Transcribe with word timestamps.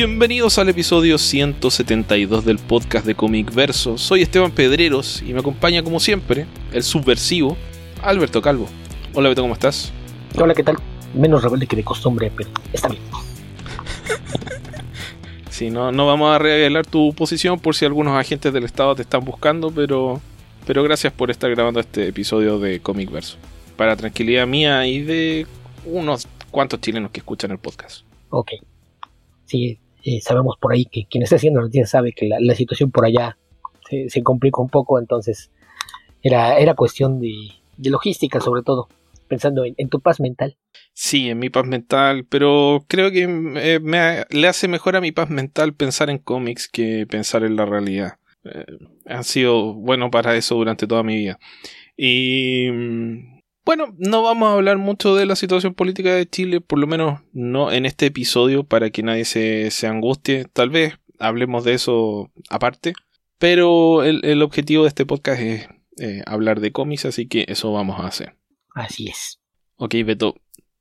Bienvenidos 0.00 0.60
al 0.60 0.68
episodio 0.68 1.18
172 1.18 2.44
del 2.44 2.58
podcast 2.58 3.04
de 3.04 3.16
Comic 3.16 3.52
Verso. 3.52 3.98
Soy 3.98 4.22
Esteban 4.22 4.52
Pedreros 4.52 5.22
y 5.22 5.32
me 5.32 5.40
acompaña 5.40 5.82
como 5.82 5.98
siempre 5.98 6.46
el 6.72 6.84
subversivo 6.84 7.56
Alberto 8.00 8.40
Calvo. 8.40 8.68
Hola 9.12 9.28
Beto, 9.28 9.42
¿cómo 9.42 9.54
estás? 9.54 9.92
Hola, 10.36 10.54
¿qué 10.54 10.62
tal? 10.62 10.76
Menos 11.14 11.42
rebelde 11.42 11.66
que 11.66 11.74
de 11.74 11.82
costumbre, 11.82 12.30
pero 12.36 12.48
está 12.72 12.90
bien. 12.90 13.02
Sí, 15.50 15.68
no, 15.68 15.90
no 15.90 16.06
vamos 16.06 16.32
a 16.32 16.38
revelar 16.38 16.86
tu 16.86 17.12
posición 17.12 17.58
por 17.58 17.74
si 17.74 17.84
algunos 17.84 18.16
agentes 18.16 18.52
del 18.52 18.62
Estado 18.62 18.94
te 18.94 19.02
están 19.02 19.24
buscando, 19.24 19.72
pero, 19.72 20.20
pero 20.64 20.84
gracias 20.84 21.12
por 21.12 21.32
estar 21.32 21.50
grabando 21.50 21.80
este 21.80 22.06
episodio 22.06 22.60
de 22.60 22.78
Comic 22.78 23.10
Verso. 23.10 23.36
Para 23.76 23.96
tranquilidad 23.96 24.46
mía 24.46 24.86
y 24.86 25.02
de 25.02 25.48
unos 25.84 26.28
cuantos 26.52 26.80
chilenos 26.80 27.10
que 27.10 27.18
escuchan 27.18 27.50
el 27.50 27.58
podcast. 27.58 28.04
Ok. 28.30 28.52
Sí, 29.46 29.80
eh, 30.04 30.20
sabemos 30.20 30.56
por 30.60 30.72
ahí 30.72 30.84
que 30.84 31.06
quien 31.06 31.22
está 31.22 31.36
haciendo 31.36 31.60
noticias 31.60 31.90
sabe 31.90 32.12
que 32.12 32.28
la, 32.28 32.54
situación 32.54 32.90
por 32.90 33.04
allá 33.04 33.36
se, 33.88 34.08
se 34.08 34.22
complica 34.22 34.60
un 34.60 34.68
poco, 34.68 34.98
entonces 34.98 35.50
era, 36.22 36.58
era 36.58 36.74
cuestión 36.74 37.20
de, 37.20 37.34
logística 37.78 38.40
sobre 38.40 38.62
todo, 38.62 38.88
pensando 39.28 39.64
en, 39.64 39.74
en 39.76 39.88
tu 39.88 40.00
paz 40.00 40.20
mental. 40.20 40.56
Sí, 40.92 41.30
en 41.30 41.38
mi 41.38 41.50
paz 41.50 41.64
mental, 41.64 42.26
pero 42.28 42.84
creo 42.88 43.10
que 43.10 43.22
eh, 43.22 43.80
me, 43.80 44.24
le 44.30 44.48
hace 44.48 44.68
mejor 44.68 44.96
a 44.96 45.00
mi 45.00 45.12
paz 45.12 45.30
mental 45.30 45.74
pensar 45.74 46.10
en 46.10 46.18
cómics 46.18 46.68
que 46.68 47.06
pensar 47.06 47.44
en 47.44 47.56
la 47.56 47.66
realidad. 47.66 48.18
Eh, 48.44 48.64
ha 49.06 49.22
sido 49.22 49.74
bueno 49.74 50.10
para 50.10 50.36
eso 50.36 50.56
durante 50.56 50.86
toda 50.86 51.02
mi 51.02 51.16
vida. 51.16 51.38
Y 51.96 52.68
mm, 52.70 53.37
bueno, 53.68 53.94
no 53.98 54.22
vamos 54.22 54.48
a 54.48 54.54
hablar 54.54 54.78
mucho 54.78 55.14
de 55.14 55.26
la 55.26 55.36
situación 55.36 55.74
política 55.74 56.14
de 56.14 56.26
Chile, 56.26 56.62
por 56.62 56.78
lo 56.78 56.86
menos 56.86 57.20
no 57.34 57.70
en 57.70 57.84
este 57.84 58.06
episodio, 58.06 58.64
para 58.64 58.88
que 58.88 59.02
nadie 59.02 59.26
se, 59.26 59.70
se 59.70 59.86
angustie. 59.86 60.46
Tal 60.50 60.70
vez 60.70 60.94
hablemos 61.18 61.64
de 61.64 61.74
eso 61.74 62.32
aparte, 62.48 62.94
pero 63.36 64.04
el, 64.04 64.24
el 64.24 64.40
objetivo 64.40 64.84
de 64.84 64.88
este 64.88 65.04
podcast 65.04 65.42
es 65.42 65.68
eh, 65.98 66.22
hablar 66.24 66.60
de 66.60 66.72
cómics, 66.72 67.04
así 67.04 67.28
que 67.28 67.44
eso 67.46 67.70
vamos 67.70 68.00
a 68.00 68.06
hacer. 68.06 68.36
Así 68.74 69.08
es. 69.08 69.38
Ok, 69.76 69.96
Beto. 70.02 70.36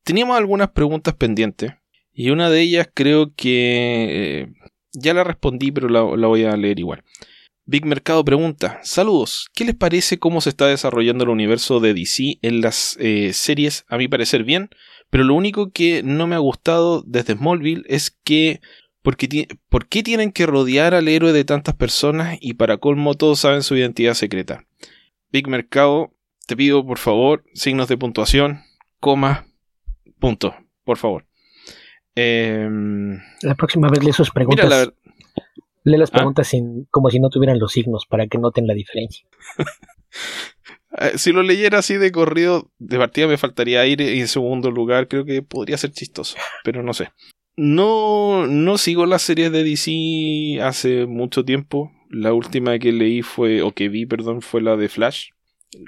Teníamos 0.06 0.38
algunas 0.38 0.70
preguntas 0.70 1.14
pendientes 1.14 1.74
y 2.14 2.30
una 2.30 2.50
de 2.50 2.62
ellas 2.62 2.90
creo 2.94 3.34
que 3.36 4.44
eh, 4.44 4.54
ya 4.94 5.14
la 5.14 5.26
respondí, 5.26 5.74
pero 5.74 5.90
la, 5.90 6.06
la 6.16 6.28
voy 6.28 6.46
a 6.46 6.56
leer 6.56 6.80
igual. 6.80 7.04
Big 7.70 7.86
Mercado 7.86 8.24
pregunta, 8.24 8.80
saludos, 8.84 9.50
¿qué 9.54 9.66
les 9.66 9.76
parece 9.76 10.20
cómo 10.20 10.40
se 10.40 10.50
está 10.50 10.68
desarrollando 10.68 11.26
el 11.26 11.30
universo 11.32 11.82
de 11.82 11.94
DC 11.94 12.40
en 12.42 12.62
las 12.62 12.96
eh, 13.02 13.34
series? 13.34 13.84
A 13.90 13.98
mi 13.98 14.08
parecer 14.08 14.46
bien, 14.46 14.70
pero 15.10 15.26
lo 15.26 15.34
único 15.36 15.72
que 15.72 16.02
no 16.02 16.28
me 16.28 16.36
ha 16.36 16.40
gustado 16.40 17.04
desde 17.06 17.34
Smallville 17.36 17.84
es 17.88 18.18
que 18.24 18.62
¿por 19.02 19.18
qué, 19.18 19.28
ti- 19.28 19.48
¿por 19.68 19.86
qué 19.88 20.02
tienen 20.02 20.32
que 20.32 20.46
rodear 20.46 20.94
al 20.94 21.10
héroe 21.10 21.34
de 21.34 21.44
tantas 21.44 21.76
personas 21.76 22.38
y 22.40 22.54
para 22.54 22.78
colmo 22.78 23.16
todos 23.16 23.40
saben 23.40 23.64
su 23.64 23.76
identidad 23.76 24.14
secreta? 24.14 24.64
Big 25.30 25.50
Mercado, 25.50 26.14
te 26.48 26.56
pido 26.56 26.86
por 26.86 27.00
favor 27.00 27.44
signos 27.54 27.90
de 27.90 27.98
puntuación, 27.98 28.62
coma, 29.02 29.46
punto, 30.20 30.56
por 30.86 30.98
favor. 30.98 31.26
Em, 32.16 33.20
La 33.42 33.56
próxima 33.56 33.90
vez 33.90 34.02
lee 34.06 34.14
sus 34.14 34.32
preguntas, 34.32 34.66
mira, 34.66 34.86
la, 34.86 34.94
lee 35.88 35.98
las 35.98 36.10
¿Ah? 36.12 36.18
preguntas 36.18 36.48
sin, 36.48 36.86
como 36.92 37.10
si 37.10 37.20
no 37.20 37.30
tuvieran 37.30 37.60
los 37.60 37.72
signos 37.72 38.06
para 38.08 38.28
que 38.28 38.38
noten 38.38 38.68
la 38.68 38.74
diferencia. 38.74 39.26
Eh, 41.00 41.18
Si 41.18 41.32
lo 41.32 41.44
leyera 41.44 41.80
así 41.80 41.98
de 41.98 42.12
corrido, 42.12 42.72
de 42.80 42.98
partida 42.98 43.28
me 43.28 43.38
faltaría 43.38 43.86
ir 43.86 44.02
en 44.02 44.28
segundo 44.28 44.72
lugar. 44.72 45.08
Creo 45.08 45.26
que 45.26 45.44
podría 45.44 45.78
ser 45.78 45.92
chistoso, 45.92 46.38
pero 46.64 46.82
no 46.82 46.94
sé. 46.94 47.12
No, 47.56 48.48
no 48.48 48.78
sigo 48.78 49.06
las 49.06 49.22
series 49.22 49.52
de 49.52 49.64
DC 49.64 50.62
hace 50.64 51.06
mucho 51.06 51.44
tiempo. 51.44 51.92
La 52.10 52.34
última 52.34 52.80
que 52.80 52.94
leí 52.94 53.22
fue, 53.22 53.62
o 53.62 53.74
que 53.74 53.90
vi, 53.90 54.06
perdón, 54.06 54.42
fue 54.42 54.62
la 54.62 54.78
de 54.78 54.88
Flash. 54.88 55.32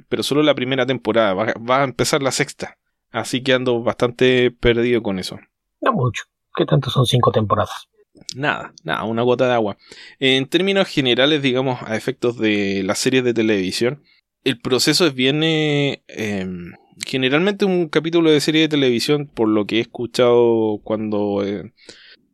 Pero 0.10 0.22
solo 0.22 0.44
la 0.44 0.54
primera 0.54 0.86
temporada. 0.86 1.34
Va, 1.34 1.54
va 1.58 1.82
a 1.82 1.86
empezar 1.86 2.22
la 2.22 2.32
sexta. 2.32 2.78
Así 3.10 3.42
que 3.42 3.54
ando 3.54 3.82
bastante 3.82 4.52
perdido 4.52 5.02
con 5.02 5.18
eso. 5.18 5.40
No 5.82 5.94
mucho. 5.94 6.26
¿Qué 6.56 6.66
tanto 6.66 6.90
son 6.90 7.06
cinco 7.06 7.32
temporadas? 7.32 7.88
Nada, 8.36 8.74
nada, 8.84 9.04
una 9.04 9.22
gota 9.24 9.48
de 9.48 9.54
agua. 9.54 9.78
En 10.20 10.48
términos 10.48 10.88
generales, 10.88 11.42
digamos, 11.42 11.80
a 11.84 11.96
efectos 11.96 12.38
de 12.38 12.84
las 12.84 13.00
series 13.00 13.24
de 13.24 13.34
televisión, 13.34 14.04
el 14.44 14.60
proceso 14.60 15.06
es 15.08 15.14
bien... 15.14 15.44
eh, 15.44 16.04
em, 16.08 16.74
generalmente 17.06 17.66
un 17.66 17.88
capítulo 17.88 18.30
de 18.32 18.42
serie 18.42 18.62
de 18.62 18.70
televisión, 18.70 19.28
por 19.28 19.48
lo 19.48 19.66
que 19.66 19.78
he 19.78 19.82
escuchado 19.82 20.80
cuando 20.84 21.44
eh, 21.46 21.72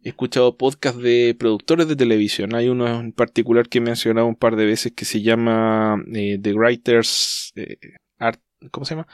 he 0.03 0.09
escuchado 0.09 0.57
podcasts 0.57 1.01
de 1.01 1.35
productores 1.37 1.87
de 1.87 1.95
televisión, 1.95 2.55
hay 2.55 2.67
uno 2.69 2.87
en 2.99 3.11
particular 3.11 3.67
que 3.69 3.79
he 3.79 3.81
mencionado 3.81 4.27
un 4.27 4.35
par 4.35 4.55
de 4.55 4.65
veces 4.65 4.93
que 4.93 5.05
se 5.05 5.21
llama 5.21 6.03
eh, 6.13 6.37
The 6.41 6.53
Writers... 6.53 7.53
eh, 7.55 7.77
Art, 8.17 8.39
¿Cómo 8.71 8.85
se 8.85 8.95
llama? 8.95 9.07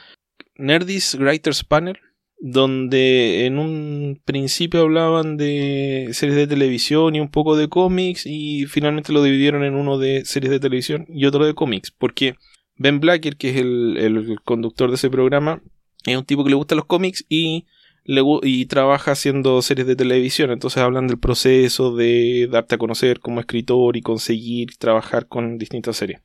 Nerdist 0.54 1.14
Writers 1.14 1.64
Panel 1.64 1.98
donde 2.44 3.46
en 3.46 3.60
un 3.60 4.20
principio 4.24 4.80
hablaban 4.80 5.36
de 5.36 6.08
series 6.12 6.36
de 6.36 6.48
televisión 6.48 7.14
y 7.14 7.20
un 7.20 7.30
poco 7.30 7.56
de 7.56 7.68
cómics 7.68 8.26
y 8.26 8.66
finalmente 8.66 9.12
lo 9.12 9.22
dividieron 9.22 9.62
en 9.62 9.76
uno 9.76 9.96
de 9.96 10.24
series 10.24 10.50
de 10.50 10.58
televisión 10.58 11.06
y 11.08 11.26
otro 11.26 11.46
de 11.46 11.54
cómics, 11.54 11.92
porque 11.92 12.34
Ben 12.74 12.98
Blacker, 12.98 13.36
que 13.36 13.50
es 13.50 13.56
el, 13.58 13.96
el 13.96 14.40
conductor 14.42 14.90
de 14.90 14.96
ese 14.96 15.08
programa, 15.08 15.62
es 16.04 16.16
un 16.16 16.24
tipo 16.24 16.42
que 16.42 16.50
le 16.50 16.56
gustan 16.56 16.78
los 16.78 16.86
cómics 16.86 17.24
y, 17.28 17.66
le, 18.02 18.22
y 18.42 18.66
trabaja 18.66 19.12
haciendo 19.12 19.62
series 19.62 19.86
de 19.86 19.94
televisión, 19.94 20.50
entonces 20.50 20.82
hablan 20.82 21.06
del 21.06 21.20
proceso 21.20 21.94
de 21.94 22.48
darte 22.50 22.74
a 22.74 22.78
conocer 22.78 23.20
como 23.20 23.38
escritor 23.38 23.96
y 23.96 24.02
conseguir 24.02 24.76
trabajar 24.78 25.28
con 25.28 25.58
distintas 25.58 25.96
series. 25.96 26.20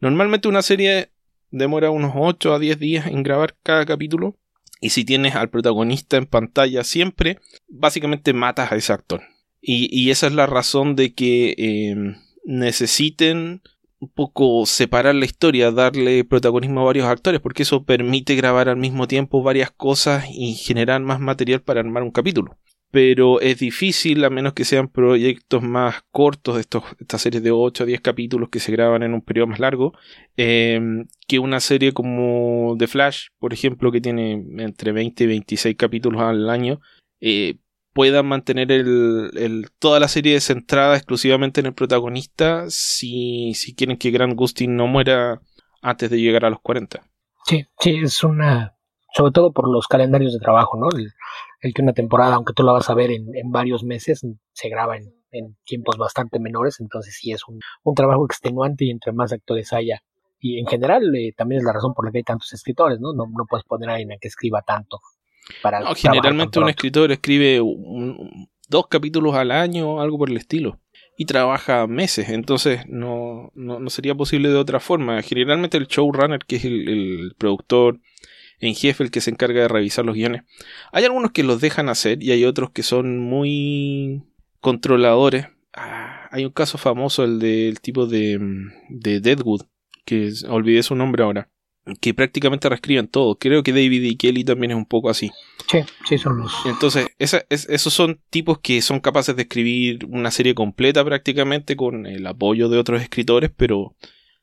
Normalmente 0.00 0.48
una 0.48 0.62
serie 0.62 1.10
demora 1.52 1.90
unos 1.90 2.10
8 2.16 2.54
a 2.54 2.58
10 2.58 2.80
días 2.80 3.06
en 3.06 3.22
grabar 3.22 3.54
cada 3.62 3.86
capítulo 3.86 4.36
y 4.80 4.90
si 4.90 5.04
tienes 5.04 5.34
al 5.34 5.50
protagonista 5.50 6.16
en 6.16 6.26
pantalla 6.26 6.84
siempre, 6.84 7.38
básicamente 7.68 8.32
matas 8.32 8.72
a 8.72 8.76
ese 8.76 8.92
actor. 8.92 9.22
Y, 9.66 10.10
esa 10.10 10.26
es 10.26 10.34
la 10.34 10.44
razón 10.44 10.94
de 10.94 11.14
que 11.14 11.54
eh, 11.56 11.96
necesiten 12.44 13.62
un 13.98 14.10
poco 14.10 14.66
separar 14.66 15.14
la 15.14 15.24
historia, 15.24 15.70
darle 15.70 16.24
protagonismo 16.24 16.82
a 16.82 16.84
varios 16.84 17.06
actores, 17.06 17.40
porque 17.40 17.62
eso 17.62 17.84
permite 17.84 18.34
grabar 18.34 18.68
al 18.68 18.76
mismo 18.76 19.08
tiempo 19.08 19.42
varias 19.42 19.70
cosas 19.70 20.26
y 20.30 20.54
generar 20.54 21.00
más 21.00 21.18
material 21.18 21.62
para 21.62 21.80
armar 21.80 22.02
un 22.02 22.10
capítulo. 22.10 22.58
Pero 22.94 23.40
es 23.40 23.58
difícil, 23.58 24.24
a 24.24 24.30
menos 24.30 24.52
que 24.52 24.64
sean 24.64 24.86
proyectos 24.86 25.62
más 25.64 25.96
cortos, 26.12 26.54
de 26.54 26.60
estos, 26.60 26.84
estas 27.00 27.22
series 27.22 27.42
de 27.42 27.50
8 27.50 27.82
a 27.82 27.86
10 27.86 28.00
capítulos 28.00 28.50
que 28.50 28.60
se 28.60 28.70
graban 28.70 29.02
en 29.02 29.14
un 29.14 29.20
periodo 29.20 29.48
más 29.48 29.58
largo, 29.58 29.94
eh, 30.36 30.80
que 31.26 31.40
una 31.40 31.58
serie 31.58 31.92
como 31.92 32.76
The 32.78 32.86
Flash, 32.86 33.26
por 33.40 33.52
ejemplo, 33.52 33.90
que 33.90 34.00
tiene 34.00 34.34
entre 34.58 34.92
20 34.92 35.24
y 35.24 35.26
26 35.26 35.74
capítulos 35.76 36.22
al 36.22 36.48
año, 36.48 36.80
eh, 37.20 37.56
puedan 37.92 38.26
mantener 38.26 38.70
el, 38.70 39.30
el- 39.34 39.66
toda 39.80 39.98
la 39.98 40.06
serie 40.08 40.40
centrada 40.40 40.94
exclusivamente 40.96 41.58
en 41.60 41.66
el 41.66 41.74
protagonista 41.74 42.66
si, 42.68 43.54
si 43.54 43.74
quieren 43.74 43.96
que 43.96 44.12
Grant 44.12 44.34
Gustin 44.36 44.76
no 44.76 44.86
muera 44.86 45.40
antes 45.82 46.10
de 46.10 46.20
llegar 46.20 46.44
a 46.44 46.50
los 46.50 46.60
40. 46.60 47.02
Sí, 47.44 47.66
sí, 47.80 47.96
es 48.04 48.22
una... 48.22 48.73
Sobre 49.16 49.32
todo 49.32 49.52
por 49.52 49.68
los 49.70 49.86
calendarios 49.86 50.32
de 50.32 50.40
trabajo, 50.40 50.78
¿no? 50.78 50.88
El, 50.96 51.12
el 51.60 51.72
que 51.74 51.82
una 51.82 51.92
temporada, 51.92 52.34
aunque 52.34 52.52
tú 52.52 52.62
la 52.62 52.72
vas 52.72 52.90
a 52.90 52.94
ver 52.94 53.10
en, 53.10 53.34
en 53.34 53.50
varios 53.52 53.84
meses, 53.84 54.26
se 54.52 54.68
graba 54.68 54.96
en, 54.96 55.14
en 55.30 55.56
tiempos 55.64 55.96
bastante 55.96 56.38
menores, 56.40 56.80
entonces 56.80 57.16
sí 57.20 57.32
es 57.32 57.46
un, 57.46 57.60
un 57.84 57.94
trabajo 57.94 58.24
extenuante 58.26 58.84
y 58.86 58.90
entre 58.90 59.12
más 59.12 59.32
actores 59.32 59.72
haya. 59.72 60.02
Y 60.40 60.58
en 60.58 60.66
general 60.66 61.14
eh, 61.14 61.32
también 61.36 61.60
es 61.60 61.64
la 61.64 61.72
razón 61.72 61.94
por 61.94 62.04
la 62.04 62.12
que 62.12 62.18
hay 62.18 62.24
tantos 62.24 62.52
escritores, 62.52 63.00
¿no? 63.00 63.12
No, 63.14 63.24
no 63.26 63.46
puedes 63.48 63.64
poner 63.64 63.88
a 63.90 63.94
alguien 63.94 64.18
que 64.20 64.28
escriba 64.28 64.62
tanto. 64.62 65.00
Para 65.62 65.80
No, 65.80 65.94
generalmente 65.94 66.58
un 66.58 66.68
escritor 66.68 67.12
escribe 67.12 67.60
un- 67.60 68.48
dos 68.68 68.86
capítulos 68.88 69.34
al 69.34 69.50
año, 69.50 70.00
algo 70.00 70.18
por 70.18 70.30
el 70.30 70.36
estilo, 70.38 70.80
y 71.16 71.26
trabaja 71.26 71.86
meses, 71.86 72.30
entonces 72.30 72.80
no, 72.88 73.50
no, 73.54 73.78
no 73.78 73.90
sería 73.90 74.14
posible 74.14 74.48
de 74.48 74.56
otra 74.56 74.80
forma. 74.80 75.20
Generalmente 75.22 75.76
el 75.76 75.86
showrunner, 75.86 76.40
que 76.46 76.56
es 76.56 76.64
el, 76.64 76.88
el 76.88 77.34
productor 77.38 78.00
en 78.60 78.74
jefe, 78.74 79.02
el 79.04 79.10
que 79.10 79.20
se 79.20 79.30
encarga 79.30 79.60
de 79.62 79.68
revisar 79.68 80.04
los 80.04 80.14
guiones, 80.14 80.42
hay 80.92 81.04
algunos 81.04 81.32
que 81.32 81.42
los 81.42 81.60
dejan 81.60 81.88
hacer 81.88 82.22
y 82.22 82.30
hay 82.32 82.44
otros 82.44 82.70
que 82.70 82.82
son 82.82 83.18
muy 83.18 84.22
controladores. 84.60 85.46
Ah, 85.74 86.28
hay 86.30 86.44
un 86.44 86.52
caso 86.52 86.78
famoso, 86.78 87.24
el 87.24 87.38
del 87.38 87.80
tipo 87.80 88.06
de, 88.06 88.38
de 88.88 89.20
Deadwood, 89.20 89.62
que 90.04 90.28
es- 90.28 90.44
olvidé 90.44 90.82
su 90.82 90.94
nombre 90.94 91.22
ahora, 91.24 91.50
que 92.00 92.14
prácticamente 92.14 92.68
reescriben 92.68 93.08
todo. 93.08 93.38
Creo 93.38 93.62
que 93.62 93.72
David 93.72 94.04
E. 94.12 94.16
Kelly 94.16 94.44
también 94.44 94.70
es 94.70 94.76
un 94.76 94.86
poco 94.86 95.10
así. 95.10 95.30
Sí, 95.70 95.80
sí, 96.08 96.16
son 96.18 96.38
los... 96.38 96.52
Entonces, 96.66 97.08
esa- 97.18 97.44
es- 97.50 97.68
esos 97.68 97.92
son 97.92 98.20
tipos 98.30 98.58
que 98.60 98.80
son 98.82 99.00
capaces 99.00 99.36
de 99.36 99.42
escribir 99.42 100.06
una 100.08 100.30
serie 100.30 100.54
completa 100.54 101.04
prácticamente 101.04 101.76
con 101.76 102.06
el 102.06 102.26
apoyo 102.26 102.68
de 102.68 102.78
otros 102.78 103.02
escritores, 103.02 103.50
pero 103.54 103.94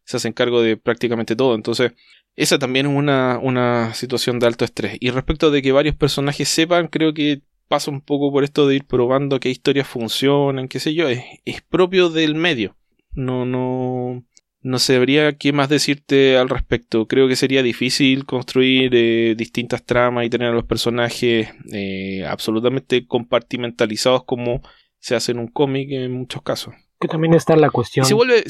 se 0.04 0.18
hacen 0.18 0.34
cargo 0.34 0.62
de 0.62 0.78
prácticamente 0.78 1.36
todo. 1.36 1.56
Entonces, 1.56 1.94
esa 2.36 2.60
también 2.60 2.88
es 2.88 2.96
una, 2.96 3.40
una 3.42 3.94
situación 3.94 4.40
de 4.40 4.48
alto 4.48 4.66
estrés. 4.66 4.98
Y 5.00 5.10
respecto 5.10 5.52
de 5.52 5.62
que 5.62 5.72
varios 5.72 5.96
personajes 5.96 6.48
sepan, 6.50 6.88
creo 6.88 7.14
que 7.14 7.42
pasa 7.68 7.92
un 7.92 8.02
poco 8.02 8.32
por 8.32 8.44
esto 8.44 8.68
de 8.68 8.76
ir 8.76 8.86
probando 8.86 9.40
qué 9.40 9.50
historias 9.50 9.88
funcionan, 9.88 10.68
qué 10.68 10.80
sé 10.80 10.94
yo, 10.94 11.08
es, 11.08 11.24
es 11.46 11.62
propio 11.62 12.10
del 12.10 12.36
medio. 12.36 12.76
No, 13.14 13.46
no, 13.46 14.24
no 14.62 14.80
sabría 14.80 15.38
qué 15.38 15.54
más 15.54 15.70
decirte 15.70 16.38
al 16.38 16.50
respecto. 16.50 17.08
Creo 17.08 17.28
que 17.28 17.36
sería 17.36 17.64
difícil 17.64 18.26
construir 18.26 18.92
eh, 18.94 19.36
distintas 19.36 19.84
tramas 19.84 20.26
y 20.26 20.30
tener 20.30 20.50
a 20.50 20.54
los 20.54 20.66
personajes 20.66 21.50
eh, 21.72 22.26
absolutamente 22.28 23.08
compartimentalizados 23.08 24.24
como 24.26 24.62
se 25.00 25.16
hace 25.16 25.32
en 25.32 25.40
un 25.40 25.48
cómic 25.48 25.90
en 25.92 26.12
muchos 26.12 26.44
casos. 26.44 26.74
Que 27.00 27.08
también 27.08 27.34
está 27.34 27.56
la 27.56 27.72
cuestión. 27.72 28.06
se 28.06 28.14
vuelve, 28.14 28.44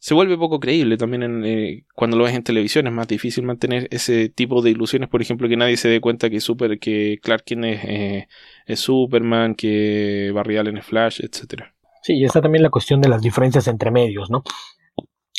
se 0.00 0.14
vuelve 0.14 0.38
poco 0.38 0.60
creíble 0.60 0.96
también 0.96 1.22
en, 1.22 1.44
eh, 1.44 1.84
cuando 1.94 2.16
lo 2.16 2.24
ves 2.24 2.34
en 2.34 2.42
televisión. 2.42 2.86
Es 2.86 2.92
más 2.92 3.06
difícil 3.06 3.44
mantener 3.44 3.86
ese 3.90 4.30
tipo 4.30 4.62
de 4.62 4.70
ilusiones. 4.70 5.10
Por 5.10 5.20
ejemplo, 5.20 5.46
que 5.46 5.58
nadie 5.58 5.76
se 5.76 5.88
dé 5.88 6.00
cuenta 6.00 6.30
que, 6.30 6.40
super, 6.40 6.78
que 6.78 7.18
Clark 7.22 7.44
Kent 7.44 7.64
es, 7.66 8.26
es 8.64 8.80
Superman, 8.80 9.54
que 9.54 10.32
Barry 10.34 10.56
Allen 10.56 10.78
es 10.78 10.86
Flash, 10.86 11.20
etcétera. 11.22 11.74
Sí, 12.02 12.14
y 12.14 12.24
está 12.24 12.40
también 12.40 12.62
la 12.62 12.70
cuestión 12.70 13.02
de 13.02 13.10
las 13.10 13.20
diferencias 13.20 13.68
entre 13.68 13.90
medios, 13.90 14.30
¿no? 14.30 14.42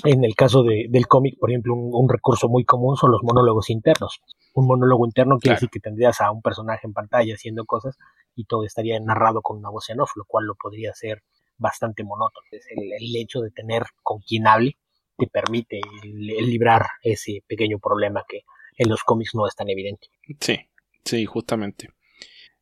En 0.03 0.23
el 0.23 0.35
caso 0.35 0.61
de, 0.61 0.85
del 0.89 1.07
cómic, 1.07 1.39
por 1.39 1.49
ejemplo, 1.49 1.73
un, 1.73 2.07
recurso 2.07 2.47
muy 2.47 2.63
común 2.63 2.97
son 2.97 3.11
los 3.11 3.21
monólogos 3.23 3.71
internos. 3.71 4.21
Un 4.53 4.67
monólogo 4.67 5.05
interno 5.07 5.39
quiere 5.39 5.55
decir 5.55 5.69
que 5.69 5.79
tendrías 5.79 6.21
a 6.21 6.31
un 6.31 6.41
personaje 6.43 6.85
en 6.85 6.93
pantalla 6.93 7.33
haciendo 7.33 7.65
cosas 7.65 7.97
y 8.35 8.45
todo 8.45 8.63
estaría 8.63 8.99
narrado 8.99 9.41
con 9.41 9.57
una 9.57 9.69
voz 9.69 9.89
en 9.89 10.01
off, 10.01 10.11
lo 10.15 10.25
cual 10.25 10.45
lo 10.45 10.55
podría 10.55 10.91
hacer 10.91 11.23
bastante 11.61 12.03
monótono. 12.03 12.45
El, 12.51 12.91
el 12.93 13.15
hecho 13.15 13.39
de 13.41 13.51
tener 13.51 13.83
con 14.03 14.19
quien 14.19 14.47
hable 14.47 14.77
te 15.17 15.27
permite 15.27 15.79
librar 16.03 16.85
ese 17.03 17.43
pequeño 17.47 17.79
problema 17.79 18.23
que 18.27 18.41
en 18.77 18.89
los 18.89 19.03
cómics 19.03 19.35
no 19.35 19.47
es 19.47 19.55
tan 19.55 19.69
evidente. 19.69 20.07
Sí, 20.39 20.59
sí, 21.05 21.25
justamente. 21.25 21.89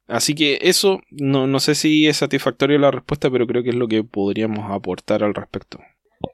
Así 0.08 0.34
que 0.34 0.58
eso, 0.62 1.02
no, 1.12 1.48
no 1.48 1.60
sé 1.60 1.76
si 1.76 2.08
es 2.08 2.18
satisfactorio 2.18 2.80
la 2.80 2.92
respuesta, 2.92 3.30
pero 3.30 3.46
creo 3.46 3.64
que 3.64 3.70
es 3.70 3.76
lo 3.76 3.88
que 3.88 4.04
podríamos 4.04 4.70
aportar 4.72 5.24
al 5.24 5.36
respecto. 5.36 5.80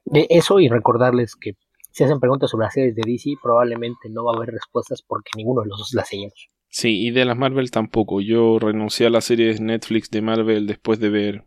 De 0.06 0.26
eso 0.30 0.60
y 0.60 0.70
recordarles 0.70 1.36
que 1.36 1.58
si 1.92 2.04
hacen 2.04 2.20
preguntas 2.20 2.50
sobre 2.50 2.66
las 2.66 2.74
series 2.74 2.96
de 2.96 3.04
DC, 3.06 3.36
probablemente 3.42 4.10
no 4.10 4.24
va 4.24 4.34
a 4.34 4.38
haber 4.38 4.50
respuestas 4.50 5.02
porque 5.02 5.32
ninguno 5.36 5.62
de 5.62 5.68
los 5.68 5.80
dos 5.80 5.94
las 5.94 6.08
seguimos. 6.08 6.50
Sí, 6.70 7.08
y 7.08 7.12
de 7.12 7.26
las 7.26 7.38
Marvel 7.38 7.72
tampoco. 7.72 8.20
Yo 8.22 8.60
renuncié 8.60 9.08
a 9.08 9.10
la 9.10 9.22
serie 9.22 9.54
de 9.54 9.60
Netflix 9.60 10.10
de 10.10 10.22
Marvel 10.22 10.68
después 10.68 11.00
de 11.00 11.10
ver. 11.10 11.46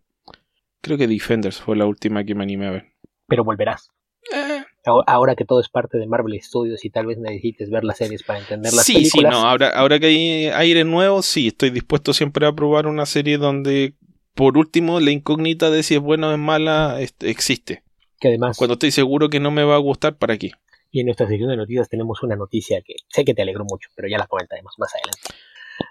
Creo 0.81 0.99
que 0.99 1.07
Defenders 1.07 1.61
fue 1.61 1.77
la 1.77 1.87
última 1.87 2.25
que 2.25 2.35
me 2.35 2.45
animé 2.45 2.67
a 2.67 2.71
ver. 2.71 2.93
Pero 3.27 3.45
volverás. 3.45 3.91
Eh. 4.33 4.65
Ahora 5.07 5.35
que 5.35 5.45
todo 5.45 5.61
es 5.61 5.69
parte 5.69 5.99
de 5.99 6.07
Marvel 6.07 6.41
Studios 6.41 6.85
y 6.85 6.91
tal 6.91 7.07
vez 7.07 7.19
necesites 7.19 7.71
ver 7.71 7.85
las 7.85 7.99
series 7.99 8.23
para 8.23 8.39
entender 8.39 8.73
las 8.73 8.87
sí, 8.87 8.95
películas. 8.95 9.35
Sí, 9.35 9.39
sí, 9.39 9.43
no. 9.43 9.49
Ahora, 9.49 9.69
ahora 9.71 9.99
que 9.99 10.07
hay 10.07 10.47
aire 10.47 10.85
nuevo, 10.85 11.21
sí, 11.23 11.49
estoy 11.49 11.71
dispuesto 11.71 12.15
siempre 12.15 12.47
a 12.47 12.53
probar 12.53 12.87
una 12.87 13.05
serie 13.05 13.37
donde, 13.37 13.95
por 14.35 14.57
último, 14.57 14.99
la 15.01 15.11
incógnita 15.11 15.71
de 15.71 15.83
si 15.83 15.97
es 15.97 16.01
buena 16.01 16.29
o 16.29 16.33
es 16.33 16.39
mala 16.39 16.99
existe 17.21 17.83
que 18.19 18.29
además... 18.29 18.57
Cuando 18.57 18.75
estoy 18.75 18.91
seguro 18.91 19.29
que 19.29 19.41
no 19.41 19.51
me 19.51 19.65
va 19.65 19.77
a 19.77 19.79
gustar, 19.79 20.17
¿para 20.17 20.37
qué? 20.37 20.53
Y 20.91 21.01
en 21.01 21.07
nuestra 21.07 21.29
sección 21.29 21.51
de 21.51 21.57
noticias 21.57 21.89
tenemos 21.89 22.23
una 22.23 22.37
noticia 22.37 22.81
que 22.83 22.95
sé 23.09 23.25
que 23.25 23.35
te 23.35 23.43
alegró 23.43 23.65
mucho, 23.65 23.91
pero 23.95 24.09
ya 24.09 24.19
la 24.19 24.27
comentaremos 24.27 24.75
más 24.79 24.93
adelante. 24.95 25.21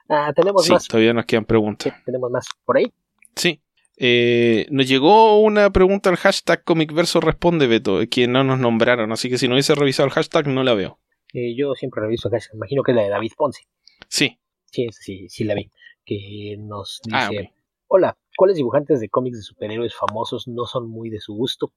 Ah, 0.10 0.34
tenemos 0.36 0.66
sí, 0.66 0.74
todavía 0.90 1.14
nos 1.14 1.26
quedan 1.26 1.46
preguntas. 1.46 1.94
tenemos 2.06 2.32
más 2.32 2.48
por 2.66 2.78
ahí. 2.78 2.92
Sí. 3.36 3.62
Eh, 3.98 4.68
nos 4.70 4.88
llegó 4.88 5.42
una 5.42 5.72
pregunta 5.72 6.10
al 6.10 6.18
hashtag 6.18 6.64
Comicverso 6.64 7.20
Responde 7.20 7.66
Beto, 7.66 8.00
que 8.10 8.28
no 8.28 8.44
nos 8.44 8.60
nombraron, 8.60 9.12
así 9.12 9.30
que 9.30 9.38
si 9.38 9.48
no 9.48 9.56
hubiese 9.56 9.74
revisado 9.74 10.08
el 10.08 10.14
hashtag 10.14 10.48
no 10.48 10.64
la 10.64 10.76
veo. 10.76 11.00
Eh, 11.34 11.56
yo 11.58 11.74
siempre 11.74 12.02
reviso 12.02 12.28
el 12.28 12.34
hashtag, 12.34 12.56
imagino 12.56 12.84
que 12.84 12.92
es 12.92 12.96
la 12.96 13.04
de 13.04 13.10
David 13.10 13.32
Ponce. 13.36 13.64
Sí. 14.08 14.40
Sí, 14.66 14.88
sí, 14.92 15.28
sí 15.30 15.44
la 15.44 15.56
vi. 15.56 15.72
Que 16.06 16.56
nos 16.60 17.02
ah, 17.12 17.30
dice, 17.30 17.52
Hola, 17.90 18.18
¿cuáles 18.36 18.58
dibujantes 18.58 19.00
de 19.00 19.08
cómics 19.08 19.38
de 19.38 19.44
superhéroes 19.44 19.96
famosos 19.96 20.48
no 20.48 20.66
son 20.66 20.90
muy 20.90 21.10
de 21.10 21.20
su 21.20 21.34
gusto? 21.34 21.72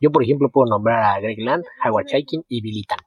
Yo, 0.00 0.12
por 0.12 0.22
ejemplo, 0.22 0.48
puedo 0.48 0.70
nombrar 0.70 1.02
a 1.02 1.20
Greg 1.20 1.40
Land, 1.40 1.64
Howard 1.84 2.06
Chaykin 2.06 2.44
y 2.48 2.62
Billy 2.62 2.84
Tan. 2.84 3.00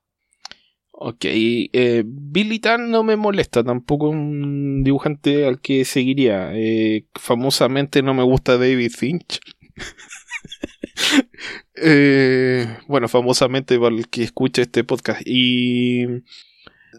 Ok, 1.02 1.24
eh, 1.24 2.04
Billy 2.06 2.60
Tan 2.60 2.92
no 2.92 3.04
me 3.06 3.16
molesta, 3.16 3.64
tampoco 3.64 4.10
un 4.10 4.84
dibujante 4.84 5.46
al 5.46 5.62
que 5.62 5.86
seguiría. 5.86 6.52
Eh, 6.54 7.06
famosamente 7.16 8.04
no 8.04 8.14
me 8.14 8.24
gusta 8.24 8.58
David 8.58 8.92
Finch. 8.92 9.40
Eh, 11.82 12.68
bueno, 12.88 13.08
famosamente 13.08 13.80
para 13.80 13.96
el 13.96 14.10
que 14.10 14.24
escucha 14.24 14.62
este 14.62 14.84
podcast. 14.84 15.22
Y 15.26 16.06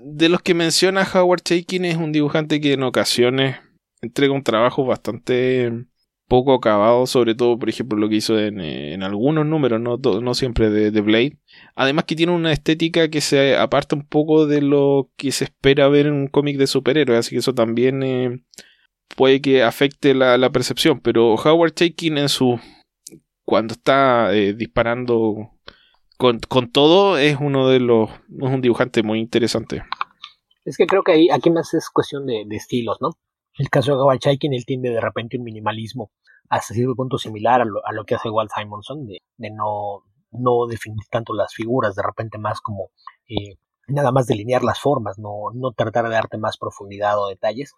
de 0.02 0.28
los 0.30 0.40
que 0.40 0.54
menciona 0.54 1.06
Howard 1.14 1.42
Chaykin 1.42 1.84
es 1.84 1.96
un 1.96 2.12
dibujante 2.12 2.60
que 2.62 2.72
en 2.72 2.82
ocasiones 2.82 3.56
entrega 4.00 4.32
un 4.32 4.42
trabajo 4.42 4.86
bastante 4.86 5.86
poco 6.30 6.54
acabado, 6.54 7.06
sobre 7.06 7.34
todo, 7.34 7.58
por 7.58 7.68
ejemplo, 7.68 7.98
lo 7.98 8.08
que 8.08 8.14
hizo 8.14 8.38
en, 8.38 9.02
algunos 9.02 9.44
números, 9.44 9.80
no, 9.80 9.98
no 9.98 10.34
siempre 10.34 10.70
de, 10.70 11.00
Blade. 11.00 11.36
Además 11.74 12.04
que 12.04 12.14
tiene 12.14 12.32
una 12.32 12.52
estética 12.52 13.10
que 13.10 13.20
se 13.20 13.56
aparta 13.56 13.96
un 13.96 14.06
poco 14.06 14.46
de 14.46 14.62
lo 14.62 15.10
que 15.16 15.32
se 15.32 15.44
espera 15.44 15.88
ver 15.88 16.06
en 16.06 16.14
un 16.14 16.28
cómic 16.28 16.56
de 16.56 16.68
superhéroes, 16.68 17.18
así 17.18 17.30
que 17.32 17.40
eso 17.40 17.52
también 17.52 18.02
eh, 18.04 18.44
puede 19.16 19.42
que 19.42 19.64
afecte 19.64 20.14
la, 20.14 20.50
percepción, 20.52 21.00
pero 21.00 21.34
Howard 21.34 21.74
Chaykin 21.74 22.16
en 22.16 22.28
su... 22.28 22.60
cuando 23.44 23.74
está 23.74 24.32
eh, 24.32 24.54
disparando 24.54 25.50
con, 26.16 26.40
todo, 26.70 27.18
es 27.18 27.38
uno 27.40 27.68
de 27.68 27.80
los... 27.80 28.08
es 28.08 28.48
un 28.48 28.60
dibujante 28.60 29.02
muy 29.02 29.18
interesante. 29.18 29.82
Es 30.64 30.76
que 30.76 30.86
creo 30.86 31.02
que 31.02 31.12
ahí, 31.12 31.28
aquí 31.28 31.50
más 31.50 31.74
es 31.74 31.90
cuestión 31.90 32.24
de 32.24 32.46
estilos, 32.52 32.98
¿no? 33.00 33.18
El 33.58 33.68
caso 33.68 33.92
de 33.92 33.98
Gawalchaikin, 33.98 34.54
él 34.54 34.64
tiende 34.64 34.90
de 34.90 35.00
repente 35.00 35.36
un 35.36 35.44
minimalismo 35.44 36.10
hasta 36.50 36.74
cierto 36.74 36.96
punto 36.96 37.16
similar 37.16 37.62
a 37.62 37.92
lo, 37.92 38.04
que 38.04 38.16
hace 38.16 38.28
Walt 38.28 38.50
Simonson, 38.54 39.06
de, 39.06 39.20
no, 39.50 40.66
definir 40.68 41.04
tanto 41.08 41.32
las 41.32 41.54
figuras, 41.54 41.94
de 41.94 42.02
repente 42.02 42.38
más 42.38 42.60
como 42.60 42.90
eh, 43.28 43.56
nada 43.86 44.10
más 44.10 44.26
delinear 44.26 44.64
las 44.64 44.80
formas, 44.80 45.16
no, 45.18 45.52
tratar 45.76 46.08
de 46.08 46.14
darte 46.14 46.38
más 46.38 46.58
profundidad 46.58 47.22
o 47.22 47.28
detalles, 47.28 47.72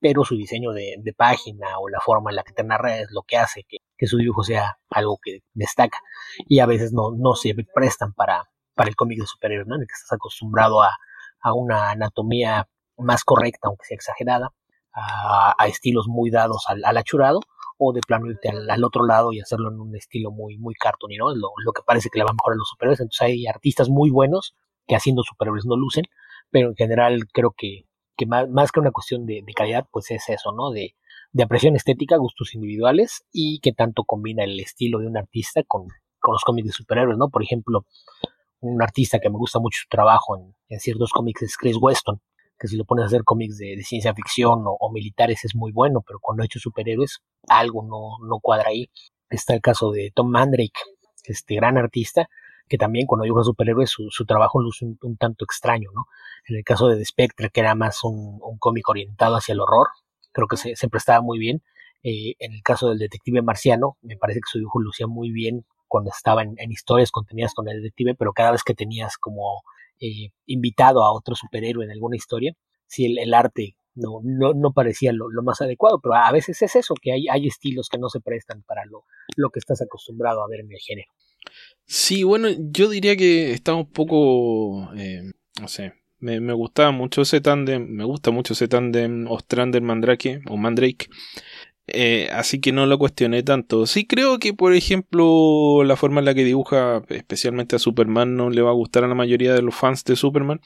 pero 0.00 0.24
su 0.24 0.36
diseño 0.36 0.72
de, 0.72 1.14
página 1.16 1.78
o 1.78 1.88
la 1.88 2.00
forma 2.00 2.30
en 2.30 2.36
la 2.36 2.42
que 2.42 2.52
te 2.52 2.64
narra 2.64 2.98
es 2.98 3.08
lo 3.12 3.22
que 3.22 3.36
hace 3.36 3.64
que, 3.64 4.06
su 4.06 4.16
dibujo 4.16 4.42
sea 4.42 4.78
algo 4.90 5.18
que 5.22 5.40
destaca 5.54 5.98
y 6.48 6.60
a 6.60 6.66
veces 6.66 6.92
no, 6.92 7.34
se 7.34 7.54
prestan 7.72 8.14
para, 8.14 8.50
el 8.76 8.96
cómic 8.96 9.20
de 9.20 9.26
superhéroes, 9.26 9.68
¿no? 9.68 9.76
en 9.76 9.82
el 9.82 9.86
que 9.86 9.94
estás 9.94 10.12
acostumbrado 10.12 10.82
a 10.82 11.54
una 11.54 11.90
anatomía 11.90 12.68
más 12.96 13.22
correcta, 13.22 13.68
aunque 13.68 13.86
sea 13.86 13.94
exagerada, 13.94 14.52
a, 14.94 15.66
estilos 15.66 16.06
muy 16.08 16.30
dados 16.30 16.64
al, 16.68 16.96
achurado 16.96 17.40
o 17.78 17.92
de 17.92 18.00
plano 18.06 18.26
irte 18.26 18.48
al, 18.48 18.84
otro 18.84 19.06
lado 19.06 19.32
y 19.32 19.40
hacerlo 19.40 19.70
en 19.70 19.80
un 19.80 19.94
estilo 19.96 20.30
muy, 20.30 20.58
muy 20.58 20.74
cartoon, 20.74 21.12
¿no? 21.18 21.34
Lo, 21.34 21.50
lo 21.64 21.72
que 21.72 21.82
parece 21.86 22.10
que 22.10 22.18
le 22.18 22.24
va 22.24 22.32
mejor 22.32 22.54
a 22.54 22.56
los 22.56 22.68
superhéroes. 22.68 23.00
Entonces 23.00 23.20
hay 23.20 23.46
artistas 23.46 23.88
muy 23.88 24.10
buenos 24.10 24.54
que 24.86 24.96
haciendo 24.96 25.22
superhéroes 25.22 25.66
no 25.66 25.76
lucen, 25.76 26.04
pero 26.50 26.68
en 26.70 26.74
general 26.74 27.26
creo 27.32 27.54
que, 27.56 27.84
que 28.16 28.26
más, 28.26 28.48
más 28.48 28.72
que 28.72 28.80
una 28.80 28.90
cuestión 28.90 29.26
de, 29.26 29.44
calidad, 29.54 29.86
pues 29.92 30.10
es 30.10 30.28
eso, 30.28 30.52
¿no? 30.52 30.70
De, 30.70 30.96
de 31.32 31.42
apreciación 31.42 31.76
estética, 31.76 32.16
gustos 32.16 32.54
individuales 32.54 33.24
y 33.32 33.60
que 33.60 33.72
tanto 33.72 34.04
combina 34.04 34.44
el 34.44 34.58
estilo 34.58 34.98
de 34.98 35.06
un 35.06 35.16
artista 35.16 35.62
con, 35.62 35.86
con 36.18 36.32
los 36.32 36.42
cómics 36.42 36.68
de 36.68 36.72
superhéroes, 36.72 37.18
¿no? 37.18 37.28
Por 37.28 37.42
ejemplo, 37.42 37.84
un 38.60 38.82
artista 38.82 39.20
que 39.20 39.30
me 39.30 39.36
gusta 39.36 39.60
mucho 39.60 39.80
su 39.82 39.88
trabajo 39.88 40.36
en, 40.36 40.54
en 40.68 40.80
ciertos 40.80 41.12
cómics 41.12 41.42
es 41.42 41.56
Chris 41.56 41.76
Weston, 41.80 42.20
que 42.58 42.68
si 42.68 42.76
lo 42.76 42.84
pones 42.84 43.04
a 43.04 43.06
hacer 43.06 43.24
cómics 43.24 43.56
de, 43.58 43.80
ciencia 43.82 44.14
ficción 44.14 44.64
o, 44.64 44.90
militares 44.92 45.44
es 45.44 45.54
muy 45.54 45.72
bueno, 45.72 46.02
pero 46.06 46.18
cuando 46.20 46.42
ha 46.42 46.46
hecho 46.46 46.58
superhéroes 46.58 47.20
algo 47.48 47.82
no, 47.82 48.26
no 48.26 48.40
cuadra 48.40 48.70
ahí. 48.70 48.90
Está 49.30 49.54
el 49.54 49.60
caso 49.60 49.92
de 49.92 50.10
Tom 50.14 50.30
Mandrake, 50.30 50.80
este 51.24 51.54
gran 51.54 51.76
artista, 51.78 52.28
que 52.68 52.78
también 52.78 53.06
cuando 53.06 53.24
dibuja 53.24 53.44
superhéroes 53.44 53.90
su, 53.90 54.26
trabajo 54.26 54.60
luce 54.60 54.84
un, 54.84 55.16
tanto 55.16 55.44
extraño, 55.44 55.90
¿no? 55.94 56.06
En 56.46 56.56
el 56.56 56.64
caso 56.64 56.88
de 56.88 56.96
The 56.96 57.04
Spectre, 57.04 57.50
que 57.50 57.60
era 57.60 57.74
más 57.74 58.02
un, 58.02 58.40
cómic 58.58 58.88
orientado 58.88 59.36
hacia 59.36 59.52
el 59.52 59.60
horror, 59.60 59.88
creo 60.32 60.48
que 60.48 60.56
se, 60.56 60.76
se 60.76 60.88
prestaba 60.88 61.20
muy 61.20 61.38
bien. 61.38 61.62
Eh, 62.02 62.34
en 62.38 62.52
el 62.52 62.62
caso 62.62 62.88
del 62.88 62.98
detective 62.98 63.42
marciano, 63.42 63.96
me 64.02 64.16
parece 64.16 64.40
que 64.40 64.50
su 64.50 64.58
dibujo 64.58 64.80
lucía 64.80 65.06
muy 65.06 65.30
bien 65.30 65.64
cuando 65.88 66.10
estaba 66.10 66.42
en 66.42 66.70
historias 66.70 67.10
contenidas 67.10 67.54
con 67.54 67.68
el 67.68 67.80
detective, 67.80 68.14
pero 68.14 68.34
cada 68.34 68.52
vez 68.52 68.62
que 68.62 68.74
tenías 68.74 69.16
como 69.16 69.62
eh, 70.00 70.30
invitado 70.46 71.02
a 71.02 71.12
otro 71.12 71.34
superhéroe 71.34 71.84
en 71.84 71.90
alguna 71.90 72.16
historia, 72.16 72.52
si 72.86 73.04
el, 73.04 73.34
arte 73.34 73.76
no, 73.94 74.20
no, 74.22 74.54
no 74.54 74.72
parecía 74.72 75.12
lo, 75.12 75.28
más 75.42 75.60
adecuado, 75.60 76.00
pero 76.00 76.14
a 76.14 76.32
veces 76.32 76.62
es 76.62 76.76
eso, 76.76 76.94
que 77.00 77.12
hay, 77.12 77.26
hay 77.28 77.46
estilos 77.46 77.88
que 77.90 77.98
no 77.98 78.08
se 78.08 78.20
prestan 78.20 78.62
para 78.62 78.84
lo, 78.86 79.04
lo 79.36 79.50
que 79.50 79.58
estás 79.58 79.82
acostumbrado 79.82 80.42
a 80.42 80.48
ver 80.48 80.60
en 80.60 80.72
el 80.72 80.78
género. 80.78 81.10
Sí, 81.84 82.22
bueno, 82.22 82.48
yo 82.58 82.88
diría 82.88 83.16
que 83.16 83.52
está 83.52 83.74
un 83.74 83.90
poco, 83.90 84.92
eh, 84.94 85.22
no 85.60 85.68
sé, 85.68 85.94
me, 86.20 86.40
me, 86.40 86.52
gustaba 86.52 86.90
mucho 86.90 87.22
ese 87.22 87.40
tándem, 87.40 87.86
me 87.88 88.04
gusta 88.04 88.30
mucho 88.30 88.52
ese 88.52 88.68
tándem 88.68 89.26
Ostrander 89.28 89.80
Mandrake 89.82 90.40
o 90.48 90.56
Mandrake, 90.56 91.08
eh, 91.88 92.28
así 92.32 92.60
que 92.60 92.72
no 92.72 92.86
lo 92.86 92.98
cuestioné 92.98 93.42
tanto. 93.42 93.86
Sí 93.86 94.06
creo 94.06 94.38
que, 94.38 94.54
por 94.54 94.74
ejemplo, 94.74 95.84
la 95.84 95.96
forma 95.96 96.20
en 96.20 96.26
la 96.26 96.34
que 96.34 96.44
dibuja, 96.44 97.02
especialmente 97.08 97.76
a 97.76 97.78
Superman, 97.78 98.36
no 98.36 98.50
le 98.50 98.62
va 98.62 98.70
a 98.70 98.74
gustar 98.74 99.04
a 99.04 99.08
la 99.08 99.14
mayoría 99.14 99.54
de 99.54 99.62
los 99.62 99.74
fans 99.74 100.04
de 100.04 100.16
Superman 100.16 100.60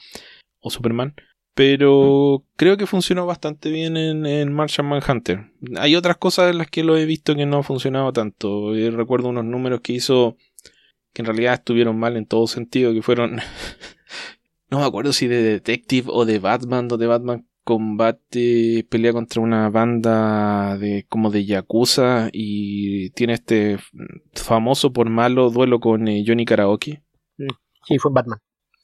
o 0.59 0.69
Superman. 0.69 1.15
pero 1.55 2.45
creo 2.55 2.77
que 2.77 2.87
funcionó 2.87 3.25
bastante 3.27 3.69
bien 3.69 3.97
en, 3.97 4.25
en 4.25 4.53
Martian 4.53 4.87
Manhunter. 4.87 5.51
Hay 5.77 5.95
otras 5.95 6.17
cosas 6.17 6.51
en 6.51 6.57
las 6.57 6.69
que 6.69 6.83
lo 6.83 6.97
he 6.97 7.05
visto 7.05 7.35
que 7.35 7.45
no 7.45 7.59
ha 7.59 7.63
funcionado 7.63 8.11
tanto. 8.13 8.75
Yo 8.75 8.91
recuerdo 8.91 9.29
unos 9.29 9.45
números 9.45 9.81
que 9.81 9.93
hizo 9.93 10.37
que 11.13 11.21
en 11.21 11.27
realidad 11.27 11.53
estuvieron 11.53 11.97
mal 11.97 12.17
en 12.17 12.25
todo 12.25 12.47
sentido, 12.47 12.93
que 12.93 13.01
fueron... 13.01 13.37
no 14.69 14.79
me 14.79 14.85
acuerdo 14.85 15.13
si 15.13 15.27
de 15.27 15.43
Detective 15.43 16.09
o 16.11 16.25
de 16.25 16.39
Batman, 16.39 16.87
donde 16.87 17.07
Batman 17.07 17.47
combate, 17.63 18.85
pelea 18.89 19.13
contra 19.13 19.41
una 19.41 19.69
banda 19.69 20.77
de 20.77 21.05
como 21.09 21.31
de 21.31 21.45
Yakuza 21.45 22.29
y 22.31 23.09
tiene 23.11 23.33
este 23.33 23.77
famoso 24.33 24.91
por 24.91 25.09
malo 25.09 25.49
duelo 25.49 25.79
con 25.79 26.07
eh, 26.07 26.23
Johnny 26.25 26.45
Karaoke. 26.45 27.01
Sí, 27.85 27.97
fue 27.99 28.11
Batman. 28.11 28.39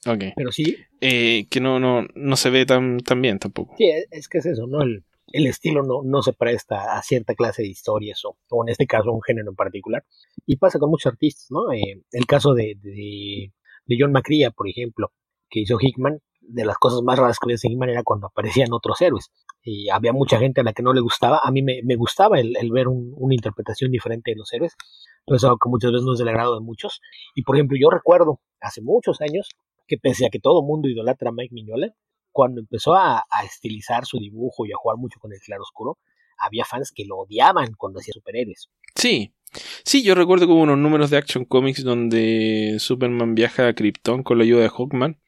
Ok. 0.06 0.24
Pero 0.36 0.52
sí. 0.52 0.76
Eh, 1.00 1.46
que 1.50 1.60
no, 1.60 1.78
no, 1.78 2.06
no 2.14 2.36
se 2.36 2.50
ve 2.50 2.66
tan, 2.66 2.98
tan 2.98 3.20
bien 3.20 3.38
tampoco. 3.38 3.74
Sí, 3.76 3.90
es 4.10 4.28
que 4.28 4.38
es 4.38 4.46
eso, 4.46 4.66
¿no? 4.66 4.82
El, 4.82 5.04
el 5.28 5.46
estilo 5.46 5.82
no, 5.82 6.02
no 6.02 6.22
se 6.22 6.32
presta 6.32 6.96
a 6.96 7.02
cierta 7.02 7.34
clase 7.34 7.62
de 7.62 7.68
historias 7.68 8.24
o, 8.24 8.36
o, 8.48 8.64
en 8.64 8.70
este 8.70 8.86
caso 8.86 9.10
a 9.10 9.14
un 9.14 9.22
género 9.22 9.50
en 9.50 9.56
particular. 9.56 10.04
Y 10.46 10.56
pasa 10.56 10.78
con 10.78 10.90
muchos 10.90 11.12
artistas, 11.12 11.46
¿no? 11.50 11.72
Eh, 11.72 12.02
el 12.12 12.26
caso 12.26 12.54
de, 12.54 12.76
de, 12.80 13.52
de 13.86 13.96
John 13.98 14.12
McCrea, 14.12 14.50
por 14.50 14.68
ejemplo, 14.68 15.12
que 15.48 15.60
hizo 15.60 15.78
Hickman, 15.80 16.20
de 16.52 16.64
las 16.64 16.76
cosas 16.78 17.02
más 17.02 17.18
raras 17.18 17.38
que 17.38 17.46
veía 17.46 17.58
Hickman 17.62 17.90
era 17.90 18.02
cuando 18.02 18.26
aparecían 18.26 18.72
otros 18.72 19.00
héroes. 19.00 19.30
Y 19.62 19.88
había 19.90 20.12
mucha 20.12 20.38
gente 20.38 20.60
a 20.60 20.64
la 20.64 20.72
que 20.72 20.82
no 20.82 20.92
le 20.92 21.00
gustaba. 21.00 21.40
A 21.42 21.50
mí 21.50 21.62
me, 21.62 21.80
me 21.84 21.96
gustaba 21.96 22.40
el, 22.40 22.56
el 22.56 22.70
ver 22.70 22.88
un, 22.88 23.12
una 23.16 23.34
interpretación 23.34 23.90
diferente 23.90 24.30
de 24.30 24.36
los 24.36 24.52
héroes. 24.52 24.76
Entonces, 25.26 25.44
algo 25.44 25.58
que 25.58 25.68
muchas 25.68 25.92
veces 25.92 26.04
no 26.04 26.12
es 26.14 26.18
del 26.18 26.28
agrado 26.28 26.54
de 26.54 26.60
muchos. 26.60 27.00
Y 27.34 27.42
por 27.42 27.56
ejemplo, 27.56 27.76
yo 27.80 27.90
recuerdo 27.90 28.40
hace 28.60 28.80
muchos 28.82 29.20
años 29.20 29.48
que 29.86 29.98
pese 29.98 30.26
a 30.26 30.30
que 30.30 30.38
todo 30.38 30.62
mundo 30.62 30.88
idolatra 30.88 31.30
a 31.30 31.32
Mike 31.32 31.54
Mignola, 31.54 31.94
cuando 32.32 32.60
empezó 32.60 32.94
a, 32.94 33.24
a, 33.28 33.44
estilizar 33.44 34.06
su 34.06 34.18
dibujo 34.18 34.64
y 34.64 34.72
a 34.72 34.76
jugar 34.76 34.98
mucho 34.98 35.18
con 35.18 35.32
el 35.32 35.40
claroscuro, 35.40 35.98
había 36.38 36.64
fans 36.64 36.92
que 36.94 37.04
lo 37.04 37.18
odiaban 37.18 37.74
cuando 37.76 37.98
hacía 37.98 38.14
superhéroes. 38.14 38.70
Sí, 38.94 39.34
sí, 39.84 40.02
yo 40.02 40.14
recuerdo 40.14 40.46
como 40.46 40.62
unos 40.62 40.78
números 40.78 41.10
de 41.10 41.18
Action 41.18 41.44
Comics 41.44 41.84
donde 41.84 42.76
Superman 42.78 43.34
viaja 43.34 43.68
a 43.68 43.74
Krypton 43.74 44.22
con 44.22 44.38
la 44.38 44.44
ayuda 44.44 44.62
de 44.62 44.70
Hawkman. 44.70 45.20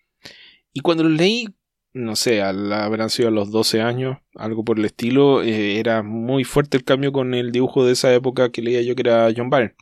Y 0.72 0.80
cuando 0.80 1.04
los 1.04 1.12
leí, 1.12 1.48
no 1.92 2.16
sé, 2.16 2.40
habrán 2.42 3.10
sido 3.10 3.28
a 3.28 3.32
los 3.32 3.50
12 3.50 3.82
años, 3.82 4.18
algo 4.34 4.64
por 4.64 4.78
el 4.78 4.84
estilo, 4.84 5.42
eh, 5.42 5.78
era 5.78 6.02
muy 6.02 6.44
fuerte 6.44 6.76
el 6.76 6.84
cambio 6.84 7.12
con 7.12 7.34
el 7.34 7.52
dibujo 7.52 7.84
de 7.84 7.92
esa 7.92 8.12
época 8.14 8.50
que 8.50 8.62
leía 8.62 8.82
yo 8.82 8.94
que 8.94 9.02
era 9.02 9.28
John 9.36 9.50
Byrne 9.50 9.74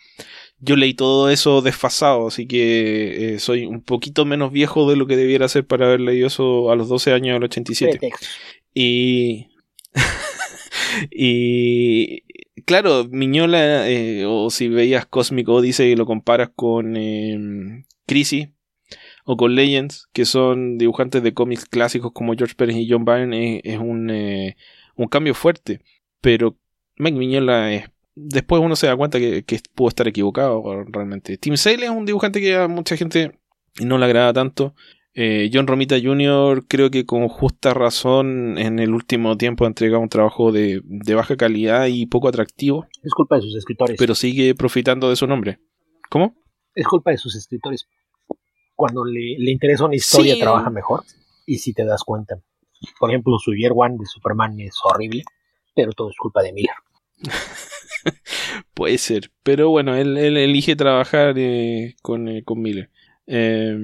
yo 0.61 0.77
leí 0.77 0.95
todo 0.95 1.31
eso 1.31 1.63
desfasado, 1.63 2.29
así 2.29 2.47
que 2.47 3.35
eh, 3.35 3.39
soy 3.39 3.65
un 3.65 3.83
poquito 3.83 4.27
menos 4.27 4.53
viejo 4.53 4.89
de 4.89 4.97
lo 4.97 5.07
que 5.07 5.17
debiera 5.17 5.49
ser 5.49 5.67
para 5.67 5.87
haber 5.87 6.01
leído 6.01 6.27
eso 6.27 6.71
a 6.71 6.77
los 6.77 6.89
12 6.89 7.13
años 7.13 7.35
del 7.35 7.45
87. 7.45 8.11
Y. 8.75 9.49
y. 11.11 12.23
Claro, 12.67 13.07
Miñola, 13.11 13.89
eh, 13.89 14.27
o 14.27 14.51
si 14.51 14.69
veías 14.69 15.07
Cosmic 15.07 15.49
Odyssey 15.49 15.93
y 15.93 15.97
lo 15.97 16.05
comparas 16.05 16.51
con 16.55 16.95
eh, 16.97 17.85
Crisis 18.07 18.49
o 19.25 19.37
con 19.37 19.55
Legends, 19.55 20.09
que 20.13 20.25
son 20.25 20.79
dibujantes 20.79 21.23
de 21.23 21.35
cómics 21.35 21.65
clásicos 21.65 22.13
como 22.13 22.35
George 22.35 22.55
Pérez 22.55 22.77
y 22.77 22.89
John 22.89 23.05
Byrne, 23.05 23.61
es, 23.65 23.79
un, 23.79 24.11
eh, 24.11 24.57
un 24.97 25.09
cambio 25.09 25.35
fuerte. 25.35 25.83
Pero 26.21 26.57
Mike 26.97 27.77
es 27.77 27.91
después 28.15 28.61
uno 28.63 28.77
se 28.77 28.87
da 28.87 28.97
cuenta 28.97 29.19
que, 29.19 29.45
que 29.45 29.61
pudo 29.75 29.89
estar 29.89 30.07
equivocado 30.07 30.85
realmente. 30.85 31.39
Tim 31.39 31.57
Sale 31.57 31.85
es 31.85 31.91
un 31.91 32.05
dibujante 32.05 32.41
que 32.41 32.57
a 32.57 32.69
mucha 32.69 32.97
gente 32.97 33.39
no 33.81 33.99
le 33.99 34.05
agrada 34.05 34.33
tanto. 34.33 34.75
Eh, 35.13 35.51
John 35.53 35.67
Romita 35.67 35.97
Jr. 36.01 36.67
creo 36.69 36.91
que 36.91 37.05
con 37.05 37.29
justa 37.29 37.75
razón 37.75 38.59
en 38.59 38.79
el 38.79 38.95
último 38.95 39.37
tiempo 39.37 39.65
ha 39.65 39.69
entregado 39.69 40.01
un 40.01 40.09
trabajo 40.09 40.53
de, 40.53 40.83
de, 40.85 41.15
baja 41.15 41.37
calidad 41.37 41.87
y 41.87 42.07
poco 42.07 42.29
atractivo. 42.29 42.87
Es 43.03 43.13
culpa 43.13 43.37
de 43.37 43.43
sus 43.43 43.57
escritores. 43.57 43.97
Pero 43.99 44.15
sigue 44.15 44.55
profitando 44.55 45.11
de 45.11 45.17
su 45.17 45.27
nombre. 45.27 45.59
¿Cómo? 46.11 46.37
Es 46.75 46.87
culpa 46.87 47.11
de 47.11 47.19
sus 47.19 47.35
escritores. 47.35 47.89
Cuando 48.81 49.05
le, 49.05 49.37
le 49.37 49.51
interesa 49.51 49.85
una 49.85 49.95
historia 49.95 50.33
sí. 50.33 50.41
trabaja 50.41 50.71
mejor. 50.71 51.05
Y 51.45 51.59
si 51.59 51.75
te 51.75 51.85
das 51.85 52.03
cuenta. 52.03 52.41
Por 52.99 53.11
ejemplo, 53.11 53.39
su 53.39 53.53
Year 53.53 53.73
One 53.77 53.99
de 53.99 54.07
Superman 54.07 54.59
es 54.59 54.73
horrible. 54.83 55.23
Pero 55.75 55.93
todo 55.93 56.09
es 56.09 56.17
culpa 56.17 56.43
de 56.43 56.55
Miller. 56.55 56.75
Puede 58.73 58.97
ser. 58.97 59.31
Pero 59.43 59.69
bueno, 59.69 59.95
él, 59.95 60.17
él 60.17 60.39
elige 60.39 60.77
trabajar 60.77 61.35
eh, 61.37 61.95
con, 62.01 62.27
eh, 62.29 62.43
con, 62.43 62.63
Miller. 62.63 62.89
Eh, 63.27 63.77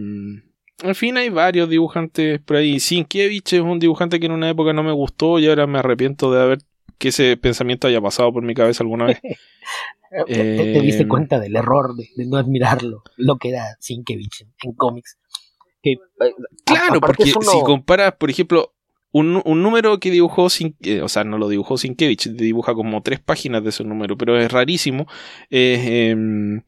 en 0.83 0.95
fin, 0.95 1.19
hay 1.19 1.29
varios 1.29 1.69
dibujantes 1.69 2.41
por 2.41 2.57
ahí. 2.57 2.81
Sienkiewicz 2.81 3.53
es 3.53 3.61
un 3.61 3.79
dibujante 3.79 4.19
que 4.19 4.25
en 4.25 4.33
una 4.33 4.49
época 4.49 4.73
no 4.73 4.83
me 4.83 4.93
gustó 4.93 5.39
y 5.39 5.47
ahora 5.47 5.67
me 5.67 5.79
arrepiento 5.79 6.33
de 6.33 6.41
haber 6.41 6.59
que 6.99 7.09
ese 7.09 7.37
pensamiento 7.37 7.87
haya 7.87 8.01
pasado 8.01 8.33
por 8.33 8.43
mi 8.43 8.55
cabeza 8.55 8.83
alguna 8.83 9.07
vez. 9.07 9.21
¿Te, 10.27 10.35
te, 10.35 10.81
diste 10.81 11.03
Eh, 11.03 11.09
cuenta 11.09 11.39
del 11.41 11.57
error 11.57 11.95
de, 11.97 12.09
de, 12.17 12.27
no 12.27 12.37
admirarlo, 12.37 13.03
lo 13.17 13.37
que 13.39 13.51
era 13.51 13.77
Sienkiewicz 13.81 14.43
en, 14.43 14.55
en 14.63 14.73
cómics. 14.75 15.19
Que, 15.83 15.93
eh, 15.93 16.35
claro, 16.65 17.01
porque 17.01 17.25
uno... 17.25 17.51
si 17.51 17.61
comparas, 17.63 18.15
por 18.15 18.31
ejemplo, 18.31 18.73
un, 19.13 19.43
un, 19.45 19.63
número 19.63 19.99
que 19.99 20.11
dibujó 20.11 20.49
sin, 20.49 20.77
eh, 20.83 21.01
o 21.03 21.09
sea, 21.09 21.25
no 21.25 21.39
lo 21.39 21.49
dibujó 21.49 21.77
Sienkiewicz, 21.77 22.37
dibuja 22.37 22.75
como 22.75 23.03
tres 23.03 23.21
páginas 23.21 23.63
de 23.63 23.71
ese 23.71 23.83
número, 23.83 24.17
pero 24.17 24.39
es 24.39 24.51
rarísimo. 24.51 25.07
Eh, 25.51 26.15
eh, 26.15 26.63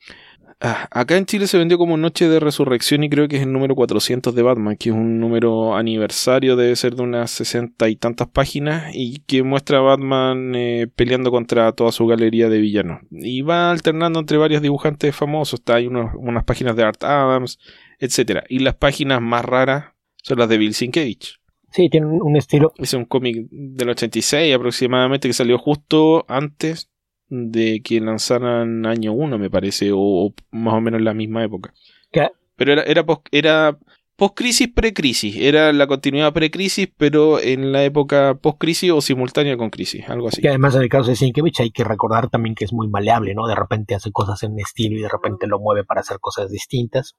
acá 0.60 1.16
en 1.16 1.26
Chile 1.26 1.46
se 1.46 1.58
vendió 1.58 1.78
como 1.78 1.96
Noche 1.96 2.28
de 2.28 2.40
Resurrección 2.40 3.04
y 3.04 3.10
creo 3.10 3.28
que 3.28 3.36
es 3.36 3.42
el 3.42 3.52
número 3.52 3.74
400 3.74 4.34
de 4.34 4.42
Batman, 4.42 4.76
que 4.76 4.90
es 4.90 4.94
un 4.94 5.20
número 5.20 5.76
aniversario, 5.76 6.56
debe 6.56 6.74
ser 6.76 6.96
de 6.96 7.02
unas 7.02 7.30
sesenta 7.30 7.88
y 7.88 7.96
tantas 7.96 8.28
páginas 8.28 8.90
y 8.94 9.20
que 9.20 9.42
muestra 9.42 9.78
a 9.78 9.82
Batman 9.82 10.54
eh, 10.54 10.88
peleando 10.94 11.30
contra 11.30 11.72
toda 11.72 11.92
su 11.92 12.06
galería 12.06 12.48
de 12.48 12.58
villanos. 12.58 13.00
Y 13.10 13.42
va 13.42 13.70
alternando 13.70 14.20
entre 14.20 14.38
varios 14.38 14.62
dibujantes 14.62 15.14
famosos, 15.14 15.60
está 15.60 15.76
hay 15.76 15.86
unos, 15.86 16.10
unas 16.16 16.44
páginas 16.44 16.74
de 16.76 16.82
Art 16.82 17.04
Adams, 17.04 17.58
etcétera 17.98 18.44
Y 18.48 18.60
las 18.60 18.74
páginas 18.74 19.20
más 19.20 19.44
raras 19.44 19.92
son 20.22 20.38
las 20.38 20.48
de 20.48 20.58
Bill 20.58 20.74
Sienkiewicz. 20.74 21.38
Sí, 21.70 21.90
tiene 21.90 22.06
un 22.06 22.36
estilo. 22.36 22.72
Es 22.78 22.94
un 22.94 23.04
cómic 23.04 23.46
del 23.50 23.90
86 23.90 24.54
aproximadamente 24.54 25.28
que 25.28 25.34
salió 25.34 25.58
justo 25.58 26.24
antes 26.28 26.87
de 27.28 27.80
que 27.82 28.00
lanzaran 28.00 28.86
año 28.86 29.12
1, 29.12 29.38
me 29.38 29.50
parece, 29.50 29.92
o, 29.92 29.98
o, 29.98 30.34
más 30.50 30.74
o 30.74 30.80
menos 30.80 30.98
en 30.98 31.04
la 31.04 31.14
misma 31.14 31.44
época. 31.44 31.72
¿Qué? 32.10 32.28
Pero 32.56 32.72
era, 32.72 32.82
era, 32.82 33.04
post, 33.04 33.26
era 33.30 33.78
post-crisis, 34.18 34.68
pre-crisis. 34.74 35.36
Era 35.36 35.72
la 35.72 35.86
continuidad 35.86 36.32
pre-crisis, 36.32 36.88
pero 36.96 37.38
en 37.38 37.70
la 37.70 37.84
época 37.84 38.34
post-crisis 38.34 38.90
o 38.90 39.00
simultánea 39.00 39.56
con 39.56 39.70
crisis, 39.70 40.08
algo 40.08 40.28
así. 40.28 40.42
Que 40.42 40.48
además 40.48 40.74
en 40.74 40.82
el 40.82 40.88
caso 40.88 41.10
de 41.10 41.16
Sienkiewicz 41.16 41.60
hay 41.60 41.70
que 41.70 41.84
recordar 41.84 42.28
también 42.28 42.56
que 42.56 42.64
es 42.64 42.72
muy 42.72 42.88
maleable, 42.88 43.34
¿no? 43.34 43.46
De 43.46 43.54
repente 43.54 43.94
hace 43.94 44.10
cosas 44.10 44.42
en 44.42 44.58
estilo 44.58 44.98
y 44.98 45.02
de 45.02 45.08
repente 45.08 45.46
lo 45.46 45.60
mueve 45.60 45.84
para 45.84 46.00
hacer 46.00 46.18
cosas 46.18 46.50
distintas. 46.50 47.14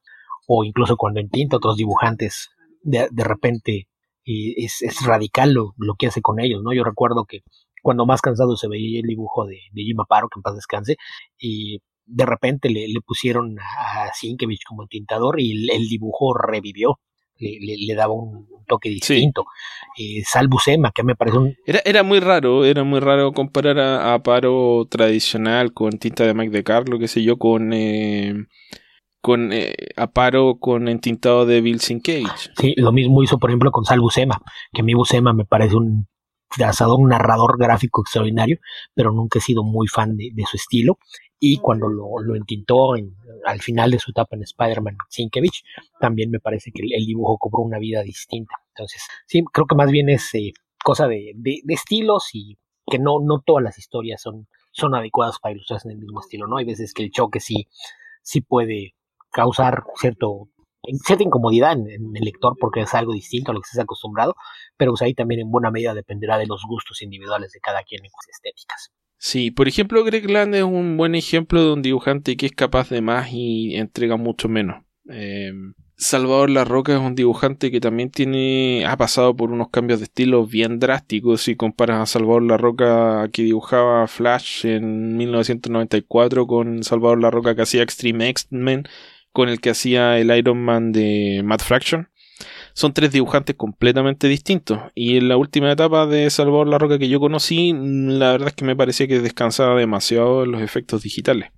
O 0.46 0.66
incluso 0.66 0.98
cuando 0.98 1.22
entinta 1.22 1.56
otros 1.56 1.78
dibujantes, 1.78 2.50
de, 2.82 3.08
de 3.12 3.24
repente 3.24 3.88
y 4.26 4.64
es, 4.64 4.82
es, 4.82 5.06
radical 5.06 5.54
lo, 5.54 5.74
lo, 5.78 5.96
que 5.96 6.08
hace 6.08 6.22
con 6.22 6.40
ellos, 6.40 6.62
¿no? 6.64 6.74
Yo 6.74 6.84
recuerdo 6.84 7.26
que 7.26 7.40
cuando 7.82 8.06
más 8.06 8.22
cansado 8.22 8.56
se 8.58 8.68
veía 8.68 9.00
el 9.00 9.08
dibujo 9.08 9.46
de, 9.46 9.58
de 9.72 9.84
Jim 9.84 10.00
Aparo, 10.00 10.30
que 10.30 10.40
en 10.40 10.44
paz 10.44 10.56
descanse, 10.56 10.98
y 11.38 11.80
de 12.06 12.26
repente 12.26 12.70
le, 12.70 12.88
le 12.88 13.02
pusieron 13.02 13.58
a 13.60 14.12
Sienkiewicz 14.14 14.64
como 14.68 14.88
tintador 14.88 15.40
y 15.40 15.52
el, 15.52 15.70
el 15.70 15.88
dibujo 15.88 16.34
revivió. 16.34 17.00
Le, 17.42 17.58
le, 17.62 17.78
le, 17.78 17.96
daba 17.96 18.12
un 18.12 18.50
toque 18.68 18.90
distinto. 18.90 19.46
Sí. 19.96 20.20
Eh, 20.20 20.92
que 20.94 21.04
me 21.04 21.16
parece 21.16 21.38
un... 21.38 21.56
Era, 21.66 21.80
era 21.86 22.04
muy 22.04 22.20
raro, 22.20 22.66
era 22.66 22.84
muy 22.84 23.00
raro 23.00 23.32
comparar 23.32 23.80
a, 23.80 24.14
a 24.14 24.22
Paro 24.22 24.86
tradicional 24.90 25.72
con 25.72 25.92
tinta 25.92 26.26
de 26.26 26.34
Mike 26.34 26.52
de 26.52 26.66
Carlo, 26.66 27.00
qué 27.00 27.08
sé 27.08 27.24
yo, 27.24 27.38
con... 27.38 27.72
Eh 27.72 28.34
con 29.22 29.52
eh, 29.52 29.76
Aparo 29.98 30.60
con 30.60 30.88
entintado 30.88 31.46
de 31.46 31.62
Bill 31.62 31.80
Sienkiewicz. 31.80 32.52
Sí, 32.58 32.74
lo 32.78 32.92
mismo 32.92 33.22
hizo 33.24 33.38
por 33.38 33.50
ejemplo 33.50 33.72
con 33.72 33.86
Sal 33.86 34.00
Buscema, 34.00 34.42
que 34.74 34.82
a 34.82 34.84
mí 34.84 34.94
Buscema 34.94 35.34
me 35.34 35.46
parece 35.46 35.76
un 35.76 36.08
trazador, 36.50 37.00
un 37.00 37.10
narrador 37.10 37.58
gráfico 37.58 38.02
extraordinario, 38.02 38.58
pero 38.94 39.12
nunca 39.12 39.40
he 39.40 39.42
sido 39.42 39.64
muy 39.64 39.88
fan 39.88 40.18
de, 40.18 40.30
de 40.34 40.46
su 40.46 40.58
estilo. 40.58 40.98
Y 41.40 41.58
cuando 41.58 41.88
lo, 41.88 42.20
lo 42.22 42.36
entintó 42.36 42.98
en, 42.98 43.16
al 43.46 43.62
final 43.62 43.92
de 43.92 44.00
su 44.00 44.12
etapa 44.12 44.36
en 44.36 44.44
Spider-Man 44.44 44.98
Sienkiewicz, 45.08 45.64
también 46.00 46.32
me 46.32 46.40
parece 46.40 46.72
que 46.72 46.82
el, 46.84 46.94
el, 46.94 47.06
dibujo 47.06 47.38
cobró 47.38 47.64
una 47.64 47.80
vida 47.80 48.02
distinta. 48.02 48.56
Entonces, 48.76 49.02
sí, 49.26 49.44
creo 49.54 49.66
que 49.66 49.76
más 49.76 49.90
bien 49.90 50.10
es 50.10 50.34
eh, 50.36 50.52
cosa 50.84 51.08
de, 51.08 51.32
de, 51.36 51.62
de, 51.64 51.74
estilos 51.74 52.30
y 52.34 52.58
que 52.86 53.00
no, 53.00 53.20
no 53.22 53.42
todas 53.46 53.64
las 53.64 53.78
historias 53.78 54.22
son, 54.22 54.48
son 54.72 54.96
adecuadas 54.96 55.40
para 55.40 55.54
ilustrarse 55.54 55.88
en 55.88 55.94
el 55.94 56.00
mismo 56.00 56.20
estilo, 56.20 56.48
¿no? 56.48 56.58
Hay 56.58 56.66
veces 56.66 56.94
que 56.94 57.04
el 57.04 57.12
choque 57.12 57.40
sí, 57.40 57.68
sí 58.22 58.42
puede 58.42 58.96
causar 59.32 59.84
cierto 59.96 60.50
cierta 61.06 61.24
incomodidad 61.24 61.74
en, 61.74 61.88
el 61.90 62.24
lector 62.24 62.56
porque 62.60 62.82
es 62.82 62.94
algo 62.94 63.14
distinto 63.14 63.52
a 63.52 63.54
lo 63.54 63.62
que 63.62 63.70
se 63.72 63.80
ha 63.80 63.84
acostumbrado, 63.84 64.36
pero 64.78 64.92
pues 64.92 65.02
ahí 65.02 65.14
también 65.14 65.42
en 65.42 65.52
buena 65.52 65.72
medida 65.72 65.94
dependerá 65.94 66.38
de 66.38 66.48
los 66.48 66.64
gustos 66.68 67.02
individuales 67.02 67.52
de 67.52 67.60
cada 67.60 67.84
quien 67.84 68.04
en 68.04 68.12
sus 68.12 68.30
estéticas. 68.30 68.92
Sí, 69.18 69.52
por 69.52 69.68
ejemplo, 69.68 70.04
Greg 70.04 70.30
Land 70.30 70.56
es 70.56 70.64
un 70.64 70.96
buen 70.96 71.14
ejemplo 71.14 71.62
de 71.62 71.74
un 71.74 71.82
dibujante 71.82 72.38
que 72.38 72.46
es 72.46 72.54
capaz 72.54 72.90
de 72.90 73.02
más 73.02 73.30
y 73.32 73.76
entrega 73.76 74.16
mucho 74.16 74.48
menos. 74.48 74.84
Eh, 75.10 75.52
Salvador 76.02 76.50
La 76.50 76.64
Roca 76.64 76.94
es 76.94 77.00
un 77.00 77.14
dibujante 77.14 77.72
que 77.72 77.82
también 77.82 78.10
tiene 78.10 78.86
ha 78.88 78.96
pasado 78.96 79.36
por 79.36 79.52
unos 79.52 79.70
cambios 79.70 80.00
de 80.00 80.06
estilo 80.06 80.46
bien 80.46 80.80
drásticos 80.80 81.42
si 81.42 81.58
comparas 81.58 82.00
a 82.00 82.06
Salvador 82.06 82.44
La 82.44 82.56
Roca 82.56 83.28
que 83.34 83.44
dibujaba 83.44 84.08
Flash 84.08 84.66
en 84.66 85.18
1994 85.18 86.48
con 86.48 86.84
Salvador 86.84 87.20
La 87.22 87.32
Roca 87.32 87.54
que 87.54 87.64
hacía 87.64 87.84
Extreme 87.84 88.30
X-Men 88.30 88.88
con 89.40 89.48
el 89.48 89.62
que 89.62 89.70
hacía 89.70 90.20
el 90.20 90.36
Iron 90.38 90.62
Man 90.62 90.92
de 90.92 91.40
Matt 91.46 91.62
Fraction. 91.62 92.10
Son 92.74 92.94
tres 92.94 93.14
dibujantes 93.14 93.56
completamente 93.56 94.28
distintos. 94.28 94.82
Y 94.96 95.16
en 95.16 95.30
la 95.30 95.38
última 95.38 95.72
etapa 95.72 96.06
de 96.08 96.30
Salvador 96.30 96.68
La 96.68 96.78
Roca 96.78 97.00
que 97.00 97.08
yo 97.08 97.22
conocí, 97.22 97.74
la 97.74 98.34
verdad 98.34 98.50
es 98.50 98.54
que 98.54 98.66
me 98.66 98.76
parecía 98.76 99.08
que 99.08 99.22
descansaba 99.22 99.80
demasiado 99.80 100.44
en 100.44 100.52
los 100.52 100.62
efectos 100.62 101.04
digitales. 101.04 101.52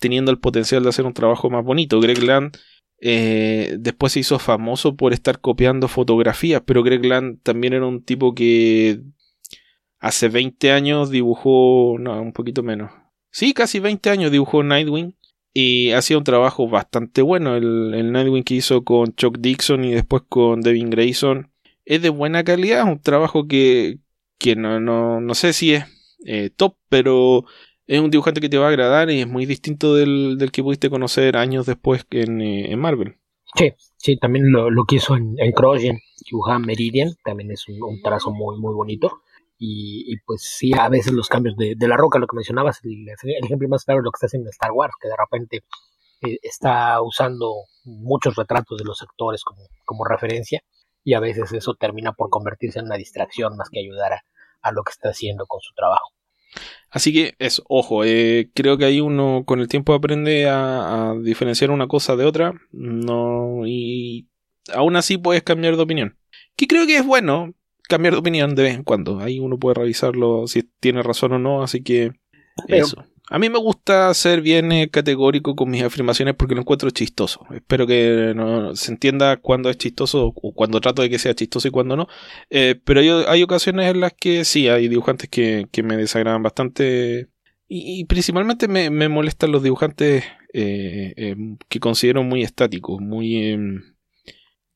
Teniendo 0.00 0.32
el 0.32 0.40
potencial 0.40 0.82
de 0.82 0.88
hacer 0.88 1.06
un 1.06 1.14
trabajo 1.14 1.50
más 1.50 1.64
bonito. 1.64 2.00
Greg 2.00 2.20
Land 2.20 2.58
eh, 3.00 3.76
después 3.78 4.14
se 4.14 4.18
hizo 4.18 4.40
famoso 4.40 4.96
por 4.96 5.12
estar 5.12 5.40
copiando 5.40 5.86
fotografías, 5.86 6.62
pero 6.66 6.82
Greg 6.82 7.04
Land 7.04 7.42
también 7.44 7.74
era 7.74 7.86
un 7.86 8.02
tipo 8.02 8.34
que 8.34 9.02
hace 10.00 10.28
20 10.28 10.72
años 10.72 11.10
dibujó, 11.10 11.96
no, 12.00 12.20
un 12.20 12.32
poquito 12.32 12.64
menos. 12.64 12.90
Sí, 13.30 13.54
casi 13.54 13.78
20 13.78 14.10
años 14.10 14.32
dibujó 14.32 14.64
Nightwing 14.64 15.14
y 15.60 15.90
hacía 15.90 16.16
un 16.16 16.22
trabajo 16.22 16.68
bastante 16.68 17.20
bueno. 17.20 17.56
El, 17.56 18.12
Nightwing 18.12 18.44
que 18.44 18.54
hizo 18.54 18.84
con 18.84 19.12
Chuck 19.16 19.38
Dixon 19.38 19.84
y 19.84 19.92
después 19.92 20.22
con 20.28 20.60
Devin 20.60 20.88
Grayson 20.88 21.50
es 21.84 22.00
de 22.00 22.10
buena 22.10 22.44
calidad, 22.44 22.84
un 22.84 23.02
trabajo 23.02 23.48
que, 23.48 23.98
que 24.38 24.54
no, 24.54 24.78
no, 24.78 25.20
no 25.20 25.34
sé 25.34 25.52
si 25.52 25.74
es 25.74 25.84
eh, 26.24 26.50
top, 26.54 26.76
pero 26.88 27.44
es 27.88 28.00
un 28.00 28.10
dibujante 28.10 28.40
que 28.40 28.48
te 28.48 28.56
va 28.56 28.66
a 28.66 28.68
agradar 28.68 29.10
y 29.10 29.22
es 29.22 29.26
muy 29.26 29.46
distinto 29.46 29.96
del, 29.96 30.38
del 30.38 30.52
que 30.52 30.62
pudiste 30.62 30.90
conocer 30.90 31.36
años 31.36 31.66
después 31.66 32.06
en, 32.12 32.40
eh, 32.40 32.70
en 32.70 32.78
Marvel. 32.78 33.16
Sí, 33.56 33.72
sí, 33.96 34.16
también 34.16 34.52
lo, 34.52 34.70
lo 34.70 34.84
que 34.84 34.96
hizo 34.96 35.16
en, 35.16 35.34
en 35.38 35.50
Crossgen, 35.50 35.98
dibujaba 36.30 36.60
Meridian, 36.60 37.14
también 37.24 37.50
es 37.50 37.66
un, 37.68 38.00
trazo 38.00 38.30
muy, 38.30 38.60
muy 38.60 38.74
bonito. 38.74 39.22
Y, 39.58 40.12
y, 40.12 40.18
pues 40.24 40.42
sí, 40.42 40.72
a 40.78 40.88
veces 40.88 41.12
los 41.12 41.28
cambios 41.28 41.56
de, 41.56 41.76
la 41.80 41.96
roca, 41.96 42.18
lo 42.18 42.28
que 42.28 42.36
mencionabas, 42.36 42.80
el, 42.84 43.08
el, 43.08 43.44
ejemplo 43.44 43.68
más 43.68 43.84
claro 43.84 44.00
es 44.00 44.04
lo 44.04 44.12
que 44.12 44.16
está 44.16 44.26
haciendo 44.26 44.48
en 44.48 44.52
Star 44.52 44.70
Wars, 44.70 44.94
que 45.00 45.08
de 45.08 45.16
repente 45.18 45.64
eh, 46.22 46.38
está 46.42 47.02
usando 47.02 47.64
muchos 47.84 48.36
retratos 48.36 48.78
de 48.78 48.84
los 48.84 49.02
actores 49.02 49.42
como, 49.84 50.04
referencia 50.04 50.62
y 51.02 51.14
a 51.14 51.20
veces 51.20 51.52
eso 51.52 51.74
termina 51.74 52.12
por 52.12 52.30
convertirse 52.30 52.78
en 52.78 52.86
una 52.86 52.96
distracción 52.96 53.56
más 53.56 53.68
que 53.70 53.80
ayudar 53.80 54.12
a, 54.12 54.22
a 54.62 54.72
lo 54.72 54.84
que 54.84 54.92
está 54.92 55.10
haciendo 55.10 55.46
con 55.46 55.60
su 55.60 55.74
trabajo. 55.74 56.12
Así 56.90 57.12
que 57.12 57.34
eso, 57.38 57.62
ojo, 57.68 58.04
eh, 58.04 58.50
creo 58.54 58.78
que 58.78 58.86
ahí 58.86 59.00
uno 59.00 59.42
con 59.44 59.60
el 59.60 59.68
tiempo 59.68 59.92
aprende 59.92 60.48
a, 60.48 61.14
diferenciar 61.22 61.70
una 61.70 61.86
cosa 61.86 62.16
de 62.16 62.24
otra. 62.24 62.54
No, 62.72 63.66
y 63.66 64.28
aún 64.72 64.96
así 64.96 65.18
puedes 65.18 65.42
cambiar 65.42 65.76
de 65.76 65.82
opinión. 65.82 66.18
Que 66.56 66.66
creo 66.66 66.86
que 66.86 66.96
es 66.96 67.06
bueno 67.06 67.54
cambiar 67.88 68.14
de 68.14 68.20
opinión 68.20 68.54
de 68.54 68.62
vez 68.62 68.74
en 68.74 68.84
cuando. 68.84 69.20
Ahí 69.20 69.40
uno 69.40 69.58
puede 69.58 69.74
revisarlo 69.74 70.46
si 70.46 70.62
tiene 70.62 71.02
razón 71.02 71.32
o 71.32 71.38
no. 71.38 71.62
Así 71.62 71.82
que 71.82 72.12
eso. 72.68 73.04
A 73.30 73.38
mí 73.38 73.50
me 73.50 73.58
gusta 73.58 74.12
ser 74.14 74.40
bien 74.40 74.72
eh, 74.72 74.88
categórico 74.88 75.54
con 75.54 75.68
mis 75.70 75.82
afirmaciones 75.82 76.34
porque 76.34 76.54
lo 76.54 76.62
encuentro 76.62 76.88
chistoso. 76.90 77.44
Espero 77.54 77.86
que 77.86 78.32
no, 78.34 78.74
se 78.74 78.90
entienda 78.90 79.36
cuando 79.36 79.68
es 79.68 79.76
chistoso 79.76 80.32
o 80.34 80.52
cuando 80.54 80.80
trato 80.80 81.02
de 81.02 81.10
que 81.10 81.18
sea 81.18 81.34
chistoso 81.34 81.68
y 81.68 81.70
cuando 81.70 81.96
no. 81.96 82.08
Eh, 82.48 82.80
pero 82.82 83.00
hay, 83.00 83.08
hay, 83.08 83.42
ocasiones 83.42 83.90
en 83.90 84.00
las 84.00 84.14
que 84.14 84.46
sí, 84.46 84.68
hay 84.68 84.88
dibujantes 84.88 85.28
que, 85.28 85.66
que 85.70 85.82
me 85.82 85.96
desagradan 85.96 86.42
bastante. 86.42 87.28
Y, 87.68 88.00
y 88.00 88.04
principalmente 88.06 88.66
me, 88.66 88.88
me, 88.88 89.10
molestan 89.10 89.52
los 89.52 89.62
dibujantes 89.62 90.24
eh, 90.54 91.12
eh, 91.16 91.36
que 91.68 91.80
considero 91.80 92.22
muy 92.22 92.42
estáticos, 92.42 93.00
muy... 93.00 93.50
Em, 93.50 93.82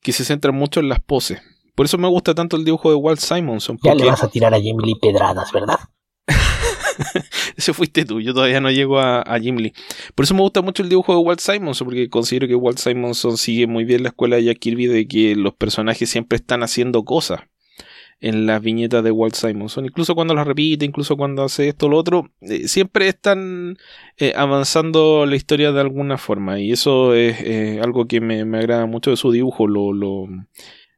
que 0.01 0.11
se 0.11 0.25
centran 0.25 0.53
mucho 0.53 0.79
en 0.79 0.89
las 0.89 0.99
poses. 0.99 1.41
Por 1.75 1.85
eso 1.85 1.97
me 1.97 2.07
gusta 2.07 2.35
tanto 2.35 2.57
el 2.57 2.65
dibujo 2.65 2.89
de 2.89 2.95
Walt 2.95 3.19
Simonson. 3.19 3.79
Ya 3.83 3.95
le 3.95 4.05
vas 4.05 4.23
a 4.23 4.29
tirar 4.29 4.53
a 4.53 4.59
Jim 4.59 4.77
Lee 4.77 4.95
pedradas, 4.95 5.51
¿verdad? 5.51 5.79
Ese 7.57 7.73
fuiste 7.73 8.05
tú, 8.05 8.21
yo 8.21 8.33
todavía 8.33 8.61
no 8.61 8.71
llego 8.71 8.99
a, 8.99 9.21
a, 9.21 9.39
Jim 9.39 9.57
Lee. 9.57 9.73
Por 10.15 10.25
eso 10.25 10.33
me 10.35 10.41
gusta 10.41 10.61
mucho 10.61 10.83
el 10.83 10.89
dibujo 10.89 11.13
de 11.13 11.19
Walt 11.19 11.39
Simonson, 11.39 11.85
porque 11.85 12.09
considero 12.09 12.47
que 12.47 12.55
Walt 12.55 12.77
Simonson 12.77 13.37
sigue 13.37 13.67
muy 13.67 13.83
bien 13.83 14.03
la 14.03 14.09
escuela 14.09 14.35
de 14.35 14.45
Jack 14.45 14.59
Kirby 14.59 14.87
de 14.87 15.07
que 15.07 15.35
los 15.35 15.53
personajes 15.53 16.09
siempre 16.09 16.35
están 16.37 16.63
haciendo 16.63 17.03
cosas 17.03 17.41
en 18.23 18.45
las 18.45 18.61
viñetas 18.61 19.03
de 19.03 19.11
Walt 19.11 19.35
Simonson. 19.35 19.85
Incluso 19.85 20.15
cuando 20.15 20.33
las 20.33 20.47
repite, 20.47 20.85
incluso 20.85 21.17
cuando 21.17 21.43
hace 21.43 21.67
esto 21.67 21.87
o 21.87 21.89
lo 21.89 21.97
otro, 21.97 22.29
eh, 22.41 22.69
siempre 22.69 23.09
están 23.09 23.77
eh, 24.17 24.33
avanzando 24.35 25.25
la 25.25 25.35
historia 25.35 25.73
de 25.73 25.81
alguna 25.81 26.17
forma. 26.17 26.57
Y 26.59 26.71
eso 26.71 27.13
es 27.13 27.35
eh, 27.41 27.81
algo 27.83 28.07
que 28.07 28.21
me, 28.21 28.45
me, 28.45 28.59
agrada 28.59 28.85
mucho 28.85 29.09
de 29.09 29.17
su 29.17 29.31
dibujo, 29.31 29.67
lo, 29.67 29.91
lo 29.91 30.27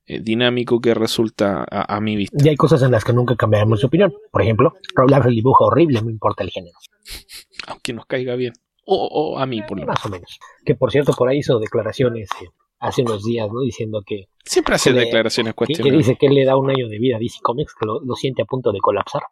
eh, 0.08 0.20
dinámico 0.22 0.80
que 0.80 0.94
resulta 0.94 1.66
a, 1.70 1.96
a, 1.96 2.00
mi 2.00 2.16
vista. 2.16 2.38
Y 2.44 2.50
hay 2.50 2.56
cosas 2.56 2.82
en 2.84 2.92
las 2.92 3.04
que 3.04 3.12
nunca 3.12 3.36
cambiaremos 3.36 3.82
de 3.82 3.88
opinión. 3.88 4.14
Por 4.32 4.42
ejemplo, 4.42 4.74
Rob 4.94 5.10
Liefeld 5.10 5.34
dibuja 5.34 5.66
horrible, 5.66 6.02
no 6.02 6.10
importa 6.10 6.44
el 6.44 6.52
género. 6.52 6.78
Aunque 7.68 7.94
nos 7.94 8.06
caiga 8.06 8.36
bien. 8.36 8.54
O, 8.86 9.08
o 9.08 9.40
a 9.40 9.46
mí, 9.48 9.62
por 9.62 9.72
lo 9.72 9.86
menos. 9.86 9.96
Más 9.96 10.06
o 10.06 10.10
menos. 10.10 10.40
Que 10.64 10.76
por 10.76 10.92
cierto, 10.92 11.14
por 11.14 11.30
ahí 11.30 11.40
hizo 11.40 11.58
declaraciones 11.58 12.30
eh, 12.42 12.50
hace 12.78 13.02
unos 13.02 13.24
días, 13.24 13.48
¿no? 13.52 13.62
Diciendo 13.62 14.04
que. 14.06 14.28
Siempre 14.44 14.76
hace 14.76 14.94
que 14.94 15.00
declaraciones 15.00 15.56
le, 15.58 15.76
que, 15.76 15.82
que, 15.82 15.92
dice 15.92 16.16
que 16.18 16.28
él 16.28 16.36
le 16.36 16.46
da 16.46 16.56
un 16.56 16.70
año 16.70 16.88
de 16.88 17.00
vida 17.00 17.16
a 17.16 17.20
DC 17.20 17.40
Comics, 17.42 17.74
que 17.74 17.88
lo, 17.88 18.00
lo 18.02 18.16
siente 18.16 18.44
a 18.44 18.46
punto 18.46 18.72
de 18.72 18.80
colapsar. 18.80 19.24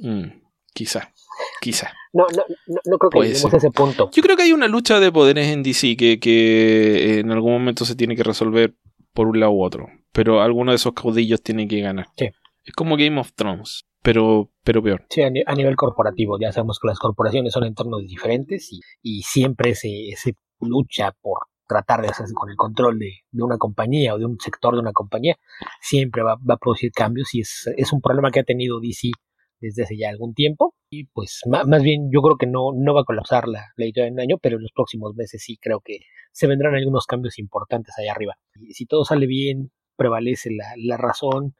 Mm, 0.00 0.28
quizá. 0.72 1.12
Quizá. 1.60 1.92
No, 2.12 2.24
no, 2.34 2.42
no, 2.66 2.80
no 2.86 2.98
creo 2.98 3.10
que 3.10 3.28
lleguemos 3.28 3.52
a 3.52 3.56
ese 3.58 3.70
punto. 3.70 4.10
Yo 4.12 4.22
creo 4.22 4.36
que 4.36 4.44
hay 4.44 4.52
una 4.52 4.68
lucha 4.68 4.98
de 4.98 5.12
poderes 5.12 5.48
en 5.48 5.62
DC 5.62 5.96
que, 5.96 6.18
que 6.18 7.20
en 7.20 7.30
algún 7.30 7.52
momento 7.52 7.84
se 7.84 7.96
tiene 7.96 8.16
que 8.16 8.22
resolver 8.22 8.74
por 9.12 9.28
un 9.28 9.40
lado 9.40 9.52
u 9.52 9.62
otro. 9.62 9.88
Pero 10.12 10.42
alguno 10.42 10.72
de 10.72 10.76
esos 10.76 10.92
caudillos 10.92 11.42
tiene 11.42 11.66
que 11.66 11.80
ganar. 11.80 12.06
Sí. 12.16 12.30
Es 12.64 12.74
como 12.74 12.96
Game 12.96 13.18
of 13.18 13.32
Thrones, 13.32 13.86
pero, 14.02 14.50
pero 14.62 14.82
peor. 14.82 15.04
Sí, 15.08 15.22
a, 15.22 15.30
a 15.46 15.54
nivel 15.54 15.76
corporativo. 15.76 16.38
Ya 16.38 16.52
sabemos 16.52 16.78
que 16.80 16.88
las 16.88 16.98
corporaciones 16.98 17.52
son 17.52 17.64
entornos 17.64 18.02
diferentes 18.02 18.72
y, 18.72 18.80
y 19.02 19.22
siempre 19.22 19.74
se, 19.74 20.10
se, 20.16 20.36
lucha 20.60 21.12
por 21.20 21.38
tratar 21.66 22.02
de 22.02 22.08
hacerse 22.08 22.34
con 22.34 22.48
el 22.50 22.56
control 22.56 22.98
de, 22.98 23.10
de, 23.32 23.42
una 23.42 23.58
compañía 23.58 24.14
o 24.14 24.18
de 24.18 24.26
un 24.26 24.38
sector 24.38 24.74
de 24.74 24.80
una 24.80 24.92
compañía. 24.92 25.36
Siempre 25.80 26.22
va, 26.22 26.36
va 26.36 26.54
a 26.54 26.58
producir 26.58 26.92
cambios 26.92 27.34
y 27.34 27.40
es, 27.40 27.68
es 27.76 27.92
un 27.92 28.00
problema 28.00 28.30
que 28.30 28.40
ha 28.40 28.44
tenido 28.44 28.78
DC 28.78 29.10
desde 29.62 29.84
hace 29.84 29.96
ya 29.96 30.10
algún 30.10 30.34
tiempo. 30.34 30.74
Y 30.90 31.04
pues 31.04 31.40
más, 31.46 31.66
más 31.66 31.82
bien 31.82 32.10
yo 32.12 32.20
creo 32.20 32.36
que 32.36 32.46
no, 32.46 32.72
no 32.74 32.94
va 32.94 33.00
a 33.00 33.04
colapsar 33.04 33.48
la, 33.48 33.72
la 33.76 33.84
editorial 33.84 34.08
en 34.08 34.14
un 34.14 34.20
año, 34.20 34.38
pero 34.42 34.56
en 34.56 34.62
los 34.62 34.72
próximos 34.72 35.14
meses 35.14 35.42
sí 35.42 35.56
creo 35.56 35.80
que 35.80 36.00
se 36.32 36.46
vendrán 36.46 36.74
algunos 36.74 37.06
cambios 37.06 37.38
importantes 37.38 37.94
allá 37.98 38.12
arriba. 38.12 38.36
Y 38.60 38.74
si 38.74 38.84
todo 38.84 39.04
sale 39.04 39.26
bien, 39.26 39.70
prevalece 39.96 40.50
la, 40.50 40.66
la 40.76 40.96
razón 40.96 41.54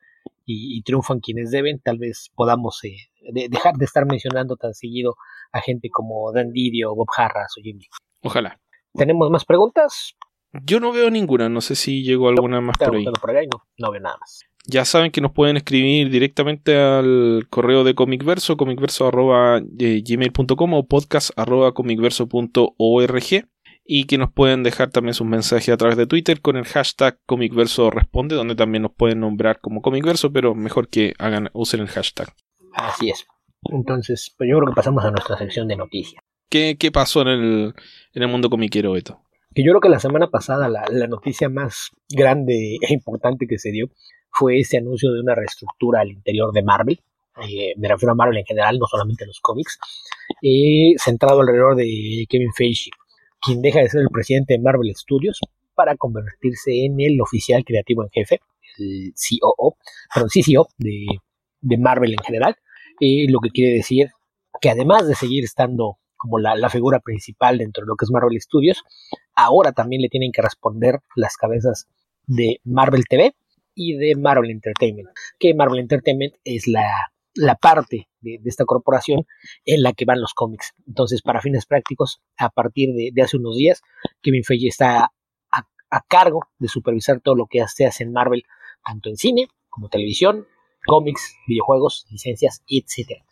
y, 0.45 0.77
y, 0.77 0.83
triunfan 0.83 1.21
quienes 1.21 1.51
deben, 1.51 1.81
tal 1.81 1.99
vez 1.99 2.31
podamos 2.35 2.83
eh, 2.85 2.97
de, 3.33 3.49
dejar 3.49 3.77
de 3.77 3.85
estar 3.85 4.05
mencionando 4.07 4.57
tan 4.57 4.75
seguido 4.75 5.15
a 5.53 5.61
gente 5.61 5.89
como 5.91 6.33
Dan 6.33 6.51
Didio, 6.51 6.95
Bob 6.95 7.09
Harras 7.17 7.55
o 7.59 7.63
Jim 7.63 7.79
Lee. 7.79 7.89
Ojalá. 8.23 8.61
¿Tenemos 8.95 9.31
más 9.31 9.45
preguntas? 9.45 10.15
Yo 10.65 10.81
no 10.81 10.93
veo 10.93 11.11
ninguna, 11.11 11.49
no 11.49 11.63
sé 11.63 11.75
si 11.75 12.03
llegó 12.03 12.29
alguna 12.29 12.61
no, 12.61 12.67
más 12.67 12.77
por 12.79 12.95
ahí. 12.95 13.05
por 13.05 13.37
ahí 13.37 13.47
no, 13.47 13.65
no 13.79 13.91
veo 13.91 14.01
nada 14.01 14.19
más. 14.19 14.45
Ya 14.67 14.85
saben 14.85 15.11
que 15.11 15.21
nos 15.21 15.33
pueden 15.33 15.57
escribir 15.57 16.09
directamente 16.11 16.79
al 16.79 17.49
correo 17.51 17.83
de 17.83 17.97
Comicverso, 17.97 18.57
comicverso.gmail.com 18.57 20.75
o 20.75 20.87
podcast.comicverso.org 20.87 23.49
y 23.85 24.05
que 24.05 24.19
nos 24.19 24.31
pueden 24.31 24.63
dejar 24.63 24.91
también 24.91 25.15
sus 25.15 25.27
mensajes 25.27 25.71
a 25.71 25.77
través 25.77 25.97
de 25.97 26.07
Twitter 26.07 26.41
con 26.41 26.57
el 26.57 26.65
hashtag 26.65 27.19
Comicverso 27.27 27.91
Responde, 27.91 28.37
donde 28.37 28.55
también 28.55 28.83
nos 28.83 28.93
pueden 28.93 29.19
nombrar 29.21 29.59
como 29.61 29.83
Comicverso, 29.83 30.33
pero 30.33 30.55
mejor 30.55 30.89
que 30.89 31.15
hagan 31.19 31.51
usen 31.55 31.81
el 31.81 31.89
hashtag. 31.89 32.33
Así 32.75 33.11
es. 33.11 33.27
Entonces, 33.65 34.33
pues 34.37 34.49
yo 34.49 34.59
creo 34.59 34.69
que 34.69 34.77
pasamos 34.77 35.05
a 35.05 35.11
nuestra 35.11 35.37
sección 35.39 35.67
de 35.67 35.75
noticias. 35.77 36.23
¿Qué, 36.49 36.77
qué 36.79 36.93
pasó 36.93 37.23
en 37.23 37.29
el, 37.29 37.75
en 38.13 38.23
el 38.23 38.29
mundo 38.29 38.49
comiquero, 38.51 38.93
Beto? 38.93 39.21
Que 39.55 39.63
yo 39.63 39.73
creo 39.73 39.81
que 39.81 39.89
la 39.89 40.01
semana 40.01 40.29
pasada 40.29 40.69
la, 40.69 40.85
la 40.91 41.07
noticia 41.07 41.49
más 41.49 41.91
grande 42.09 42.79
e 42.81 42.93
importante 42.93 43.47
que 43.47 43.59
se 43.59 43.71
dio 43.71 43.91
fue 44.31 44.61
ese 44.61 44.79
anuncio 44.79 45.13
de 45.13 45.21
una 45.21 45.35
reestructura 45.35 46.01
al 46.01 46.11
interior 46.11 46.53
de 46.53 46.63
Marvel. 46.63 47.01
Eh, 47.49 47.75
me 47.77 47.89
refiero 47.89 48.13
a 48.13 48.15
Marvel 48.15 48.39
en 48.39 48.45
general, 48.45 48.79
no 48.79 48.87
solamente 48.87 49.25
a 49.25 49.27
los 49.27 49.41
cómics, 49.41 49.79
eh, 50.43 50.95
centrado 50.99 51.41
alrededor 51.41 51.77
de 51.77 52.27
Kevin 52.29 52.53
Feige, 52.53 52.91
quien 53.41 53.61
deja 53.63 53.81
de 53.81 53.89
ser 53.89 54.01
el 54.03 54.09
presidente 54.09 54.55
de 54.55 54.61
Marvel 54.61 54.93
Studios 54.95 55.41
para 55.75 55.97
convertirse 55.97 56.85
en 56.85 57.01
el 57.01 57.21
oficial 57.21 57.65
creativo 57.65 58.05
en 58.05 58.11
jefe, 58.11 58.41
el 58.79 59.13
COO, 59.15 59.77
perdón, 60.13 60.31
CCO 60.31 60.69
de, 60.79 61.07
de 61.61 61.79
Marvel 61.79 62.13
en 62.13 62.25
general, 62.25 62.57
eh, 63.01 63.27
lo 63.29 63.41
que 63.41 63.51
quiere 63.51 63.73
decir 63.75 64.11
que 64.61 64.71
además 64.71 65.07
de 65.09 65.15
seguir 65.15 65.45
estando 65.45 65.99
como 66.23 66.39
la, 66.39 66.71
figura 66.71 67.01
principal 67.01 67.59
dentro 67.59 67.83
de 67.83 67.89
lo 67.89 67.97
que 67.97 68.05
es 68.05 68.11
Marvel 68.13 68.41
Studios, 68.41 68.85
ahora 69.35 69.73
también 69.73 70.03
le 70.03 70.09
tienen 70.09 70.31
que 70.31 70.41
responder 70.41 71.01
las 71.17 71.37
cabezas 71.37 71.89
de 72.29 72.61
Marvel 72.63 73.07
TV 73.09 73.35
y 73.75 73.97
de 73.97 74.15
Marvel 74.15 74.53
Entertainment, 74.53 75.09
que 75.41 75.53
Marvel 75.53 75.81
Entertainment 75.81 76.35
es 76.45 76.69
la, 76.69 77.11
parte 77.61 78.09
de, 78.21 78.39
esta 78.45 78.65
corporación 78.65 79.27
en 79.65 79.83
la 79.83 79.95
que 79.95 80.05
van 80.05 80.21
los 80.21 80.33
cómics. 80.33 80.75
Entonces, 80.87 81.23
para 81.23 81.41
fines 81.41 81.67
prácticos, 81.67 82.21
a 82.39 82.51
partir 82.51 82.91
de, 82.95 83.21
hace 83.21 83.37
unos 83.37 83.57
días, 83.57 83.83
Kevin 84.23 84.45
Feige 84.45 84.69
está 84.69 85.11
a, 85.51 85.67
a 85.91 86.01
cargo 86.07 86.47
de 86.61 86.69
supervisar 86.69 87.21
todo 87.21 87.35
lo 87.35 87.49
que 87.49 87.65
se 87.67 87.85
hace 87.85 88.05
en 88.05 88.13
Marvel, 88.13 88.45
tanto 88.87 89.09
en 89.09 89.17
cine 89.17 89.49
como 89.69 89.89
televisión, 89.89 90.47
cómics, 90.87 91.35
videojuegos, 91.49 92.07
licencias, 92.13 92.63
etc. 92.69 93.25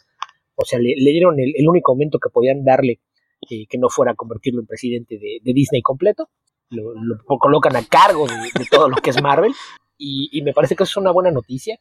O 0.60 0.64
sea, 0.64 0.78
le, 0.78 0.94
dieron 0.94 1.38
el, 1.38 1.68
único 1.68 1.92
aumento 1.92 2.18
que 2.18 2.28
podían 2.28 2.64
darle 2.64 3.00
eh, 3.48 3.66
que 3.66 3.78
no 3.78 3.88
fuera 3.88 4.14
convertirlo 4.14 4.60
en 4.60 4.66
presidente 4.66 5.18
de, 5.18 5.52
Disney 5.52 5.82
completo. 5.82 6.28
Lo, 6.68 6.94
colocan 7.38 7.76
a 7.76 7.84
cargo 7.84 8.26
de, 8.26 8.64
todo 8.70 8.88
lo 8.88 8.96
que 8.96 9.10
es 9.10 9.22
Marvel. 9.22 9.52
Y, 9.96 10.42
me 10.42 10.52
parece 10.52 10.76
que 10.76 10.84
eso 10.84 10.92
es 10.92 10.96
una 10.98 11.12
buena 11.12 11.30
noticia. 11.30 11.78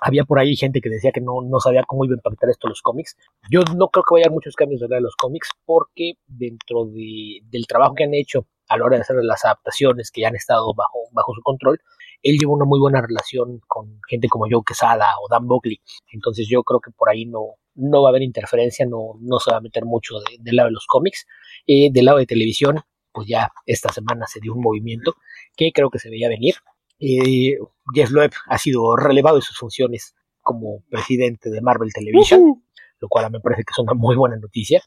Había 0.00 0.24
por 0.24 0.38
ahí 0.38 0.56
gente 0.56 0.80
que 0.80 0.88
decía 0.88 1.12
que 1.12 1.20
no, 1.20 1.42
no 1.44 1.60
sabía 1.60 1.84
cómo 1.86 2.04
iba 2.04 2.14
a 2.14 2.16
impactar 2.16 2.50
esto 2.50 2.68
los 2.68 2.82
cómics. 2.82 3.16
Yo 3.50 3.60
no 3.76 3.88
creo 3.88 4.02
que 4.02 4.14
vaya 4.14 4.24
a 4.24 4.26
haber 4.28 4.34
muchos 4.34 4.56
cambios 4.56 4.80
de 4.80 5.00
los 5.00 5.14
cómics 5.14 5.50
porque 5.64 6.14
dentro 6.26 6.86
del 6.86 7.66
trabajo 7.68 7.94
que 7.94 8.04
han 8.04 8.14
hecho 8.14 8.46
a 8.68 8.78
la 8.78 8.84
hora 8.84 8.96
de 8.96 9.02
hacer 9.02 9.16
las 9.22 9.44
adaptaciones 9.44 10.10
que 10.10 10.22
ya 10.22 10.28
han 10.28 10.34
estado 10.34 10.72
bajo, 10.74 10.98
bajo 11.12 11.34
su 11.34 11.42
control, 11.42 11.78
él 12.22 12.38
lleva 12.38 12.52
una 12.52 12.64
muy 12.64 12.80
buena 12.80 13.02
relación 13.02 13.60
con 13.68 14.00
gente 14.08 14.28
como 14.28 14.46
Joe 14.50 14.62
Quesada 14.66 15.12
o 15.22 15.28
Dan 15.28 15.46
Buckley. 15.46 15.80
Entonces 16.12 16.48
yo 16.48 16.62
creo 16.62 16.80
que 16.80 16.90
por 16.90 17.10
ahí 17.10 17.26
no, 17.26 17.56
no 17.74 18.02
va 18.02 18.08
a 18.08 18.10
haber 18.10 18.22
interferencia, 18.22 18.86
no, 18.86 19.18
no 19.20 19.38
se 19.38 19.50
va 19.50 19.58
a 19.58 19.60
meter 19.60 19.84
mucho 19.84 20.16
del 20.38 20.56
lado 20.56 20.68
de 20.68 20.74
los 20.74 20.86
cómics. 20.86 21.26
Eh, 21.66 21.90
del 21.92 22.06
lado 22.06 22.18
de 22.18 22.26
televisión, 22.26 22.80
pues 23.12 23.28
ya 23.28 23.52
esta 23.66 23.92
semana 23.92 24.26
se 24.26 24.40
dio 24.40 24.54
un 24.54 24.60
movimiento 24.60 25.16
que 25.56 25.70
creo 25.72 25.90
que 25.90 25.98
se 25.98 26.10
veía 26.10 26.28
venir. 26.28 26.54
Eh, 26.98 27.56
Jeff 27.94 28.10
Loeb 28.10 28.32
ha 28.46 28.58
sido 28.58 28.96
relevado 28.96 29.36
de 29.36 29.42
sus 29.42 29.56
funciones 29.56 30.14
como 30.40 30.82
presidente 30.88 31.50
de 31.50 31.60
Marvel 31.60 31.92
Television, 31.92 32.62
lo 33.00 33.08
cual 33.08 33.30
me 33.30 33.40
parece 33.40 33.64
que 33.64 33.72
es 33.72 33.78
una 33.78 33.94
muy 33.94 34.16
buena 34.16 34.36
noticia. 34.36 34.82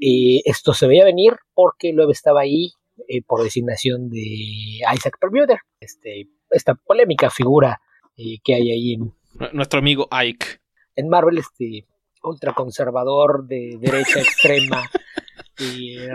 Eh, 0.00 0.40
esto 0.44 0.72
se 0.72 0.86
veía 0.86 1.04
venir 1.04 1.36
porque 1.54 1.92
Loeb 1.92 2.10
estaba 2.10 2.42
ahí 2.42 2.72
eh, 3.08 3.22
por 3.22 3.42
designación 3.42 4.08
de 4.10 4.80
Isaac 4.94 5.18
Permuter, 5.20 5.58
este, 5.80 6.28
esta 6.50 6.74
polémica 6.74 7.30
figura 7.30 7.80
que 8.16 8.54
hay 8.54 8.72
ahí 8.72 8.94
en... 8.94 9.14
Nuestro 9.52 9.78
amigo 9.78 10.08
Ike. 10.10 10.60
En 10.96 11.08
Marvel, 11.08 11.38
este 11.38 11.86
ultraconservador 12.28 13.46
de 13.46 13.76
derecha 13.80 14.20
extrema, 14.20 14.82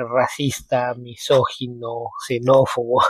racista, 0.09 0.93
misógino, 0.95 2.11
xenófobo. 2.27 3.01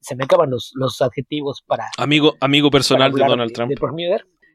Se 0.00 0.16
me 0.16 0.24
acaban 0.24 0.50
los, 0.50 0.72
los 0.74 1.00
adjetivos 1.00 1.62
para... 1.66 1.90
Amigo, 1.98 2.34
amigo 2.40 2.70
personal 2.70 3.12
de 3.12 3.24
Donald 3.24 3.52
Trump. 3.52 3.72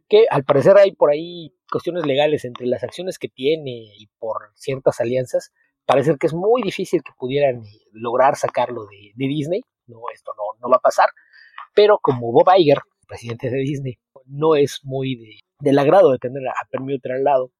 que 0.07 0.25
al 0.29 0.43
parecer 0.43 0.77
hay 0.77 0.91
por 0.93 1.11
ahí 1.11 1.53
cuestiones 1.71 2.05
legales 2.05 2.45
entre 2.45 2.67
las 2.67 2.83
acciones 2.83 3.17
que 3.17 3.29
tiene 3.29 3.83
y 3.97 4.07
por 4.19 4.51
ciertas 4.55 4.99
alianzas. 4.99 5.51
Parece 5.85 6.15
que 6.17 6.27
es 6.27 6.33
muy 6.33 6.61
difícil 6.61 7.01
que 7.03 7.11
pudieran 7.17 7.61
lograr 7.91 8.35
sacarlo 8.35 8.85
de, 8.85 9.11
Disney. 9.15 9.61
No, 9.87 9.97
esto 10.13 10.31
no, 10.37 10.59
no 10.61 10.69
va 10.71 10.77
a 10.77 10.81
pasar. 10.81 11.09
Pero 11.75 11.99
como 12.01 12.31
Bob 12.31 12.47
Iger, 12.57 12.79
presidente 13.07 13.49
de 13.49 13.57
Disney, 13.57 13.97
no 14.25 14.55
es 14.55 14.79
muy 14.83 15.15
de, 15.15 15.39
del 15.59 15.79
agrado 15.79 16.11
de 16.11 16.19
tener 16.19 16.47
a 16.47 16.67
Permuter 16.69 17.13
al 17.13 17.23
lado, 17.23 17.51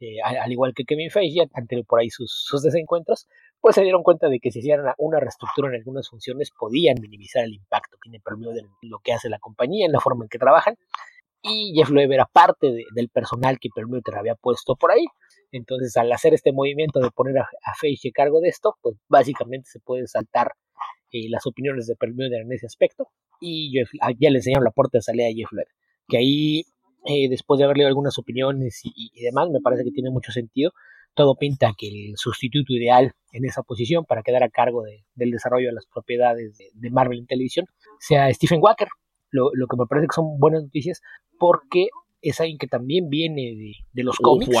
eh, 0.00 0.16
al, 0.24 0.50
igual 0.50 0.72
que 0.74 0.84
Kevin 0.84 1.10
Feige, 1.10 1.46
tenido 1.68 1.84
por 1.86 2.00
ahí 2.00 2.08
sus, 2.08 2.48
desencuentros, 2.62 3.28
pues 3.60 3.74
se 3.74 3.82
dieron 3.82 4.02
cuenta 4.02 4.28
de 4.28 4.40
que 4.40 4.50
si 4.50 4.60
hicieran 4.60 4.94
una 4.96 5.20
reestructura 5.20 5.68
en 5.68 5.74
algunas 5.74 6.08
funciones 6.08 6.50
podían 6.58 6.96
minimizar 7.00 7.44
el 7.44 7.52
impacto 7.52 7.98
que 7.98 8.08
tiene 8.08 8.20
Permuter 8.24 8.64
en 8.64 8.90
lo 8.90 8.98
que 9.00 9.12
hace 9.12 9.28
la 9.28 9.38
compañía, 9.38 9.84
en 9.84 9.92
la 9.92 10.00
forma 10.00 10.24
en 10.24 10.30
que 10.30 10.38
trabajan. 10.38 10.76
Y 11.42 11.74
Jeff 11.74 11.90
Loeb 11.90 12.12
era 12.12 12.24
parte 12.24 12.72
del 12.94 13.08
personal 13.10 13.58
que 13.60 13.68
Permuter 13.74 14.16
había 14.16 14.34
puesto 14.34 14.74
por 14.74 14.90
ahí. 14.90 15.04
Entonces, 15.52 15.96
al 15.96 16.10
hacer 16.12 16.32
este 16.32 16.52
movimiento 16.52 17.00
de 17.00 17.10
poner 17.10 17.38
a, 17.38 17.74
Feige 17.78 18.08
a 18.08 18.12
cargo 18.12 18.40
de 18.40 18.48
esto, 18.48 18.76
pues 18.82 18.96
básicamente 19.08 19.68
se 19.70 19.80
puede 19.80 20.06
saltar 20.06 20.52
eh, 21.12 21.28
las 21.28 21.46
opiniones 21.46 21.86
de 21.86 21.96
Permuter 21.96 22.42
en 22.42 22.52
ese 22.52 22.66
aspecto. 22.66 23.08
Y 23.40 23.80
ah, 24.00 24.12
ya 24.18 24.30
le 24.30 24.38
enseñaron 24.38 24.64
la 24.64 24.70
puerta 24.70 24.98
de 24.98 25.02
salida 25.02 25.26
a 25.26 25.34
Jeff 25.34 25.52
Loeb. 25.52 25.68
Que 26.08 26.18
ahí 26.18 26.64
eh, 27.06 27.28
después 27.28 27.58
de 27.58 27.64
haber 27.64 27.78
leído 27.78 27.88
algunas 27.88 28.18
opiniones 28.18 28.80
y, 28.84 29.22
demás, 29.22 29.48
me 29.50 29.60
parece 29.60 29.84
que 29.84 29.90
tiene 29.90 30.10
mucho 30.10 30.32
sentido. 30.32 30.72
Todo 31.14 31.34
pinta 31.34 31.72
que 31.76 31.88
el 31.88 32.16
sustituto 32.16 32.72
ideal 32.72 33.12
en 33.32 33.44
esa 33.44 33.62
posición 33.62 34.04
para 34.04 34.22
quedar 34.22 34.42
a 34.42 34.48
cargo 34.48 34.84
del 35.14 35.30
desarrollo 35.30 35.68
de 35.68 35.74
las 35.74 35.86
propiedades 35.86 36.56
de, 36.56 36.90
Marvel 36.90 37.18
en 37.18 37.26
televisión 37.26 37.66
sea 37.98 38.32
Stephen 38.32 38.60
Walker, 38.62 38.88
lo, 39.30 39.50
que 39.50 39.76
me 39.76 39.86
parece 39.86 40.06
que 40.06 40.14
son 40.14 40.38
buenas 40.38 40.62
noticias 40.62 41.00
porque 41.38 41.88
es 42.22 42.40
alguien 42.40 42.58
que 42.58 42.68
también 42.68 43.08
viene 43.08 43.74
de, 43.92 44.02
los 44.04 44.18
cómics. 44.18 44.56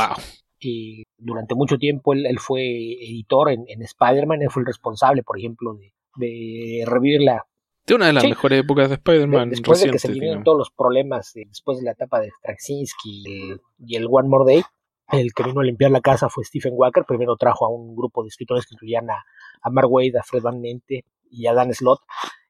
y 0.58 1.04
durante 1.18 1.54
mucho 1.54 1.78
tiempo 1.78 2.14
él, 2.14 2.38
fue 2.38 2.62
editor 2.62 3.50
en, 3.50 3.82
Spider-Man, 3.82 4.42
él 4.42 4.50
fue 4.50 4.62
el 4.62 4.66
responsable, 4.66 5.22
por 5.22 5.38
ejemplo, 5.38 5.74
de, 5.74 5.92
de 6.16 6.84
revivir 6.84 7.22
la, 7.22 7.46
de 7.86 7.94
una 7.94 8.06
de 8.06 8.12
las 8.12 8.24
mejores 8.24 8.60
épocas 8.60 8.88
de 8.88 8.94
Spider-Man. 8.96 9.50
Después 9.50 9.80
de 9.80 9.90
que 9.90 9.98
se 9.98 10.12
vinieron 10.12 10.44
todos 10.44 10.58
los 10.58 10.70
problemas, 10.70 11.32
después 11.34 11.78
de 11.78 11.84
la 11.84 11.92
etapa 11.92 12.20
de 12.20 12.30
Straczynski 12.30 13.58
y 13.78 13.96
el, 13.96 14.06
One 14.08 14.28
More 14.28 14.52
Day, 14.52 14.62
el 15.12 15.32
que 15.32 15.42
vino 15.42 15.60
a 15.60 15.64
limpiar 15.64 15.90
la 15.90 16.00
casa 16.00 16.28
fue 16.28 16.44
Stephen 16.44 16.74
Walker. 16.76 17.04
Primero 17.06 17.36
trajo 17.36 17.66
a 17.66 17.68
un 17.68 17.96
grupo 17.96 18.22
de 18.22 18.28
escritores 18.28 18.66
que 18.66 18.74
incluían 18.74 19.10
a, 19.10 19.24
a 19.62 19.70
Mark 19.70 19.90
Wade, 19.90 20.18
a 20.18 20.22
Fred 20.22 20.42
Van 20.42 20.60
Nente 20.60 21.04
y 21.30 21.46
a 21.46 21.54
Dan 21.54 21.74
Slott. 21.74 22.00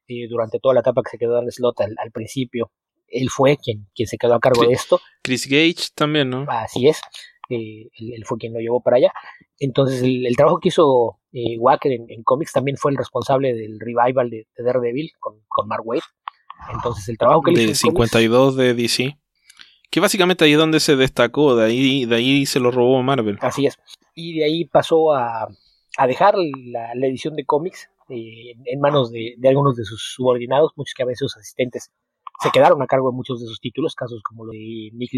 Eh, 0.07 0.27
durante 0.27 0.59
toda 0.59 0.73
la 0.73 0.81
etapa 0.81 1.01
que 1.03 1.11
se 1.11 1.17
quedó 1.17 1.33
Dan 1.33 1.49
Slott 1.49 1.81
al, 1.81 2.11
principio, 2.11 2.71
él 3.07 3.29
fue 3.29 3.57
quien, 3.57 3.87
quien 3.95 4.07
se 4.07 4.17
quedó 4.17 4.35
a 4.35 4.39
cargo 4.39 4.65
de 4.65 4.73
esto. 4.73 4.99
Chris 5.23 5.47
Gage 5.47 5.89
también, 5.95 6.29
¿no? 6.29 6.45
Así 6.49 6.87
es. 6.87 7.01
Eh, 7.51 7.89
él, 7.99 8.23
fue 8.25 8.37
quien 8.37 8.53
lo 8.53 8.59
llevó 8.59 8.81
para 8.81 8.97
allá. 8.97 9.11
Entonces, 9.59 10.01
el, 10.03 10.35
trabajo 10.35 10.59
que 10.59 10.69
hizo 10.69 11.19
eh, 11.33 11.57
Wacker 11.59 11.91
en, 11.91 12.23
cómics 12.23 12.53
también 12.53 12.77
fue 12.77 12.91
el 12.91 12.97
responsable 12.97 13.53
del 13.53 13.79
revival 13.79 14.29
de, 14.29 14.47
Daredevil 14.57 15.11
con, 15.19 15.35
con, 15.47 15.67
Mark 15.67 15.83
Wade. 15.85 16.01
Entonces, 16.73 17.09
el 17.09 17.17
trabajo 17.17 17.41
que 17.41 17.51
de 17.51 17.63
hizo. 17.63 17.87
52 17.87 18.55
de 18.55 18.73
DC. 18.73 19.17
Que 19.89 19.99
básicamente 19.99 20.45
ahí 20.45 20.53
es 20.53 20.57
donde 20.57 20.79
se 20.79 20.95
destacó, 20.95 21.55
de 21.55 21.65
ahí, 21.65 22.05
de 22.05 22.15
ahí 22.15 22.45
se 22.45 22.61
lo 22.61 22.71
robó 22.71 23.03
Marvel. 23.03 23.37
Así 23.41 23.65
es. 23.65 23.77
Y 24.15 24.39
de 24.39 24.45
ahí 24.45 24.65
pasó 24.65 25.13
a, 25.13 25.49
a 25.97 26.07
dejar 26.07 26.35
la, 26.37 26.93
edición 26.93 27.35
de 27.35 27.45
cómics 27.45 27.89
eh, 28.09 28.55
en 28.65 28.79
manos 28.79 29.11
de, 29.11 29.35
algunos 29.47 29.75
de 29.75 29.83
sus 29.83 30.13
subordinados, 30.15 30.71
muchos 30.75 30.93
que 30.95 31.03
a 31.03 31.05
veces 31.05 31.19
sus 31.19 31.37
asistentes 31.37 31.91
se 32.41 32.51
quedaron 32.51 32.81
a 32.81 32.87
cargo 32.87 33.11
de 33.11 33.15
muchos 33.15 33.41
de 33.41 33.47
sus 33.47 33.59
títulos, 33.59 33.93
casos 33.93 34.21
como 34.23 34.45
lo 34.45 34.51
de 34.53 34.89
Nick 34.93 35.11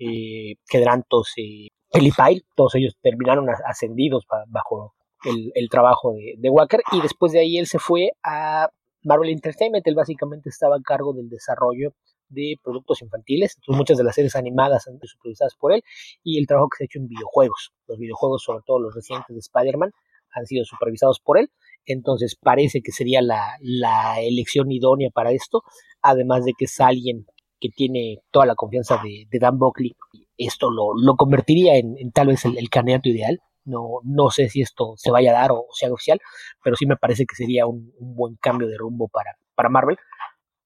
eh, 0.00 0.56
Quedrantos, 0.68 1.32
eh, 1.36 1.68
Pile, 1.92 2.42
todos 2.56 2.74
ellos 2.76 2.96
terminaron 3.02 3.46
ascendidos 3.50 4.24
bajo 4.48 4.94
el, 5.24 5.68
trabajo 5.68 6.14
de, 6.14 6.50
Walker 6.50 6.80
y 6.92 7.02
después 7.02 7.32
de 7.32 7.40
ahí 7.40 7.58
él 7.58 7.66
se 7.66 7.78
fue 7.78 8.12
a 8.24 8.70
Marvel 9.02 9.30
Entertainment, 9.30 9.86
él 9.86 9.94
básicamente 9.94 10.48
estaba 10.48 10.76
a 10.76 10.82
cargo 10.82 11.12
del 11.12 11.28
desarrollo 11.28 11.92
de 12.28 12.54
productos 12.62 13.02
infantiles, 13.02 13.58
muchas 13.66 13.98
de 13.98 14.04
las 14.04 14.14
series 14.14 14.36
animadas 14.36 14.86
han 14.86 14.94
sido 14.94 15.08
supervisadas 15.08 15.54
por 15.56 15.72
él 15.72 15.82
y 16.22 16.38
el 16.38 16.46
trabajo 16.46 16.68
que 16.70 16.78
se 16.78 16.84
ha 16.84 16.86
hecho 16.86 16.98
en 17.00 17.08
videojuegos, 17.08 17.72
los 17.86 17.98
videojuegos 17.98 18.42
sobre 18.42 18.62
todo 18.64 18.78
los 18.78 18.94
recientes 18.94 19.34
de 19.34 19.40
Spider-Man 19.40 19.90
han 20.32 20.46
sido 20.46 20.64
supervisados 20.64 21.18
por 21.20 21.38
él, 21.38 21.50
entonces 21.84 22.36
parece 22.40 22.82
que 22.82 22.92
sería 22.92 23.20
la, 23.20 23.56
la 23.60 24.20
elección 24.20 24.70
idónea 24.70 25.10
para 25.12 25.32
esto, 25.32 25.64
además 26.00 26.44
de 26.44 26.52
que 26.56 26.66
es 26.66 26.80
alguien 26.80 27.26
que 27.60 27.68
tiene 27.68 28.22
toda 28.30 28.46
la 28.46 28.54
confianza 28.54 29.00
de, 29.02 29.26
Dan 29.38 29.58
Buckley, 29.58 29.94
esto 30.36 30.70
lo, 30.70 31.16
convertiría 31.16 31.76
en, 31.76 32.10
tal 32.12 32.28
vez 32.28 32.44
el, 32.44 32.70
candidato 32.70 33.08
ideal. 33.08 33.40
No, 33.64 34.00
no 34.04 34.30
sé 34.30 34.48
si 34.48 34.62
esto 34.62 34.94
se 34.96 35.10
vaya 35.10 35.30
a 35.30 35.40
dar 35.40 35.52
o, 35.52 35.66
sea 35.72 35.92
oficial, 35.92 36.18
pero 36.64 36.76
sí 36.76 36.86
me 36.86 36.96
parece 36.96 37.26
que 37.26 37.36
sería 37.36 37.66
un, 37.66 37.92
buen 38.00 38.36
cambio 38.36 38.66
de 38.66 38.78
rumbo 38.78 39.08
para, 39.08 39.36
para 39.54 39.68
Marvel. 39.68 39.98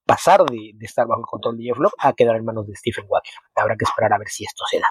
Pasar 0.07 0.45
de, 0.45 0.75
estar 0.81 1.07
bajo 1.07 1.21
el 1.21 1.27
control 1.27 1.59
de 1.59 1.65
Jeff 1.65 1.79
Love 1.79 1.95
a 1.99 2.13
quedar 2.13 2.37
en 2.37 2.45
manos 2.45 2.67
de 2.67 2.77
Stephen 2.77 3.07
Walker. 3.09 3.33
Habrá 3.57 3.77
que 3.77 3.85
esperar 3.85 4.13
a 4.13 4.19
ver 4.19 4.29
si 4.29 4.45
esto 4.45 4.65
se 4.71 4.79
da. 4.79 4.87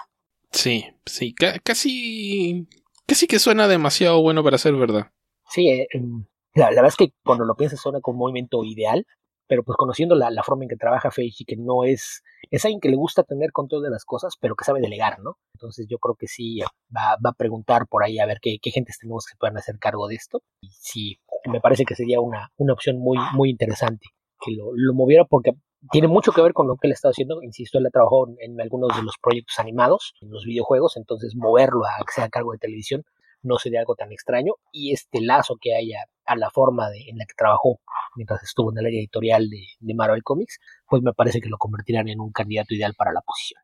Sí, 0.50 0.84
sí, 1.06 1.34
casi, 1.34 2.68
casi 3.06 3.26
que 3.26 3.38
suena 3.38 3.66
demasiado 3.66 4.20
bueno 4.20 4.44
para 4.44 4.58
ser 4.58 4.74
verdad. 4.74 5.10
Sí, 5.48 5.68
eh, 5.68 5.88
em, 5.92 6.26
la, 6.54 6.68
verdad 6.70 6.86
es 6.86 6.96
que 6.96 7.12
cuando 7.24 7.44
lo 7.44 7.56
piensas 7.56 7.80
suena 7.80 8.00
como 8.00 8.16
un 8.16 8.20
movimiento 8.20 8.64
ideal, 8.64 9.06
pero 9.46 9.62
pues 9.62 9.76
conociendo 9.76 10.14
la, 10.14 10.42
forma 10.42 10.64
en 10.64 10.68
que 10.68 10.76
trabaja 10.76 11.10
Feige, 11.10 11.44
que 11.46 11.56
no 11.56 11.84
es, 11.84 12.22
es 12.50 12.64
alguien 12.64 12.80
que 12.80 12.88
le 12.88 12.96
gusta 12.96 13.22
tener 13.22 13.52
control 13.52 13.82
de 13.82 13.90
las 13.90 14.04
cosas, 14.04 14.34
pero 14.40 14.54
que 14.56 14.64
sabe 14.64 14.80
delegar, 14.80 15.18
¿no? 15.20 15.36
Entonces 15.54 15.86
yo 15.88 15.98
creo 15.98 16.14
que 16.14 16.26
sí 16.26 16.60
va, 16.94 17.16
va 17.24 17.30
a 17.30 17.34
preguntar 17.34 17.86
por 17.88 18.04
ahí 18.04 18.18
a 18.18 18.26
ver 18.26 18.38
qué, 18.40 18.58
qué 18.60 18.70
gentes 18.70 18.98
tenemos 18.98 19.26
que 19.26 19.36
puedan 19.38 19.56
hacer 19.56 19.78
cargo 19.78 20.08
de 20.08 20.14
esto. 20.14 20.42
Y 20.60 20.68
sí, 20.70 21.18
me 21.50 21.60
parece 21.60 21.84
que 21.84 21.94
sería 21.94 22.20
una, 22.20 22.50
una 22.56 22.72
opción 22.72 22.98
muy, 22.98 23.18
muy 23.34 23.50
interesante 23.50 24.06
que 24.40 24.52
lo, 24.52 24.72
lo 24.74 24.94
moviera 24.94 25.24
porque 25.24 25.52
tiene 25.90 26.08
mucho 26.08 26.32
que 26.32 26.42
ver 26.42 26.52
con 26.52 26.66
lo 26.66 26.76
que 26.76 26.88
él 26.88 26.92
está 26.92 27.08
haciendo. 27.08 27.42
Insisto, 27.42 27.78
él 27.78 27.86
ha 27.86 27.90
trabajado 27.90 28.26
en, 28.38 28.60
algunos 28.60 28.96
de 28.96 29.02
los 29.02 29.16
proyectos 29.20 29.58
animados, 29.58 30.14
en 30.20 30.30
los 30.30 30.44
videojuegos, 30.44 30.96
entonces 30.96 31.34
moverlo 31.36 31.84
a 31.84 32.04
que 32.04 32.12
sea 32.12 32.28
cargo 32.28 32.52
de 32.52 32.58
televisión 32.58 33.04
no 33.42 33.58
sería 33.58 33.80
algo 33.80 33.94
tan 33.94 34.10
extraño. 34.10 34.54
Y 34.72 34.92
este 34.92 35.20
lazo 35.20 35.56
que 35.60 35.74
haya 35.74 35.98
a 36.26 36.36
la 36.36 36.50
forma 36.50 36.90
de, 36.90 37.08
en 37.08 37.18
la 37.18 37.26
que 37.26 37.34
trabajó 37.36 37.80
mientras 38.16 38.42
estuvo 38.42 38.72
en 38.72 38.78
el 38.78 38.86
área 38.86 38.98
editorial 38.98 39.48
de, 39.48 39.94
Marvel 39.94 40.22
Comics, 40.22 40.58
pues 40.88 41.02
me 41.02 41.12
parece 41.12 41.40
que 41.40 41.48
lo 41.48 41.58
convertirán 41.58 42.08
en 42.08 42.20
un 42.20 42.32
candidato 42.32 42.74
ideal 42.74 42.94
para 42.94 43.12
la 43.12 43.20
posición. 43.20 43.62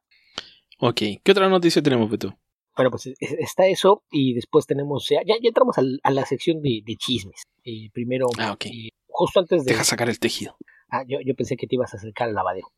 Ok, 0.79 1.23
¿qué 1.23 1.33
otra 1.33 1.49
noticia 1.49 1.83
tenemos, 1.83 2.11
Beto? 2.11 2.37
Bueno, 2.77 2.90
pues 2.90 3.11
está 3.18 3.66
eso 3.66 4.05
y 4.11 4.35
después 4.35 4.66
tenemos, 4.66 5.09
ya, 5.09 5.20
ya 5.27 5.37
entramos 5.42 5.77
a, 5.79 6.11
la 6.11 6.25
sección 6.25 6.62
de, 6.62 6.83
chismes. 6.99 7.42
Eh, 7.64 7.90
primero, 7.92 8.27
ah, 8.38 8.53
okay. 8.53 8.88
Eh, 8.88 8.90
justo 9.07 9.40
antes 9.40 9.64
de... 9.64 9.73
Deja 9.73 9.85
sacar 9.85 10.09
el 10.09 10.18
tejido. 10.18 10.57
Ah, 10.88 11.05
yo, 11.07 11.18
yo 11.25 11.35
pensé 11.35 11.57
que 11.57 11.66
te 11.66 11.75
ibas 11.75 11.92
a 11.94 11.99
acercar 11.99 12.29
al 12.29 12.35
lavadero. 12.35 12.68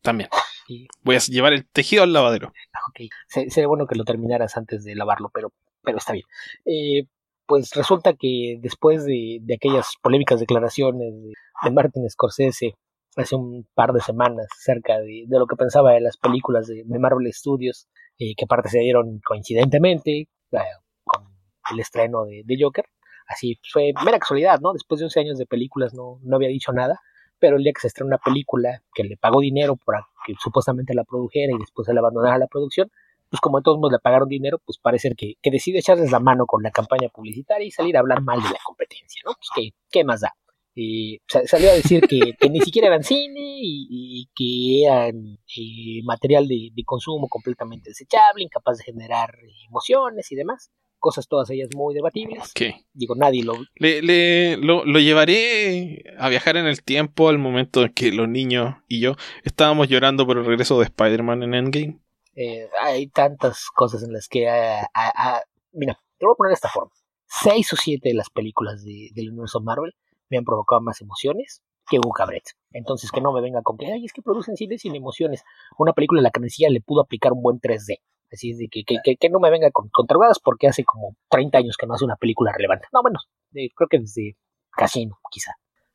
También. 0.00 0.28
Y, 0.68 0.88
Voy 1.02 1.16
a 1.16 1.18
llevar 1.18 1.52
el 1.52 1.66
tejido 1.66 2.02
al 2.02 2.12
lavadero. 2.12 2.52
ah, 2.72 2.80
ok, 2.88 3.10
Se- 3.28 3.50
sería 3.50 3.68
bueno 3.68 3.86
que 3.86 3.94
lo 3.94 4.04
terminaras 4.04 4.56
antes 4.56 4.84
de 4.84 4.94
lavarlo, 4.94 5.30
pero, 5.32 5.52
pero 5.82 5.98
está 5.98 6.12
bien. 6.12 6.24
Eh, 6.64 7.06
pues 7.52 7.68
resulta 7.74 8.14
que 8.14 8.56
después 8.62 9.04
de, 9.04 9.42
aquellas 9.54 9.96
polémicas 10.00 10.40
declaraciones 10.40 11.12
de, 11.22 11.70
Martin 11.70 12.08
Scorsese 12.08 12.76
hace 13.14 13.36
un 13.36 13.68
par 13.74 13.92
de 13.92 14.00
semanas 14.00 14.46
acerca 14.58 14.98
de, 15.00 15.26
lo 15.28 15.46
que 15.46 15.56
pensaba 15.56 15.92
de 15.92 16.00
las 16.00 16.16
películas 16.16 16.66
de, 16.66 16.82
Marvel 16.98 17.30
Studios, 17.30 17.88
eh, 18.18 18.34
que 18.34 18.46
aparte 18.46 18.70
se 18.70 18.78
dieron 18.78 19.20
coincidentemente 19.22 20.20
eh, 20.20 20.58
con 21.04 21.24
el 21.70 21.80
estreno 21.80 22.24
de, 22.24 22.42
Joker. 22.58 22.86
Así 23.26 23.60
fue 23.70 23.92
mera 24.02 24.18
casualidad, 24.18 24.58
¿no? 24.60 24.72
Después 24.72 25.00
de 25.00 25.04
11 25.04 25.20
años 25.20 25.36
de 25.36 25.44
películas 25.44 25.92
no, 25.92 26.20
no 26.22 26.36
había 26.36 26.48
dicho 26.48 26.72
nada, 26.72 27.00
pero 27.38 27.58
el 27.58 27.64
día 27.64 27.74
que 27.74 27.82
se 27.82 27.88
estrenó 27.88 28.06
una 28.06 28.18
película 28.24 28.82
que 28.94 29.04
le 29.04 29.18
pagó 29.18 29.40
dinero 29.40 29.76
para 29.76 30.06
que 30.24 30.32
supuestamente 30.42 30.94
la 30.94 31.04
produjera 31.04 31.52
y 31.52 31.58
después 31.58 31.86
él 31.86 31.98
abandonara 31.98 32.38
la 32.38 32.46
producción, 32.46 32.90
pues 33.32 33.40
como 33.40 33.56
a 33.56 33.62
todos 33.62 33.78
modos 33.78 33.92
le 33.92 33.98
pagaron 33.98 34.28
dinero, 34.28 34.58
pues 34.62 34.76
parece 34.78 35.14
que, 35.16 35.36
que 35.40 35.50
decide 35.50 35.78
echarles 35.78 36.10
la 36.12 36.20
mano 36.20 36.44
con 36.44 36.62
la 36.62 36.70
campaña 36.70 37.08
publicitaria 37.08 37.66
y 37.66 37.70
salir 37.70 37.96
a 37.96 38.00
hablar 38.00 38.20
mal 38.22 38.42
de 38.42 38.50
la 38.50 38.58
competencia, 38.62 39.22
¿no? 39.24 39.32
Pues 39.32 39.48
¿qué, 39.54 39.70
qué 39.90 40.04
más 40.04 40.20
da? 40.20 40.34
Y 40.74 41.18
sa- 41.26 41.46
salió 41.46 41.70
a 41.70 41.74
decir 41.74 42.02
que, 42.06 42.34
que 42.38 42.50
ni 42.50 42.60
siquiera 42.60 42.88
eran 42.88 43.02
cine 43.04 43.40
y, 43.40 43.86
y 43.90 44.28
que 44.34 44.84
eran 44.86 45.38
eh, 45.56 46.02
material 46.04 46.46
de, 46.46 46.68
de 46.74 46.84
consumo 46.84 47.26
completamente 47.28 47.88
desechable, 47.88 48.44
incapaz 48.44 48.76
de 48.78 48.84
generar 48.84 49.34
emociones 49.66 50.30
y 50.30 50.34
demás. 50.36 50.70
Cosas 50.98 51.26
todas 51.26 51.50
ellas 51.50 51.68
muy 51.74 51.94
debatibles. 51.94 52.52
¿Qué? 52.54 52.74
Digo, 52.92 53.16
nadie 53.16 53.42
lo... 53.42 53.54
Le, 53.74 54.02
le- 54.02 54.56
lo, 54.58 54.84
lo 54.84 55.00
llevaré 55.00 56.04
a 56.18 56.28
viajar 56.28 56.56
en 56.56 56.66
el 56.66 56.82
tiempo 56.84 57.28
al 57.28 57.38
momento 57.38 57.82
en 57.82 57.92
que 57.92 58.12
los 58.12 58.28
niños 58.28 58.76
y 58.88 59.00
yo 59.00 59.16
estábamos 59.42 59.88
llorando 59.88 60.26
por 60.26 60.38
el 60.38 60.44
regreso 60.44 60.78
de 60.78 60.84
Spider-Man 60.84 61.42
en 61.42 61.54
Endgame. 61.54 61.98
Eh, 62.34 62.68
hay 62.80 63.08
tantas 63.08 63.66
cosas 63.74 64.02
en 64.02 64.12
las 64.12 64.28
que... 64.28 64.48
ah, 64.48 65.42
mira, 65.72 65.98
te 66.18 66.26
voy 66.26 66.32
a 66.34 66.36
poner 66.36 66.50
de 66.50 66.54
esta 66.54 66.68
forma. 66.68 66.90
Seis 67.26 67.72
o 67.72 67.76
siete 67.76 68.10
de 68.10 68.14
las 68.14 68.30
películas 68.30 68.84
de- 68.84 69.10
del 69.14 69.30
universo 69.30 69.60
Marvel 69.60 69.92
me 70.28 70.38
han 70.38 70.44
provocado 70.44 70.80
más 70.80 71.00
emociones 71.00 71.62
que 71.88 71.98
un 71.98 72.10
cabret. 72.12 72.44
Entonces 72.72 73.10
que 73.10 73.20
no 73.20 73.32
me 73.32 73.40
venga 73.40 73.62
con 73.62 73.76
que, 73.76 73.86
ay, 73.92 74.04
es 74.04 74.12
que 74.12 74.22
producen 74.22 74.56
cine 74.56 74.78
sin 74.78 74.94
emociones. 74.94 75.42
Una 75.78 75.92
película 75.92 76.20
a 76.20 76.22
la 76.24 76.30
que 76.30 76.40
le 76.70 76.80
pudo 76.80 77.02
aplicar 77.02 77.32
un 77.32 77.42
buen 77.42 77.58
3D. 77.60 77.98
Así 78.30 78.50
es 78.50 78.58
de 78.58 78.68
que, 78.68 78.82
que, 78.84 79.28
no 79.28 79.40
me 79.40 79.50
venga 79.50 79.70
con, 79.70 79.88
con 79.90 80.06
porque 80.42 80.66
hace 80.68 80.84
como 80.84 81.16
30 81.28 81.58
años 81.58 81.76
que 81.76 81.86
no 81.86 81.94
hace 81.94 82.04
una 82.04 82.16
película 82.16 82.52
relevante. 82.52 82.86
No, 82.92 83.02
bueno, 83.02 83.18
de- 83.50 83.70
creo 83.74 83.88
que 83.88 83.98
desde 83.98 84.36
Casino, 84.70 85.18
quizá. 85.30 85.52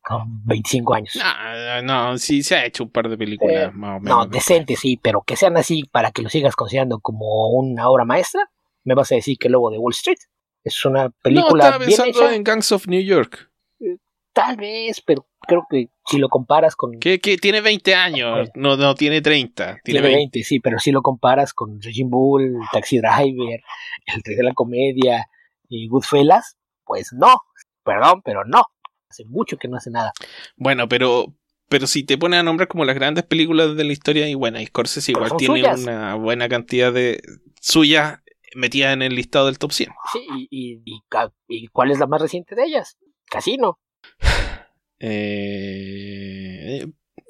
Con 0.08 0.46
25 0.46 0.94
años. 0.94 1.18
No, 1.18 1.82
no, 1.82 2.18
sí 2.18 2.42
se 2.44 2.56
ha 2.56 2.66
hecho 2.66 2.84
un 2.86 2.90
par 2.92 3.10
de 3.10 3.18
películas 3.18 3.70
Eh, 3.70 3.72
más 3.74 3.98
o 3.98 4.00
menos. 4.00 4.18
No, 4.20 4.26
decente, 4.26 4.76
sí, 4.78 4.98
pero 5.02 5.22
que 5.22 5.36
sean 5.36 5.58
así 5.58 5.84
para 5.92 6.12
que 6.12 6.22
lo 6.22 6.30
sigas 6.30 6.56
considerando 6.56 7.00
como 7.00 7.50
una 7.50 7.90
obra 7.90 8.06
maestra, 8.06 8.50
me 8.86 8.96
vas 8.96 9.12
a 9.12 9.16
decir 9.16 9.38
que 9.38 9.50
Lobo 9.50 9.70
de 9.70 9.78
Wall 9.78 9.92
Street 9.94 10.18
es 10.64 10.86
una 10.86 11.06
No, 11.06 11.14
película 11.22 11.66
estaba 11.66 11.86
bien 11.86 11.98
pensando 11.98 12.26
hecha, 12.26 12.36
en 12.36 12.44
Gangs 12.44 12.72
of 12.72 12.88
New 12.88 13.02
York. 13.02 13.52
tal 14.32 14.56
vez, 14.56 15.02
pero 15.02 15.28
creo 15.48 15.66
que 15.70 15.90
si 16.06 16.20
lo 16.20 16.30
comparas 16.30 16.76
con 16.76 17.00
Que, 17.00 17.20
que 17.20 17.38
tiene 17.38 17.60
20 17.60 17.96
años, 17.96 18.50
no, 18.56 18.78
no 18.78 18.96
tiene 18.96 19.22
30. 19.22 19.66
Tiene, 19.66 19.80
tiene 19.84 20.02
20. 20.02 20.18
20, 20.18 20.44
sí, 20.44 20.60
pero 20.62 20.80
si 20.80 20.92
lo 20.92 21.02
comparas 21.02 21.54
con 21.54 21.82
Raging 21.82 22.10
Bull, 22.10 22.54
Taxi 22.72 23.00
Driver, 23.00 23.60
El 24.06 24.22
Rey 24.24 24.36
de 24.38 24.44
la 24.44 24.54
Comedia 24.54 25.26
y 25.68 25.88
Goodfellas, 25.90 26.56
pues 26.86 27.12
no, 27.14 27.42
perdón, 27.84 28.22
pero 28.24 28.46
no. 28.46 28.64
Hace 29.10 29.26
mucho 29.26 29.58
que 29.58 29.68
no 29.68 29.78
hace 29.78 29.90
nada. 29.90 30.12
Bueno, 30.58 30.88
pero 30.88 31.34
pero 31.70 31.86
si 31.88 32.04
te 32.04 32.18
pones 32.18 32.40
a 32.40 32.44
nombrar 32.44 32.68
como 32.68 32.86
las 32.86 32.96
grandes 32.96 33.26
películas 33.26 33.76
de 33.76 33.84
la 33.84 33.92
historia, 33.94 34.28
y 34.30 34.36
bueno, 34.36 34.60
y 34.60 34.66
Scorsese 34.68 35.12
igual 35.12 35.32
tiene 35.38 35.60
suyas. 35.60 35.82
una 35.84 36.16
buena 36.16 36.48
cantidad 36.50 36.94
de 36.94 37.22
suyas 37.60 38.20
metidas 38.56 38.94
en 38.94 39.02
el 39.02 39.16
listado 39.16 39.48
del 39.48 39.60
top 39.60 39.72
100. 39.74 39.90
Sí, 40.14 40.26
y, 40.36 40.48
y, 40.50 40.82
y 40.86 41.02
ca- 41.10 41.34
y 41.48 41.68
¿cuál 41.68 41.92
es 41.92 42.00
la 42.00 42.08
más 42.08 42.22
reciente 42.22 42.56
de 42.56 42.64
ellas? 42.66 42.98
Casino. 43.30 43.80
Eh, 45.00 46.88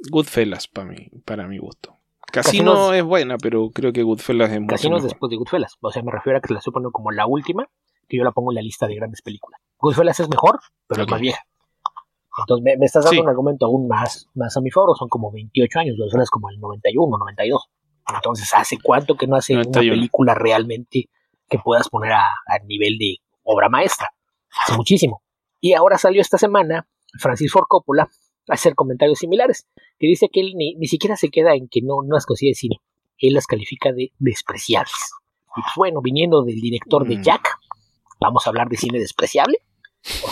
Goodfellas 0.10 0.70
para 0.70 0.88
mí, 0.90 1.10
para 1.26 1.48
mi 1.48 1.58
gusto. 1.58 1.98
Casino 2.32 2.74
Casino 2.74 2.94
es 2.94 3.04
buena, 3.04 3.38
pero 3.38 3.72
creo 3.72 3.92
que 3.92 4.04
Goodfellas 4.04 4.52
es 4.52 4.62
mucho 4.62 4.70
Casino 4.70 5.02
después 5.02 5.30
de 5.30 5.36
Goodfellas. 5.36 5.76
O 5.82 5.92
sea, 5.92 6.02
me 6.02 6.12
refiero 6.14 6.38
a 6.38 6.42
que 6.42 6.54
la 6.54 6.62
poniendo 6.62 6.92
como 6.92 7.12
la 7.12 7.26
última, 7.26 7.68
que 8.08 8.16
yo 8.18 8.24
la 8.24 8.32
pongo 8.32 8.52
en 8.52 8.56
la 8.56 8.62
lista 8.62 8.88
de 8.88 8.96
grandes 8.96 9.22
películas. 9.22 9.60
Goodfellas 9.80 10.18
es 10.22 10.30
mejor, 10.30 10.60
pero 10.88 11.04
es 11.04 11.10
más 11.10 11.20
vieja. 11.20 11.44
Entonces 12.40 12.64
me, 12.64 12.78
me 12.78 12.86
estás 12.86 13.04
dando 13.04 13.16
Sí. 13.18 13.22
un 13.24 13.30
argumento 13.30 13.66
aún 13.66 13.88
más, 13.88 14.28
más 14.36 14.56
a 14.58 14.62
mi 14.62 14.70
favor, 14.72 14.96
son 14.98 15.10
como 15.10 15.32
28 15.32 15.80
años, 15.80 15.96
Goodfellas 15.98 16.30
como 16.30 16.50
el 16.50 16.60
91, 16.60 17.18
92. 17.18 17.70
Entonces, 18.14 18.54
¿hace 18.54 18.78
cuánto 18.82 19.16
que 19.16 19.28
no 19.28 19.36
hace 19.36 19.54
91. 19.54 19.82
una 19.82 19.96
película 19.96 20.34
realmente 20.36 21.10
que 21.50 21.60
puedas 21.60 21.90
poner 21.90 22.14
a, 22.14 22.22
a 22.46 22.60
nivel 22.66 22.98
de 22.98 23.18
obra 23.44 23.70
maestra? 23.70 24.10
Hace 24.64 24.78
muchísimo. 24.78 25.24
Y 25.60 25.74
ahora 25.74 25.98
salió 25.98 26.22
esta 26.22 26.38
semana 26.38 26.88
Francis 27.20 27.52
Ford 27.52 27.66
Coppola 27.68 28.04
a 28.50 28.54
hacer 28.54 28.76
comentarios 28.76 29.20
similares, 29.20 29.68
que 30.00 30.08
dice 30.08 30.30
que 30.32 30.40
él 30.40 30.54
ni, 30.56 30.76
ni 30.76 30.88
siquiera 30.88 31.18
se 31.18 31.30
queda 31.30 31.54
en 31.56 31.68
que 31.68 31.82
no, 31.82 31.96
no 32.06 32.14
las 32.16 32.26
considera 32.26 32.56
cine, 32.56 32.80
él 33.18 33.34
las 33.34 33.46
califica 33.48 33.92
de 33.92 34.14
despreciables. 34.20 34.94
Y 35.58 35.62
pues 35.62 35.74
bueno, 35.76 36.02
viniendo 36.02 36.44
del 36.44 36.62
director 36.62 37.06
de 37.08 37.18
Mm. 37.18 37.24
Jack, 37.24 37.58
vamos 38.22 38.46
a 38.46 38.52
hablar 38.52 38.70
de 38.70 38.78
cine 38.78 39.00
despreciable. 39.00 39.58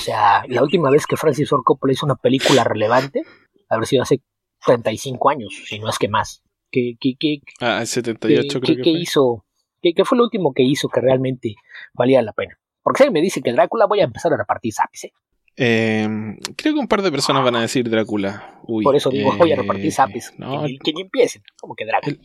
O 0.05 0.11
sea, 0.11 0.43
la 0.47 0.61
última 0.61 0.91
vez 0.91 1.07
que 1.07 1.17
Francis 1.17 1.49
Ford 1.49 1.63
Coppola 1.63 1.93
hizo 1.93 2.05
una 2.05 2.13
película 2.15 2.63
relevante, 2.63 3.23
habrá 3.69 3.87
sido 3.87 4.03
hace 4.03 4.21
35 4.63 5.29
años, 5.31 5.51
si 5.65 5.79
no 5.79 5.89
es 5.89 5.97
que 5.97 6.07
más. 6.07 6.43
¿Qué, 6.71 6.95
qué, 6.99 7.15
qué, 7.19 7.39
Ah, 7.59 7.79
el 7.81 7.87
78 7.87 8.59
qué- 8.61 8.65
creo 8.73 8.83
que 8.83 8.91
fue. 8.91 8.99
hizo? 8.99 9.45
¿Qué, 9.81 10.05
fue 10.05 10.15
lo 10.17 10.25
último 10.25 10.53
que 10.53 10.61
hizo 10.61 10.89
que 10.89 11.01
realmente 11.01 11.55
valía 11.93 12.21
la 12.21 12.33
pena? 12.33 12.55
Porque 12.83 12.97
si 12.99 13.03
alguien 13.03 13.13
me 13.13 13.21
dice 13.21 13.41
que 13.41 13.51
Drácula, 13.51 13.87
voy 13.87 14.01
a 14.01 14.03
empezar 14.03 14.31
a 14.31 14.37
repartir 14.37 14.73
zapes, 14.73 15.05
¿eh? 15.05 15.13
Eh, 15.57 16.07
creo 16.55 16.73
que 16.75 16.79
un 16.79 16.87
par 16.87 17.01
de 17.01 17.11
personas 17.11 17.43
van 17.43 17.55
a 17.55 17.61
decir 17.61 17.89
Drácula. 17.89 18.59
Uy, 18.67 18.83
Por 18.83 18.95
eso 18.95 19.09
digo, 19.09 19.33
eh, 19.33 19.37
voy 19.37 19.51
a 19.53 19.55
repartir 19.55 19.91
zapes. 19.91 20.33
No, 20.37 20.61
que, 20.61 20.67
ni, 20.67 20.77
que 20.77 20.93
ni 20.93 21.01
empiecen. 21.01 21.41
Como 21.59 21.73
que 21.75 21.85
Drácula. 21.85 22.17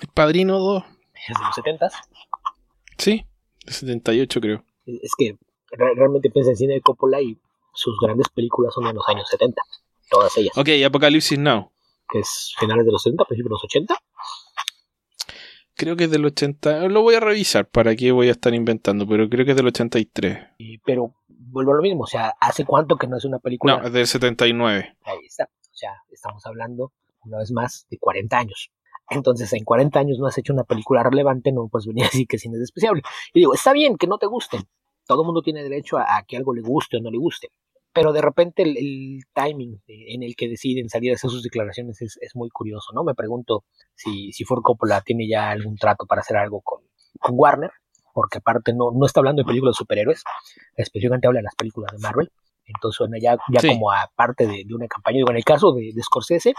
el 0.00 0.08
Padrino 0.14 0.58
2. 0.60 0.84
Es 1.28 1.36
de 1.38 1.44
los 1.44 1.54
70 1.56 1.88
Sí, 2.98 3.24
el 3.66 3.72
78 3.72 4.40
creo. 4.40 4.64
Es 4.86 5.12
que 5.18 5.36
realmente 5.70 6.30
piensa 6.30 6.50
en 6.50 6.56
cine 6.56 6.74
de 6.74 6.80
Coppola 6.80 7.20
y 7.20 7.38
sus 7.74 7.96
grandes 8.00 8.28
películas 8.28 8.72
son 8.74 8.84
de 8.84 8.92
los 8.94 9.08
años 9.08 9.28
70. 9.28 9.60
Todas 10.10 10.36
ellas. 10.38 10.56
Ok, 10.56 10.68
Apocalipsis 10.86 11.38
Now. 11.38 11.70
Que 12.10 12.20
es 12.20 12.54
finales 12.58 12.86
de 12.86 12.92
los 12.92 13.02
70, 13.02 13.24
principios 13.24 13.48
de 13.50 13.54
los 13.54 13.64
80. 13.64 13.94
Creo 15.74 15.96
que 15.96 16.04
es 16.04 16.10
del 16.10 16.24
80. 16.24 16.88
Lo 16.88 17.02
voy 17.02 17.14
a 17.14 17.20
revisar 17.20 17.68
para 17.68 17.94
qué 17.94 18.10
voy 18.10 18.28
a 18.28 18.32
estar 18.32 18.52
inventando, 18.52 19.06
pero 19.06 19.28
creo 19.28 19.44
que 19.44 19.52
es 19.52 19.56
del 19.56 19.66
83. 19.68 20.38
Y- 20.58 20.78
pero 20.78 21.14
vuelvo 21.28 21.72
a 21.72 21.76
lo 21.76 21.82
mismo. 21.82 22.02
O 22.02 22.06
sea, 22.06 22.34
¿hace 22.40 22.64
cuánto 22.64 22.96
que 22.96 23.06
no 23.06 23.16
es 23.16 23.24
una 23.24 23.38
película? 23.38 23.76
No, 23.78 23.86
es 23.86 23.92
del 23.92 24.06
79. 24.06 24.96
Ahí 25.04 25.18
está. 25.26 25.44
O 25.44 25.76
sea, 25.78 25.92
estamos 26.10 26.44
hablando, 26.46 26.92
una 27.24 27.38
vez 27.38 27.52
más, 27.52 27.86
de 27.90 27.98
40 27.98 28.38
años. 28.38 28.70
Entonces, 29.10 29.52
en 29.52 29.64
40 29.64 30.00
años 30.00 30.18
no 30.18 30.26
has 30.26 30.36
hecho 30.36 30.52
una 30.52 30.64
película 30.64 31.02
relevante, 31.02 31.52
no 31.52 31.68
puedes 31.68 31.86
venir 31.86 32.04
a 32.04 32.08
decir 32.08 32.26
que 32.26 32.38
cine 32.38 32.54
es 32.56 32.60
despreciable. 32.60 33.02
Y 33.32 33.40
digo, 33.40 33.54
está 33.54 33.72
bien 33.72 33.96
que 33.96 34.06
no 34.08 34.18
te 34.18 34.26
gusten. 34.26 34.62
Todo 35.08 35.22
el 35.22 35.26
mundo 35.26 35.42
tiene 35.42 35.64
derecho 35.64 35.98
a, 35.98 36.16
a 36.18 36.22
que 36.22 36.36
algo 36.36 36.54
le 36.54 36.62
guste 36.62 36.98
o 36.98 37.00
no 37.00 37.10
le 37.10 37.18
guste. 37.18 37.48
Pero 37.92 38.12
de 38.12 38.20
repente 38.20 38.62
el, 38.62 38.76
el 38.76 39.20
timing 39.32 39.80
en 39.88 40.22
el 40.22 40.36
que 40.36 40.46
deciden 40.48 40.88
salir 40.88 41.10
a 41.10 41.14
hacer 41.16 41.30
sus 41.30 41.42
declaraciones 41.42 42.00
es, 42.02 42.16
es 42.20 42.36
muy 42.36 42.50
curioso, 42.50 42.92
¿no? 42.94 43.02
Me 43.02 43.14
pregunto 43.14 43.64
si, 43.96 44.30
si 44.32 44.44
Ford 44.44 44.60
Coppola 44.62 45.00
tiene 45.00 45.26
ya 45.26 45.50
algún 45.50 45.76
trato 45.76 46.06
para 46.06 46.20
hacer 46.20 46.36
algo 46.36 46.60
con, 46.60 46.82
con 47.18 47.34
Warner, 47.36 47.70
porque 48.12 48.38
aparte 48.38 48.72
no, 48.74 48.90
no 48.92 49.06
está 49.06 49.20
hablando 49.20 49.42
de 49.42 49.46
películas 49.46 49.72
de 49.74 49.78
superhéroes, 49.78 50.22
específicamente 50.76 51.26
habla 51.26 51.38
de 51.38 51.44
las 51.44 51.54
películas 51.56 51.90
de 51.92 51.98
Marvel. 51.98 52.30
Entonces 52.66 52.96
suena 52.98 53.16
ya, 53.20 53.38
ya 53.50 53.60
Sí. 53.60 53.68
como 53.68 53.90
a 53.90 54.10
parte 54.14 54.46
de, 54.46 54.64
de 54.66 54.74
una 54.74 54.86
campaña. 54.86 55.16
Digo, 55.16 55.30
en 55.30 55.36
el 55.38 55.44
caso 55.44 55.72
de, 55.72 55.90
de 55.94 56.02
Scorsese, 56.02 56.52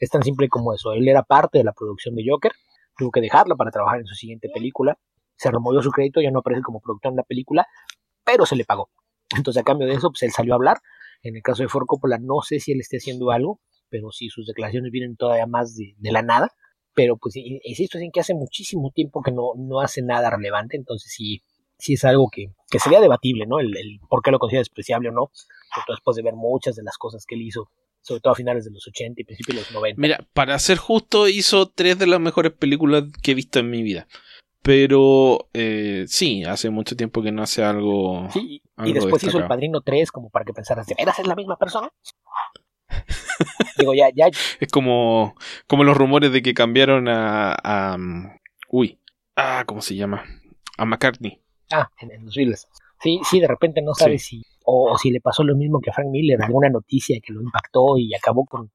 es 0.00 0.08
tan 0.10 0.22
simple 0.22 0.48
como 0.48 0.72
eso. 0.72 0.92
Él 0.94 1.06
era 1.06 1.22
parte 1.22 1.58
de 1.58 1.64
la 1.64 1.72
producción 1.72 2.14
de 2.14 2.24
Joker, 2.26 2.52
tuvo 2.96 3.10
que 3.10 3.20
dejarla 3.20 3.54
para 3.56 3.70
trabajar 3.70 4.00
en 4.00 4.06
su 4.06 4.14
siguiente 4.14 4.48
película. 4.48 4.96
Se 5.42 5.50
removió 5.50 5.82
su 5.82 5.90
crédito, 5.90 6.20
ya 6.20 6.30
no 6.30 6.38
aparece 6.38 6.62
como 6.62 6.80
productor 6.80 7.10
en 7.10 7.16
la 7.16 7.24
película, 7.24 7.66
pero 8.24 8.46
se 8.46 8.54
le 8.54 8.64
pagó. 8.64 8.90
Entonces, 9.36 9.60
a 9.60 9.64
cambio 9.64 9.88
de 9.88 9.94
eso, 9.94 10.10
pues 10.10 10.22
él 10.22 10.30
salió 10.30 10.54
a 10.54 10.56
hablar. 10.56 10.78
En 11.22 11.34
el 11.34 11.42
caso 11.42 11.64
de 11.64 11.68
Ford 11.68 11.86
Coppola, 11.86 12.18
no 12.20 12.42
sé 12.42 12.60
si 12.60 12.70
él 12.72 12.80
esté 12.80 12.98
haciendo 12.98 13.32
algo, 13.32 13.60
pero 13.88 14.12
sí, 14.12 14.28
sus 14.28 14.46
declaraciones 14.46 14.92
vienen 14.92 15.16
todavía 15.16 15.46
más 15.46 15.74
de, 15.74 15.94
la 16.12 16.22
nada. 16.22 16.48
Pero, 16.94 17.16
pues, 17.16 17.34
in- 17.36 17.58
insisto 17.64 17.98
en 17.98 18.12
que 18.12 18.20
hace 18.20 18.34
muchísimo 18.34 18.92
tiempo 18.94 19.20
que 19.20 19.32
no, 19.32 19.52
no 19.56 19.80
hace 19.80 20.02
nada 20.02 20.30
relevante, 20.30 20.76
entonces 20.76 21.12
sí, 21.12 21.42
sí 21.78 21.94
es 21.94 22.04
algo 22.04 22.28
que, 22.30 22.52
que 22.70 22.78
sería 22.78 23.00
debatible, 23.00 23.44
¿no? 23.46 23.58
El, 23.58 23.98
por 24.08 24.22
qué 24.22 24.30
lo 24.30 24.38
considera 24.38 24.60
despreciable 24.60 25.08
o 25.08 25.12
no, 25.12 25.30
todo 25.74 25.94
después 25.96 26.16
de 26.16 26.22
ver 26.22 26.34
muchas 26.34 26.76
de 26.76 26.82
las 26.84 26.96
cosas 26.98 27.24
que 27.26 27.34
él 27.34 27.42
hizo, 27.42 27.68
sobre 28.02 28.20
todo 28.20 28.34
a 28.34 28.36
finales 28.36 28.64
de 28.64 28.70
los 28.70 28.86
80 28.86 29.20
y 29.20 29.24
principios 29.24 29.56
de 29.56 29.62
los 29.62 29.72
90. 29.72 30.00
Mira, 30.00 30.26
para 30.32 30.58
ser 30.58 30.78
justo, 30.78 31.28
hizo 31.28 31.66
tres 31.68 31.98
de 31.98 32.06
las 32.06 32.20
mejores 32.20 32.52
películas 32.52 33.04
que 33.22 33.32
he 33.32 33.34
visto 33.34 33.58
en 33.58 33.70
mi 33.70 33.82
vida. 33.82 34.06
Pero 34.62 35.48
eh, 35.52 36.04
sí, 36.06 36.44
hace 36.44 36.70
mucho 36.70 36.96
tiempo 36.96 37.22
que 37.22 37.32
no 37.32 37.42
hace 37.42 37.64
algo. 37.64 38.28
Sí, 38.30 38.62
y 38.84 38.92
después 38.92 39.22
hizo 39.24 39.38
El 39.38 39.48
Padrino 39.48 39.80
3 39.80 40.12
como 40.12 40.30
para 40.30 40.44
que 40.44 40.52
pensaras, 40.52 40.86
¿de 40.86 40.94
veras 40.96 41.18
es 41.18 41.26
la 41.26 41.34
misma 41.34 41.56
persona? 41.56 41.90
Digo, 43.78 43.94
ya, 43.94 44.10
ya. 44.14 44.26
Es 44.60 44.68
como, 44.70 45.34
como 45.66 45.84
los 45.84 45.96
rumores 45.96 46.32
de 46.32 46.42
que 46.42 46.54
cambiaron 46.54 47.08
a, 47.08 47.56
a. 47.62 47.96
Uy. 48.68 48.98
Ah, 49.34 49.64
¿cómo 49.66 49.80
se 49.80 49.96
llama? 49.96 50.24
A 50.76 50.84
McCartney. 50.84 51.40
Ah, 51.72 51.90
en, 52.00 52.24
los 52.24 52.34
Beatles. 52.34 52.68
Sí, 53.00 53.20
sí, 53.28 53.40
de 53.40 53.48
repente 53.48 53.82
no 53.82 53.94
sabes 53.94 54.24
si. 54.24 54.42
O, 54.64 54.96
si 54.96 55.10
le 55.10 55.20
pasó 55.20 55.42
lo 55.42 55.56
mismo 55.56 55.80
que 55.80 55.90
a 55.90 55.92
Frank 55.92 56.08
Miller, 56.10 56.40
alguna 56.40 56.68
noticia 56.68 57.18
que 57.20 57.32
lo 57.32 57.42
impactó 57.42 57.98
y 57.98 58.14
acabó 58.14 58.44
con, 58.46 58.70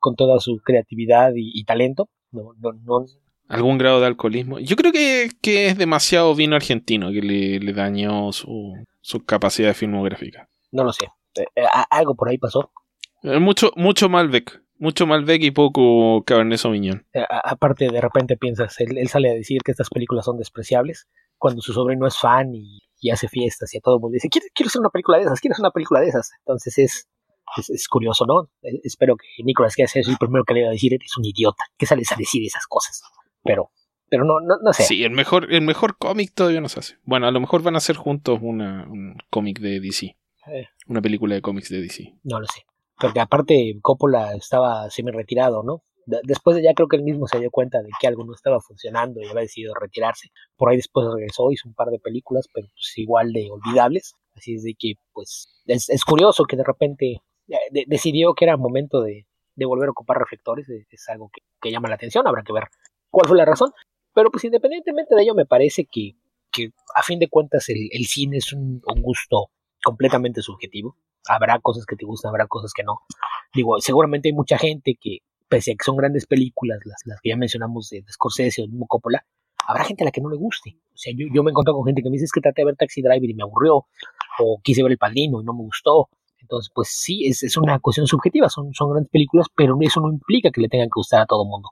con 0.00 0.16
toda 0.16 0.40
su 0.40 0.58
creatividad 0.58 1.32
y, 1.36 1.62
talento. 1.64 2.08
No, 2.32 2.54
no, 2.58 2.72
no, 2.72 3.04
algún 3.50 3.78
grado 3.78 4.00
de 4.00 4.06
alcoholismo. 4.06 4.58
Yo 4.60 4.76
creo 4.76 4.92
que, 4.92 5.28
es 5.42 5.76
demasiado 5.76 6.34
vino 6.34 6.56
argentino 6.56 7.10
que 7.10 7.20
le, 7.20 7.72
dañó 7.72 8.32
su, 8.32 8.72
su, 9.00 9.24
capacidad 9.24 9.74
filmográfica. 9.74 10.48
No 10.70 10.84
lo 10.84 10.92
sé. 10.92 11.06
Eh, 11.34 11.44
eh, 11.56 11.64
algo 11.90 12.14
por 12.14 12.28
ahí 12.28 12.38
pasó. 12.38 12.72
Eh, 13.22 13.38
mucho, 13.38 13.72
mucho 13.76 14.08
Malbec. 14.08 14.62
Mucho 14.78 15.06
Malbec 15.06 15.42
y 15.42 15.50
poco 15.50 16.22
Cabernet 16.24 16.58
Sauvignon. 16.58 17.04
aparte, 17.44 17.88
de 17.90 18.00
repente 18.00 18.36
piensas, 18.36 18.80
él, 18.80 19.06
sale 19.08 19.30
a 19.30 19.34
decir 19.34 19.60
que 19.62 19.72
estas 19.72 19.90
películas 19.90 20.24
son 20.24 20.38
despreciables 20.38 21.06
cuando 21.36 21.60
su 21.60 21.72
sobrino 21.72 22.06
es 22.06 22.18
fan 22.18 22.54
y, 22.54 22.78
hace 23.10 23.28
fiestas 23.28 23.74
y 23.74 23.78
a 23.78 23.80
todo 23.80 23.96
el 23.96 24.00
mundo 24.00 24.14
dice, 24.14 24.28
quiero, 24.28 24.46
quiero 24.54 24.68
hacer 24.68 24.80
una 24.80 24.90
película 24.90 25.16
de 25.18 25.24
esas, 25.24 25.40
quiero 25.40 25.54
hacer 25.54 25.62
una 25.62 25.70
película 25.70 26.00
de 26.00 26.08
esas. 26.08 26.30
Entonces 26.40 26.78
es, 26.78 27.08
es, 27.56 27.88
curioso, 27.88 28.26
¿no? 28.26 28.50
Espero 28.84 29.16
que 29.16 29.26
Nicolas 29.42 29.74
Cage 29.74 29.88
sea 29.88 30.02
el 30.06 30.18
primero 30.18 30.44
que 30.44 30.54
le 30.54 30.62
va 30.62 30.68
a 30.68 30.72
decir, 30.72 30.94
eres 30.94 31.16
un 31.16 31.24
idiota, 31.24 31.64
¿qué 31.76 31.86
sales 31.86 32.12
a 32.12 32.16
decir 32.16 32.46
esas 32.46 32.66
cosas? 32.66 33.02
Pero 33.50 33.70
pero 34.08 34.24
no, 34.24 34.40
no, 34.40 34.56
no 34.60 34.72
sé. 34.72 34.82
Sí, 34.82 35.04
el 35.04 35.12
mejor, 35.12 35.52
el 35.52 35.62
mejor 35.62 35.96
cómic 35.96 36.32
todavía 36.34 36.60
no 36.60 36.68
se 36.68 36.80
hace. 36.80 36.96
Bueno, 37.04 37.28
a 37.28 37.30
lo 37.30 37.38
mejor 37.38 37.62
van 37.62 37.76
a 37.76 37.78
hacer 37.78 37.94
juntos 37.94 38.40
una, 38.42 38.84
un 38.90 39.16
cómic 39.30 39.60
de 39.60 39.78
DC. 39.78 40.16
Eh. 40.48 40.66
Una 40.88 41.00
película 41.00 41.36
de 41.36 41.42
cómics 41.42 41.68
de 41.68 41.80
DC. 41.80 42.14
No 42.24 42.40
lo 42.40 42.46
sé. 42.46 42.64
Porque 42.98 43.20
aparte 43.20 43.78
Coppola 43.80 44.34
estaba 44.34 44.90
semi 44.90 45.12
retirado, 45.12 45.62
¿no? 45.62 45.84
después 46.24 46.56
de 46.56 46.62
ya 46.64 46.74
creo 46.74 46.88
que 46.88 46.96
él 46.96 47.04
mismo 47.04 47.28
se 47.28 47.38
dio 47.38 47.52
cuenta 47.52 47.80
de 47.82 47.90
que 48.00 48.08
algo 48.08 48.24
no 48.24 48.34
estaba 48.34 48.58
funcionando 48.60 49.20
y 49.20 49.28
había 49.28 49.42
decidido 49.42 49.74
retirarse. 49.74 50.30
Por 50.56 50.70
ahí 50.70 50.76
después 50.76 51.06
regresó, 51.14 51.52
hizo 51.52 51.68
un 51.68 51.74
par 51.74 51.88
de 51.88 52.00
películas, 52.00 52.48
pero 52.52 52.66
pues 52.66 52.92
igual 52.96 53.32
de 53.32 53.48
olvidables. 53.48 54.14
Así 54.34 54.54
es 54.54 54.64
de 54.64 54.74
que, 54.76 54.94
pues, 55.12 55.62
es, 55.66 55.88
es 55.88 56.04
curioso 56.04 56.46
que 56.46 56.56
de 56.56 56.64
repente 56.64 57.22
eh, 57.46 57.84
decidió 57.86 58.34
que 58.34 58.46
era 58.46 58.56
momento 58.56 59.02
de, 59.02 59.26
de 59.54 59.66
volver 59.66 59.88
a 59.88 59.92
ocupar 59.92 60.18
reflectores. 60.18 60.66
Es, 60.68 61.08
algo 61.08 61.30
que, 61.32 61.42
que 61.60 61.70
llama 61.70 61.88
la 61.88 61.94
atención, 61.94 62.26
habrá 62.26 62.42
que 62.42 62.52
ver 62.52 62.64
cuál 63.10 63.28
fue 63.28 63.36
la 63.36 63.44
razón. 63.44 63.72
Pero 64.14 64.30
pues 64.30 64.44
independientemente 64.44 65.14
de 65.14 65.22
ello, 65.22 65.34
me 65.34 65.46
parece 65.46 65.86
que, 65.86 66.16
que 66.50 66.72
a 66.94 67.02
fin 67.02 67.18
de 67.18 67.28
cuentas 67.28 67.68
el, 67.68 67.88
el 67.92 68.06
cine 68.06 68.38
es 68.38 68.52
un, 68.52 68.80
gusto 69.00 69.50
completamente 69.82 70.42
subjetivo. 70.42 70.96
Habrá 71.28 71.58
cosas 71.60 71.86
que 71.86 71.96
te 71.96 72.06
gustan, 72.06 72.30
habrá 72.30 72.46
cosas 72.46 72.72
que 72.72 72.82
no. 72.82 73.00
Digo, 73.54 73.80
seguramente 73.80 74.28
hay 74.28 74.34
mucha 74.34 74.58
gente 74.58 74.96
que, 75.00 75.18
pese 75.48 75.72
a 75.72 75.74
que 75.74 75.84
son 75.84 75.96
grandes 75.96 76.26
películas, 76.26 76.80
las, 76.84 77.00
las 77.04 77.20
que 77.20 77.30
ya 77.30 77.36
mencionamos 77.36 77.90
de, 77.90 78.04
Scorsese 78.10 78.62
o 78.62 78.66
mismo 78.66 78.86
Coppola, 78.86 79.24
habrá 79.66 79.84
gente 79.84 80.02
a 80.02 80.06
la 80.06 80.10
que 80.10 80.20
no 80.20 80.30
le 80.30 80.36
guste. 80.36 80.76
O 80.92 80.96
sea, 80.96 81.12
yo, 81.16 81.26
yo 81.32 81.42
me 81.42 81.50
he 81.50 81.52
encontrado 81.52 81.76
con 81.76 81.86
gente 81.86 82.02
que 82.02 82.10
me 82.10 82.14
dice 82.14 82.26
que 82.32 82.40
traté 82.40 82.62
de 82.62 82.66
ver 82.66 82.76
Taxi 82.76 83.02
Driver 83.02 83.28
y 83.28 83.34
me 83.34 83.42
aburrió, 83.42 83.86
o 84.38 84.60
quise 84.62 84.82
ver 84.82 84.92
El 84.92 84.98
Padrino 84.98 85.40
y 85.40 85.44
no 85.44 85.52
me 85.52 85.62
gustó. 85.62 86.08
Entonces, 86.40 86.70
pues 86.74 86.88
sí, 86.90 87.26
es, 87.26 87.42
es 87.42 87.56
una 87.56 87.78
cuestión 87.78 88.06
subjetiva, 88.06 88.48
son, 88.48 88.72
son 88.72 88.90
grandes 88.90 89.10
películas, 89.10 89.46
pero 89.54 89.76
eso 89.80 90.00
no 90.00 90.10
implica 90.10 90.50
que 90.50 90.60
le 90.60 90.68
tengan 90.68 90.88
que 90.88 90.96
gustar 90.96 91.22
a 91.22 91.26
todo 91.26 91.44
el 91.44 91.48
mundo. 91.48 91.70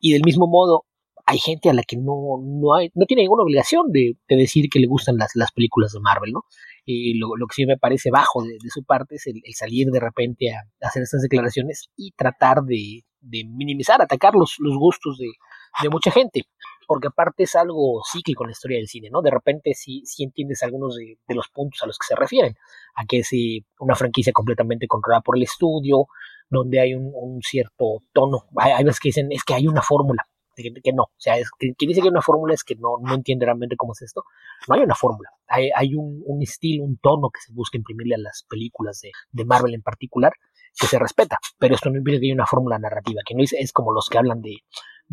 Y 0.00 0.12
del 0.12 0.22
mismo 0.24 0.46
modo, 0.46 0.84
hay 1.26 1.38
gente 1.38 1.70
a 1.70 1.72
la 1.72 1.82
que 1.82 1.96
no, 1.96 2.38
no, 2.42 2.74
hay, 2.74 2.90
no 2.94 3.06
tiene 3.06 3.22
ninguna 3.22 3.44
obligación 3.44 3.90
de, 3.90 4.16
decir 4.28 4.68
que 4.70 4.78
le 4.78 4.86
gustan 4.86 5.16
las, 5.16 5.30
las 5.34 5.52
películas 5.52 5.92
de 5.92 6.00
Marvel, 6.00 6.32
¿no? 6.32 6.42
Y 6.84 7.18
lo, 7.18 7.36
lo, 7.36 7.46
que 7.46 7.54
sí 7.54 7.66
me 7.66 7.78
parece 7.78 8.10
bajo 8.10 8.42
de, 8.42 8.58
su 8.68 8.84
parte 8.84 9.16
es 9.16 9.26
el, 9.26 9.40
salir 9.54 9.88
de 9.88 10.00
repente 10.00 10.52
a, 10.52 10.62
hacer 10.86 11.02
estas 11.02 11.22
declaraciones 11.22 11.88
y 11.96 12.12
tratar 12.12 12.62
de, 12.62 13.04
de 13.20 13.44
minimizar, 13.44 14.02
atacar 14.02 14.34
los, 14.34 14.56
los 14.58 14.76
gustos 14.76 15.16
de, 15.18 15.30
de, 15.82 15.88
mucha 15.88 16.10
gente. 16.10 16.42
Porque 16.86 17.08
aparte 17.08 17.44
es 17.44 17.54
algo 17.56 18.02
cíclico 18.10 18.44
en 18.44 18.48
la 18.48 18.52
historia 18.52 18.78
del 18.78 18.88
cine, 18.88 19.08
¿no? 19.10 19.22
De 19.22 19.30
repente 19.30 19.74
sí, 19.74 20.02
sí 20.04 20.24
entiendes 20.24 20.62
algunos 20.62 20.96
de, 20.96 21.18
los 21.28 21.48
puntos 21.48 21.82
a 21.82 21.86
los 21.86 21.98
que 21.98 22.06
se 22.06 22.16
refieren. 22.16 22.56
A 22.94 23.04
que 23.04 23.18
es 23.18 23.30
una 23.78 23.94
franquicia 23.94 24.32
completamente 24.32 24.86
controlada 24.86 25.22
por 25.22 25.36
el 25.36 25.42
estudio, 25.42 26.06
donde 26.48 26.80
hay 26.80 26.94
un, 26.94 27.40
cierto 27.42 28.02
tono. 28.12 28.46
Hay, 28.56 28.84
veces 28.84 29.00
que 29.00 29.08
dicen, 29.08 29.32
es 29.32 29.44
que 29.44 29.54
hay 29.54 29.66
una 29.66 29.82
fórmula 29.82 30.24
que, 30.54 30.92
no. 30.92 31.04
O 31.04 31.10
sea, 31.16 31.34
que, 31.58 31.74
quien 31.74 31.88
dice 31.88 32.00
que 32.00 32.06
hay 32.06 32.10
una 32.10 32.22
fórmula 32.22 32.54
es 32.54 32.64
que 32.64 32.76
no, 32.76 32.98
no 33.00 33.14
entiende 33.14 33.44
realmente 33.44 33.76
cómo 33.76 33.92
es 33.92 34.02
esto. 34.02 34.24
No 34.68 34.74
hay 34.74 34.82
una 34.82 34.94
fórmula. 34.94 35.30
Hay, 35.46 35.94
un, 35.94 36.22
un, 36.24 36.42
estilo, 36.42 36.84
un 36.84 36.98
tono 36.98 37.30
que 37.30 37.40
se 37.40 37.52
busca 37.52 37.76
imprimirle 37.76 38.14
a 38.14 38.18
las 38.18 38.44
películas 38.48 39.00
de, 39.32 39.44
Marvel 39.44 39.74
en 39.74 39.82
particular, 39.82 40.32
que 40.78 40.86
se 40.86 40.98
respeta. 40.98 41.38
Pero 41.58 41.74
esto 41.74 41.90
no 41.90 41.98
impide 41.98 42.20
que 42.20 42.26
haya 42.26 42.34
una 42.34 42.46
fórmula 42.46 42.78
narrativa. 42.78 43.22
Que 43.26 43.34
no 43.34 43.42
es, 43.42 43.52
es 43.52 43.72
como 43.72 43.92
los 43.92 44.08
que 44.08 44.18
hablan 44.18 44.40
de, 44.42 44.58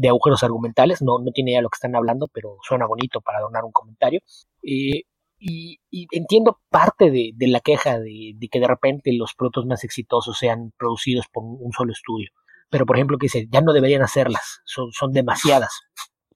de 0.02 0.10
agujeros 0.10 0.44
argumentales. 0.44 1.02
No, 1.02 1.20
no 1.20 1.32
tiene 1.32 1.52
idea 1.52 1.60
de 1.60 1.64
lo 1.64 1.70
que 1.70 1.78
están 1.78 1.96
hablando, 1.96 2.28
pero 2.34 2.58
suena 2.62 2.86
bonito 2.86 3.22
para 3.22 3.40
donar 3.40 3.64
un 3.64 3.72
comentario. 3.72 4.22
Eh, 4.64 5.04
y, 5.44 5.80
entiendo 6.12 6.60
parte 6.70 7.10
de, 7.10 7.34
la 7.48 7.62
queja 7.62 8.00
de, 8.00 8.36
que 8.52 8.60
de 8.60 8.68
repente 8.68 9.12
los 9.14 9.34
productos 9.34 9.66
más 9.66 9.84
exitosos 9.84 10.38
sean 10.38 10.72
producidos 10.78 11.26
por 11.32 11.44
un 11.44 11.72
solo 11.72 11.92
estudio 11.94 12.30
pero 12.70 12.86
por 12.86 12.96
ejemplo 12.96 13.18
que 13.18 13.26
dice, 13.26 13.48
ya 13.52 13.60
no 13.60 13.74
deberían 13.74 14.02
hacerlas, 14.02 14.62
son, 14.64 14.94
son 14.94 15.12
demasiadas. 15.12 15.82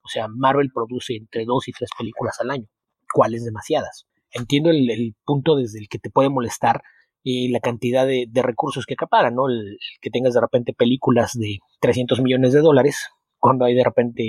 O 0.04 0.10
sea, 0.10 0.28
Marvel 0.28 0.70
produce 0.72 1.16
entre 1.16 1.46
dos 1.46 1.68
y 1.68 1.72
tres 1.72 1.90
películas 1.98 2.40
al 2.42 2.52
año. 2.52 2.68
¿Cuáles 3.12 3.46
demasiadas? 3.46 4.06
Entiendo 4.32 4.70
el, 4.70 5.16
punto 5.24 5.56
desde 5.56 5.80
el 5.80 5.88
que 5.88 5.98
te 5.98 6.10
puede 6.10 6.30
molestar 6.30 6.84
y 7.24 7.48
la 7.48 7.62
cantidad 7.62 8.06
de, 8.06 8.28
recursos 8.44 8.86
que 8.86 8.96
acaparan, 8.96 9.34
¿no? 9.34 9.48
El, 9.48 9.78
que 10.02 10.10
tengas 10.10 10.34
de 10.34 10.42
repente 10.42 10.74
películas 10.74 11.32
de 11.34 11.60
300 11.80 12.22
millones 12.22 12.52
de 12.52 12.60
dólares, 12.60 13.10
cuando 13.40 13.66
hay 13.66 13.76
de 13.76 13.84
repente 13.84 14.24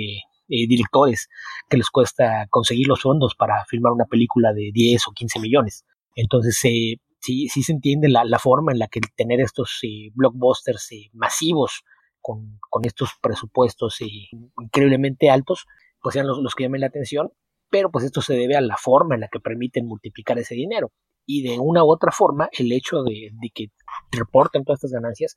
eh, 0.49 0.67
directores 0.67 1.29
que 1.69 1.77
les 1.77 1.89
cuesta 1.89 2.47
conseguir 2.49 2.87
los 2.87 3.01
fondos 3.01 3.35
para 3.35 3.65
filmar 3.65 3.93
una 3.93 4.05
película 4.05 4.53
de 4.53 4.71
10 4.73 5.07
o 5.07 5.11
15 5.11 5.39
millones. 5.39 5.85
Entonces, 6.15 6.59
eh, 6.65 7.01
sí, 7.19 7.49
sí 7.49 7.63
se 7.63 7.73
entiende 7.73 8.09
la, 8.09 8.23
la, 8.23 8.39
forma 8.39 8.71
en 8.71 8.79
la 8.79 8.87
que 8.87 9.01
tener 9.15 9.41
estos 9.41 9.79
eh, 9.83 10.11
blockbusters 10.13 10.89
masivos 11.13 11.83
con, 12.21 12.59
estos 12.83 13.11
presupuestos 13.21 13.97
increíblemente 14.01 15.29
altos, 15.29 15.65
pues 16.01 16.13
sean 16.13 16.27
los, 16.27 16.55
que 16.55 16.63
llamen 16.63 16.81
la 16.81 16.87
atención, 16.87 17.31
pero 17.69 17.91
pues 17.91 18.05
esto 18.05 18.21
se 18.21 18.35
debe 18.35 18.55
a 18.55 18.61
la 18.61 18.77
forma 18.77 19.15
en 19.15 19.21
la 19.21 19.27
que 19.27 19.39
permiten 19.39 19.85
multiplicar 19.85 20.37
ese 20.37 20.55
dinero. 20.55 20.91
Y 21.25 21.43
de 21.43 21.59
una 21.59 21.83
u 21.83 21.91
otra 21.91 22.11
forma, 22.11 22.49
el 22.57 22.71
hecho 22.71 23.03
de, 23.03 23.31
que 23.53 23.71
reporten 24.11 24.63
todas 24.63 24.79
estas 24.79 24.91
ganancias 24.91 25.35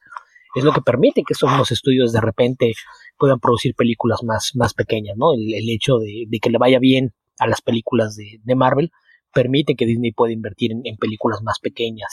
es 0.54 0.64
lo 0.64 0.72
que 0.72 0.80
permite 0.80 1.22
que 1.26 1.34
nuevos 1.42 1.70
estudios 1.70 2.12
de 2.12 2.20
repente 2.20 2.72
puedan 3.16 3.40
producir 3.40 3.74
películas 3.74 4.22
más, 4.22 4.52
más 4.54 4.74
pequeñas, 4.74 5.16
¿no? 5.16 5.32
El, 5.34 5.68
hecho 5.70 5.98
de, 5.98 6.26
que 6.40 6.50
le 6.50 6.58
vaya 6.58 6.78
bien 6.78 7.12
a 7.38 7.46
las 7.46 7.62
películas 7.62 8.16
de, 8.16 8.54
Marvel 8.54 8.90
permite 9.32 9.76
que 9.76 9.86
Disney 9.86 10.12
pueda 10.12 10.32
invertir 10.32 10.72
en, 10.72 10.96
películas 10.96 11.40
más 11.42 11.58
pequeñas 11.60 12.08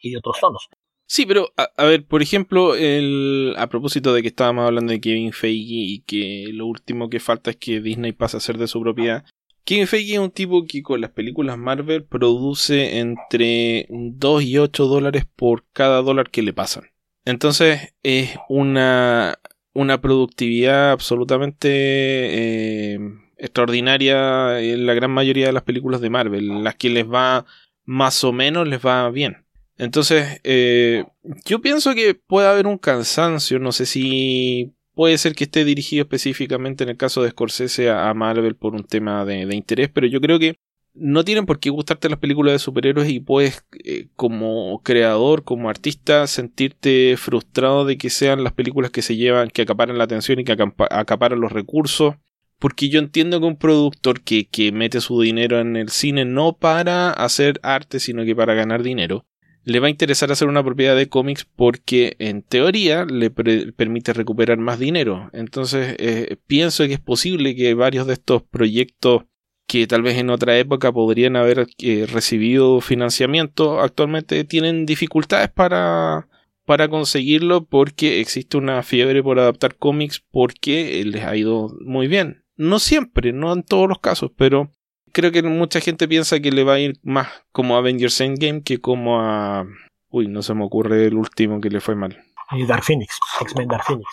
y, 0.00 0.10
de 0.10 0.18
otros 0.18 0.38
tonos. 0.40 0.68
Sí, 1.06 1.26
pero 1.26 1.52
a, 1.56 1.84
ver, 1.84 2.06
por 2.06 2.22
ejemplo, 2.22 2.74
el, 2.74 3.54
a 3.58 3.68
propósito 3.68 4.14
de 4.14 4.22
que 4.22 4.28
estábamos 4.28 4.66
hablando 4.66 4.92
de 4.92 5.00
Kevin 5.00 5.32
Feige 5.32 5.74
y 5.74 6.00
que 6.00 6.46
lo 6.52 6.66
último 6.66 7.10
que 7.10 7.20
falta 7.20 7.50
es 7.50 7.56
que 7.56 7.80
Disney 7.80 8.12
pase 8.12 8.38
a 8.38 8.40
ser 8.40 8.56
de 8.56 8.66
su 8.66 8.80
propiedad. 8.80 9.24
Kevin 9.64 9.86
Feige 9.86 10.14
es 10.14 10.18
un 10.18 10.30
tipo 10.30 10.64
que 10.64 10.82
con 10.82 11.00
las 11.00 11.10
películas 11.10 11.58
Marvel 11.58 12.04
produce 12.04 12.98
entre 12.98 13.86
2 13.90 14.42
y 14.42 14.58
8 14.58 14.86
dólares 14.86 15.24
por 15.36 15.66
cada 15.72 16.00
dólar 16.00 16.30
que 16.30 16.42
le 16.42 16.54
pasan. 16.54 16.91
Entonces 17.24 17.94
es 18.02 18.36
una, 18.48 19.38
una 19.74 20.00
productividad 20.00 20.90
absolutamente 20.90 21.68
eh, 21.70 22.98
extraordinaria 23.36 24.60
en 24.60 24.86
la 24.86 24.94
gran 24.94 25.10
mayoría 25.10 25.46
de 25.46 25.52
las 25.52 25.62
películas 25.62 26.00
de 26.00 26.10
Marvel. 26.10 26.64
Las 26.64 26.76
que 26.76 26.90
les 26.90 27.06
va 27.06 27.44
más 27.84 28.22
o 28.24 28.32
menos 28.32 28.66
les 28.68 28.84
va 28.84 29.08
bien. 29.10 29.44
Entonces, 29.78 30.40
eh, 30.44 31.04
yo 31.44 31.60
pienso 31.60 31.94
que 31.94 32.14
puede 32.14 32.46
haber 32.46 32.66
un 32.66 32.78
cansancio, 32.78 33.58
no 33.58 33.72
sé 33.72 33.86
si 33.86 34.74
puede 34.94 35.18
ser 35.18 35.34
que 35.34 35.44
esté 35.44 35.64
dirigido 35.64 36.02
específicamente 36.02 36.84
en 36.84 36.90
el 36.90 36.96
caso 36.96 37.22
de 37.22 37.30
Scorsese 37.30 37.90
a 37.90 38.12
Marvel 38.14 38.54
por 38.54 38.74
un 38.74 38.84
tema 38.84 39.24
de, 39.24 39.42
interés, 39.54 39.90
pero 39.92 40.06
yo 40.06 40.20
creo 40.20 40.38
que 40.38 40.56
no 40.94 41.24
tienen 41.24 41.46
por 41.46 41.58
qué 41.58 41.70
gustarte 41.70 42.08
las 42.08 42.18
películas 42.18 42.52
de 42.52 42.58
superhéroes 42.58 43.08
y 43.08 43.20
puedes 43.20 43.64
eh, 43.84 44.08
como 44.16 44.80
creador, 44.82 45.44
como 45.44 45.70
artista, 45.70 46.26
sentirte 46.26 47.16
frustrado 47.16 47.84
de 47.84 47.96
que 47.96 48.10
sean 48.10 48.44
las 48.44 48.52
películas 48.52 48.90
que 48.90 49.02
se 49.02 49.16
llevan, 49.16 49.50
que 49.50 49.62
acaparan 49.62 49.98
la 49.98 50.04
atención 50.04 50.40
y 50.40 50.44
que 50.44 50.56
acaparan 50.90 51.40
los 51.40 51.52
recursos. 51.52 52.16
Porque 52.58 52.88
yo 52.88 53.00
entiendo 53.00 53.40
que 53.40 53.46
un 53.46 53.56
productor 53.56 54.20
que, 54.20 54.46
que 54.46 54.70
mete 54.70 55.00
su 55.00 55.20
dinero 55.20 55.58
en 55.58 55.76
el 55.76 55.88
cine 55.88 56.24
no 56.24 56.56
para 56.56 57.10
hacer 57.10 57.58
arte, 57.62 57.98
sino 57.98 58.24
que 58.24 58.36
para 58.36 58.54
ganar 58.54 58.84
dinero, 58.84 59.26
le 59.64 59.80
va 59.80 59.86
a 59.86 59.90
interesar 59.90 60.30
hacer 60.30 60.48
una 60.48 60.62
propiedad 60.62 60.96
de 60.96 61.08
cómics 61.08 61.44
porque 61.56 62.16
en 62.18 62.42
teoría 62.42 63.04
le 63.04 63.30
permite 63.30 64.12
recuperar 64.12 64.58
más 64.58 64.78
dinero. 64.78 65.30
Entonces 65.32 65.96
eh, 65.98 66.36
pienso 66.46 66.86
que 66.86 66.94
es 66.94 67.00
posible 67.00 67.56
que 67.56 67.74
varios 67.74 68.06
de 68.06 68.14
estos 68.14 68.42
proyectos 68.42 69.24
que 69.72 69.86
tal 69.86 70.02
vez 70.02 70.18
en 70.18 70.28
otra 70.28 70.58
época 70.58 70.92
podrían 70.92 71.34
haber 71.34 71.66
eh, 71.78 72.06
recibido 72.06 72.82
financiamiento, 72.82 73.80
actualmente 73.80 74.44
tienen 74.44 74.84
dificultades 74.84 75.48
para, 75.48 76.28
para 76.66 76.88
conseguirlo 76.88 77.64
porque 77.64 78.20
existe 78.20 78.58
una 78.58 78.82
fiebre 78.82 79.22
por 79.22 79.38
adaptar 79.38 79.76
cómics 79.76 80.22
porque 80.30 81.02
les 81.06 81.24
ha 81.24 81.34
ido 81.36 81.70
muy 81.86 82.06
bien. 82.06 82.44
No 82.54 82.78
siempre, 82.80 83.32
no 83.32 83.50
en 83.50 83.62
todos 83.62 83.88
los 83.88 83.98
casos, 83.98 84.30
pero 84.36 84.70
creo 85.10 85.32
que 85.32 85.42
mucha 85.42 85.80
gente 85.80 86.06
piensa 86.06 86.40
que 86.40 86.52
le 86.52 86.64
va 86.64 86.74
a 86.74 86.80
ir 86.80 86.98
más 87.02 87.28
como 87.50 87.74
a 87.74 87.78
Avengers 87.78 88.20
Endgame 88.20 88.62
que 88.62 88.78
como 88.78 89.22
a... 89.22 89.64
Uy, 90.10 90.28
no 90.28 90.42
se 90.42 90.52
me 90.52 90.64
ocurre 90.64 91.06
el 91.06 91.14
último 91.14 91.62
que 91.62 91.70
le 91.70 91.80
fue 91.80 91.94
mal. 91.96 92.22
Dark 92.68 92.84
Phoenix, 92.84 93.18
X-Men 93.40 93.68
Dark 93.68 93.84
Phoenix. 93.86 94.06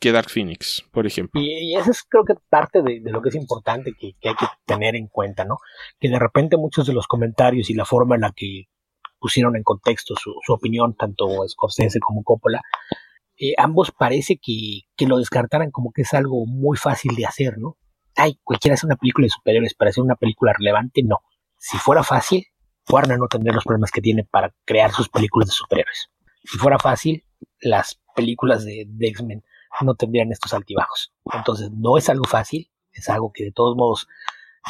Que 0.00 0.12
Dark 0.12 0.28
Phoenix, 0.28 0.84
por 0.92 1.06
ejemplo. 1.06 1.40
Y, 1.40 1.74
eso 1.76 1.90
es 1.90 2.02
creo 2.02 2.24
que 2.24 2.34
parte 2.48 2.82
de, 2.82 3.00
lo 3.04 3.22
que 3.22 3.30
es 3.30 3.34
importante 3.34 3.92
que, 3.98 4.14
hay 4.28 4.34
que 4.34 4.46
tener 4.66 4.96
en 4.96 5.08
cuenta, 5.08 5.44
¿no? 5.44 5.58
Que 5.98 6.08
de 6.08 6.18
repente 6.18 6.56
muchos 6.56 6.86
de 6.86 6.92
los 6.92 7.06
comentarios 7.06 7.70
y 7.70 7.74
la 7.74 7.84
forma 7.84 8.14
en 8.16 8.22
la 8.22 8.32
que 8.34 8.64
pusieron 9.18 9.56
en 9.56 9.62
contexto 9.62 10.14
su, 10.16 10.34
opinión, 10.52 10.94
tanto 10.94 11.26
Scorsese 11.48 12.00
como 12.00 12.22
Coppola, 12.22 12.60
eh, 13.38 13.54
ambos 13.56 13.90
parece 13.90 14.38
que, 14.40 14.82
lo 15.06 15.18
descartaran 15.18 15.70
como 15.70 15.92
que 15.92 16.02
es 16.02 16.12
algo 16.12 16.44
muy 16.46 16.76
fácil 16.76 17.14
de 17.16 17.26
hacer, 17.26 17.58
¿no? 17.58 17.78
ay, 18.16 18.38
cualquiera 18.42 18.74
hace 18.74 18.86
una 18.86 18.96
película 18.96 19.26
de 19.26 19.30
superhéroes 19.30 19.74
para 19.74 19.90
hacer 19.90 20.02
una 20.02 20.16
película 20.16 20.52
relevante, 20.56 21.02
no. 21.02 21.18
Si 21.58 21.78
fuera 21.78 22.02
fácil, 22.02 22.46
Warner 22.88 23.18
no 23.18 23.28
tendría 23.28 23.54
los 23.54 23.64
problemas 23.64 23.90
que 23.90 24.00
tiene 24.00 24.24
para 24.24 24.54
crear 24.64 24.92
sus 24.92 25.08
películas 25.08 25.48
de 25.48 25.52
superhéroes. 25.52 26.10
Si 26.44 26.58
fuera 26.58 26.78
fácil, 26.78 27.24
las 27.60 28.00
películas 28.14 28.64
de, 28.64 28.86
X-Men 29.00 29.42
no 29.82 29.94
tendrían 29.94 30.30
estos 30.32 30.52
altibajos. 30.52 31.12
Entonces, 31.32 31.70
no 31.72 31.96
es 31.98 32.08
algo 32.08 32.24
fácil, 32.24 32.70
es 32.92 33.08
algo 33.08 33.32
que 33.32 33.44
de 33.44 33.52
todos 33.52 33.76
modos 33.76 34.06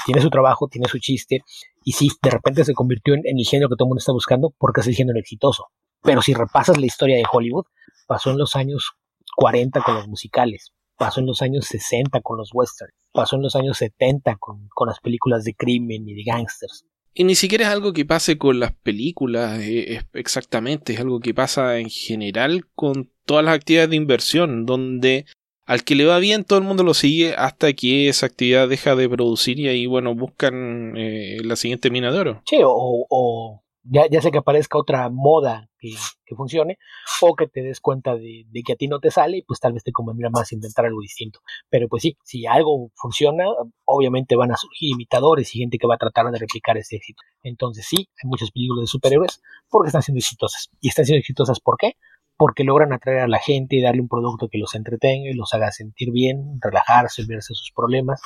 tiene 0.05 0.21
su 0.21 0.31
trabajo, 0.31 0.69
tiene 0.69 0.89
su 0.89 0.99
chiste, 0.99 1.43
y 1.85 1.93
sí, 1.93 2.09
de 2.23 2.31
repente 2.31 2.65
se 2.65 2.75
convirtió 2.75 3.15
en, 3.15 3.23
el 3.25 3.45
género 3.45 3.69
que 3.69 3.77
todo 3.77 3.87
el 3.87 3.91
mundo 3.91 4.01
está 4.01 4.13
buscando 4.13 4.55
porque 4.59 4.81
es 4.81 4.87
el 4.87 4.95
género 4.95 5.19
exitoso. 5.19 5.67
Pero 6.03 6.23
si 6.23 6.35
repasas 6.35 6.79
la 6.79 6.87
historia 6.87 7.17
de 7.17 7.25
Hollywood, 7.31 7.67
pasó 8.07 8.31
en 8.31 8.39
los 8.39 8.57
años 8.57 8.93
40 9.37 9.83
con 9.83 9.95
los 9.95 10.09
musicales, 10.09 10.73
pasó 10.97 11.21
en 11.21 11.27
los 11.27 11.43
años 11.43 11.67
60 11.67 12.21
con 12.23 12.39
los 12.39 12.51
westerns, 12.53 12.95
pasó 13.13 13.37
en 13.37 13.43
los 13.43 13.55
años 13.57 13.79
70 13.79 14.37
con, 14.37 14.69
las 14.87 15.01
películas 15.01 15.45
de 15.45 15.55
crimen 15.55 16.09
y 16.09 16.15
de 16.15 16.23
gangsters. 16.25 16.85
Y 17.13 17.25
ni 17.25 17.37
siquiera 17.37 17.67
es 17.67 17.71
algo 17.71 17.93
que 17.93 18.05
pase 18.05 18.39
con 18.39 18.59
las 18.59 18.73
películas 18.73 19.61
eh, 19.61 20.03
exactamente, 20.15 20.95
es 20.95 21.01
algo 21.01 21.21
que 21.21 21.33
pasa 21.33 21.79
en 21.79 21.89
general 21.89 22.67
con 22.75 23.14
todas 23.25 23.45
las 23.45 23.55
actividades 23.55 23.91
de 23.91 23.97
inversión, 23.97 24.67
donde 24.67 25.27
al 25.67 25.85
que 25.85 25.95
le 25.95 26.05
va 26.05 26.19
bien 26.19 26.45
todo 26.45 26.59
el 26.59 26.65
mundo 26.65 26.83
lo 26.83 26.95
sigue 26.95 27.35
hasta 27.37 27.73
que 27.73 28.09
esa 28.09 28.27
actividad 28.27 28.69
deja 28.69 28.95
de 28.97 29.09
producir 29.09 29.59
y 29.59 29.69
ahí, 29.69 29.87
bueno, 29.87 30.15
buscan 30.15 30.95
eh, 30.97 31.39
la 31.43 31.57
siguiente 31.57 31.91
mina 31.91 32.13
de 32.13 32.19
oro. 32.19 32.43
Sí, 32.47 32.59
o 32.63 33.65
ya, 33.85 34.09
ya 34.11 34.21
sea 34.23 34.31
que 34.31 34.39
aparezca 34.39 34.79
otra 34.79 35.11
moda 35.11 35.69
que, 35.79 35.95
funcione, 36.35 36.79
o 37.21 37.37
que 37.37 37.47
te 37.47 37.63
des 37.63 37.81
cuenta 37.81 38.17
de, 38.17 38.47
que 38.65 38.73
a 38.73 38.77
ti 38.77 38.89
no 38.89 38.99
te 38.99 39.11
sale 39.11 39.39
y 39.39 39.43
pues 39.43 39.61
tal 39.61 39.75
vez 39.75 39.85
te 39.85 39.93
convendría 39.93 40.31
más 40.31 40.53
intentar 40.53 40.87
algo 40.87 41.01
distinto. 41.01 41.41
Pero 41.69 41.87
pues 41.89 42.03
sí, 42.03 42.17
si 42.25 42.47
algo 42.47 42.91
funciona, 42.95 43.45
obviamente 43.85 44.35
van 44.35 44.51
a 44.51 44.57
surgir 44.57 44.91
imitadores 44.93 45.55
y 45.55 45.59
gente 45.59 45.79
que 45.79 45.87
va 45.87 45.97
a 45.97 45.99
tratar 45.99 46.31
de 46.31 46.39
replicar 46.39 46.79
ese 46.79 46.97
éxito. 46.97 47.23
Entonces 47.43 47.87
sí, 47.87 47.97
hay 47.97 48.29
muchas 48.29 48.51
películas 48.51 48.85
de 48.85 48.87
superhéroes 48.87 49.43
porque 49.69 49.89
están 49.89 50.03
siendo 50.03 50.19
exitosas. 50.19 50.71
¿Y 50.81 50.89
están 50.89 51.05
siendo 51.05 51.21
exitosas 51.21 51.61
por 51.61 51.77
qué? 51.77 51.97
Porque 52.37 52.65
logran 52.65 52.93
atraer 52.93 53.21
a 53.21 53.29
la 53.29 53.39
gente 53.39 53.77
y 53.77 53.83
darle 53.83 54.01
un 54.01 54.09
producto 54.09 54.49
que 54.49 54.59
los 54.59 54.75
entretenga 54.75 55.31
y 55.31 55.35
los 55.35 55.55
haga 55.55 55.71
sentir 55.71 56.11
bien, 56.11 56.59
relajarse, 56.61 57.23
olvidarse 57.23 57.55
sus 57.55 57.73
problemas 57.73 58.21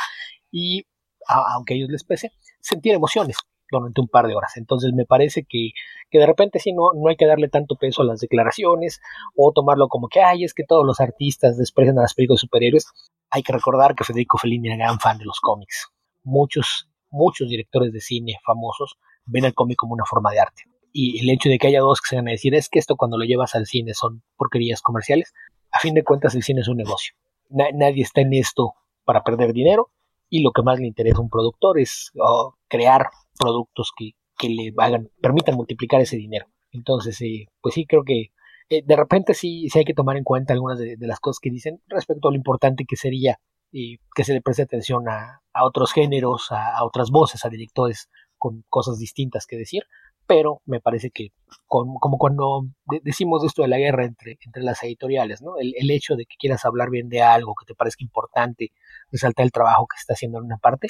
y, 0.51 0.87
aunque 1.27 1.75
a 1.75 1.77
ellos 1.77 1.91
les 1.91 2.05
pese, 2.05 2.33
sentir 2.61 2.95
emociones 2.95 3.37
durante 3.71 4.01
un 4.01 4.09
par 4.09 4.27
de 4.27 4.35
horas. 4.35 4.57
Entonces 4.57 4.93
me 4.95 5.05
parece 5.05 5.45
que, 5.45 5.71
que 6.11 6.19
de 6.19 6.27
repente 6.27 6.59
sí 6.59 6.73
no, 6.73 6.93
no 6.95 7.09
hay 7.09 7.17
que 7.17 7.27
darle 7.27 7.49
tanto 7.49 7.77
peso 7.77 8.03
a 8.03 8.05
las 8.05 8.21
declaraciones 8.21 9.01
o 9.37 9.53
tomarlo 9.53 9.89
como 9.89 10.09
que, 10.09 10.21
ay, 10.21 10.45
es 10.45 10.55
que 10.55 10.65
todos 10.65 10.87
los 10.87 11.01
artistas 11.01 11.57
desprecian 11.57 11.99
a 11.99 12.03
las 12.03 12.15
películas 12.15 12.41
de 12.41 12.47
superhéroes. 12.47 12.87
Hay 13.31 13.43
que 13.43 13.53
recordar 13.53 13.95
que 13.95 14.05
Federico 14.05 14.39
Fellini 14.39 14.69
era 14.69 14.77
gran 14.77 14.99
fan 15.01 15.19
de 15.19 15.25
los 15.25 15.41
cómics. 15.41 15.89
Muchos, 16.25 16.89
muchos 17.11 17.49
directores 17.49 17.93
de 17.93 18.01
cine 18.01 18.39
famosos 18.45 18.97
ven 19.27 19.45
el 19.45 19.55
cómic 19.55 19.77
como 19.77 19.95
una 19.95 20.05
forma 20.05 20.31
de 20.31 20.41
arte. 20.41 20.63
Y 20.93 21.21
el 21.21 21.31
hecho 21.31 21.49
de 21.49 21.59
que 21.59 21.69
haya 21.69 21.81
dos 21.81 22.01
que 22.01 22.09
se 22.09 22.17
van 22.17 22.29
a 22.29 22.33
decir 22.33 22.55
es 22.55 22.69
que 22.69 22.79
esto 22.79 22.97
cuando 22.97 23.19
lo 23.19 23.25
llevas 23.25 23.55
al 23.55 23.67
cine 23.67 23.95
son 23.95 24.23
porquerías 24.37 24.83
comerciales, 24.83 25.33
a 25.71 25.81
fin 25.81 25.95
de 25.95 26.05
cuentas 26.05 26.35
el 26.35 26.43
cine 26.43 26.61
es 26.61 26.69
un 26.69 26.77
negocio. 26.77 27.15
nadie 27.51 28.03
está 28.03 28.21
en 28.21 28.35
esto 28.35 28.75
para 29.05 29.23
perder 29.23 29.53
dinero 29.53 29.91
y 30.31 30.43
lo 30.43 30.53
que 30.53 30.63
más 30.63 30.79
le 30.79 30.87
interesa 30.87 31.19
a 31.19 31.23
un 31.23 31.31
productor 31.31 31.79
es 31.79 32.11
oh, 32.21 32.55
crear 32.69 33.09
productos 33.39 33.93
que, 33.97 34.15
le 34.49 34.73
hagan, 34.79 35.11
permitan 35.21 35.57
multiplicar 35.57 36.01
ese 36.01 36.17
dinero. 36.17 36.47
Entonces, 36.71 37.21
eh, 37.23 37.47
pues 37.61 37.75
sí, 37.75 37.87
creo 37.87 38.05
que 38.05 38.31
eh, 38.71 38.83
de 38.85 38.97
repente 38.97 39.35
sí, 39.35 39.69
sí 39.71 39.79
hay 39.79 39.85
que 39.85 39.95
tomar 39.95 40.17
en 40.17 40.25
cuenta 40.25 40.53
algunas 40.53 40.79
de, 40.79 40.97
las 41.01 41.21
cosas 41.21 41.41
que 41.41 41.51
dicen 41.51 41.81
respecto 41.89 42.29
a 42.29 42.31
lo 42.31 42.37
importante 42.37 42.85
que 42.87 42.97
sería 42.97 43.41
eh, 43.73 43.97
que 44.15 44.25
se 44.25 44.33
le 44.33 44.43
preste 44.43 44.63
atención 44.63 45.09
a, 45.09 45.41
otros 45.61 45.93
géneros, 45.93 46.49
a, 46.51 46.85
otras 46.85 47.11
voces, 47.11 47.45
a 47.45 47.49
directores 47.49 48.09
con 48.37 48.65
cosas 48.69 48.99
distintas 48.99 49.47
que 49.47 49.57
decir, 49.57 49.83
pero 50.29 50.61
me 50.67 50.79
parece 50.79 51.11
que 51.11 51.33
como, 51.67 51.99
cuando 52.19 52.67
decimos 53.03 53.43
esto 53.45 53.63
de 53.63 53.69
la 53.69 53.79
guerra 53.79 54.05
entre, 54.05 54.39
entre 54.45 54.63
las 54.63 54.83
editoriales, 54.83 55.41
¿no? 55.41 55.55
El, 55.59 55.91
hecho 55.91 56.17
de 56.17 56.27
que 56.27 56.37
quieras 56.39 56.67
hablar 56.67 56.91
bien 56.91 57.09
de 57.09 57.23
algo, 57.23 57.55
que 57.59 57.65
te 57.65 57.75
parezca 57.75 58.05
importante, 58.05 58.71
resaltar 59.11 59.47
el 59.47 59.53
trabajo 59.53 59.87
que 59.87 59.97
se 59.97 60.03
está 60.03 60.13
haciendo 60.13 60.39
en 60.39 60.45
una 60.45 60.59
parte, 60.59 60.87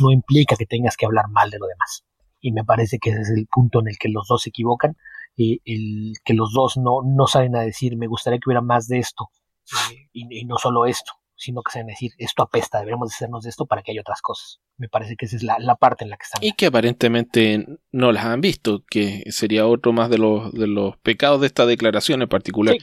no 0.00 0.10
implica 0.10 0.56
que 0.56 0.66
tengas 0.66 0.96
que 0.96 1.06
hablar 1.06 1.26
mal 1.30 1.50
de 1.50 1.60
lo 1.60 1.66
demás. 1.66 2.04
Y 2.40 2.50
me 2.50 2.64
parece 2.64 2.98
que 2.98 3.10
ese 3.10 3.20
es 3.20 3.30
el 3.30 3.46
punto 3.46 3.80
en 3.80 3.88
el 3.88 3.96
que 3.96 4.08
los 4.08 4.26
dos 4.26 4.42
se 4.42 4.48
equivocan, 4.48 4.96
y 5.36 5.60
el 5.64 6.14
que 6.24 6.34
los 6.34 6.52
dos 6.52 6.76
no, 6.76 7.02
no 7.04 7.28
salen 7.28 7.54
a 7.54 7.60
decir, 7.60 7.96
me 7.96 8.08
gustaría 8.08 8.40
que 8.40 8.48
hubiera 8.48 8.60
más 8.60 8.88
de 8.88 8.98
esto, 8.98 9.30
eh, 9.92 10.08
y, 10.12 10.44
no 10.46 10.58
solo 10.58 10.84
esto, 10.84 11.12
sino 11.40 11.62
que 11.62 11.78
a 11.78 11.82
decir, 11.82 12.12
esto 12.18 12.42
apesta, 12.42 12.78
deberíamos 12.78 13.14
hacernos 13.14 13.44
de 13.44 13.50
esto 13.50 13.64
para 13.64 13.82
que 13.82 13.92
haya 13.92 14.02
otras 14.02 14.20
cosas. 14.20 14.60
Me 14.76 14.88
parece 14.88 15.16
que 15.16 15.24
esa 15.24 15.36
es 15.36 15.42
la, 15.42 15.56
parte 15.76 16.04
en 16.04 16.10
la 16.10 16.18
que 16.18 16.24
están. 16.24 16.44
Y 16.44 16.52
que 16.52 16.66
aparentemente 16.66 17.66
no 17.92 18.12
las 18.12 18.26
han 18.26 18.42
visto, 18.42 18.84
que 18.90 19.24
sería 19.30 19.66
otro 19.66 19.92
más 19.92 20.10
de 20.10 20.18
los, 20.18 20.52
de 20.52 20.66
los 20.66 20.98
pecados 20.98 21.40
de 21.40 21.46
esta 21.46 21.64
declaración 21.64 22.20
en 22.20 22.28
particular. 22.28 22.76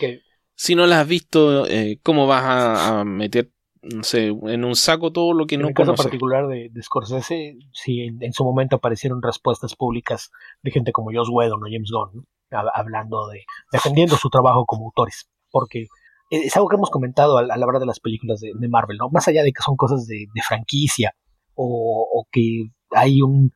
si 0.56 0.74
no 0.74 0.88
las 0.88 1.02
has 1.02 1.08
visto, 1.08 1.68
eh, 1.68 2.00
¿cómo 2.02 2.26
vas 2.26 2.44
a, 2.44 3.00
a 3.00 3.04
meter 3.06 3.52
no 3.84 4.04
sé, 4.04 4.28
en 4.28 4.66
un 4.66 4.76
saco 4.76 5.12
todo 5.12 5.34
lo 5.34 5.46
que 5.46 5.56
no 5.56 5.66
En 5.66 5.70
el 5.70 5.74
caso 5.76 5.94
particular 5.94 6.48
de, 6.48 6.72
Scorsese, 6.82 7.58
sí, 7.72 8.02
en, 8.02 8.34
su 8.34 8.44
momento 8.44 8.78
aparecieron 8.78 9.22
respuestas 9.22 9.76
públicas 9.76 10.32
de 10.64 10.72
gente 10.72 10.92
como 10.92 11.12
Joss 11.14 11.30
Whedon 11.32 11.64
o 11.64 11.68
James 11.70 11.92
Gunn, 11.92 12.26
hablando 12.74 13.28
de, 13.28 13.46
defendiendo 13.72 14.16
su 14.16 14.30
trabajo 14.30 14.66
como 14.66 14.86
autores, 14.86 15.30
porque 15.52 15.86
es 16.30 16.56
algo 16.56 16.68
que 16.68 16.76
hemos 16.76 16.90
comentado 16.90 17.38
a, 17.38 17.44
la 17.44 17.66
hora 17.66 17.80
de 17.80 17.86
las 17.86 18.00
películas 18.00 18.40
de, 18.40 18.54
Marvel, 18.68 18.98
¿no? 18.98 19.10
Más 19.10 19.28
allá 19.28 19.44
de 19.44 19.52
que 19.52 19.62
son 19.62 19.76
cosas 19.76 20.08
de, 20.08 20.28
franquicia 20.46 21.14
o, 21.56 22.08
o, 22.14 22.28
que 22.32 22.70
hay 22.92 23.22
un, 23.22 23.54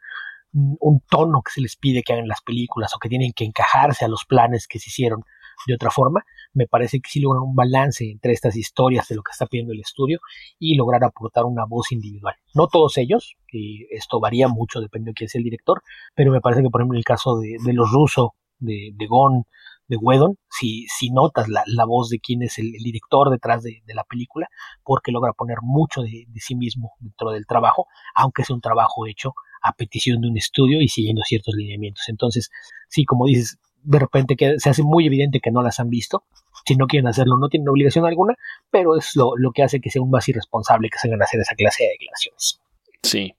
un 0.54 1.02
tono 1.10 1.42
que 1.42 1.52
se 1.52 1.62
les 1.62 1.76
pide 1.76 2.04
que 2.04 2.14
hagan 2.14 2.28
las 2.28 2.42
películas 2.42 2.92
o 2.96 3.00
que 3.00 3.10
tienen 3.10 3.32
que 3.34 3.46
encajarse 3.46 4.06
a 4.06 4.08
los 4.08 4.26
planes 4.26 4.68
que 4.68 4.80
se 4.80 4.90
hicieron 4.90 5.24
de 5.68 5.76
otra 5.76 5.92
forma, 5.92 6.24
me 6.54 6.68
parece 6.68 7.00
que 7.00 7.10
sí 7.10 7.20
logran 7.20 7.44
un 7.44 7.56
balance 7.56 8.10
entre 8.10 8.34
estas 8.34 8.56
historias 8.56 9.08
de 9.08 9.16
lo 9.16 9.24
que 9.24 9.32
está 9.32 9.46
pidiendo 9.46 9.74
el 9.74 9.80
estudio 9.80 10.20
y 10.60 10.76
lograr 10.76 11.04
aportar 11.04 11.46
una 11.46 11.66
voz 11.66 11.92
individual. 11.92 12.36
No 12.54 12.68
todos 12.68 12.98
ellos, 12.98 13.36
y 13.52 13.86
esto 13.92 14.20
varía 14.20 14.48
mucho 14.48 14.80
dependiendo 14.80 15.12
de 15.12 15.16
quién 15.16 15.30
sea 15.30 15.40
el 15.40 15.46
director, 15.46 15.82
pero 16.16 16.32
me 16.32 16.42
parece 16.42 16.62
que 16.62 16.70
por 16.70 16.82
ejemplo 16.82 16.96
en 16.96 17.00
el 17.00 17.04
caso 17.04 17.38
de, 17.40 17.74
los 17.74 17.92
rusos, 17.92 18.30
de, 18.60 18.92
de 18.96 19.08
Gon, 19.08 19.46
de 19.92 19.98
Wedon, 19.98 20.38
si, 20.50 20.88
si 20.88 21.12
notas 21.12 21.50
la, 21.50 21.86
voz 21.86 22.10
de 22.10 22.20
quién 22.20 22.44
es 22.44 22.58
el, 22.58 22.72
director 22.72 23.30
detrás 23.30 23.62
de, 23.62 23.82
la 23.94 24.06
película, 24.06 24.48
porque 24.84 25.12
logra 25.12 25.34
poner 25.34 25.58
mucho 25.62 26.02
de, 26.02 26.26
de, 26.30 26.40
sí 26.40 26.56
mismo 26.56 26.94
dentro 27.00 27.32
del 27.32 27.46
trabajo, 27.46 27.88
aunque 28.16 28.46
sea 28.46 28.56
un 28.56 28.62
trabajo 28.62 29.06
hecho 29.06 29.34
a 29.62 29.74
petición 29.74 30.22
de 30.22 30.30
un 30.30 30.38
estudio 30.38 30.82
y 30.82 30.88
siguiendo 30.88 31.24
ciertos 31.24 31.56
lineamientos. 31.56 32.06
Entonces, 32.08 32.50
sí, 32.88 33.04
como 33.04 33.26
dices, 33.26 33.60
de 33.84 34.00
repente 34.00 34.38
que 34.38 34.60
se 34.60 34.70
hace 34.70 34.82
muy 34.82 35.06
evidente 35.06 35.42
que 35.42 35.52
no 35.52 35.62
las 35.62 35.82
han 35.82 35.90
visto. 35.90 36.24
Si 36.66 36.78
no 36.78 36.88
quieren 36.88 37.08
hacerlo, 37.08 37.38
no 37.38 37.50
tienen 37.50 37.68
obligación 37.68 38.06
alguna, 38.06 38.36
pero 38.70 38.96
es 38.96 39.12
lo, 39.16 39.34
que 39.54 39.64
hace 39.64 39.82
que 39.82 39.90
sea 39.90 40.02
un 40.02 40.10
más 40.10 40.28
irresponsable 40.30 40.90
que 40.90 41.00
se 41.00 41.10
hagan 41.10 41.22
hacer 41.22 41.42
esa 41.42 41.56
clase 41.56 41.84
de 41.84 41.90
declaraciones. 41.90 42.62
Sí. 43.04 43.34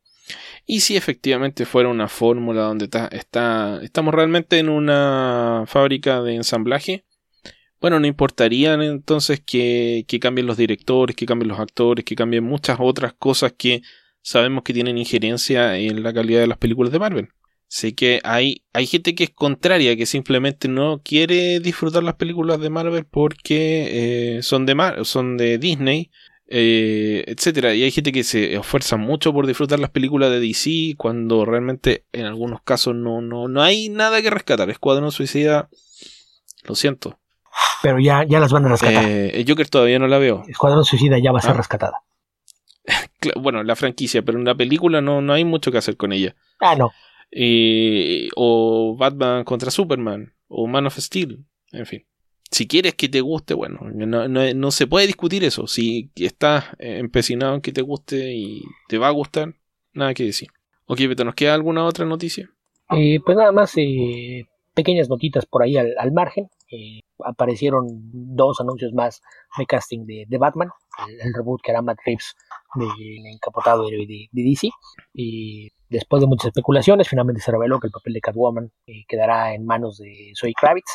Y 0.66 0.80
si 0.80 0.96
efectivamente 0.96 1.66
fuera 1.66 1.88
una 1.88 2.08
fórmula 2.08 2.62
donde 2.62 2.84
está, 2.84 3.78
estamos 3.82 4.14
realmente 4.14 4.58
en 4.58 4.68
una 4.68 5.64
fábrica 5.66 6.22
de 6.22 6.34
ensamblaje, 6.34 7.04
bueno, 7.80 7.98
no 7.98 8.06
importaría 8.06 8.74
entonces 8.74 9.40
que, 9.44 10.04
que 10.06 10.20
cambien 10.20 10.46
los 10.46 10.56
directores, 10.56 11.16
que 11.16 11.26
cambien 11.26 11.48
los 11.48 11.58
actores, 11.58 12.04
que 12.04 12.14
cambien 12.14 12.44
muchas 12.44 12.78
otras 12.80 13.12
cosas 13.12 13.54
que 13.58 13.82
sabemos 14.22 14.62
que 14.62 14.72
tienen 14.72 14.98
injerencia 14.98 15.76
en 15.76 16.02
la 16.02 16.12
calidad 16.12 16.40
de 16.40 16.46
las 16.46 16.58
películas 16.58 16.92
de 16.92 16.98
Marvel. 17.00 17.28
Sé 17.66 17.94
que 17.94 18.20
hay, 18.22 18.64
hay 18.72 18.86
gente 18.86 19.14
que 19.14 19.24
es 19.24 19.30
contraria, 19.30 19.96
que 19.96 20.06
simplemente 20.06 20.68
no 20.68 21.00
quiere 21.02 21.58
disfrutar 21.58 22.02
las 22.02 22.16
películas 22.16 22.60
de 22.60 22.70
Marvel 22.70 23.06
porque 23.06 24.36
eh, 24.36 24.42
son, 24.42 24.66
de 24.66 24.74
Mar 24.74 25.04
son 25.04 25.36
de 25.36 25.56
Disney, 25.58 26.10
eh, 26.54 27.24
etcétera. 27.26 27.74
Y 27.74 27.82
hay 27.82 27.90
gente 27.90 28.12
que 28.12 28.22
se 28.24 28.54
esfuerza 28.54 28.96
mucho 28.98 29.32
por 29.32 29.46
disfrutar 29.46 29.78
las 29.80 29.90
películas 29.90 30.30
de 30.30 30.38
DC 30.40 30.94
cuando 30.98 31.44
realmente 31.46 32.04
en 32.12 32.26
algunos 32.26 32.60
casos 32.62 32.94
no, 32.94 33.22
no, 33.22 33.48
no 33.48 33.62
hay 33.62 33.88
nada 33.88 34.20
que 34.20 34.28
rescatar. 34.30 34.68
Escuadrón 34.68 35.10
Suicida, 35.12 35.68
lo 36.64 36.74
siento. 36.74 37.18
Pero 37.82 37.98
ya, 37.98 38.24
ya 38.24 38.38
las 38.38 38.52
van 38.52 38.66
a 38.66 38.68
rescatar. 38.68 39.04
Eh, 39.06 39.44
Joker 39.48 39.68
todavía 39.68 39.98
no 39.98 40.06
la 40.08 40.18
veo. 40.18 40.44
Escuadrón 40.46 40.84
Suicida 40.84 41.18
ya 41.18 41.32
va 41.32 41.38
a 41.38 41.42
ser 41.42 41.52
Ah. 41.52 41.54
rescatada. 41.54 41.96
bueno, 43.40 43.62
la 43.62 43.74
franquicia, 43.76 44.22
pero 44.22 44.38
en 44.38 44.44
la 44.44 44.54
película 44.54 45.00
no, 45.00 45.20
no 45.22 45.32
hay 45.32 45.44
mucho 45.44 45.72
que 45.72 45.78
hacer 45.78 45.96
con 45.96 46.12
ella. 46.12 46.34
Ah, 46.60 46.76
no. 46.76 46.90
Eh, 47.30 48.28
o 48.36 48.94
Batman 48.98 49.44
contra 49.44 49.70
Superman, 49.70 50.34
o 50.48 50.66
Man 50.66 50.86
of 50.86 50.98
Steel, 50.98 51.44
en 51.72 51.86
fin. 51.86 52.06
Si 52.52 52.68
quieres 52.68 52.94
que 52.94 53.08
te 53.08 53.20
guste, 53.20 53.54
bueno, 53.54 53.80
no, 53.82 54.70
se 54.70 54.86
puede 54.86 55.06
discutir 55.06 55.42
eso. 55.42 55.66
Si 55.66 56.10
estás 56.14 56.66
empecinado 56.78 57.54
en 57.54 57.60
que 57.62 57.72
te 57.72 57.82
guste 57.82 58.34
y 58.34 58.62
te 58.88 58.98
va 58.98 59.08
a 59.08 59.12
gustar, 59.12 59.54
nada 59.94 60.14
que 60.14 60.24
decir. 60.24 60.48
Ok, 60.86 60.98
Beto, 61.08 61.24
¿nos 61.24 61.34
queda 61.34 61.54
alguna 61.54 61.84
otra 61.84 62.04
noticia? 62.04 62.50
Eh, 62.90 63.20
pues 63.24 63.36
nada 63.36 63.52
más, 63.52 63.72
eh, 63.76 64.44
pequeñas 64.74 65.08
notitas 65.08 65.46
por 65.46 65.62
ahí 65.62 65.76
al, 65.76 66.12
margen. 66.12 66.50
Eh, 66.70 67.00
aparecieron 67.24 67.86
dos 68.12 68.60
anuncios 68.60 68.92
más 68.92 69.22
de 69.56 69.66
casting 69.66 70.04
de, 70.04 70.38
Batman, 70.38 70.70
el, 71.08 71.32
reboot 71.34 71.60
que 71.62 71.70
hará 71.70 71.82
Matt 71.82 71.98
Reeves 72.04 72.34
del 72.74 73.26
encapotado 73.26 73.88
héroe 73.88 74.06
de, 74.06 74.28
de 74.30 74.42
DC. 74.42 74.68
Y 75.14 75.70
después 75.88 76.20
de 76.20 76.26
muchas 76.26 76.48
especulaciones, 76.48 77.08
finalmente 77.08 77.40
se 77.40 77.52
reveló 77.52 77.78
que 77.78 77.86
el 77.86 77.92
papel 77.92 78.14
de 78.14 78.20
Catwoman 78.20 78.72
quedará 79.08 79.54
en 79.54 79.64
manos 79.64 79.98
de 79.98 80.32
Zoe 80.38 80.52
Kravitz, 80.54 80.92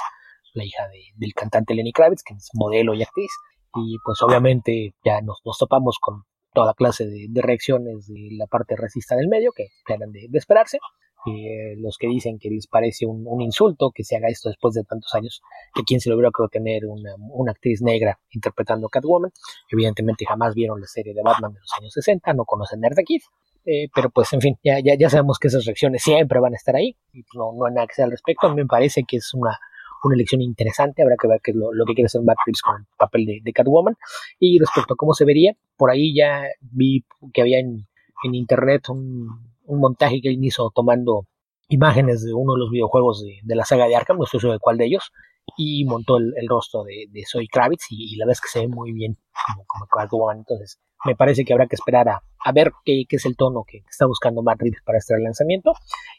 la 0.58 0.66
hija 0.66 0.88
de- 0.90 1.14
del 1.16 1.34
cantante 1.34 1.74
Lenny 1.74 1.94
Kravitz, 1.94 2.24
que 2.24 2.34
es 2.34 2.50
modelo 2.54 2.94
y 2.94 3.04
actriz. 3.04 3.32
Y 3.76 3.98
pues 4.04 4.22
obviamente 4.22 4.96
ya 5.06 5.22
nos, 5.22 5.42
topamos 5.58 5.98
con 6.02 6.24
toda 6.54 6.74
clase 6.74 7.06
de, 7.06 7.42
reacciones 7.42 8.08
de 8.08 8.30
la 8.32 8.48
parte 8.48 8.76
racista 8.76 9.16
del 9.16 9.28
medio, 9.28 9.52
que 9.56 9.68
eran 9.88 10.12
de, 10.12 10.28
esperarse. 10.34 10.80
Eh, 11.26 11.76
los 11.78 11.98
que 11.98 12.08
dicen 12.08 12.40
que 12.40 12.50
les 12.50 12.68
parece 12.68 13.06
un, 13.06 13.42
insulto 13.42 13.92
que 13.94 14.04
se 14.04 14.16
haga 14.16 14.30
esto 14.30 14.50
después 14.50 14.74
de 14.74 14.84
tantos 14.84 15.14
años, 15.14 15.42
que 15.74 15.84
quién 15.84 16.00
se 16.00 16.10
lo 16.10 16.16
hubiera 16.16 16.30
ocurrido 16.30 16.50
tener 16.50 16.84
una, 16.86 17.52
actriz 17.52 17.82
negra 17.82 18.20
interpretando 18.32 18.88
Catwoman. 18.90 19.32
Evidentemente 19.70 20.26
jamás 20.26 20.56
vieron 20.56 20.80
la 20.80 20.88
serie 20.88 21.14
de 21.14 21.22
Batman 21.22 21.54
de 21.54 21.60
los 21.60 21.72
años 21.80 21.94
60, 21.94 22.34
no 22.34 22.46
conocen 22.46 22.80
Nerd 22.80 22.98
Kid, 23.06 23.22
eh, 23.66 23.90
pero 23.94 24.10
pues 24.10 24.32
en 24.32 24.40
fin, 24.40 24.58
ya, 24.64 24.80
ya, 24.80 24.96
ya 24.98 25.10
sabemos 25.10 25.38
que 25.40 25.50
esas 25.50 25.66
reacciones 25.66 26.02
siempre 26.02 26.40
van 26.40 26.54
a 26.54 26.56
estar 26.56 26.78
ahí 26.78 26.96
pues, 27.12 27.26
no, 27.36 27.52
no 27.54 27.66
hay 27.66 27.74
nada 27.74 27.86
que 27.86 27.92
hacer 27.92 28.06
al 28.06 28.12
respecto. 28.12 28.54
Me 28.56 28.66
parece 28.66 29.04
que 29.06 29.18
es 29.18 29.34
una, 29.34 29.60
una 30.04 30.16
elección 30.16 30.42
interesante, 30.42 31.02
habrá 31.02 31.16
que 31.20 31.28
ver 31.28 31.40
qué 31.44 31.52
es 31.52 31.58
lo, 31.58 31.86
que 31.86 31.94
quiere 31.94 32.08
hacer 32.08 32.22
Matt 32.22 32.38
Reeves 32.46 32.62
con 32.62 32.82
el 32.82 32.88
papel 32.98 33.26
de, 33.44 33.54
Catwoman. 33.54 33.96
Y 34.40 34.60
respecto 34.60 34.94
a 34.94 34.98
cómo 34.98 35.14
se 35.14 35.26
vería, 35.26 35.56
por 35.76 35.92
ahí 35.92 36.16
ya 36.16 36.44
vi 36.62 37.06
que 37.34 37.42
había 37.42 37.60
en, 37.60 37.88
internet 38.24 38.90
un, 38.90 39.28
montaje 39.68 40.22
que 40.22 40.30
él 40.30 40.38
hizo 40.42 40.72
tomando 40.74 41.28
imágenes 41.70 42.24
de 42.24 42.34
uno 42.34 42.54
de 42.54 42.60
los 42.60 42.72
videojuegos 42.72 43.24
de, 43.24 43.56
la 43.56 43.66
saga 43.66 43.88
de 43.88 43.96
Arkham, 43.96 44.18
no 44.18 44.26
seguro 44.26 44.54
de 44.54 44.60
cuál 44.60 44.78
de 44.78 44.86
ellos, 44.86 45.12
y 45.58 45.86
montó 45.86 46.18
el, 46.18 46.34
rostro 46.48 46.84
de, 46.84 47.06
de 47.10 47.24
Zoe 47.26 47.48
Kravitz 47.52 47.86
y, 47.90 48.16
la 48.18 48.26
verdad 48.26 48.34
es 48.34 48.42
que 48.42 48.50
se 48.50 48.60
ve 48.62 48.68
muy 48.68 48.92
bien 48.92 49.18
como, 49.48 49.66
como 49.66 49.88
Catwoman. 49.88 50.38
Entonces, 50.40 50.80
me 51.06 51.16
parece 51.16 51.46
que 51.46 51.54
habrá 51.54 51.68
que 51.68 51.76
esperar 51.76 52.10
a, 52.10 52.22
a 52.44 52.52
ver 52.52 52.72
qué, 52.84 53.04
qué 53.08 53.18
es 53.18 53.26
el 53.26 53.36
tono 53.36 53.64
que 53.68 53.84
está 53.90 54.06
buscando 54.06 54.42
Matt 54.42 54.62
Reeves 54.62 54.82
para 54.86 54.98
este 54.98 55.18
lanzamiento. 55.20 55.74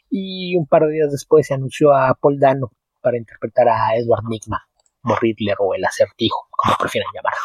Y 0.09 0.55
un 0.55 0.67
par 0.67 0.85
de 0.85 0.93
días 0.93 1.11
después 1.11 1.47
se 1.47 1.53
anunció 1.53 1.93
a 1.93 2.15
Paul 2.19 2.39
Dano 2.39 2.71
para 3.01 3.17
interpretar 3.17 3.67
a 3.69 3.95
Edward 3.95 4.23
Nigma, 4.29 4.67
o 5.03 5.15
Riddler 5.15 5.55
o 5.59 5.73
el 5.75 5.85
acertijo, 5.85 6.47
como 6.51 6.75
prefieran 6.77 7.09
llamarlo. 7.13 7.39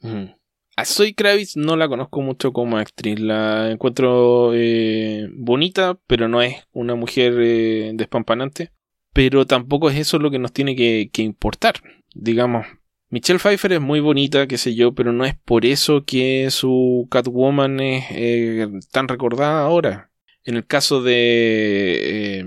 Mm. 0.00 0.36
A 0.78 0.84
Zoe 0.84 1.14
Kravitz 1.14 1.56
no 1.56 1.74
la 1.74 1.88
conozco 1.88 2.20
mucho 2.20 2.52
como 2.52 2.76
actriz. 2.76 3.18
La 3.18 3.70
encuentro 3.70 4.52
eh, 4.54 5.26
bonita, 5.32 5.98
pero 6.06 6.28
no 6.28 6.42
es 6.42 6.66
una 6.72 6.94
mujer 6.94 7.34
eh, 7.38 7.92
despampanante. 7.94 8.72
Pero 9.14 9.46
tampoco 9.46 9.88
es 9.88 9.96
eso 9.96 10.18
lo 10.18 10.30
que 10.30 10.38
nos 10.38 10.52
tiene 10.52 10.76
que, 10.76 11.08
que 11.10 11.22
importar. 11.22 11.76
Digamos, 12.14 12.66
Michelle 13.08 13.38
Pfeiffer 13.38 13.72
es 13.72 13.80
muy 13.80 14.00
bonita, 14.00 14.46
qué 14.46 14.58
sé 14.58 14.74
yo, 14.74 14.94
pero 14.94 15.12
no 15.12 15.24
es 15.24 15.34
por 15.34 15.64
eso 15.64 16.04
que 16.04 16.50
su 16.50 17.08
Catwoman 17.10 17.80
es 17.80 18.04
eh, 18.10 18.68
tan 18.92 19.08
recordada 19.08 19.62
ahora. 19.62 20.10
En 20.44 20.56
el 20.56 20.66
caso 20.66 21.02
de... 21.02 22.40
eh, 22.40 22.44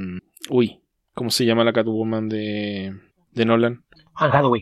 uy, 0.51 0.78
¿cómo 1.19 1.31
se 1.31 1.45
llama 1.45 1.65
la 1.65 1.73
Catwoman 1.73 2.29
de, 2.29 2.97
de 3.33 3.45
Nolan? 3.45 3.83
Anne 4.15 4.31
Hathaway. 4.33 4.61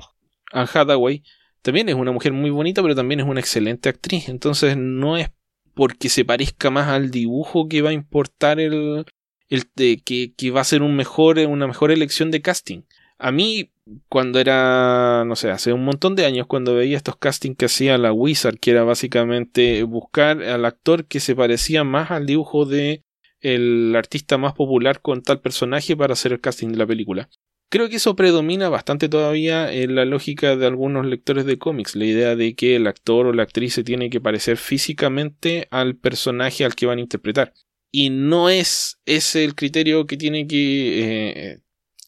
Anne 0.52 0.68
Hathaway 0.74 1.24
también 1.62 1.88
es 1.88 1.94
una 1.96 2.12
mujer 2.12 2.34
muy 2.34 2.50
bonita, 2.50 2.82
pero 2.82 2.96
también 2.96 3.20
es 3.20 3.28
una 3.28 3.40
excelente 3.40 3.90
actriz. 3.90 4.28
Entonces 4.28 4.76
no 4.76 5.18
es 5.18 5.30
porque 5.76 6.10
se 6.10 6.26
parezca 6.26 6.72
más 6.72 6.88
al 6.88 7.12
dibujo 7.12 7.68
que 7.68 7.84
va 7.84 7.92
a 7.92 7.94
importar 7.94 8.60
el, 8.60 9.06
el 9.50 9.64
de- 9.76 10.02
que, 10.04 10.34
que 10.36 10.50
va 10.50 10.62
a 10.62 10.64
ser 10.64 10.82
un 10.82 10.96
mejor, 10.96 11.38
una 11.38 11.68
mejor 11.68 11.92
elección 11.92 12.32
de 12.32 12.42
casting. 12.42 12.82
A 13.20 13.32
mí, 13.32 13.72
cuando 14.10 14.40
era, 14.40 15.24
no 15.28 15.36
sé, 15.36 15.52
hace 15.52 15.74
un 15.74 15.86
montón 15.86 16.16
de 16.16 16.26
años, 16.26 16.48
cuando 16.48 16.74
veía 16.76 16.98
estos 16.98 17.18
castings 17.18 17.58
que 17.58 17.66
hacía 17.66 18.00
la 18.00 18.12
Wizard, 18.14 18.58
que 18.60 18.72
era 18.72 18.84
básicamente 18.84 19.84
buscar 19.84 20.42
al 20.42 20.66
actor 20.66 21.06
que 21.06 21.20
se 21.20 21.36
parecía 21.36 21.84
más 21.84 22.10
al 22.12 22.26
dibujo 22.26 22.66
de 22.66 23.04
el 23.42 23.96
artista 23.96 24.38
más 24.38 24.54
popular 24.54 25.02
con 25.02 25.22
tal 25.22 25.42
personaje 25.42 25.96
para 25.96 26.14
hacer 26.14 26.34
el 26.34 26.42
casting 26.42 26.70
de 26.70 26.78
la 26.78 26.88
película. 26.88 27.30
Creo 27.70 27.90
que 27.90 27.98
eso 27.98 28.16
predomina 28.16 28.70
bastante 28.70 29.10
todavía 29.10 29.72
en 29.74 29.96
la 29.96 30.06
lógica 30.06 30.56
de 30.56 30.66
algunos 30.66 31.06
lectores 31.06 31.46
de 31.46 31.58
cómics, 31.58 31.98
la 31.98 32.06
idea 32.06 32.36
de 32.38 32.56
que 32.56 32.78
el 32.78 32.88
actor 32.88 33.28
o 33.28 33.34
la 33.34 33.44
actriz 33.44 33.74
se 33.74 33.84
tiene 33.84 34.10
que 34.10 34.22
parecer 34.22 34.56
físicamente 34.56 35.68
al 35.70 35.98
personaje 35.98 36.64
al 36.64 36.76
que 36.76 36.86
van 36.86 37.00
a 37.00 37.02
interpretar. 37.02 37.54
Y 37.92 38.10
no 38.10 38.50
es 38.50 39.00
ese 39.06 39.44
el 39.44 39.56
criterio 39.56 40.08
que 40.08 40.16
tiene 40.16 40.48
que, 40.48 41.02
eh, 41.02 41.60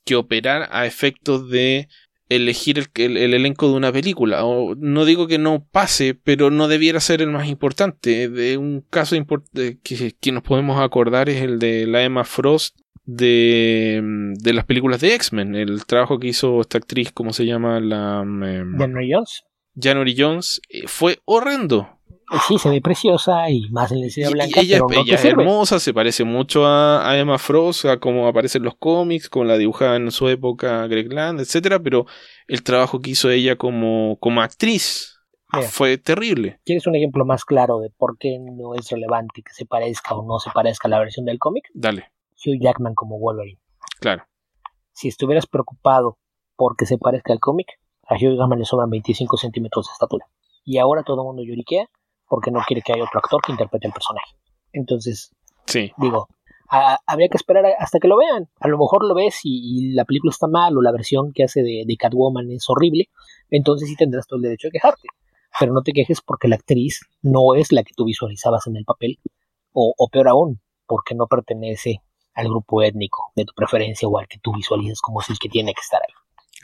que 0.06 0.16
operar 0.16 0.70
a 0.72 0.86
efectos 0.86 1.50
de 1.50 1.90
elegir 2.30 2.78
el, 2.80 2.88
el- 3.04 3.18
el 3.18 3.34
elenco 3.34 3.68
de 3.68 3.74
una 3.74 3.92
película. 3.92 4.46
O, 4.46 4.76
no 4.76 5.06
digo 5.06 5.28
que 5.28 5.38
no 5.40 5.66
pase, 5.72 6.14
pero 6.14 6.52
no 6.52 6.68
debiera 6.68 7.00
ser 7.00 7.22
el 7.22 7.32
más 7.32 7.48
importante. 7.50 8.30
De 8.30 8.58
un 8.58 8.82
caso 8.90 9.16
import- 9.16 9.50
que, 9.84 10.14
que 10.20 10.32
nos 10.32 10.44
podemos 10.44 10.80
acordar 10.80 11.28
es 11.30 11.42
el 11.42 11.60
de 11.60 11.88
la 11.88 12.04
Emma 12.04 12.24
Frost 12.24 12.78
de, 13.06 14.02
de 14.40 14.54
las 14.54 14.66
películas 14.66 15.02
de 15.02 15.16
X-Men, 15.16 15.56
el 15.56 15.86
trabajo 15.86 16.20
que 16.20 16.28
hizo 16.28 16.62
esta 16.62 16.78
actriz, 16.78 17.12
¿cómo 17.12 17.34
se 17.34 17.46
llama? 17.46 17.80
La 17.80 18.22
em, 18.22 18.80
Henry 18.82 19.10
Jones. 19.12 19.44
January 19.76 20.16
Jones, 20.18 20.62
eh, 20.70 20.84
fue 20.88 21.20
horrendo. 21.26 21.99
Sí, 22.48 22.60
se 22.60 22.70
ve 22.70 22.80
preciosa 22.80 23.50
y 23.50 23.70
más 23.70 23.92
en 23.92 24.02
la 24.02 24.08
escena 24.08 24.30
y 24.30 24.34
blanca, 24.34 24.62
ella 24.62 24.80
pero 24.88 25.02
ella 25.02 25.16
es 25.16 25.26
hermosa, 25.26 25.80
se 25.80 25.94
parece 25.94 26.24
mucho 26.24 26.66
a, 26.66 27.10
a 27.10 27.18
Emma 27.18 27.40
Frost, 27.40 27.86
a 27.86 28.00
cómo 28.00 28.28
aparece 28.28 28.60
en 28.60 28.66
los 28.66 28.76
cómics, 28.76 29.30
como 29.30 29.46
la 29.46 29.58
dibujaba 29.58 29.96
en 29.96 30.12
su 30.12 30.28
época 30.30 30.86
Greg 30.88 31.12
Land, 31.12 31.40
etcétera, 31.40 31.80
pero 31.80 32.06
el 32.48 32.62
trabajo 32.62 33.00
que 33.00 33.12
hizo 33.12 33.32
ella 33.32 33.56
como, 33.56 34.18
como 34.20 34.42
actriz 34.42 35.20
Mira. 35.52 35.68
fue 35.68 35.98
terrible. 35.98 36.60
¿Quieres 36.66 36.86
un 36.86 36.96
ejemplo 36.96 37.26
más 37.26 37.46
claro 37.46 37.80
de 37.80 37.90
por 37.90 38.18
qué 38.20 38.38
no 38.40 38.76
es 38.76 38.90
relevante 38.92 39.42
que 39.42 39.54
se 39.54 39.66
parezca 39.66 40.14
o 40.14 40.24
no 40.24 40.38
se 40.40 40.52
parezca 40.52 40.88
a 40.88 40.92
la 40.92 41.00
versión 41.00 41.26
del 41.26 41.40
cómic? 41.40 41.66
Dale, 41.74 42.12
Hugh 42.46 42.60
Jackman 42.62 42.94
como 42.94 43.18
Wolverine. 43.20 43.60
claro. 44.00 44.24
Si 44.92 45.08
estuvieras 45.08 45.48
preocupado 45.48 46.18
porque 46.58 46.86
se 46.86 46.98
parezca 46.98 47.32
al 47.32 47.40
cómic, 47.40 47.80
a 48.06 48.16
Hugh 48.16 48.38
Jackman 48.38 48.60
le 48.60 48.66
sobran 48.66 48.90
25 48.90 49.38
centímetros 49.38 49.88
de 49.88 49.94
estatura. 49.94 50.26
Y 50.66 50.78
ahora 50.78 51.04
todo 51.04 51.22
el 51.22 51.26
mundo 51.26 51.42
lloriquea 51.42 51.88
porque 52.30 52.52
no 52.52 52.62
quiere 52.66 52.82
que 52.82 52.94
haya 52.94 53.04
otro 53.04 53.20
actor 53.20 53.42
que 53.42 53.52
interprete 53.52 53.88
el 53.88 53.94
personaje. 53.94 54.36
Entonces, 54.72 55.32
Sí, 55.66 55.92
digo, 55.98 56.28
a- 56.70 57.00
habría 57.06 57.28
que 57.30 57.38
esperar 57.38 57.66
hasta 57.80 58.00
que 58.00 58.08
lo 58.08 58.18
vean. 58.18 58.48
A 58.60 58.68
lo 58.70 58.78
mejor 58.78 59.04
lo 59.06 59.14
ves 59.16 59.40
y, 59.44 59.90
y 59.90 59.94
la 59.94 60.06
película 60.06 60.32
está 60.32 60.48
mal 60.48 60.78
o 60.78 60.82
la 60.82 60.92
versión 60.92 61.32
que 61.34 61.44
hace 61.44 61.62
de, 61.62 61.84
de 61.86 61.98
Catwoman 61.98 62.50
es 62.52 62.66
horrible. 62.70 63.10
Entonces 63.50 63.90
sí 63.90 63.96
tendrás 63.96 64.26
todo 64.28 64.38
el 64.38 64.44
derecho 64.44 64.68
a 64.70 64.72
quejarte. 64.72 65.08
Pero 65.60 65.74
no 65.74 65.82
te 65.82 65.92
quejes 65.92 66.22
porque 66.22 66.48
la 66.48 66.56
actriz 66.56 67.02
no 67.22 67.54
es 67.56 67.72
la 67.72 67.84
que 67.84 67.94
tú 67.96 68.06
visualizabas 68.06 68.66
en 68.68 68.78
el 68.78 68.86
papel. 68.86 69.20
O, 69.74 69.94
o 69.98 70.08
peor 70.08 70.28
aún, 70.30 70.60
porque 70.88 71.14
no 71.16 71.28
pertenece 71.28 72.02
al 72.34 72.48
grupo 72.48 72.82
étnico 72.82 73.32
de 73.36 73.46
tu 73.46 73.54
preferencia 73.54 74.08
o 74.08 74.18
al 74.18 74.28
que 74.28 74.40
tú 74.40 74.54
visualizas 74.54 75.02
como 75.02 75.22
si 75.22 75.34
el 75.34 75.40
que 75.40 75.50
tiene 75.50 75.74
que 75.74 75.82
estar 75.82 76.00
ahí. 76.02 76.14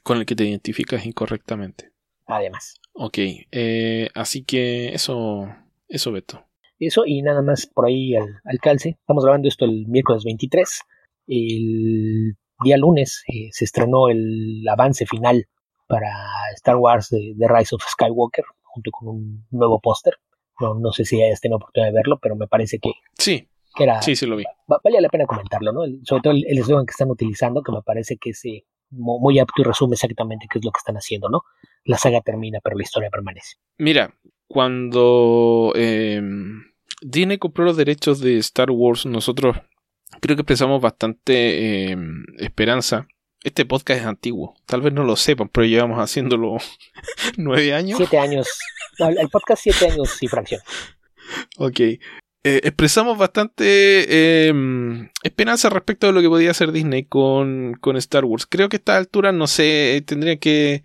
con 0.04 0.18
el 0.18 0.26
que 0.26 0.36
te 0.36 0.46
identificas 0.46 1.06
incorrectamente. 1.06 1.92
Además. 2.28 2.76
Ok, 2.98 3.18
eh, 3.52 4.10
así 4.16 4.46
que 4.46 4.94
eso, 4.94 5.48
eso 5.90 6.12
Beto. 6.14 6.46
Eso 6.80 7.04
y 7.06 7.22
nada 7.22 7.42
más 7.42 7.68
por 7.68 7.88
ahí 7.88 8.16
al, 8.16 8.40
al 8.46 8.60
calce. 8.60 8.98
Estamos 9.00 9.24
grabando 9.24 9.50
esto 9.50 9.66
el 9.66 9.86
miércoles 9.88 10.24
23. 10.24 10.82
El 11.28 12.38
día 12.64 12.78
lunes 12.78 13.24
eh, 13.28 13.50
se 13.52 13.66
estrenó 13.66 14.08
el 14.08 14.66
avance 14.70 15.06
final 15.06 15.46
para 15.88 16.10
Star 16.56 16.78
Wars 16.78 17.10
de, 17.10 17.34
de 17.36 17.48
Rise 17.48 17.76
of 17.76 17.84
Skywalker 17.84 18.46
junto 18.62 18.92
con 18.92 19.10
un 19.10 19.46
nuevo 19.52 19.80
póster. 19.82 20.16
No, 20.62 20.74
no 20.76 20.92
sé 20.94 21.04
si 21.04 21.22
hayas 21.22 21.42
tenido 21.42 21.58
oportunidad 21.58 21.92
de 21.92 21.98
verlo, 21.98 22.18
pero 22.22 22.38
me 22.38 22.48
parece 22.48 22.80
que, 22.80 22.92
Sí, 23.18 23.46
Que 23.76 23.84
era, 23.84 24.02
sí, 24.02 24.16
sí 24.16 24.26
lo 24.26 24.38
vi. 24.38 24.46
Vale 24.68 25.02
la 25.02 25.10
pena 25.10 25.26
comentarlo, 25.26 25.74
¿no? 25.74 25.82
sobre 26.04 26.22
todo 26.22 26.34
el 26.34 26.58
eslogan 26.58 26.86
que 26.86 26.92
están 26.92 27.12
utilizando, 27.12 27.62
que 27.62 27.74
me 27.74 27.82
parece 27.82 28.16
que 28.16 28.30
es 28.30 28.46
eh, 28.46 28.66
muy 28.90 29.40
apto 29.40 29.62
y 29.62 29.64
resume 29.64 29.94
exactamente 29.94 30.48
qué 30.52 30.60
es 30.60 30.66
lo 30.66 30.72
que 30.72 30.80
están 30.80 30.96
haciendo, 30.96 31.30
¿no? 31.30 31.44
La 31.84 31.98
saga 31.98 32.22
termina, 32.22 32.60
pero 32.64 32.78
la 32.78 32.84
historia 32.84 33.10
permanece. 33.10 33.56
Mira, 33.78 34.14
cuando 34.48 35.74
eh, 35.76 36.22
Disney 37.02 37.38
compró 37.38 37.66
los 37.66 37.78
derechos 37.78 38.20
de 38.20 38.38
Star 38.38 38.72
Wars, 38.72 39.06
nosotros 39.06 39.58
creo 40.22 40.36
que 40.36 40.42
expresamos 40.42 40.82
bastante 40.82 41.92
eh, 41.92 41.98
esperanza. 42.38 43.08
Este 43.44 43.66
podcast 43.66 44.02
es 44.02 44.08
antiguo, 44.08 44.56
tal 44.66 44.82
vez 44.82 44.92
no 44.92 45.04
lo 45.04 45.16
sepan, 45.16 45.50
pero 45.50 45.68
llevamos 45.68 46.00
haciéndolo 46.00 46.58
nueve 47.38 47.74
años. 47.74 47.98
Siete 47.98 48.18
años. 48.18 48.48
el 48.98 49.30
podcast 49.30 49.62
siete 49.62 49.92
años 49.92 50.22
y 50.22 50.28
fracción. 50.28 50.62
Ok. 51.58 51.80
Eh, 52.48 52.62
expresamos 52.64 53.18
bastante 53.18 54.48
em, 54.48 55.10
esperanza 55.24 55.68
respecto 55.72 56.08
a 56.08 56.12
lo 56.12 56.22
que 56.22 56.30
podía 56.30 56.52
hacer 56.52 56.72
Disney 56.72 57.04
con, 57.04 57.74
con 57.82 57.98
Star 57.98 58.24
Wars. 58.24 58.46
Creo 58.46 58.70
que 58.70 58.76
a 58.76 58.78
esta 58.78 58.98
altura, 58.98 59.32
no 59.32 59.48
sé, 59.48 60.04
tendría 60.06 60.38
que 60.38 60.84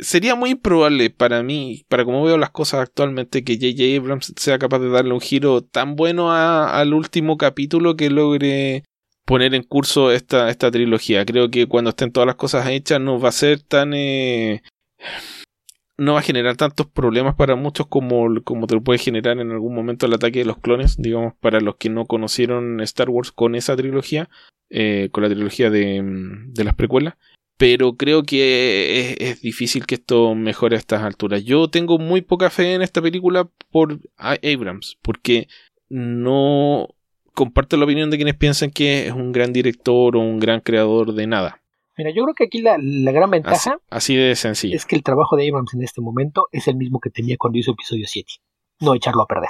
sería 0.00 0.34
muy 0.34 0.50
improbable 0.50 1.10
para 1.10 1.44
mí, 1.44 1.84
para 1.88 2.04
como 2.04 2.24
veo 2.24 2.36
las 2.36 2.50
cosas 2.50 2.80
actualmente, 2.80 3.44
que 3.44 3.54
J.J. 3.54 3.96
Abrams 3.96 4.32
sea 4.36 4.58
capaz 4.58 4.80
de 4.80 4.90
darle 4.90 5.12
un 5.12 5.20
giro 5.20 5.62
tan 5.62 5.94
bueno 5.94 6.32
al 6.32 6.92
último 6.92 7.36
capítulo 7.36 7.94
que 7.94 8.10
logre 8.10 8.82
poner 9.24 9.54
en 9.54 9.62
curso 9.62 10.10
esta, 10.10 10.50
esta 10.50 10.68
trilogía. 10.72 11.24
Creo 11.24 11.48
que 11.48 11.68
cuando 11.68 11.90
estén 11.90 12.10
todas 12.10 12.26
las 12.26 12.36
cosas 12.36 12.66
hechas 12.68 13.00
no 13.00 13.20
va 13.20 13.28
a 13.28 13.32
ser 13.32 13.60
tan... 13.60 13.94
Eh, 13.94 14.62
no 15.98 16.14
va 16.14 16.20
a 16.20 16.22
generar 16.22 16.56
tantos 16.56 16.86
problemas 16.86 17.34
para 17.34 17.56
muchos 17.56 17.86
como, 17.86 18.26
como 18.44 18.66
te 18.66 18.74
lo 18.74 18.82
puede 18.82 18.98
generar 18.98 19.38
en 19.38 19.50
algún 19.50 19.74
momento 19.74 20.06
el 20.06 20.14
ataque 20.14 20.40
de 20.40 20.44
los 20.44 20.58
clones, 20.58 20.96
digamos, 20.98 21.34
para 21.40 21.60
los 21.60 21.76
que 21.76 21.88
no 21.88 22.04
conocieron 22.06 22.80
Star 22.80 23.10
Wars 23.10 23.32
con 23.32 23.54
esa 23.54 23.76
trilogía, 23.76 24.28
eh, 24.70 25.08
con 25.12 25.22
la 25.22 25.30
trilogía 25.30 25.70
de, 25.70 26.02
de 26.02 26.64
las 26.64 26.74
precuelas 26.74 27.14
pero 27.56 27.96
creo 27.96 28.22
que 28.24 29.16
es, 29.18 29.40
difícil 29.40 29.86
que 29.86 29.94
esto 29.96 30.34
mejore 30.34 30.76
a 30.76 30.78
estas 30.78 31.02
alturas. 31.02 31.44
Yo 31.44 31.68
tengo 31.68 31.98
muy 31.98 32.20
poca 32.20 32.50
fe 32.50 32.74
en 32.74 32.82
esta 32.82 33.00
película 33.00 33.48
por 33.70 33.98
Abrams, 34.18 34.98
porque 35.02 35.48
no 35.88 36.88
comparto 37.32 37.76
la 37.76 37.84
opinión 37.84 38.10
de 38.10 38.16
quienes 38.16 38.36
piensan 38.36 38.70
que 38.70 39.06
es 39.06 39.12
un 39.12 39.32
gran 39.32 39.52
director 39.52 40.16
o 40.16 40.20
un 40.20 40.38
gran 40.38 40.60
creador 40.60 41.14
de 41.14 41.26
nada. 41.26 41.62
Mira, 41.96 42.10
yo 42.10 42.24
creo 42.24 42.34
que 42.34 42.44
aquí 42.44 42.60
la, 42.60 42.76
gran 43.12 43.30
ventaja 43.30 43.78
así, 43.88 44.16
de 44.16 44.36
sencillo. 44.36 44.76
es 44.76 44.84
que 44.84 44.96
el 44.96 45.02
trabajo 45.02 45.36
de 45.36 45.48
Abrams 45.48 45.72
en 45.74 45.82
este 45.82 46.02
momento 46.02 46.48
es 46.52 46.68
el 46.68 46.76
mismo 46.76 47.00
que 47.00 47.10
tenía 47.10 47.36
cuando 47.38 47.58
hizo 47.58 47.72
episodio 47.72 48.04
7. 48.06 48.30
No 48.80 48.94
echarlo 48.94 49.22
a 49.22 49.26
perder. 49.26 49.48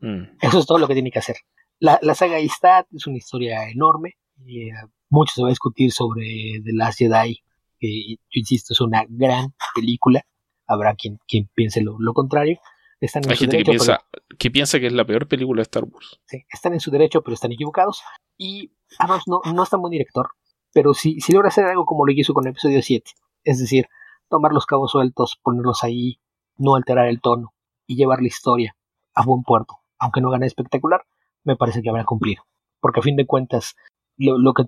Mm. 0.00 0.36
Eso 0.40 0.58
es 0.58 0.66
todo 0.66 0.78
lo 0.78 0.88
que 0.88 0.94
tiene 0.94 1.12
que 1.12 1.20
hacer. 1.20 1.36
La, 1.78 1.98
saga 2.14 2.36
ahí 2.36 2.46
está, 2.46 2.86
es 2.92 3.06
una 3.06 3.18
historia 3.18 3.68
enorme. 3.68 4.16
Y, 4.44 4.70
eh, 4.70 4.72
mucho 5.10 5.32
se 5.34 5.42
va 5.42 5.48
a 5.48 5.50
discutir 5.50 5.92
sobre 5.92 6.60
The 6.64 6.72
Last 6.72 6.98
Jedi, 6.98 7.42
que 7.78 8.06
yo 8.08 8.16
insisto, 8.32 8.72
es 8.72 8.80
una 8.80 9.04
gran 9.08 9.54
película. 9.74 10.22
Habrá 10.66 10.94
quien, 10.94 11.18
quien 11.28 11.48
piense 11.54 11.80
lo, 11.82 11.96
contrario. 12.14 12.58
Están 13.00 13.22
Hay 13.28 13.36
gente 13.36 13.58
que, 13.58 13.64
piensa, 13.64 14.04
que 14.38 14.50
piensa 14.50 14.80
que 14.80 14.86
es 14.86 14.92
la 14.92 15.04
peor 15.04 15.28
película 15.28 15.58
de 15.58 15.64
Star 15.64 15.84
Wars. 15.84 16.20
Sí, 16.26 16.44
están 16.50 16.72
en 16.72 16.80
su 16.80 16.90
derecho, 16.90 17.22
pero 17.22 17.34
están 17.34 17.52
equivocados. 17.52 18.02
Y 18.38 18.72
además 18.98 19.24
no, 19.26 19.40
no 19.52 19.62
es 19.62 19.70
tan 19.70 19.80
buen 19.80 19.90
director, 19.90 20.28
pero 20.74 20.92
sí, 20.92 21.20
sí 21.20 21.32
logra 21.32 21.48
hacer 21.48 21.64
algo 21.64 21.86
como 21.86 22.04
lo 22.04 22.12
hizo 22.12 22.34
con 22.34 22.44
el 22.44 22.50
episodio 22.50 22.82
7. 22.82 23.12
Es 23.44 23.58
decir, 23.58 23.86
tomar 24.28 24.52
los 24.52 24.66
cabos 24.66 24.90
sueltos, 24.90 25.38
ponerlos 25.42 25.84
ahí, 25.84 26.18
no 26.56 26.74
alterar 26.74 27.06
el 27.06 27.20
tono 27.20 27.54
y 27.86 27.96
llevar 27.96 28.20
la 28.20 28.26
historia 28.26 28.76
a 29.14 29.24
buen 29.24 29.44
puerto. 29.44 29.76
Aunque 29.98 30.20
no 30.20 30.30
gane 30.30 30.46
espectacular, 30.46 31.04
me 31.44 31.56
parece 31.56 31.80
que 31.80 31.88
habrá 31.88 32.04
cumplido. 32.04 32.42
Porque 32.80 33.00
a 33.00 33.02
fin 33.02 33.16
de 33.16 33.24
cuentas, 33.24 33.76
lo, 34.16 34.36
lo 34.36 34.52
que 34.52 34.64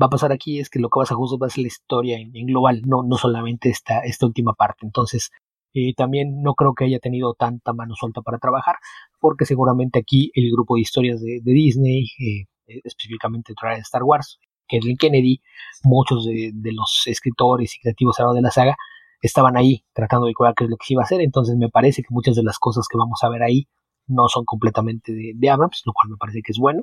va 0.00 0.06
a 0.06 0.10
pasar 0.10 0.32
aquí 0.32 0.60
es 0.60 0.70
que 0.70 0.78
lo 0.78 0.88
que 0.88 0.98
vas 0.98 1.12
a 1.12 1.14
juzgar 1.14 1.42
va 1.42 1.46
a 1.46 1.50
ser 1.50 1.62
la 1.62 1.68
historia 1.68 2.18
en, 2.18 2.32
global, 2.46 2.82
no, 2.86 3.02
no 3.02 3.16
solamente 3.16 3.68
esta, 3.68 4.00
esta 4.00 4.26
última 4.26 4.54
parte. 4.54 4.86
Entonces, 4.86 5.30
eh, 5.74 5.92
también 5.94 6.42
no 6.42 6.54
creo 6.54 6.74
que 6.74 6.84
haya 6.84 6.98
tenido 6.98 7.34
tanta 7.34 7.74
mano 7.74 7.94
suelta 7.94 8.22
para 8.22 8.38
trabajar, 8.38 8.76
porque 9.20 9.44
seguramente 9.44 9.98
aquí 9.98 10.30
el 10.34 10.50
grupo 10.50 10.76
de 10.76 10.80
historias 10.80 11.20
de, 11.20 11.40
Disney, 11.44 12.06
eh, 12.18 12.46
específicamente 12.84 13.52
de 13.52 13.78
Star 13.80 14.02
Wars, 14.02 14.40
Kathleen 14.70 14.96
Kennedy, 14.96 15.40
muchos 15.82 16.26
de, 16.26 16.52
los 16.72 17.02
escritores 17.06 17.76
y 17.76 17.80
creativos 17.80 18.16
de 18.34 18.42
la 18.42 18.50
saga, 18.50 18.76
estaban 19.22 19.56
ahí 19.56 19.84
tratando 19.92 20.26
de 20.26 20.34
cuidar 20.34 20.54
qué 20.54 20.64
es 20.64 20.70
lo 20.70 20.76
que 20.76 20.86
se 20.86 20.94
iba 20.94 21.02
a 21.02 21.04
hacer. 21.04 21.20
Entonces, 21.20 21.56
me 21.56 21.68
parece 21.68 22.02
que 22.02 22.08
muchas 22.10 22.36
de 22.36 22.42
las 22.42 22.58
cosas 22.58 22.86
que 22.88 22.96
vamos 22.96 23.22
a 23.22 23.28
ver 23.28 23.42
ahí 23.42 23.68
no 24.06 24.28
son 24.28 24.44
completamente 24.44 25.12
de, 25.12 25.50
Abrams, 25.50 25.82
lo 25.86 25.92
cual 25.92 26.10
me 26.10 26.16
parece 26.16 26.42
que 26.42 26.52
es 26.52 26.58
bueno 26.58 26.82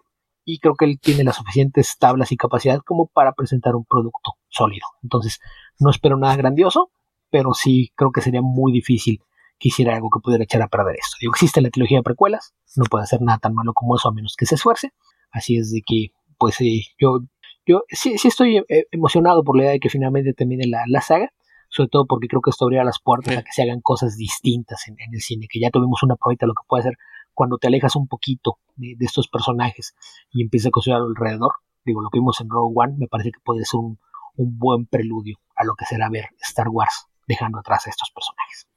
y 0.49 0.59
creo 0.59 0.75
que 0.75 0.85
él 0.85 0.97
tiene 1.01 1.25
las 1.25 1.35
suficientes 1.35 1.97
tablas 1.99 2.31
y 2.31 2.37
capacidad 2.37 2.79
como 2.79 3.07
para 3.07 3.33
presentar 3.33 3.75
un 3.75 3.83
producto 3.83 4.35
sólido. 4.47 4.85
Entonces, 5.03 5.41
no 5.77 5.89
espero 5.89 6.15
nada 6.15 6.37
grandioso, 6.37 6.89
pero 7.29 7.53
sí 7.53 7.91
creo 7.95 8.11
que 8.11 8.21
sería 8.21 8.41
muy 8.41 8.71
difícil 8.71 9.19
que 9.59 9.67
hiciera 9.67 9.93
algo 9.93 10.09
que 10.09 10.21
pudiera 10.21 10.45
echar 10.45 10.61
a 10.61 10.69
perder 10.69 10.95
esto. 10.95 11.17
Digo, 11.19 11.33
existe 11.33 11.59
la 11.59 11.69
trilogía 11.69 11.97
de 11.97 12.03
precuelas, 12.03 12.53
no 12.77 12.85
puede 12.85 13.03
hacer 13.03 13.21
nada 13.21 13.39
tan 13.39 13.53
malo 13.53 13.73
como 13.73 13.97
eso 13.97 14.07
a 14.07 14.13
menos 14.13 14.35
que 14.37 14.45
se 14.45 14.55
esfuerce. 14.55 14.93
Así 15.31 15.57
es 15.57 15.69
de 15.71 15.81
que, 15.85 16.11
pues, 16.37 16.61
eh, 16.61 16.83
yo, 16.97 17.19
yo 17.67 17.83
sí, 17.89 18.17
sí 18.17 18.27
estoy 18.29 18.57
eh, 18.57 18.85
emocionado 18.91 19.43
por 19.43 19.57
la 19.57 19.63
idea 19.63 19.71
de 19.73 19.79
que 19.79 19.89
finalmente 19.89 20.33
termine 20.33 20.65
la, 20.67 21.01
saga, 21.01 21.31
sobre 21.69 21.89
todo 21.89 22.05
porque 22.07 22.27
creo 22.27 22.41
que 22.41 22.49
esto 22.49 22.65
abrirá 22.65 22.83
las 22.83 22.99
puertas 22.99 23.37
a 23.37 23.43
que 23.43 23.51
se 23.51 23.63
hagan 23.63 23.81
cosas 23.81 24.15
distintas 24.15 24.87
en, 24.87 24.95
en, 24.99 25.13
el 25.13 25.21
cine, 25.21 25.47
que 25.49 25.59
ya 25.59 25.69
tuvimos 25.69 26.01
una 26.03 26.15
probita 26.15 26.45
de 26.45 26.47
lo 26.47 26.53
que 26.53 26.65
puede 26.67 26.81
hacer 26.81 26.97
cuando 27.37 27.59
te 27.59 27.67
alejas 27.67 27.95
un 27.95 28.07
poquito 28.07 28.57
de, 28.77 28.95
estos 28.99 29.27
personajes 29.27 29.93
y 30.31 30.41
empiezas 30.41 30.69
a 30.69 30.71
construir 30.71 30.97
alrededor, 30.97 31.51
digo, 31.85 32.01
lo 32.01 32.09
que 32.09 32.17
vimos 32.17 32.41
en 32.41 32.49
Rogue 32.49 32.73
One 32.75 32.95
me 32.97 33.07
parece 33.07 33.29
que 33.29 33.39
puede 33.43 33.63
ser 33.63 33.79
un, 33.79 33.99
buen 34.35 34.87
preludio 34.87 35.37
a 35.55 35.63
lo 35.63 35.75
que 35.75 35.85
será 35.85 36.09
ver 36.09 36.29
Star 36.41 36.67
Wars 36.69 37.05
dejando 37.27 37.59
atrás 37.59 37.85
a 37.85 37.91
estos 37.91 38.09
personajes. 38.09 38.67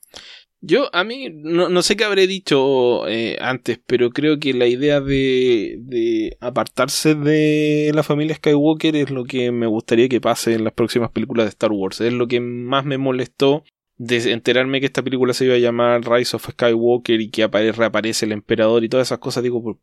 Yo, 0.62 0.94
a 0.94 1.04
mí, 1.04 1.30
no, 1.30 1.82
sé 1.82 1.96
qué 1.96 2.04
habré 2.04 2.26
dicho 2.26 3.08
eh, 3.08 3.38
antes, 3.40 3.80
pero 3.86 4.10
creo 4.10 4.38
que 4.38 4.52
la 4.52 4.66
idea 4.66 5.00
de, 5.00 5.78
de, 5.80 6.36
apartarse 6.40 7.14
de 7.14 7.90
la 7.94 8.02
familia 8.02 8.36
Skywalker 8.36 8.94
es 8.94 9.10
lo 9.10 9.24
que 9.24 9.52
me 9.52 9.66
gustaría 9.66 10.08
que 10.10 10.20
pase 10.20 10.52
en 10.54 10.64
las 10.64 10.74
próximas 10.74 11.12
películas 11.12 11.46
de 11.46 11.50
Star 11.50 11.72
Wars. 11.72 12.02
Es 12.02 12.12
lo 12.12 12.28
que 12.28 12.40
más 12.40 12.84
me 12.84 12.98
molestó 12.98 13.64
de 13.96 14.32
enterarme 14.32 14.80
que 14.80 14.86
esta 14.86 15.02
película 15.02 15.34
se 15.34 15.46
iba 15.46 15.54
a 15.54 15.58
llamar 15.58 16.10
Rise 16.10 16.36
of 16.36 16.48
Skywalker 16.50 17.20
y 17.20 17.30
que 17.30 17.46
reaparece 17.46 18.26
el 18.26 18.32
emperador 18.32 18.82
y 18.82 18.88
todas 18.88 19.08
esas 19.08 19.18
cosas, 19.18 19.42
digo, 19.42 19.78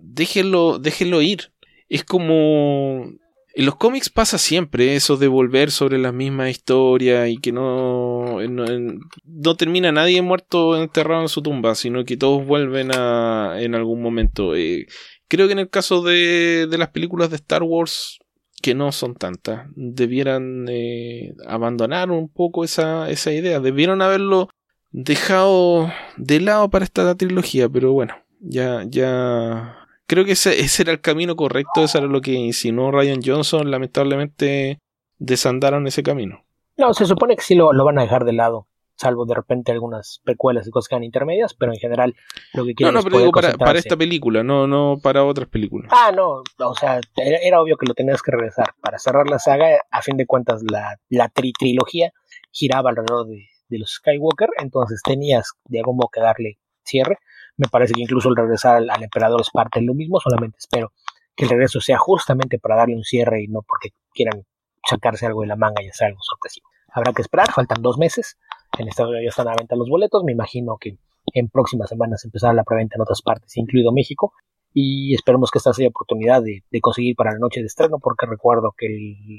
déjenlo, 0.00 0.78
déjenlo 0.78 1.22
ir. 1.22 1.52
Es 1.88 2.04
como... 2.04 3.10
En 3.54 3.66
los 3.66 3.76
cómics 3.76 4.10
pasa 4.10 4.38
siempre 4.38 4.94
eso 4.94 5.16
de 5.16 5.26
volver 5.26 5.70
sobre 5.70 5.98
la 5.98 6.12
misma 6.12 6.50
historia 6.50 7.28
y 7.28 7.38
que 7.38 7.50
no, 7.50 8.38
no, 8.48 9.56
termina 9.56 9.90
nadie 9.90 10.22
muerto 10.22 10.80
enterrado 10.80 11.22
en 11.22 11.28
su 11.28 11.42
tumba, 11.42 11.74
sino 11.74 12.04
que 12.04 12.16
todos 12.16 12.46
vuelven 12.46 12.90
a, 12.94 13.56
en 13.58 13.74
algún 13.74 14.02
momento. 14.02 14.54
Eh, 14.54 14.86
creo 15.26 15.46
que 15.46 15.54
en 15.54 15.58
el 15.58 15.68
caso 15.68 16.02
de, 16.02 16.68
de 16.70 16.78
las 16.78 16.90
películas 16.90 17.30
de 17.30 17.36
Star 17.36 17.62
Wars 17.64 18.20
que 18.60 18.74
no 18.74 18.92
son 18.92 19.14
tantas, 19.14 19.66
debieran 19.74 20.66
eh, 20.68 21.34
abandonar 21.46 22.10
un 22.10 22.28
poco 22.28 22.64
esa, 22.64 23.10
esa 23.10 23.32
idea, 23.32 23.60
debieron 23.60 24.02
haberlo 24.02 24.48
dejado 24.90 25.90
de 26.16 26.40
lado 26.40 26.68
para 26.68 26.84
esta 26.84 27.14
trilogía, 27.14 27.68
pero 27.68 27.92
bueno, 27.92 28.14
ya, 28.40 28.84
ya 28.86 29.79
creo 30.10 30.24
que 30.24 30.32
ese, 30.32 30.60
ese, 30.60 30.82
era 30.82 30.92
el 30.92 31.00
camino 31.00 31.36
correcto, 31.36 31.84
eso 31.84 31.98
era 31.98 32.08
lo 32.08 32.20
que 32.20 32.32
insinuó 32.32 32.90
Ryan 32.90 33.20
Johnson, 33.24 33.70
lamentablemente 33.70 34.80
desandaron 35.18 35.86
ese 35.86 36.02
camino. 36.02 36.44
No, 36.76 36.92
se 36.94 37.06
supone 37.06 37.36
que 37.36 37.42
sí 37.42 37.54
lo, 37.54 37.72
lo 37.72 37.84
van 37.84 37.98
a 37.98 38.02
dejar 38.02 38.24
de 38.24 38.32
lado 38.32 38.66
salvo 39.00 39.24
de 39.24 39.34
repente 39.34 39.72
algunas 39.72 40.20
precuelas 40.24 40.66
y 40.66 40.70
cosas 40.70 40.88
que 40.88 40.94
eran 40.94 41.04
intermedias, 41.04 41.54
pero 41.54 41.72
en 41.72 41.78
general 41.78 42.14
lo 42.52 42.66
que 42.66 42.74
quieren 42.74 42.92
No, 42.92 43.00
no, 43.00 43.04
pero 43.04 43.18
digo 43.18 43.32
para, 43.32 43.54
para, 43.54 43.78
esta 43.78 43.96
película, 43.96 44.42
no, 44.42 44.66
no 44.66 44.98
para 45.02 45.24
otras 45.24 45.48
películas. 45.48 45.90
Ah, 45.90 46.12
no, 46.14 46.42
o 46.58 46.74
sea, 46.74 47.00
era, 47.16 47.60
obvio 47.62 47.78
que 47.78 47.86
lo 47.86 47.94
tenías 47.94 48.20
que 48.20 48.32
regresar. 48.32 48.74
Para 48.82 48.98
cerrar 48.98 49.26
la 49.26 49.38
saga, 49.38 49.80
a 49.90 50.02
fin 50.02 50.18
de 50.18 50.26
cuentas, 50.26 50.62
la, 50.70 50.98
la 51.08 51.30
tri 51.30 51.52
trilogía 51.52 52.12
giraba 52.50 52.90
alrededor 52.90 53.26
de, 53.26 53.46
los 53.78 53.94
Skywalker, 53.94 54.50
entonces 54.58 55.00
tenías 55.02 55.52
de 55.64 55.78
algún 55.78 55.96
modo 55.96 56.10
que 56.12 56.20
darle 56.20 56.58
cierre. 56.84 57.18
Me 57.60 57.68
parece 57.68 57.92
que 57.92 58.00
incluso 58.00 58.30
el 58.30 58.36
regresar 58.36 58.76
al, 58.88 59.02
emperador 59.02 59.42
es 59.42 59.50
parte 59.50 59.80
de 59.80 59.86
lo 59.86 59.92
mismo, 59.92 60.18
solamente 60.18 60.56
espero 60.56 60.92
que 61.36 61.44
el 61.44 61.50
regreso 61.50 61.78
sea 61.78 61.98
justamente 61.98 62.58
para 62.58 62.76
darle 62.76 62.96
un 62.96 63.04
cierre 63.04 63.42
y 63.42 63.48
no 63.48 63.60
porque 63.60 63.90
quieran 64.14 64.46
sacarse 64.88 65.26
algo 65.26 65.42
de 65.42 65.48
la 65.48 65.56
manga 65.56 65.82
y 65.82 65.88
hacer 65.88 66.06
algo 66.08 66.20
sorpresivo. 66.22 66.66
Habrá 66.90 67.12
que 67.12 67.20
esperar, 67.20 67.52
faltan 67.52 67.82
dos 67.82 67.98
meses. 67.98 68.38
En 68.78 68.88
Estados 68.88 69.10
Unidos 69.10 69.32
están 69.32 69.48
a 69.48 69.54
venta 69.54 69.76
los 69.76 69.90
boletos. 69.90 70.24
Me 70.24 70.32
imagino 70.32 70.78
que 70.80 70.96
en 71.34 71.50
próximas 71.50 71.90
semanas 71.90 72.24
empezará 72.24 72.54
la 72.54 72.64
preventa 72.64 72.96
en 72.96 73.02
otras 73.02 73.20
partes, 73.20 73.54
incluido 73.58 73.92
México. 73.92 74.32
Y 74.72 75.14
esperemos 75.14 75.50
que 75.50 75.58
esta 75.58 75.74
sea 75.74 75.88
oportunidad 75.88 76.42
de, 76.42 76.62
conseguir 76.80 77.14
para 77.14 77.32
la 77.32 77.38
noche 77.38 77.60
de 77.60 77.66
estreno, 77.66 77.98
porque 77.98 78.24
recuerdo 78.24 78.74
que 78.74 78.88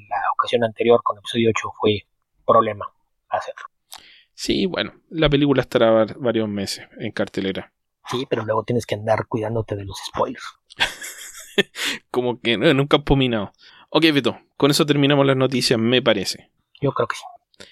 la 0.08 0.22
ocasión 0.38 0.64
anterior 0.64 1.02
con 1.04 1.18
el 1.18 1.22
episodio 1.22 1.50
8 1.50 1.70
fue 1.80 2.02
problema 2.46 2.86
hacerlo. 3.30 3.64
Sí, 4.36 4.68
bueno, 4.68 4.94
la 5.10 5.28
película 5.28 5.62
estará 5.62 6.06
varios 6.20 6.48
meses 6.48 6.88
en 7.00 7.12
cartelera. 7.12 7.74
Sí, 8.10 8.26
pero 8.30 8.46
luego 8.46 8.64
tienes 8.64 8.86
que 8.86 8.96
andar 8.96 9.28
cuidándote 9.28 9.76
de 9.76 9.86
los 9.86 9.98
spoilers. 10.06 10.44
Como 12.12 12.40
que 12.40 12.54
en 12.54 12.80
un 12.80 12.88
campo 12.88 13.16
minado. 13.16 13.52
Ok, 13.90 14.06
Beto, 14.14 14.40
con 14.58 14.72
eso 14.72 14.86
terminamos 14.86 15.26
las 15.26 15.36
noticias, 15.36 15.80
me 15.80 16.02
parece. 16.02 16.50
Yo 16.82 16.94
creo 16.94 17.08
que 17.08 17.18
sí. 17.18 17.24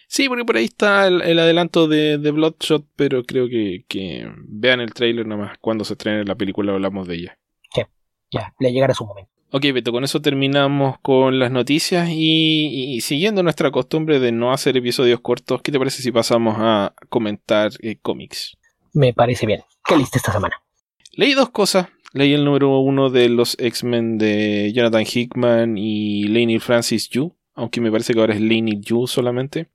Sí, 0.08 0.28
porque 0.28 0.46
por 0.46 0.58
ahí 0.58 0.66
está 0.66 1.08
el, 1.08 1.40
adelanto 1.40 1.88
de, 1.88 2.18
Bloodshot, 2.18 2.86
pero 2.96 3.24
creo 3.24 3.48
que, 3.48 4.32
vean 4.48 4.82
el 4.82 4.94
trailer 4.94 5.26
nomás. 5.26 5.58
Cuando 5.60 5.84
se 5.84 5.94
estrene 5.94 6.26
la 6.26 6.36
película 6.36 6.74
hablamos 6.74 7.08
de 7.08 7.16
ella. 7.16 7.40
Sí, 7.74 7.82
ya, 8.32 8.54
le 8.60 8.72
llegará 8.72 8.94
su 8.94 9.06
momento. 9.06 9.32
Ok, 9.52 9.64
Beto, 9.74 9.92
con 9.92 10.04
eso 10.04 10.22
terminamos 10.22 11.00
con 11.00 11.40
las 11.40 11.52
noticias 11.52 12.10
y, 12.12 13.00
siguiendo 13.02 13.42
nuestra 13.42 13.72
costumbre 13.72 14.20
de 14.20 14.32
no 14.32 14.52
hacer 14.52 14.78
episodios 14.78 15.22
cortos, 15.22 15.62
¿qué 15.64 15.72
te 15.72 15.80
parece 15.80 16.04
si 16.04 16.12
pasamos 16.12 16.58
a 16.60 16.94
comentar 17.10 17.72
eh, 17.82 17.98
cómics? 18.00 18.59
Me 18.94 19.14
parece 19.14 19.46
bien. 19.46 19.62
¿Qué 19.86 19.96
leíste 19.96 20.18
esta 20.18 20.32
semana? 20.32 20.62
Leí 21.14 21.34
dos 21.34 21.50
cosas. 21.50 21.88
Leí 22.14 22.34
el 22.34 22.44
número 22.44 22.80
uno 22.80 23.10
de 23.10 23.30
los 23.30 23.56
X-Men 23.60 24.18
de 24.18 24.72
Jonathan 24.74 25.06
Hickman 25.06 25.78
y 25.78 26.24
Laney 26.24 26.60
Francis 26.60 27.08
Yu, 27.10 27.36
aunque 27.54 27.82
me 27.82 27.92
parece 27.92 28.14
que 28.14 28.20
ahora 28.20 28.34
es 28.34 28.42
Laney 28.42 28.80
Yu 28.80 29.06
solamente. 29.06 29.70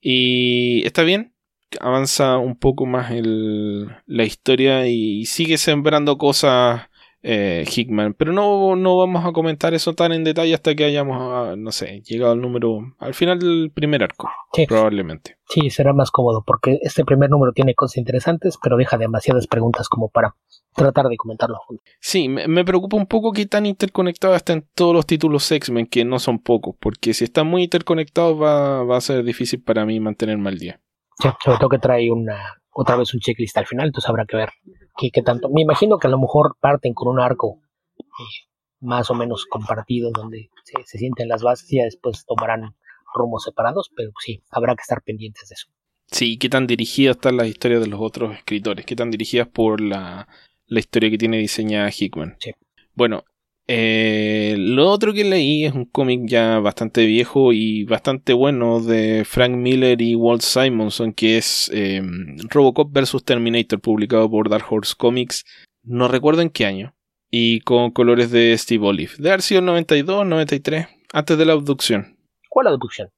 Y 0.00 0.86
está 0.86 1.02
bien, 1.02 1.34
avanza 1.80 2.38
un 2.38 2.56
poco 2.56 2.86
más 2.86 3.10
el, 3.10 3.88
la 4.06 4.24
historia 4.24 4.86
y 4.86 5.26
sigue 5.26 5.58
sembrando 5.58 6.18
cosas 6.18 6.82
eh, 7.24 7.64
Hickman. 7.66 8.14
Pero 8.14 8.32
no, 8.32 8.76
no 8.76 8.98
vamos 8.98 9.24
a 9.24 9.32
comentar 9.32 9.74
eso 9.74 9.94
tan 9.94 10.12
en 10.12 10.24
detalle 10.24 10.54
hasta 10.54 10.74
que 10.74 10.84
hayamos, 10.84 11.16
ah, 11.20 11.54
no 11.56 11.72
sé, 11.72 12.02
llegado 12.02 12.32
al 12.32 12.40
número, 12.40 12.94
al 12.98 13.14
final 13.14 13.38
del 13.40 13.72
primer 13.74 14.02
arco, 14.02 14.30
probablemente. 14.68 15.38
Sí, 15.48 15.70
será 15.70 15.92
más 15.92 16.10
cómodo 16.10 16.44
porque 16.46 16.78
este 16.82 17.04
primer 17.04 17.30
número 17.30 17.52
tiene 17.52 17.74
cosas 17.74 17.96
interesantes, 17.96 18.58
pero 18.62 18.76
deja 18.76 18.98
demasiadas 18.98 19.46
preguntas 19.46 19.88
como 19.88 20.10
para 20.10 20.36
tratar 20.74 21.06
de 21.06 21.16
comentarlo 21.16 21.56
juntos. 21.66 21.84
Sí, 22.00 22.28
me, 22.28 22.64
preocupa 22.64 22.96
un 22.96 23.06
poco 23.06 23.32
que 23.32 23.46
tan 23.46 23.64
interconectados 23.66 24.36
estén 24.36 24.68
todos 24.74 24.94
los 24.94 25.06
títulos 25.06 25.50
X-Men, 25.50 25.86
que 25.86 26.04
no 26.04 26.18
son 26.18 26.38
pocos, 26.38 26.76
porque 26.78 27.14
si 27.14 27.24
están 27.24 27.46
muy 27.46 27.64
interconectados 27.64 28.40
va, 28.40 28.84
va 28.84 28.96
a 28.98 29.00
ser 29.00 29.24
difícil 29.24 29.62
para 29.62 29.86
mí 29.86 29.98
mantenerme 29.98 30.50
al 30.50 30.58
día. 30.58 30.80
Sí, 31.20 31.28
sobre 31.44 31.58
todo 31.58 31.68
que 31.68 31.78
trae 31.78 32.10
una, 32.10 32.60
otra 32.74 32.96
vez 32.96 33.14
un 33.14 33.20
checklist 33.20 33.56
al 33.56 33.66
final, 33.66 33.86
entonces 33.86 34.08
habrá 34.08 34.26
que 34.26 34.36
ver 34.36 34.50
qué, 34.96 35.22
tanto. 35.22 35.48
Me 35.48 35.62
imagino 35.62 35.98
que 35.98 36.08
a 36.08 36.10
lo 36.10 36.18
mejor 36.18 36.56
parten 36.60 36.92
con 36.92 37.08
un 37.08 37.20
arco 37.20 37.60
eh, 37.98 38.48
más 38.80 39.10
o 39.10 39.14
menos 39.14 39.46
compartido 39.46 40.10
donde 40.12 40.50
se, 40.64 40.98
sienten 40.98 41.28
las 41.28 41.42
bases 41.42 41.72
y 41.72 41.78
ya 41.78 41.84
después 41.84 42.24
tomarán 42.26 42.74
rumos 43.14 43.44
separados, 43.44 43.90
pero 43.96 44.10
sí, 44.18 44.42
habrá 44.50 44.74
que 44.74 44.82
estar 44.82 45.02
pendientes 45.02 45.48
de 45.48 45.54
eso. 45.54 45.68
Sí, 46.06 46.36
qué 46.36 46.48
tan 46.48 46.66
dirigidas 46.66 47.16
están 47.16 47.36
las 47.36 47.46
historias 47.46 47.80
de 47.80 47.86
los 47.86 48.00
otros 48.00 48.34
escritores, 48.34 48.84
qué 48.84 48.96
tan 48.96 49.10
dirigidas 49.10 49.48
por 49.48 49.80
la, 49.80 50.28
la 50.66 50.80
historia 50.80 51.10
que 51.10 51.18
tiene 51.18 51.38
diseñada 51.38 51.90
Hickman. 51.96 52.36
Sí. 52.40 52.52
Bueno, 52.94 53.24
eh, 53.66 54.56
lo 54.58 54.90
otro 54.90 55.14
que 55.14 55.24
leí 55.24 55.64
es 55.64 55.72
un 55.72 55.86
cómic 55.86 56.22
ya 56.24 56.58
bastante 56.58 57.06
viejo 57.06 57.52
y 57.52 57.84
bastante 57.84 58.34
bueno 58.34 58.80
de 58.80 59.24
Frank 59.24 59.52
Miller 59.52 60.00
y 60.02 60.14
Walt 60.14 60.42
Simonson, 60.42 61.12
que 61.14 61.38
es 61.38 61.70
em, 61.72 62.36
Robocop 62.50 62.92
vs. 62.92 63.24
Terminator, 63.24 63.80
publicado 63.80 64.30
por 64.30 64.50
Dark 64.50 64.66
Horse 64.68 64.94
Comics. 64.96 65.44
No 65.82 66.08
recuerdo 66.08 66.42
en 66.42 66.50
qué 66.50 66.66
año. 66.66 66.94
Y 67.30 67.60
con 67.60 67.90
colores 67.90 68.30
de 68.30 68.56
Steve 68.56 68.86
Olive. 68.86 69.12
De 69.18 69.30
haber 69.30 69.42
sido 69.42 69.60
92, 69.60 70.26
93, 70.26 70.86
antes 71.12 71.36
de 71.36 71.44
la 71.44 71.54
abducción. 71.54 72.16
¿Cuál 72.48 72.68
abducción? 72.68 73.10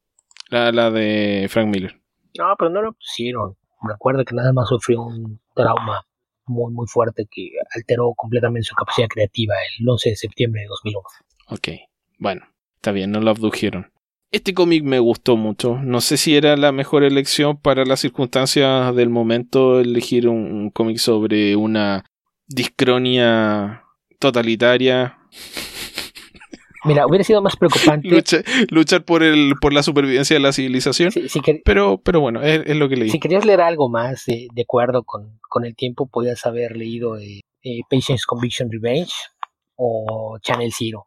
La, 0.49 0.72
la 0.72 0.90
de 0.90 1.49
Frank 1.51 1.68
Miller. 1.68 2.01
No, 2.38 2.55
pero 2.57 2.70
no 2.70 2.82
lo 2.82 2.92
pusieron. 2.92 3.57
Recuerdo 3.82 4.24
que 4.24 4.34
nada 4.34 4.53
más 4.53 4.68
sufrió 4.68 5.03
un 5.03 5.40
trauma 5.55 6.07
muy, 6.47 6.72
muy 6.72 6.86
fuerte 6.86 7.26
que 7.30 7.51
alteró 7.74 8.12
completamente 8.16 8.66
su 8.66 8.74
capacidad 8.74 9.09
creativa 9.09 9.55
el 9.78 9.88
11 9.88 10.11
de 10.11 10.16
septiembre 10.16 10.62
de 10.62 10.68
2001. 10.68 11.03
Ok, 11.49 11.68
bueno, 12.18 12.47
está 12.76 12.92
bien, 12.92 13.11
no 13.11 13.20
lo 13.20 13.30
abdujeron. 13.30 13.92
Este 14.32 14.55
cómic 14.55 14.82
me 14.82 14.99
gustó 14.99 15.36
mucho. 15.36 15.78
No 15.82 16.01
sé 16.01 16.16
si 16.16 16.36
era 16.36 16.57
la 16.57 16.72
mejor 16.72 17.05
elección 17.05 17.57
para 17.57 17.84
las 17.84 18.01
circunstancias 18.01 18.94
del 18.94 19.09
momento 19.09 19.80
elegir 19.80 20.28
un 20.28 20.70
cómic 20.70 20.99
sobre 20.99 21.55
una 21.57 22.05
discronia 22.49 23.84
totalitaria 24.18 25.18
Mira, 26.86 27.07
hubiera 27.07 27.24
sido 27.24 27.42
más 27.42 27.57
preocupante. 27.57 28.09
luchar 28.70 29.05
por 29.05 29.22
el 29.22 29.55
por 29.61 29.72
la 29.72 29.82
supervivencia 29.82 30.34
de 30.34 30.40
la 30.40 30.53
civilización. 30.53 31.12
pero, 31.64 31.99
pero 31.99 32.20
bueno, 32.20 32.42
es, 32.42 32.76
lo 32.76 32.88
que 32.88 32.97
leí. 32.97 33.11
Si 33.11 33.18
querías 33.18 33.44
leer 33.44 33.61
algo 33.61 33.88
más 33.88 34.24
de, 34.26 34.49
acuerdo 34.62 35.03
con, 35.03 35.38
con, 35.57 35.64
el 35.64 35.74
tiempo, 35.74 36.07
podías 36.07 36.44
haber 36.46 36.76
leído 36.76 37.16
eh, 37.16 37.40
eh, 37.62 37.80
Patience, 37.90 38.24
Conviction, 38.26 38.70
Revenge 38.70 39.12
o 39.76 40.38
Channel 40.40 40.72
Zero, 40.72 41.07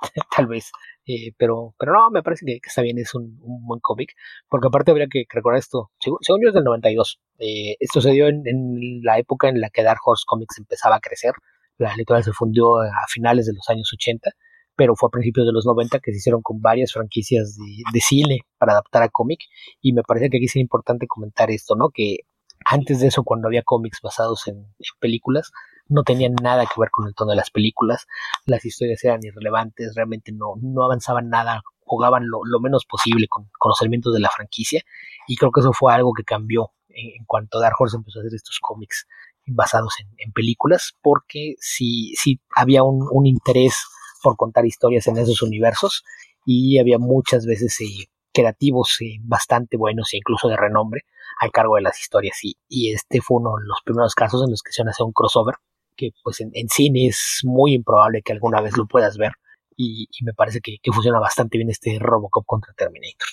tal 0.36 0.46
vez. 0.46 0.70
Eh, 1.04 1.32
pero, 1.36 1.74
pero 1.78 1.92
no, 1.92 2.10
me 2.10 2.22
parece 2.22 2.46
que, 2.46 2.60
está 2.64 2.80
bien, 2.80 2.98
es 2.98 3.14
un, 3.14 3.38
buen 3.40 3.80
cómic. 3.80 4.14
Porque 4.48 4.68
aparte 4.68 4.90
habría 4.90 5.08
que 5.08 5.24
recordar 5.28 5.58
esto, 5.58 5.90
según, 5.98 6.40
yo 6.42 6.48
es 6.48 6.54
del 6.54 6.64
92. 6.64 7.20
esto 7.38 8.00
se 8.00 8.10
dio 8.10 8.28
en, 8.28 8.42
en, 8.46 9.02
la 9.02 9.18
época 9.18 9.48
en 9.48 9.60
la 9.60 9.70
que 9.70 9.82
Dark 9.82 10.00
Horse 10.04 10.24
Comics 10.26 10.58
empezaba 10.58 10.96
a 10.96 11.00
crecer. 11.00 11.32
La 11.78 11.94
editorial 11.94 12.24
se 12.24 12.32
fundió 12.32 12.80
a 12.80 13.06
finales 13.08 13.46
de 13.46 13.54
los 13.54 13.68
años 13.68 13.90
80 13.92 14.30
pero 14.76 14.96
fue 14.96 15.08
a 15.08 15.10
principios 15.10 15.46
de 15.46 15.52
los 15.52 15.66
90 15.66 16.00
que 16.00 16.12
se 16.12 16.18
hicieron 16.18 16.42
con 16.42 16.60
varias 16.60 16.92
franquicias 16.92 17.56
de, 17.56 18.00
cine 18.00 18.40
para 18.58 18.72
adaptar 18.72 19.02
a 19.02 19.08
cómic 19.08 19.40
y 19.80 19.92
me 19.92 20.02
parece 20.02 20.30
que 20.30 20.38
aquí 20.38 20.46
es 20.46 20.56
importante 20.56 21.06
comentar 21.06 21.50
esto, 21.50 21.74
¿no? 21.74 21.90
Que 21.90 22.20
antes 22.64 23.00
de 23.00 23.08
eso, 23.08 23.24
cuando 23.24 23.48
había 23.48 23.62
cómics 23.62 24.00
basados 24.02 24.46
en, 24.48 24.66
películas, 25.00 25.52
no 25.88 26.02
tenían 26.02 26.34
nada 26.42 26.64
que 26.64 26.80
ver 26.80 26.90
con 26.90 27.06
el 27.06 27.14
tono 27.14 27.30
de 27.30 27.36
las 27.36 27.50
películas, 27.50 28.06
las 28.46 28.64
historias 28.64 29.02
eran 29.04 29.20
irrelevantes, 29.22 29.94
realmente 29.94 30.32
no, 30.32 30.54
no 30.60 30.84
avanzaban 30.84 31.28
nada, 31.28 31.62
jugaban 31.84 32.24
lo, 32.26 32.60
menos 32.60 32.84
posible 32.86 33.26
con, 33.28 33.50
conocimientos 33.58 34.14
de 34.14 34.20
la 34.20 34.30
franquicia 34.30 34.82
y 35.26 35.36
creo 35.36 35.50
que 35.50 35.60
eso 35.60 35.72
fue 35.72 35.92
algo 35.92 36.12
que 36.12 36.24
cambió 36.24 36.72
en, 36.88 37.24
cuanto 37.26 37.60
Dark 37.60 37.76
Horse 37.78 37.96
empezó 37.96 38.18
a 38.18 38.22
hacer 38.22 38.34
estos 38.34 38.58
cómics 38.60 39.06
basados 39.46 39.94
en, 40.18 40.32
películas, 40.32 40.94
porque 41.02 41.56
sí, 41.58 42.14
sí 42.16 42.40
había 42.54 42.82
un, 42.82 43.06
un 43.10 43.26
interés 43.26 43.76
por 44.22 44.36
contar 44.36 44.64
historias 44.64 45.06
en 45.08 45.18
esos 45.18 45.42
universos 45.42 46.04
y 46.46 46.78
había 46.78 46.98
muchas 46.98 47.46
veces 47.46 47.78
eh, 47.80 48.08
creativos 48.32 48.96
eh, 49.00 49.18
bastante 49.22 49.76
buenos 49.76 50.12
e 50.12 50.18
incluso 50.18 50.48
de 50.48 50.56
renombre 50.56 51.02
al 51.40 51.50
cargo 51.50 51.76
de 51.76 51.82
las 51.82 52.00
historias 52.00 52.38
y, 52.42 52.56
este 52.92 53.20
fue 53.20 53.38
uno 53.38 53.56
de 53.58 53.66
los 53.66 53.78
primeros 53.84 54.14
casos 54.14 54.42
en 54.44 54.50
los 54.50 54.62
que 54.62 54.72
se 54.72 54.82
hace 54.82 55.02
un 55.02 55.12
crossover 55.12 55.56
que 55.96 56.10
pues 56.22 56.40
en, 56.40 56.68
cine 56.68 57.06
es 57.06 57.40
muy 57.44 57.74
improbable 57.74 58.22
que 58.22 58.32
alguna 58.32 58.60
vez 58.60 58.76
lo 58.76 58.86
puedas 58.86 59.16
ver 59.16 59.32
y, 59.76 60.08
me 60.22 60.32
parece 60.32 60.60
que, 60.60 60.78
funciona 60.92 61.18
bastante 61.18 61.58
bien 61.58 61.70
este 61.70 61.98
Robocop 61.98 62.44
contra 62.46 62.72
Terminator. 62.74 63.28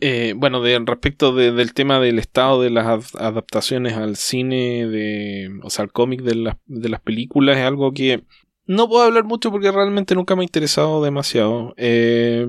Eh, 0.00 0.32
bueno, 0.34 0.62
respecto 0.86 1.34
del 1.34 1.74
tema 1.74 2.00
del 2.00 2.18
estado 2.18 2.62
de 2.62 2.70
las 2.70 3.14
adaptaciones 3.16 3.94
al 3.94 4.16
cine, 4.16 4.86
de, 4.86 5.50
o 5.62 5.68
sea, 5.68 5.82
al 5.82 5.92
cómic 5.92 6.22
de, 6.22 6.54
de 6.66 6.88
las 6.88 7.00
películas, 7.00 7.58
es 7.58 7.64
algo 7.64 7.92
que 7.92 8.24
no 8.70 8.88
puedo 8.88 9.02
hablar 9.02 9.24
mucho 9.24 9.50
porque 9.50 9.72
realmente 9.72 10.14
nunca 10.14 10.36
me 10.36 10.42
ha 10.42 10.44
interesado 10.44 11.02
demasiado. 11.02 11.74
Eh, 11.76 12.48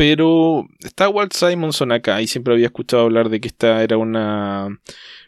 pero 0.00 0.66
está 0.78 1.10
Walt 1.10 1.34
Simonson 1.34 1.92
acá 1.92 2.22
y 2.22 2.26
siempre 2.26 2.54
había 2.54 2.68
escuchado 2.68 3.02
hablar 3.02 3.28
de 3.28 3.38
que 3.38 3.48
esta 3.48 3.82
era 3.82 3.98
una 3.98 4.80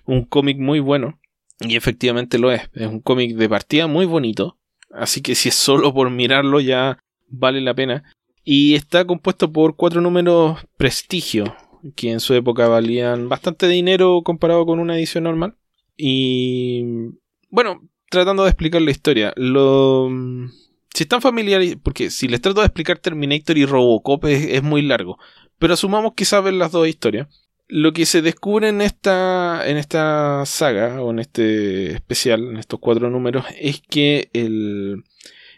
un 0.06 0.24
cómic 0.24 0.56
muy 0.56 0.80
bueno. 0.80 1.20
Y 1.60 1.76
efectivamente 1.76 2.38
lo 2.38 2.50
es. 2.50 2.62
Es 2.72 2.86
un 2.86 3.00
cómic 3.00 3.36
de 3.36 3.50
partida 3.50 3.86
muy 3.86 4.06
bonito. 4.06 4.56
Así 4.90 5.20
que 5.20 5.34
si 5.34 5.50
es 5.50 5.56
solo 5.56 5.92
por 5.92 6.08
mirarlo 6.08 6.58
ya 6.58 6.98
vale 7.28 7.60
la 7.60 7.74
pena. 7.74 8.02
Y 8.44 8.74
está 8.74 9.04
compuesto 9.06 9.52
por 9.52 9.76
cuatro 9.76 10.00
números 10.00 10.58
prestigio. 10.78 11.54
Que 11.94 12.10
en 12.10 12.20
su 12.20 12.32
época 12.32 12.66
valían 12.66 13.28
bastante 13.28 13.68
dinero 13.68 14.22
comparado 14.24 14.64
con 14.64 14.78
una 14.78 14.96
edición 14.96 15.24
normal. 15.24 15.54
Y 15.98 17.10
bueno, 17.50 17.86
tratando 18.08 18.44
de 18.44 18.48
explicar 18.48 18.80
la 18.80 18.90
historia. 18.90 19.34
Lo, 19.36 20.08
si 20.94 21.04
están 21.04 21.22
familiares, 21.22 21.76
porque 21.82 22.10
si 22.10 22.28
les 22.28 22.40
trato 22.40 22.60
de 22.60 22.66
explicar 22.66 22.98
Terminator 22.98 23.56
y 23.56 23.66
Robocop 23.66 24.24
es, 24.26 24.62
muy 24.62 24.82
largo, 24.82 25.18
pero 25.58 25.74
asumamos 25.74 26.12
que 26.14 26.24
saben 26.24 26.58
las 26.58 26.72
dos 26.72 26.88
historias. 26.88 27.28
Lo 27.68 27.92
que 27.92 28.04
se 28.04 28.20
descubre 28.20 28.68
en 28.68 28.82
esta, 28.82 29.66
en 29.66 29.78
esta 29.78 30.44
saga, 30.44 31.00
o 31.00 31.10
en 31.10 31.20
este 31.20 31.92
especial, 31.92 32.44
en 32.44 32.56
estos 32.58 32.80
cuatro 32.80 33.08
números, 33.08 33.46
es 33.58 33.80
que 33.80 34.28
el, 34.34 35.04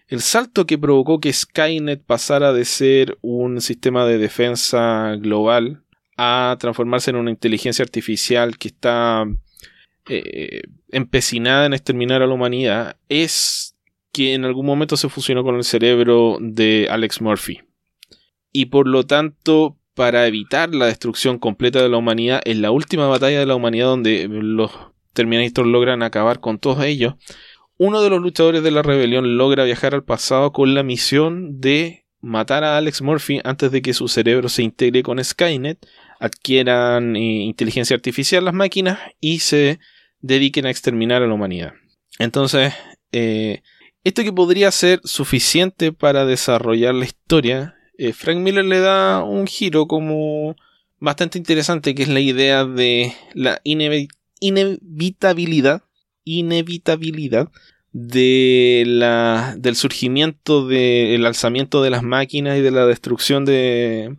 el 0.07 0.21
salto 0.21 0.67
que 0.67 0.79
provocó 0.79 1.19
que 1.19 1.33
Skynet 1.33 2.05
pasara 2.05 2.53
de 2.53 2.65
ser 2.65 3.19
un 3.21 3.61
sistema 3.61 4.05
de 4.07 4.19
defensa 4.19 5.17
global 5.17 5.83
a 6.17 6.57
transformarse 6.61 7.11
en 7.11 7.17
una 7.17 7.31
inteligencia 7.31 7.83
artificial 7.83 8.59
que 8.59 8.69
está 8.69 9.27
eh, 10.09 10.63
empecinada 10.91 11.67
en 11.67 11.73
exterminar 11.73 12.23
a 12.23 12.27
la 12.27 12.35
humanidad 12.35 12.97
es 13.09 13.74
que 14.15 14.33
en 14.33 14.45
algún 14.45 14.65
momento 14.65 14.97
se 14.97 15.09
fusionó 15.09 15.43
con 15.43 15.57
el 15.57 15.65
cerebro 15.65 16.39
de 16.41 16.87
Alex 16.89 17.21
Murphy. 17.21 17.61
Y 18.53 18.67
por 18.67 18.87
lo 18.87 19.05
tanto, 19.05 19.77
para 19.95 20.27
evitar 20.29 20.73
la 20.73 20.87
destrucción 20.87 21.39
completa 21.39 21.83
de 21.83 21.89
la 21.89 21.97
humanidad, 21.97 22.41
en 22.45 22.63
la 22.63 22.71
última 22.71 23.09
batalla 23.09 23.41
de 23.41 23.47
la 23.47 23.57
humanidad 23.57 23.87
donde 23.87 24.29
los 24.29 24.71
Terminator 25.13 25.67
logran 25.67 26.03
acabar 26.03 26.41
con 26.41 26.59
todos 26.59 26.85
ellos, 26.85 27.15
uno 27.77 28.03
de 28.03 28.11
los 28.11 28.23
luchadores 28.23 28.63
de 28.63 28.71
la 28.71 28.83
rebelión 28.83 29.37
logra 29.37 29.65
viajar 29.65 29.95
al 29.95 30.05
pasado 30.05 30.53
con 30.53 30.75
la 30.75 30.85
misión 30.85 31.61
de 31.61 32.05
matar 32.21 32.63
a 32.63 32.77
Alex 32.77 33.03
Murphy 33.03 33.41
antes 33.43 33.73
de 33.73 33.83
que 33.83 33.95
su 33.95 34.07
cerebro 34.07 34.49
se 34.49 34.63
integre 34.63 35.03
con 35.03 35.23
Skynet, 35.23 35.85
adquieran 36.21 37.17
eh, 37.17 37.43
inteligencia 37.43 37.97
artificial 37.97 38.45
las 38.45 38.55
máquinas 38.55 39.01
y 39.21 39.41
se 39.41 39.81
dediquen 40.21 40.67
a 40.67 40.71
exterminar 40.71 41.23
a 41.23 41.27
la 41.27 41.35
humanidad. 41.35 41.73
Entonces, 42.19 42.73
eh, 43.13 43.63
esto 44.05 44.23
que 44.23 44.33
podría 44.33 44.71
ser 44.71 45.01
suficiente 45.05 45.93
para 45.93 46.27
desarrollar 46.27 46.95
la 46.95 47.07
historia, 47.07 47.75
eh, 47.97 48.13
Frank 48.13 48.39
Miller 48.39 48.65
le 48.65 48.81
da 48.81 49.23
un 49.25 49.47
giro 49.47 49.87
como 49.87 50.57
bastante 51.01 51.39
interesante, 51.39 51.95
que 51.95 52.03
es 52.03 52.09
la 52.09 52.21
idea 52.21 52.67
de 52.67 53.15
la 53.33 53.61
inevitabilidad, 53.65 55.83
inevitabilidad 56.25 57.49
de 57.93 58.83
la, 58.87 59.55
del 59.59 59.77
surgimiento 59.77 60.67
del 60.67 61.25
alzamiento 61.25 61.83
de 61.83 61.91
las 61.91 62.03
máquinas 62.03 62.59
y 62.59 62.61
de 62.61 62.73
la 62.73 62.87
destrucción 62.87 63.45
de, 63.45 64.17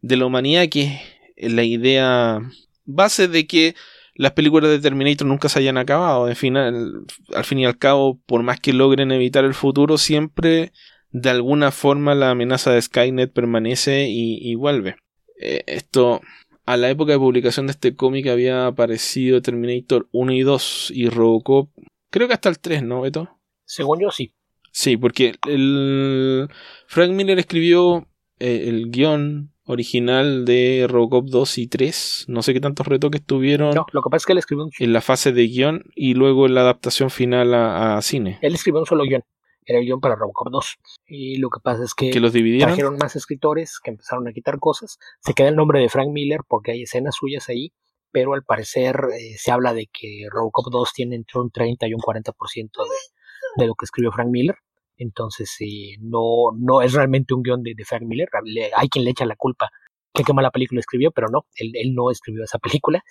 de 0.00 0.16
la 0.16 0.26
humanidad, 0.26 0.68
que 0.68 1.00
es 1.36 1.52
la 1.52 1.64
idea 1.64 2.40
base 2.84 3.28
de 3.28 3.46
que 3.46 3.74
las 4.20 4.32
películas 4.32 4.70
de 4.70 4.80
Terminator 4.80 5.26
nunca 5.26 5.48
se 5.48 5.60
hayan 5.60 5.78
acabado. 5.78 6.28
En 6.28 6.36
fin, 6.36 6.54
al, 6.58 7.06
fin 7.42 7.58
y 7.58 7.64
al 7.64 7.78
cabo, 7.78 8.20
por 8.26 8.42
más 8.42 8.60
que 8.60 8.74
logren 8.74 9.12
evitar 9.12 9.46
el 9.46 9.54
futuro, 9.54 9.96
siempre 9.96 10.72
de 11.10 11.30
alguna 11.30 11.70
forma 11.70 12.14
la 12.14 12.28
amenaza 12.28 12.70
de 12.70 12.82
Skynet 12.82 13.32
permanece 13.32 14.08
y, 14.10 14.54
vuelve. 14.56 14.96
Eh, 15.40 15.64
esto, 15.66 16.20
a 16.66 16.76
la 16.76 16.90
época 16.90 17.12
de 17.12 17.18
publicación 17.18 17.66
de 17.66 17.70
este 17.70 17.96
cómic 17.96 18.26
había 18.26 18.66
aparecido 18.66 19.40
Terminator 19.40 20.06
1 20.12 20.32
y 20.32 20.42
2 20.42 20.92
y 20.94 21.08
Robocop, 21.08 21.70
creo 22.10 22.28
que 22.28 22.34
hasta 22.34 22.50
el 22.50 22.58
3, 22.58 22.82
¿no, 22.82 23.00
Beto? 23.00 23.40
Según 23.64 24.00
yo, 24.00 24.10
sí. 24.10 24.34
Sí, 24.70 24.98
porque 24.98 25.36
el 25.48 26.46
Frank 26.86 27.12
Miller 27.12 27.38
escribió 27.38 28.06
eh, 28.38 28.66
el 28.68 28.90
guion 28.90 29.49
original 29.70 30.44
de 30.44 30.86
Robocop 30.88 31.26
2 31.26 31.58
y 31.58 31.66
3. 31.66 32.26
No 32.28 32.42
sé 32.42 32.52
qué 32.52 32.60
tantos 32.60 32.86
retoques 32.86 33.24
tuvieron. 33.24 33.74
No, 33.74 33.86
lo 33.92 34.02
que 34.02 34.10
pasa 34.10 34.22
es 34.22 34.26
que 34.26 34.32
él 34.32 34.38
escribió 34.38 34.64
un... 34.64 34.70
En 34.78 34.92
la 34.92 35.00
fase 35.00 35.32
de 35.32 35.46
guion 35.46 35.84
y 35.94 36.14
luego 36.14 36.46
en 36.46 36.54
la 36.54 36.62
adaptación 36.62 37.10
final 37.10 37.54
a, 37.54 38.00
cine. 38.02 38.38
Él 38.42 38.54
escribió 38.54 38.80
un 38.80 38.86
solo 38.86 39.04
guion. 39.04 39.22
Era 39.64 39.78
el 39.78 39.84
guion 39.84 40.00
para 40.00 40.16
Robocop 40.16 40.50
2. 40.50 40.78
Y 41.06 41.36
lo 41.36 41.50
que 41.50 41.60
pasa 41.62 41.84
es 41.84 41.94
que, 41.94 42.10
¿Que 42.10 42.20
los 42.20 42.32
dividieron? 42.32 42.68
trajeron 42.68 42.96
más 42.96 43.14
escritores 43.16 43.78
que 43.82 43.90
empezaron 43.90 44.26
a 44.26 44.32
quitar 44.32 44.58
cosas. 44.58 44.98
Se 45.20 45.34
queda 45.34 45.48
el 45.48 45.56
nombre 45.56 45.80
de 45.80 45.88
Frank 45.88 46.08
Miller 46.08 46.40
porque 46.48 46.72
hay 46.72 46.82
escenas 46.82 47.14
suyas 47.14 47.48
ahí. 47.48 47.72
Pero 48.12 48.34
al 48.34 48.42
parecer 48.42 48.96
eh, 49.16 49.36
se 49.38 49.52
habla 49.52 49.72
de 49.72 49.86
que 49.86 50.26
Robocop 50.30 50.66
2 50.72 50.92
tiene 50.92 51.14
entre 51.14 51.40
un 51.40 51.50
30 51.50 51.86
y 51.86 51.94
un 51.94 52.00
40% 52.00 52.32
de, 52.34 53.62
de 53.62 53.66
lo 53.66 53.74
que 53.76 53.84
escribió 53.84 54.10
Frank 54.10 54.30
Miller. 54.30 54.56
Entonces, 55.00 55.56
eh, 55.60 55.96
no, 55.98 56.52
no 56.58 56.82
es 56.82 56.92
realmente 56.92 57.32
un 57.32 57.42
guion 57.42 57.62
de, 57.62 57.74
Frank 57.86 58.02
Miller. 58.02 58.28
hay 58.76 58.88
quien 58.88 59.04
le 59.04 59.12
echa 59.12 59.24
la 59.24 59.34
culpa 59.34 59.70
que 60.12 60.24
qué 60.24 60.34
mala 60.34 60.50
película 60.50 60.80
escribió, 60.80 61.10
pero 61.10 61.28
no, 61.28 61.46
él, 61.54 61.72
él 61.74 61.94
no 61.94 62.10
escribió 62.10 62.44
esa 62.44 62.58
película. 62.58 63.02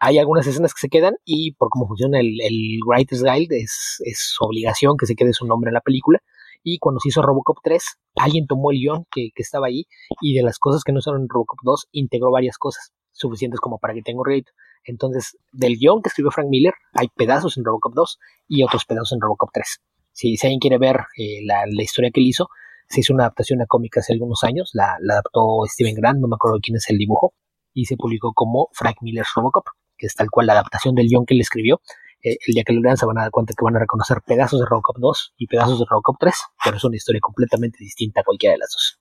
Hay 0.00 0.18
algunas 0.18 0.44
escenas 0.44 0.74
que 0.74 0.80
se 0.80 0.88
quedan 0.88 1.14
y 1.24 1.52
por 1.52 1.68
cómo 1.68 1.86
funciona 1.86 2.18
el, 2.18 2.40
el 2.42 2.80
Writer's 2.84 3.22
Guild 3.22 3.52
es, 3.52 4.02
es 4.04 4.34
obligación 4.40 4.96
que 4.96 5.06
se 5.06 5.14
quede 5.14 5.32
su 5.32 5.46
nombre 5.46 5.68
en 5.68 5.74
la 5.74 5.80
película. 5.80 6.18
Y 6.64 6.78
cuando 6.78 6.98
se 6.98 7.10
hizo 7.10 7.22
Robocop 7.22 7.58
3, 7.62 7.80
alguien 8.16 8.46
tomó 8.48 8.72
el 8.72 8.78
guion 8.78 9.04
que, 9.12 9.30
que 9.32 9.42
estaba 9.42 9.68
ahí 9.68 9.84
y 10.20 10.34
de 10.34 10.42
las 10.42 10.58
cosas 10.58 10.82
que 10.82 10.90
no 10.90 10.98
usaron 10.98 11.22
en 11.22 11.28
Robocop 11.28 11.60
2 11.62 11.88
integró 11.92 12.32
varias 12.32 12.58
cosas 12.58 12.92
suficientes 13.12 13.60
como 13.60 13.78
para 13.78 13.94
que 13.94 14.02
tenga 14.02 14.18
un 14.18 14.26
rédito. 14.26 14.50
Entonces, 14.84 15.36
del 15.52 15.76
guion 15.76 16.02
que 16.02 16.08
escribió 16.08 16.32
Frank 16.32 16.48
Miller, 16.48 16.74
hay 16.94 17.06
pedazos 17.14 17.56
en 17.56 17.64
Robocop 17.64 17.94
2 17.94 18.18
y 18.48 18.64
otros 18.64 18.84
pedazos 18.84 19.12
en 19.12 19.20
Robocop 19.20 19.50
3. 19.52 19.80
Si, 20.12 20.36
alguien 20.42 20.60
quiere 20.60 20.78
ver 20.78 20.96
eh, 21.16 21.40
la, 21.44 21.64
historia 21.82 22.10
que 22.10 22.20
él 22.20 22.26
hizo, 22.26 22.48
se 22.88 23.00
hizo 23.00 23.14
una 23.14 23.24
adaptación 23.24 23.62
a 23.62 23.66
cómica 23.66 24.00
hace 24.00 24.12
algunos 24.12 24.44
años, 24.44 24.70
la, 24.74 24.96
adaptó 25.10 25.62
Steven 25.66 25.94
Grant, 25.94 26.20
no 26.20 26.28
me 26.28 26.34
acuerdo 26.34 26.58
quién 26.62 26.76
es 26.76 26.88
el 26.90 26.98
dibujo, 26.98 27.34
y 27.72 27.86
se 27.86 27.96
publicó 27.96 28.32
como 28.34 28.68
Frank 28.72 28.96
Miller's 29.00 29.30
Robocop, 29.34 29.64
que 29.96 30.06
es 30.06 30.14
tal 30.14 30.30
cual 30.30 30.46
la 30.46 30.54
adaptación 30.54 30.94
del 30.94 31.08
guion 31.08 31.24
que 31.24 31.34
él 31.34 31.40
escribió. 31.40 31.80
Eh, 32.22 32.36
el 32.46 32.54
día 32.54 32.62
que 32.64 32.72
lo 32.72 32.80
lean 32.80 32.96
se 32.96 33.06
van 33.06 33.18
a 33.18 33.22
dar 33.22 33.30
cuenta 33.30 33.54
que 33.56 33.64
van 33.64 33.76
a 33.76 33.80
reconocer 33.80 34.18
pedazos 34.24 34.60
de 34.60 34.66
Robocop 34.66 34.96
2 34.98 35.34
y 35.38 35.46
pedazos 35.46 35.78
de 35.80 35.86
Robocop 35.88 36.16
3, 36.20 36.34
pero 36.64 36.76
es 36.76 36.84
una 36.84 36.96
historia 36.96 37.20
completamente 37.20 37.78
distinta 37.80 38.20
a 38.20 38.24
cualquiera 38.24 38.52
de 38.52 38.58
las 38.58 38.70
dos. 38.70 39.00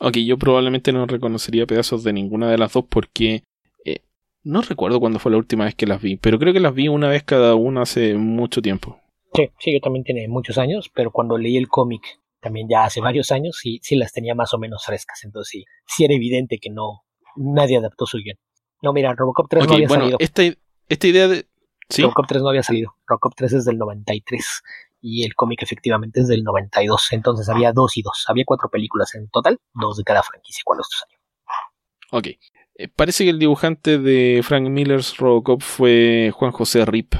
Ok, 0.00 0.18
yo 0.18 0.38
probablemente 0.38 0.92
no 0.92 1.06
reconocería 1.06 1.66
pedazos 1.66 2.04
de 2.04 2.12
ninguna 2.12 2.50
de 2.50 2.58
las 2.58 2.72
dos 2.72 2.84
porque 2.88 3.44
eh, 3.84 4.02
no 4.42 4.60
recuerdo 4.62 5.00
cuándo 5.00 5.18
fue 5.18 5.32
la 5.32 5.38
última 5.38 5.64
vez 5.64 5.74
que 5.74 5.86
las 5.86 6.02
vi, 6.02 6.16
pero 6.16 6.38
creo 6.38 6.52
que 6.52 6.60
las 6.60 6.74
vi 6.74 6.88
una 6.88 7.08
vez 7.08 7.22
cada 7.24 7.54
una 7.54 7.82
hace 7.82 8.14
mucho 8.14 8.60
tiempo. 8.60 9.00
Sí, 9.38 9.52
sí, 9.60 9.72
yo 9.72 9.80
también 9.80 10.02
tiene 10.02 10.26
muchos 10.26 10.58
años, 10.58 10.90
pero 10.92 11.12
cuando 11.12 11.38
leí 11.38 11.56
el 11.56 11.68
cómic 11.68 12.02
también 12.40 12.68
ya 12.68 12.84
hace 12.84 13.00
varios 13.00 13.30
años, 13.30 13.56
sí, 13.56 13.78
sí 13.84 13.94
las 13.94 14.12
tenía 14.12 14.34
más 14.34 14.52
o 14.52 14.58
menos 14.58 14.84
frescas. 14.84 15.22
Entonces 15.22 15.50
sí, 15.50 15.64
sí 15.86 16.04
era 16.04 16.14
evidente 16.14 16.58
que 16.58 16.70
no, 16.70 17.04
nadie 17.36 17.76
adaptó 17.76 18.04
su 18.04 18.18
guion. 18.18 18.36
No, 18.82 18.92
mira, 18.92 19.14
Robocop 19.14 19.46
3 19.48 19.66
no 19.66 19.74
había 19.74 19.86
bueno, 19.86 20.02
salido. 20.02 20.18
Esta, 20.20 20.42
esta 20.88 21.06
idea 21.06 21.28
de. 21.28 21.46
¿Sí? 21.88 22.02
Robocop 22.02 22.26
3 22.26 22.42
no 22.42 22.48
había 22.48 22.64
salido. 22.64 22.96
Robocop 23.06 23.34
3 23.36 23.52
es 23.52 23.64
del 23.64 23.78
93 23.78 24.62
y 25.00 25.24
el 25.24 25.36
cómic 25.36 25.62
efectivamente 25.62 26.20
es 26.20 26.26
del 26.26 26.42
92. 26.42 27.12
Entonces 27.12 27.48
había 27.48 27.72
dos 27.72 27.96
y 27.96 28.02
dos. 28.02 28.24
Había 28.26 28.44
cuatro 28.44 28.68
películas 28.70 29.14
en 29.14 29.28
total, 29.28 29.60
dos 29.72 29.98
de 29.98 30.02
cada 30.02 30.24
franquicia. 30.24 30.62
¿Cuál 30.64 30.80
estos 30.80 31.04
años? 31.08 31.20
Ok. 32.10 32.26
Eh, 32.74 32.88
parece 32.88 33.22
que 33.22 33.30
el 33.30 33.38
dibujante 33.38 33.98
de 33.98 34.40
Frank 34.42 34.68
Miller's 34.68 35.16
Robocop 35.16 35.62
fue 35.62 36.32
Juan 36.34 36.50
José 36.50 36.84
Rip. 36.84 37.14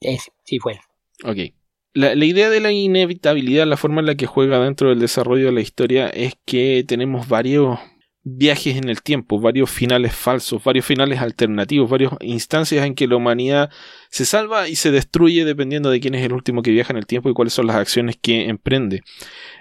Eh, 0.00 0.18
sí, 0.18 0.30
sí, 0.44 0.58
fue. 0.60 0.78
Ok. 1.24 1.54
La, 1.94 2.12
idea 2.24 2.50
de 2.50 2.58
la 2.58 2.72
inevitabilidad, 2.72 3.68
la 3.68 3.76
forma 3.76 4.00
en 4.00 4.06
la 4.06 4.16
que 4.16 4.26
juega 4.26 4.58
dentro 4.58 4.88
del 4.88 4.98
desarrollo 4.98 5.46
de 5.46 5.52
la 5.52 5.60
historia 5.60 6.08
es 6.08 6.34
que 6.44 6.84
tenemos 6.86 7.28
varios 7.28 7.78
viajes 8.24 8.76
en 8.76 8.88
el 8.88 9.00
tiempo, 9.00 9.38
varios 9.38 9.70
finales 9.70 10.12
falsos, 10.12 10.64
varios 10.64 10.84
finales 10.84 11.20
alternativos, 11.20 11.88
varias 11.88 12.12
instancias 12.20 12.84
en 12.84 12.96
que 12.96 13.06
la 13.06 13.16
humanidad 13.16 13.70
se 14.10 14.24
salva 14.24 14.68
y 14.68 14.74
se 14.74 14.90
destruye 14.90 15.44
dependiendo 15.44 15.88
de 15.90 16.00
quién 16.00 16.16
es 16.16 16.24
el 16.24 16.32
último 16.32 16.62
que 16.62 16.72
viaja 16.72 16.92
en 16.92 16.96
el 16.96 17.06
tiempo 17.06 17.30
y 17.30 17.34
cuáles 17.34 17.52
son 17.52 17.68
las 17.68 17.76
acciones 17.76 18.16
que 18.20 18.48
emprende. 18.48 19.02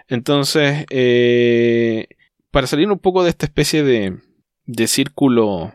Entonces, 0.07 0.85
eh, 0.89 2.07
para 2.49 2.65
salir 2.65 2.89
un 2.89 2.99
poco 2.99 3.23
de 3.23 3.29
esta 3.29 3.45
especie 3.45 3.83
de, 3.83 4.17
de 4.65 4.87
círculo 4.87 5.73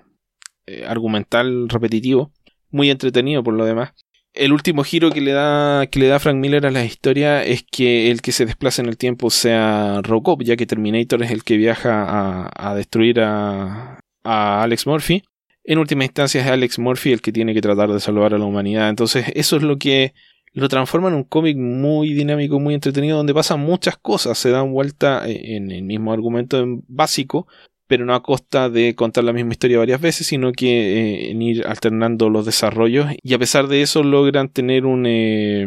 eh, 0.66 0.86
argumental 0.88 1.68
repetitivo, 1.68 2.32
muy 2.70 2.90
entretenido 2.90 3.44
por 3.44 3.54
lo 3.54 3.64
demás, 3.64 3.92
el 4.38 4.52
último 4.52 4.84
giro 4.84 5.10
que 5.10 5.20
le 5.20 5.32
da 5.32 5.86
que 5.86 5.98
le 5.98 6.06
da 6.06 6.20
Frank 6.20 6.36
Miller 6.36 6.64
a 6.66 6.70
la 6.70 6.84
historia 6.84 7.42
es 7.44 7.64
que 7.64 8.10
el 8.10 8.22
que 8.22 8.32
se 8.32 8.46
desplaza 8.46 8.82
en 8.82 8.88
el 8.88 8.96
tiempo 8.96 9.30
sea 9.30 10.00
Robocop, 10.02 10.42
ya 10.42 10.56
que 10.56 10.66
Terminator 10.66 11.22
es 11.22 11.30
el 11.30 11.44
que 11.44 11.56
viaja 11.56 12.48
a, 12.54 12.74
destruir 12.74 13.20
a, 13.20 13.98
a, 14.24 14.62
Alex 14.62 14.86
Murphy. 14.86 15.22
En 15.64 15.78
última 15.78 16.04
instancia 16.04 16.40
es 16.40 16.46
Alex 16.46 16.78
Murphy 16.78 17.12
el 17.12 17.20
que 17.20 17.32
tiene 17.32 17.52
que 17.52 17.60
tratar 17.60 17.92
de 17.92 18.00
salvar 18.00 18.32
a 18.32 18.38
la 18.38 18.44
humanidad. 18.44 18.88
Entonces 18.88 19.26
eso 19.34 19.56
es 19.56 19.62
lo 19.62 19.76
que 19.76 20.14
lo 20.52 20.68
transforma 20.68 21.08
en 21.08 21.14
un 21.14 21.24
cómic 21.24 21.56
muy 21.56 22.14
dinámico, 22.14 22.58
muy 22.60 22.74
entretenido, 22.74 23.16
donde 23.16 23.34
pasan 23.34 23.60
muchas 23.60 23.96
cosas, 23.96 24.38
se 24.38 24.50
dan 24.50 24.72
vuelta 24.72 25.22
en 25.26 25.70
el 25.70 25.82
mismo 25.82 26.12
argumento 26.12 26.64
básico, 26.86 27.46
pero 27.88 28.04
no 28.04 28.14
a 28.14 28.22
costa 28.22 28.68
de 28.68 28.94
contar 28.94 29.24
la 29.24 29.32
misma 29.32 29.52
historia 29.52 29.78
varias 29.78 30.00
veces, 30.00 30.26
sino 30.26 30.52
que 30.52 30.68
eh, 30.68 31.30
en 31.30 31.42
ir 31.42 31.66
alternando 31.66 32.30
los 32.30 32.46
desarrollos 32.46 33.06
y 33.22 33.34
a 33.34 33.38
pesar 33.38 33.66
de 33.66 33.82
eso 33.82 34.04
logran 34.04 34.50
tener 34.50 34.86
un, 34.86 35.06
eh, 35.06 35.66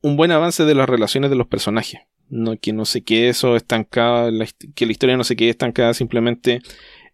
un 0.00 0.16
buen 0.16 0.30
avance 0.30 0.64
de 0.64 0.74
las 0.74 0.88
relaciones 0.88 1.28
de 1.28 1.36
los 1.36 1.48
personajes. 1.48 2.00
No, 2.28 2.56
que 2.56 2.72
no 2.72 2.84
se 2.84 3.02
quede 3.02 3.30
eso 3.30 3.56
estancado, 3.56 4.30
que 4.76 4.86
la 4.86 4.92
historia 4.92 5.16
no 5.16 5.24
se 5.24 5.34
quede 5.34 5.50
estancada 5.50 5.92
simplemente 5.92 6.62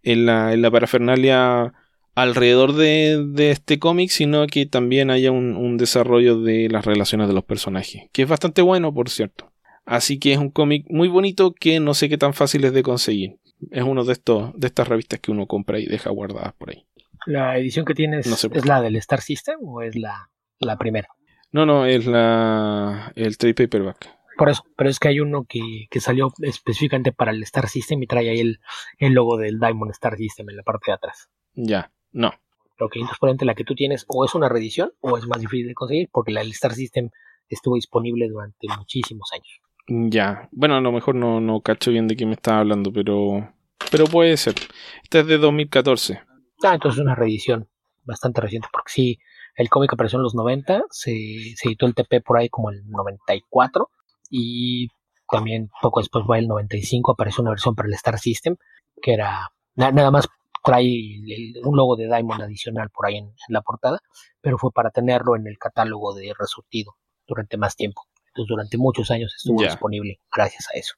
en 0.03 0.27
la, 0.27 0.53
en 0.53 0.61
la 0.61 0.71
parafernalia 0.71 1.73
alrededor 2.15 2.75
de, 2.75 3.25
de 3.27 3.51
este 3.51 3.79
cómic, 3.79 4.11
sino 4.11 4.47
que 4.47 4.67
también 4.67 5.11
haya 5.11 5.33
un, 5.33 5.57
un 5.57 5.79
desarrollo 5.79 6.43
de 6.43 6.69
las 6.69 6.85
relaciones 6.85 7.29
de 7.29 7.35
los 7.35 7.45
personajes, 7.45 8.03
que 8.13 8.23
es 8.23 8.29
bastante 8.29 8.61
bueno, 8.61 8.93
por 8.93 9.09
cierto. 9.09 9.51
Así 9.87 10.19
que 10.19 10.35
es 10.35 10.39
un 10.39 10.51
cómic 10.51 10.85
muy 10.91 11.09
bonito 11.09 11.55
que 11.55 11.81
no 11.81 11.95
sé 11.95 12.11
qué 12.11 12.19
tan 12.19 12.35
fácil 12.35 12.65
es 12.65 12.75
de 12.75 12.83
conseguir 12.83 13.37
es 13.71 13.83
uno 13.83 14.05
de 14.05 14.13
estos 14.13 14.53
de 14.59 14.67
estas 14.67 14.89
revistas 14.89 15.21
que 15.21 15.31
uno 15.31 15.47
compra 15.47 15.79
y 15.79 15.87
deja 15.87 16.11
guardadas 16.11 16.55
por 16.55 16.71
ahí. 16.71 16.87
¿La 17.27 17.59
edición 17.59 17.85
que 17.85 17.95
tienes 17.95 18.27
es 18.27 18.67
la 18.67 18.81
del 18.81 18.97
Star 18.97 19.21
System 19.21 19.59
o 19.63 19.83
es 19.83 19.97
la, 19.97 20.31
la 20.59 20.77
primera? 20.77 21.09
No, 21.51 21.67
no, 21.67 21.87
es 21.87 22.07
la 22.07 23.13
el 23.17 23.39
trade 23.39 23.55
paperback. 23.55 24.17
Por 24.37 24.51
eso, 24.51 24.65
pero 24.77 24.91
es 24.91 24.99
que 24.99 25.09
hay 25.09 25.21
uno 25.21 25.47
que, 25.49 25.87
que 25.91 26.01
salió 26.01 26.31
específicamente 26.43 27.13
para 27.13 27.33
el 27.33 27.43
Star 27.45 27.69
System 27.69 28.03
y 28.03 28.07
trae 28.07 28.29
ahí 28.29 28.41
el, 28.41 28.61
el 28.99 29.15
logo 29.15 29.39
del 29.39 29.59
Diamond 29.59 29.93
Star 29.93 30.17
System 30.17 30.51
en 30.51 30.57
la 30.57 30.63
parte 30.63 30.91
de 30.91 30.93
atrás. 30.93 31.31
Ya, 31.55 31.91
no. 32.13 32.33
Lo 32.79 32.91
que 32.91 33.01
entonces 33.01 33.47
la 33.47 33.55
que 33.55 33.65
tú 33.65 33.75
tienes 33.75 34.05
o 34.09 34.25
es 34.27 34.35
una 34.35 34.51
reedición 34.51 34.93
o 35.01 35.17
es 35.17 35.27
más 35.27 35.41
difícil 35.41 35.69
de 35.69 35.75
conseguir 35.75 36.11
porque 36.13 36.33
la 36.33 36.41
del 36.41 36.51
Star 36.51 36.75
System 36.75 37.11
estuvo 37.49 37.77
disponible 37.77 38.29
durante 38.29 38.67
muchísimos 38.77 39.31
años. 39.33 39.61
Ya, 39.89 40.49
bueno, 40.53 40.77
a 40.77 40.81
lo 40.81 40.93
mejor 40.93 41.15
no, 41.15 41.41
no 41.41 41.61
cacho 41.61 41.91
bien 41.91 42.09
de 42.09 42.17
qué 42.17 42.27
me 42.27 42.33
estaba 42.33 42.59
hablando, 42.59 42.93
pero 42.93 43.49
pero 43.91 44.07
puede 44.07 44.37
ser. 44.37 44.55
Esta 45.03 45.21
es 45.21 45.27
de 45.27 45.39
2014. 45.39 46.21
Ah, 46.65 46.75
entonces 46.75 46.99
es 46.99 47.05
una 47.05 47.15
reedición 47.15 47.69
bastante 48.05 48.41
reciente, 48.41 48.69
porque 48.73 48.93
sí, 48.93 49.19
el 49.57 49.69
cómic 49.69 49.93
apareció 49.93 50.19
en 50.19 50.25
los 50.25 50.35
90, 50.35 50.85
se, 50.91 51.55
se 51.57 51.69
editó 51.69 51.87
el 51.87 51.95
TP 51.95 52.21
por 52.25 52.39
ahí 52.39 52.49
como 52.49 52.71
el 52.71 52.89
94 52.89 53.91
y 54.31 54.89
también 55.29 55.71
poco 55.81 56.01
después, 56.01 56.25
va 56.31 56.39
el 56.39 56.49
95, 56.49 57.13
apareció 57.13 57.43
una 57.43 57.51
versión 57.51 57.75
para 57.75 57.89
el 57.89 57.95
Star 57.95 58.19
System 58.19 58.57
que 59.03 59.13
era 59.13 59.51
nada 59.75 60.11
más 60.11 60.29
trae 60.65 61.21
un 61.63 61.77
logo 61.77 61.97
de 61.97 62.07
Diamond 62.07 62.43
adicional 62.43 62.91
por 62.91 63.07
ahí 63.07 63.19
en, 63.19 63.33
la 63.49 63.61
portada, 63.61 64.01
pero 64.41 64.59
fue 64.59 64.73
para 64.73 64.91
tenerlo 64.91 65.37
en 65.37 65.47
el 65.47 65.59
catálogo 65.59 66.15
de 66.15 66.33
resurtido 66.37 66.97
durante 67.27 67.57
más 67.57 67.77
tiempo. 67.77 68.03
Entonces, 68.37 68.49
durante 68.49 68.77
muchos 68.77 69.11
años 69.11 69.35
estuvo 69.35 69.63
disponible 69.63 70.21
gracias 70.35 70.67
a 70.69 70.79
eso. 70.79 70.95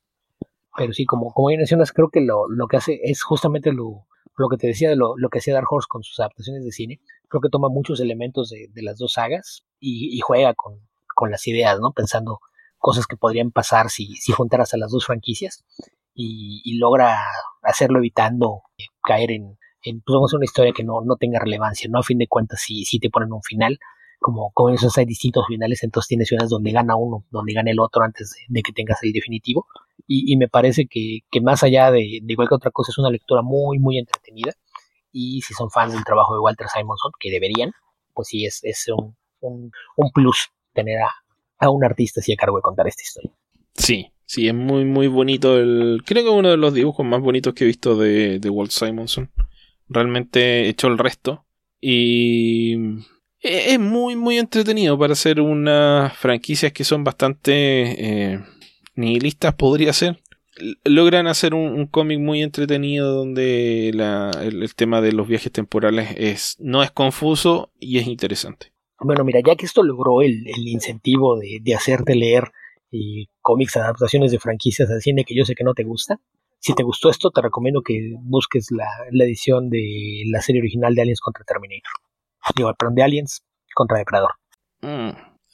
Pero 0.76 0.92
sí, 0.92 1.04
como, 1.06 1.32
como 1.32 1.50
ya 1.50 1.56
mencionas, 1.56 1.92
creo 1.92 2.10
que 2.10 2.20
lo, 2.20 2.48
lo 2.48 2.66
que 2.66 2.78
hace 2.78 3.00
es 3.04 3.22
justamente 3.22 3.72
lo, 3.72 4.06
lo 4.36 4.48
que 4.48 4.56
te 4.56 4.66
decía 4.66 4.88
de 4.90 4.96
lo, 4.96 5.16
lo, 5.16 5.28
que 5.28 5.38
hacía 5.38 5.54
Dark 5.54 5.68
Horse 5.70 5.86
con 5.88 6.02
sus 6.02 6.18
adaptaciones 6.18 6.64
de 6.64 6.72
cine. 6.72 7.00
Creo 7.28 7.40
que 7.40 7.48
toma 7.48 7.68
muchos 7.68 8.00
elementos 8.00 8.50
de, 8.50 8.68
de 8.72 8.82
las 8.82 8.98
dos 8.98 9.12
sagas 9.12 9.64
y, 9.78 10.16
y 10.16 10.20
juega 10.20 10.54
con, 10.54 10.80
con, 11.14 11.30
las 11.30 11.46
ideas, 11.46 11.78
¿no? 11.78 11.92
Pensando 11.92 12.40
cosas 12.78 13.06
que 13.06 13.16
podrían 13.16 13.52
pasar 13.52 13.88
si, 13.88 14.16
si 14.16 14.32
juntaras 14.32 14.74
a 14.74 14.78
las 14.78 14.90
dos 14.90 15.06
franquicias 15.06 15.64
y, 16.12 16.76
logra 16.78 17.20
hacerlo 17.62 17.98
evitando 17.98 18.62
caer 19.02 19.30
en, 19.30 19.58
en 19.82 20.00
pues 20.00 20.32
una 20.32 20.44
historia 20.44 20.72
que 20.72 20.84
no, 20.84 21.02
no 21.04 21.16
tenga 21.16 21.38
relevancia, 21.38 21.88
¿no? 21.88 22.00
A 22.00 22.02
fin 22.02 22.18
de 22.18 22.26
cuentas, 22.26 22.60
si, 22.60 22.84
si 22.84 22.98
te 22.98 23.10
ponen 23.10 23.32
un 23.32 23.42
final, 23.42 23.78
como 24.18 24.50
con 24.52 24.74
esos 24.74 24.96
hay 24.98 25.04
distintos 25.06 25.44
finales, 25.46 25.82
entonces 25.82 26.08
tienes 26.08 26.28
finales 26.28 26.50
donde 26.50 26.72
gana 26.72 26.96
uno, 26.96 27.24
donde 27.30 27.52
gana 27.52 27.70
el 27.70 27.80
otro 27.80 28.02
antes 28.02 28.34
de, 28.48 28.62
que 28.62 28.72
tengas 28.72 29.02
el 29.02 29.12
definitivo. 29.12 29.66
Y, 30.06 30.32
y 30.32 30.36
me 30.36 30.48
parece 30.48 30.86
que, 30.86 31.20
que, 31.30 31.40
más 31.40 31.62
allá 31.62 31.90
de, 31.90 32.20
de 32.22 32.36
cualquier 32.36 32.56
otra 32.56 32.70
cosa, 32.70 32.90
es 32.90 32.98
una 32.98 33.10
lectura 33.10 33.42
muy, 33.42 33.78
muy 33.78 33.98
entretenida. 33.98 34.52
Y 35.12 35.42
si 35.42 35.54
son 35.54 35.70
fans 35.70 35.92
del 35.92 36.04
trabajo 36.04 36.34
de 36.34 36.40
Walter 36.40 36.66
Simonson, 36.68 37.12
que 37.18 37.30
deberían, 37.30 37.72
pues 38.14 38.28
sí, 38.28 38.44
es, 38.44 38.60
es 38.62 38.86
un, 38.88 39.16
un, 39.40 39.70
un 39.96 40.10
plus 40.12 40.50
tener 40.72 41.00
a, 41.00 41.10
a 41.58 41.70
un 41.70 41.84
artista 41.84 42.20
así 42.20 42.32
a 42.32 42.36
cargo 42.36 42.56
de 42.56 42.62
contar 42.62 42.86
esta 42.88 43.02
historia. 43.02 43.32
Sí, 43.74 44.12
Sí, 44.28 44.46
es 44.46 44.54
muy, 44.54 44.84
muy 44.84 45.06
bonito. 45.06 45.56
El, 45.56 46.02
creo 46.04 46.22
que 46.22 46.28
uno 46.28 46.50
de 46.50 46.58
los 46.58 46.74
dibujos 46.74 47.04
más 47.06 47.22
bonitos 47.22 47.54
que 47.54 47.64
he 47.64 47.66
visto 47.66 47.96
de, 47.96 48.38
de 48.38 48.50
Walt 48.50 48.70
Simonson. 48.70 49.30
Realmente 49.88 50.68
hecho 50.68 50.88
el 50.88 50.98
resto. 50.98 51.46
Y 51.80 52.57
es 53.40 53.78
muy, 53.78 54.16
muy 54.16 54.38
entretenido 54.38 54.98
para 54.98 55.12
hacer 55.12 55.40
unas 55.40 56.16
franquicias 56.16 56.72
que 56.72 56.84
son 56.84 57.04
bastante 57.04 57.52
eh, 58.32 58.44
nihilistas, 58.94 59.54
podría 59.54 59.92
ser. 59.92 60.20
Logran 60.84 61.28
hacer 61.28 61.54
un, 61.54 61.86
cómic 61.86 62.18
muy 62.18 62.42
entretenido 62.42 63.12
donde 63.12 63.90
el, 63.90 64.74
tema 64.74 65.00
de 65.00 65.12
los 65.12 65.28
viajes 65.28 65.52
temporales 65.52 66.14
es, 66.16 66.56
no 66.58 66.82
es 66.82 66.90
confuso 66.90 67.70
y 67.78 67.98
es 67.98 68.08
interesante. 68.08 68.72
Bueno, 69.00 69.22
mira, 69.22 69.40
ya 69.46 69.54
que 69.54 69.66
esto 69.66 69.84
logró 69.84 70.22
el, 70.22 70.44
incentivo 70.66 71.38
de, 71.38 71.60
de 71.62 71.74
hacerte 71.74 72.16
leer 72.16 72.50
y 72.90 73.28
cómics, 73.40 73.76
adaptaciones 73.76 74.32
de 74.32 74.40
franquicias 74.40 74.90
al 74.90 75.00
cine 75.00 75.24
que 75.24 75.36
yo 75.36 75.44
sé 75.44 75.54
que 75.54 75.64
no 75.64 75.74
te 75.74 75.84
gusta. 75.84 76.20
Si 76.60 76.74
te 76.74 76.82
gustó 76.82 77.08
esto, 77.08 77.30
te 77.30 77.40
recomiendo 77.40 77.82
que 77.82 78.14
busques 78.20 78.68
la, 78.72 78.88
edición 79.24 79.70
de 79.70 80.24
la 80.26 80.40
serie 80.42 80.60
original 80.60 80.94
de 80.94 81.02
Aliens 81.02 81.20
contra 81.20 81.44
Terminator. 81.44 81.92
Digo, 82.56 82.72
perdón, 82.74 82.94
de 82.94 83.02
Aliens 83.02 83.42
contra 83.74 83.98
Depredador. 83.98 84.32
Mm. 84.80 85.10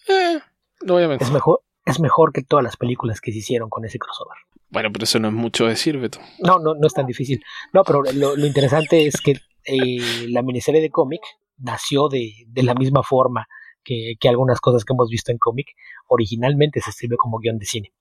Eh, 0.09 0.41
lo 0.81 0.95
voy 0.95 1.03
a 1.05 1.15
es 1.15 1.31
mejor, 1.31 1.63
es 1.85 2.01
mejor 2.01 2.33
que 2.33 2.43
todas 2.43 2.63
las 2.63 2.77
películas 2.77 3.21
que 3.21 3.33
se 3.33 3.39
hicieron 3.39 3.71
con 3.71 3.85
ese 3.85 3.99
crossover. 3.99 4.37
Bueno, 4.71 4.91
pero 4.93 5.05
eso 5.05 5.19
no 5.19 5.29
es 5.29 5.35
mucho 5.35 5.67
decir, 5.67 5.99
Beto. 5.99 6.19
No, 6.41 6.59
no, 6.59 6.75
no 6.75 6.87
es 6.87 6.95
tan 6.95 7.07
difícil. 7.07 7.43
No, 7.73 7.85
pero 7.85 8.03
lo, 8.03 8.37
interesante 8.39 9.07
es 9.07 9.21
que 9.21 9.33
eh, 9.65 10.29
la 10.29 10.43
miniserie 10.43 10.81
de 10.81 10.91
cómic 10.91 11.21
nació 11.59 12.09
de, 12.09 12.33
de 12.49 12.63
la 12.63 12.75
misma 12.75 13.03
forma 13.03 13.47
que, 13.85 14.17
algunas 14.29 14.61
cosas 14.61 14.85
que 14.85 14.93
hemos 14.93 15.09
visto 15.09 15.31
en 15.31 15.39
cómic, 15.39 15.69
originalmente 16.09 16.81
se 16.81 16.91
escribió 16.91 17.17
como 17.19 17.39
guion 17.39 17.59
de 17.59 17.67
cine. 17.67 17.93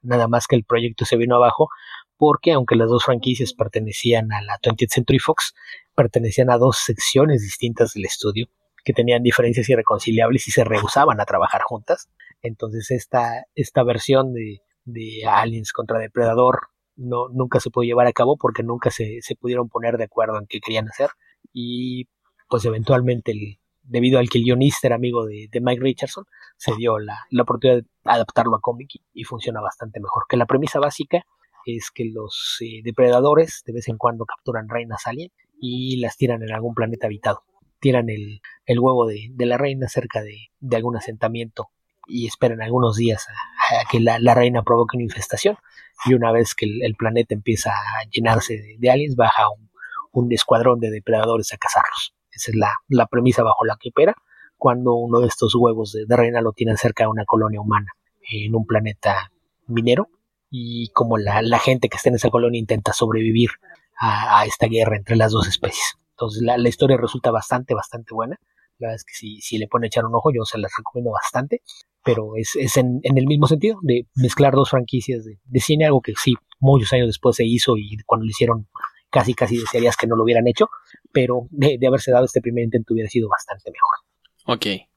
Nada 0.00 0.28
más 0.28 0.46
que 0.46 0.56
el 0.56 0.64
proyecto 0.64 1.04
se 1.04 1.16
vino 1.16 1.36
abajo 1.36 1.68
porque 2.16 2.52
aunque 2.52 2.76
las 2.76 2.88
dos 2.88 3.04
franquicias 3.04 3.52
pertenecían 3.52 4.32
a 4.32 4.40
la 4.40 4.58
20th 4.58 4.88
Century 4.88 5.18
Fox, 5.18 5.52
pertenecían 5.96 6.50
a 6.50 6.58
dos 6.58 6.78
secciones 6.78 7.42
distintas 7.42 7.94
del 7.94 8.04
estudio 8.04 8.46
que 8.84 8.92
tenían 8.92 9.22
diferencias 9.22 9.68
irreconciliables 9.68 10.46
y 10.46 10.52
se 10.52 10.62
rehusaban 10.62 11.20
a 11.20 11.24
trabajar 11.24 11.62
juntas. 11.62 12.08
Entonces 12.42 12.92
esta, 12.92 13.44
esta 13.56 13.82
versión 13.82 14.32
de, 14.32 14.60
de 14.84 15.26
Aliens 15.26 15.72
contra 15.72 15.98
Depredador 15.98 16.68
no, 16.94 17.28
nunca 17.28 17.58
se 17.58 17.70
pudo 17.70 17.82
llevar 17.82 18.06
a 18.06 18.12
cabo 18.12 18.36
porque 18.36 18.62
nunca 18.62 18.90
se, 18.90 19.18
se 19.22 19.34
pudieron 19.34 19.68
poner 19.68 19.96
de 19.96 20.04
acuerdo 20.04 20.38
en 20.38 20.46
qué 20.46 20.60
querían 20.60 20.88
hacer 20.88 21.10
y 21.52 22.08
pues 22.48 22.64
eventualmente 22.64 23.32
el, 23.32 23.58
debido 23.82 24.18
al 24.18 24.28
que 24.28 24.38
el 24.38 24.44
guionista 24.44 24.88
era 24.88 24.96
amigo 24.96 25.24
de, 25.24 25.48
Mike 25.60 25.82
Richardson, 25.82 26.24
se 26.56 26.74
dio 26.76 26.98
la, 26.98 27.18
oportunidad 27.40 27.82
de 27.82 27.86
adaptarlo 28.04 28.56
a 28.56 28.60
cómic 28.60 28.90
y, 29.12 29.24
funciona 29.24 29.60
bastante 29.60 30.00
mejor. 30.00 30.24
Que 30.28 30.36
la 30.36 30.46
premisa 30.46 30.78
básica 30.78 31.24
es 31.64 31.90
que 31.90 32.04
los 32.04 32.58
eh, 32.60 32.80
depredadores 32.84 33.62
de 33.66 33.72
vez 33.72 33.88
en 33.88 33.96
cuando 33.96 34.24
capturan 34.24 34.68
reinas 34.68 35.06
alien 35.06 35.30
y 35.60 35.98
las 35.98 36.16
tiran 36.16 36.42
en 36.42 36.52
algún 36.52 36.74
planeta 36.74 37.06
habitado. 37.06 37.42
Tiran 37.80 38.08
el, 38.08 38.40
huevo 38.78 39.06
de, 39.06 39.32
la 39.38 39.58
reina 39.58 39.88
cerca 39.88 40.22
de, 40.22 40.50
algún 40.74 40.96
asentamiento 40.96 41.68
y 42.06 42.26
esperan 42.26 42.62
algunos 42.62 42.96
días 42.96 43.26
a, 43.28 43.88
que 43.90 44.00
la, 44.00 44.34
reina 44.34 44.62
provoque 44.62 44.96
una 44.96 45.04
infestación. 45.04 45.56
Y 46.04 46.14
una 46.14 46.32
vez 46.32 46.54
que 46.54 46.66
el, 46.66 46.94
planeta 46.94 47.34
empieza 47.34 47.70
a 47.70 48.08
llenarse 48.10 48.76
de, 48.78 48.90
aliens, 48.90 49.16
baja 49.16 49.44
un 50.12 50.32
escuadrón 50.32 50.80
de 50.80 50.90
depredadores 50.90 51.52
a 51.52 51.56
cazarlos. 51.56 52.16
Esa 52.36 52.50
es 52.50 52.56
la, 52.88 53.06
premisa 53.06 53.42
bajo 53.42 53.64
la 53.64 53.76
que 53.80 53.88
opera 53.88 54.14
cuando 54.58 54.94
uno 54.94 55.20
de 55.20 55.26
estos 55.26 55.54
huevos 55.54 55.92
de, 55.92 56.16
reina 56.16 56.40
lo 56.42 56.52
tienen 56.52 56.76
cerca 56.76 57.04
de 57.04 57.08
una 57.08 57.24
colonia 57.24 57.60
humana 57.60 57.92
en 58.30 58.54
un 58.54 58.66
planeta 58.66 59.32
minero 59.66 60.08
y 60.50 60.88
como 60.88 61.16
la, 61.16 61.58
gente 61.58 61.88
que 61.88 61.96
está 61.96 62.10
en 62.10 62.16
esa 62.16 62.30
colonia 62.30 62.58
intenta 62.58 62.92
sobrevivir 62.92 63.50
a, 63.98 64.44
esta 64.46 64.66
guerra 64.66 64.96
entre 64.96 65.16
las 65.16 65.32
dos 65.32 65.46
especies. 65.48 65.96
Entonces 66.10 66.42
la, 66.42 66.68
historia 66.68 66.96
resulta 66.96 67.30
bastante, 67.30 67.74
bastante 67.74 68.14
buena. 68.14 68.38
La 68.78 68.88
verdad 68.88 68.96
es 68.96 69.04
que 69.04 69.14
si, 69.14 69.40
si 69.40 69.58
le 69.58 69.68
pone 69.68 69.86
echar 69.86 70.04
un 70.04 70.14
ojo, 70.14 70.30
yo 70.34 70.44
se 70.44 70.58
las 70.58 70.72
recomiendo 70.76 71.12
bastante. 71.12 71.62
Pero 72.04 72.32
es, 72.36 72.54
en, 72.76 73.00
el 73.02 73.26
mismo 73.26 73.46
sentido 73.46 73.78
de 73.82 74.06
mezclar 74.14 74.54
dos 74.54 74.70
franquicias 74.70 75.24
de, 75.24 75.38
de, 75.44 75.60
cine, 75.60 75.86
algo 75.86 76.00
que 76.00 76.12
sí, 76.16 76.34
muchos 76.60 76.92
años 76.92 77.08
después 77.08 77.36
se 77.36 77.44
hizo 77.44 77.76
y 77.76 77.96
cuando 78.06 78.24
lo 78.24 78.30
hicieron 78.30 78.68
casi 79.10 79.34
casi 79.34 79.56
desearías 79.58 79.96
que 79.96 80.06
no 80.06 80.16
lo 80.16 80.24
hubieran 80.24 80.46
hecho, 80.46 80.68
pero 81.12 81.46
de, 81.50 81.78
haberse 81.86 82.10
dado 82.10 82.24
este 82.24 82.40
primer 82.40 82.64
intento 82.64 82.92
hubiera 82.92 83.08
sido 83.08 83.28
bastante 83.28 83.70
mejor. 83.70 84.58
Ok. 84.58 84.88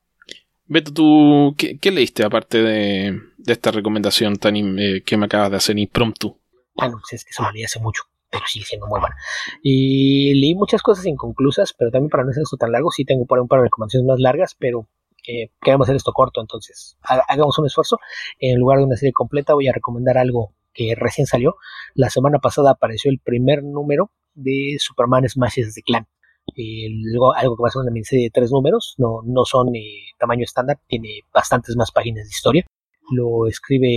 Beto, 0.66 0.94
¿tú 0.94 1.56
qué, 1.58 1.92
leíste 1.92 2.24
aparte 2.26 2.62
de, 2.62 3.20
esta 3.48 3.72
recomendación 3.72 4.36
tan 4.36 4.56
eh, 4.78 5.02
que 5.06 5.18
me 5.18 5.26
acabas 5.26 5.52
de 5.52 5.58
hacer 5.58 5.80
impromptu? 5.80 6.38
Bueno, 6.76 6.98
pues 7.00 7.14
es 7.14 7.26
que 7.26 7.32
eso 7.32 7.44
lo 7.44 7.52
leí 7.52 7.64
hace 7.64 7.80
mucho, 7.80 8.04
pero 8.30 8.44
sigue 8.48 8.66
siendo 8.66 8.88
muy 8.88 9.00
buena. 9.00 9.16
Y 9.64 10.34
leí 10.36 10.56
muchas 10.56 10.82
cosas 10.82 11.06
inconclusas, 11.06 11.74
pero 11.78 11.92
también 11.92 12.10
para 12.10 12.24
no 12.24 12.32
hacer 12.32 12.44
esto 12.44 12.58
tan 12.58 12.72
largo, 12.72 12.92
sí 12.92 13.06
tengo 13.06 13.26
por 13.26 13.40
un 13.40 13.48
par 13.48 13.60
de 13.60 13.66
recomendaciones 13.66 14.08
más 14.08 14.20
largas, 14.20 14.56
pero 14.58 14.88
eh, 15.28 15.52
queremos 15.62 15.86
hacer 15.86 15.96
esto 15.96 16.14
corto, 16.14 16.42
entonces 16.42 16.98
hagamos 17.02 17.58
un 17.60 17.66
esfuerzo. 17.66 17.98
En 18.40 18.60
lugar 18.60 18.80
de 18.80 18.86
una 18.86 18.96
serie 18.96 19.14
completa, 19.14 19.54
voy 19.54 19.68
a 19.68 19.74
recomendar 19.74 20.18
algo 20.18 20.54
que 20.74 20.96
recién 20.96 21.28
salió. 21.28 21.56
La 21.94 22.10
semana 22.10 22.40
pasada 22.40 22.72
apareció 22.72 23.12
el 23.12 23.20
primer 23.20 23.64
número 23.64 24.12
de 24.34 24.78
Superman 24.80 25.28
Smashes 25.28 25.76
de 25.76 25.82
Clan. 25.84 26.08
luego, 26.56 27.34
algo 27.34 27.56
que 27.56 27.64
va 27.64 27.68
a 27.68 27.72
ser 27.72 27.82
una 27.82 27.92
miniserie 27.92 28.26
de 28.26 28.32
tres 28.32 28.52
números, 28.52 28.96
no, 28.98 29.22
no 29.26 29.46
son 29.46 29.76
eh, 29.76 30.14
tamaño 30.18 30.44
estándar, 30.44 30.80
tiene 30.88 31.22
bastantes 31.34 31.76
más 31.76 31.92
páginas 31.92 32.26
de 32.26 32.30
historia. 32.30 32.66
Lo 33.12 33.48
escribe 33.48 33.88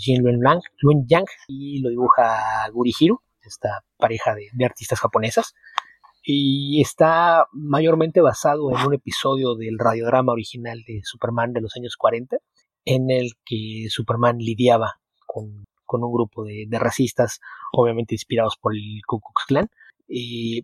Jin 0.00 0.22
Luen, 0.22 1.06
Yang 1.06 1.26
y 1.48 1.80
lo 1.80 1.90
dibuja 1.90 2.68
Guri 2.72 2.92
esta 3.44 3.84
pareja 3.96 4.34
de, 4.34 4.48
de 4.52 4.64
artistas 4.64 5.00
japonesas. 5.00 5.54
Y 6.24 6.80
está 6.80 7.46
mayormente 7.52 8.20
basado 8.20 8.70
en 8.70 8.86
un 8.86 8.94
episodio 8.94 9.56
del 9.56 9.78
radiodrama 9.78 10.32
original 10.32 10.82
de 10.86 11.00
Superman 11.02 11.52
de 11.52 11.60
los 11.60 11.76
años 11.76 11.96
40, 11.96 12.36
en 12.84 13.10
el 13.10 13.32
que 13.44 13.86
Superman 13.88 14.38
lidiaba 14.38 15.00
con 15.26 16.02
un 16.04 16.12
grupo 16.12 16.44
de, 16.44 16.66
racistas, 16.78 17.40
obviamente 17.72 18.14
inspirados 18.14 18.56
por 18.56 18.74
el 18.74 19.02
Ku 19.06 19.20
Klux 19.20 19.44
Klan, 19.46 19.68
eh, 20.08 20.62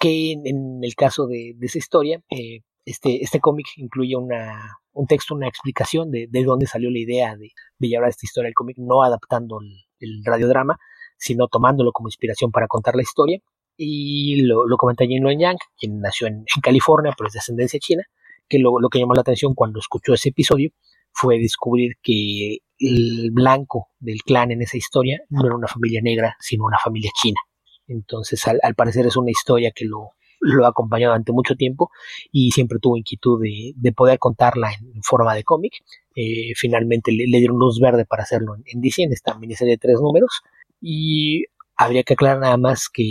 que 0.00 0.32
en, 0.32 0.80
el 0.82 0.94
caso 0.94 1.26
de, 1.26 1.54
esa 1.60 1.78
historia, 1.78 2.20
eh, 2.30 2.60
este, 2.84 3.22
este 3.22 3.40
cómic 3.40 3.66
incluye 3.76 4.16
una, 4.16 4.78
un 4.92 5.06
texto, 5.06 5.34
una 5.34 5.48
explicación 5.48 6.10
de, 6.10 6.26
de 6.28 6.44
dónde 6.44 6.66
salió 6.66 6.90
la 6.90 6.98
idea 6.98 7.36
de, 7.36 7.52
llevar 7.78 8.08
esta 8.08 8.26
historia 8.26 8.48
al 8.48 8.54
cómic, 8.54 8.76
no 8.78 9.02
adaptando 9.02 9.60
el, 9.60 10.24
radiodrama, 10.24 10.78
sino 11.24 11.48
tomándolo 11.48 11.92
como 11.92 12.08
inspiración 12.08 12.50
para 12.50 12.66
contar 12.66 12.96
la 12.96 13.02
historia. 13.02 13.40
Y 13.76 14.42
lo, 14.42 14.66
lo 14.66 14.76
comenta 14.76 15.04
Jin 15.06 15.22
Luen 15.22 15.40
Yang, 15.40 15.56
quien 15.76 16.00
nació 16.00 16.26
en, 16.26 16.44
California, 16.62 17.12
pero 17.16 17.28
es 17.28 17.32
de 17.32 17.38
ascendencia 17.40 17.80
china, 17.80 18.04
que 18.48 18.58
lo, 18.58 18.78
lo 18.78 18.88
que 18.88 18.98
llamó 18.98 19.14
la 19.14 19.22
atención 19.22 19.54
cuando 19.54 19.78
escuchó 19.78 20.12
ese 20.14 20.28
episodio 20.28 20.70
fue 21.12 21.38
descubrir 21.38 21.94
que 22.02 22.58
el 22.78 23.30
blanco 23.32 23.88
del 23.98 24.22
clan 24.22 24.50
en 24.50 24.62
esa 24.62 24.76
historia 24.76 25.22
no 25.30 25.46
era 25.46 25.56
una 25.56 25.68
familia 25.68 26.00
negra, 26.02 26.36
sino 26.40 26.64
una 26.64 26.78
familia 26.82 27.10
china. 27.20 27.38
Entonces, 27.86 28.46
al, 28.46 28.74
parecer 28.74 29.06
es 29.06 29.16
una 29.16 29.30
historia 29.30 29.72
que 29.74 29.84
lo, 29.84 30.10
lo 30.40 30.66
ha 30.66 30.68
acompañado 30.68 31.12
durante 31.12 31.32
mucho 31.32 31.54
tiempo 31.54 31.90
y 32.30 32.50
siempre 32.50 32.78
tuvo 32.80 32.96
inquietud 32.96 33.40
de, 33.40 33.92
poder 33.92 34.18
contarla 34.18 34.72
en 34.72 35.02
forma 35.02 35.34
de 35.34 35.44
cómic. 35.44 35.72
Eh, 36.14 36.52
finalmente 36.56 37.12
le, 37.12 37.38
dieron 37.38 37.58
luz 37.58 37.80
verde 37.80 38.04
para 38.04 38.22
hacerlo 38.22 38.56
en, 38.64 38.80
DC, 38.80 39.02
en 39.02 39.12
esta 39.12 39.34
miniserie 39.38 39.74
de 39.74 39.78
tres 39.78 40.00
números. 40.00 40.42
Y 40.86 41.44
habría 41.76 42.02
que 42.02 42.12
aclarar 42.12 42.40
nada 42.40 42.58
más 42.58 42.90
que 42.92 43.02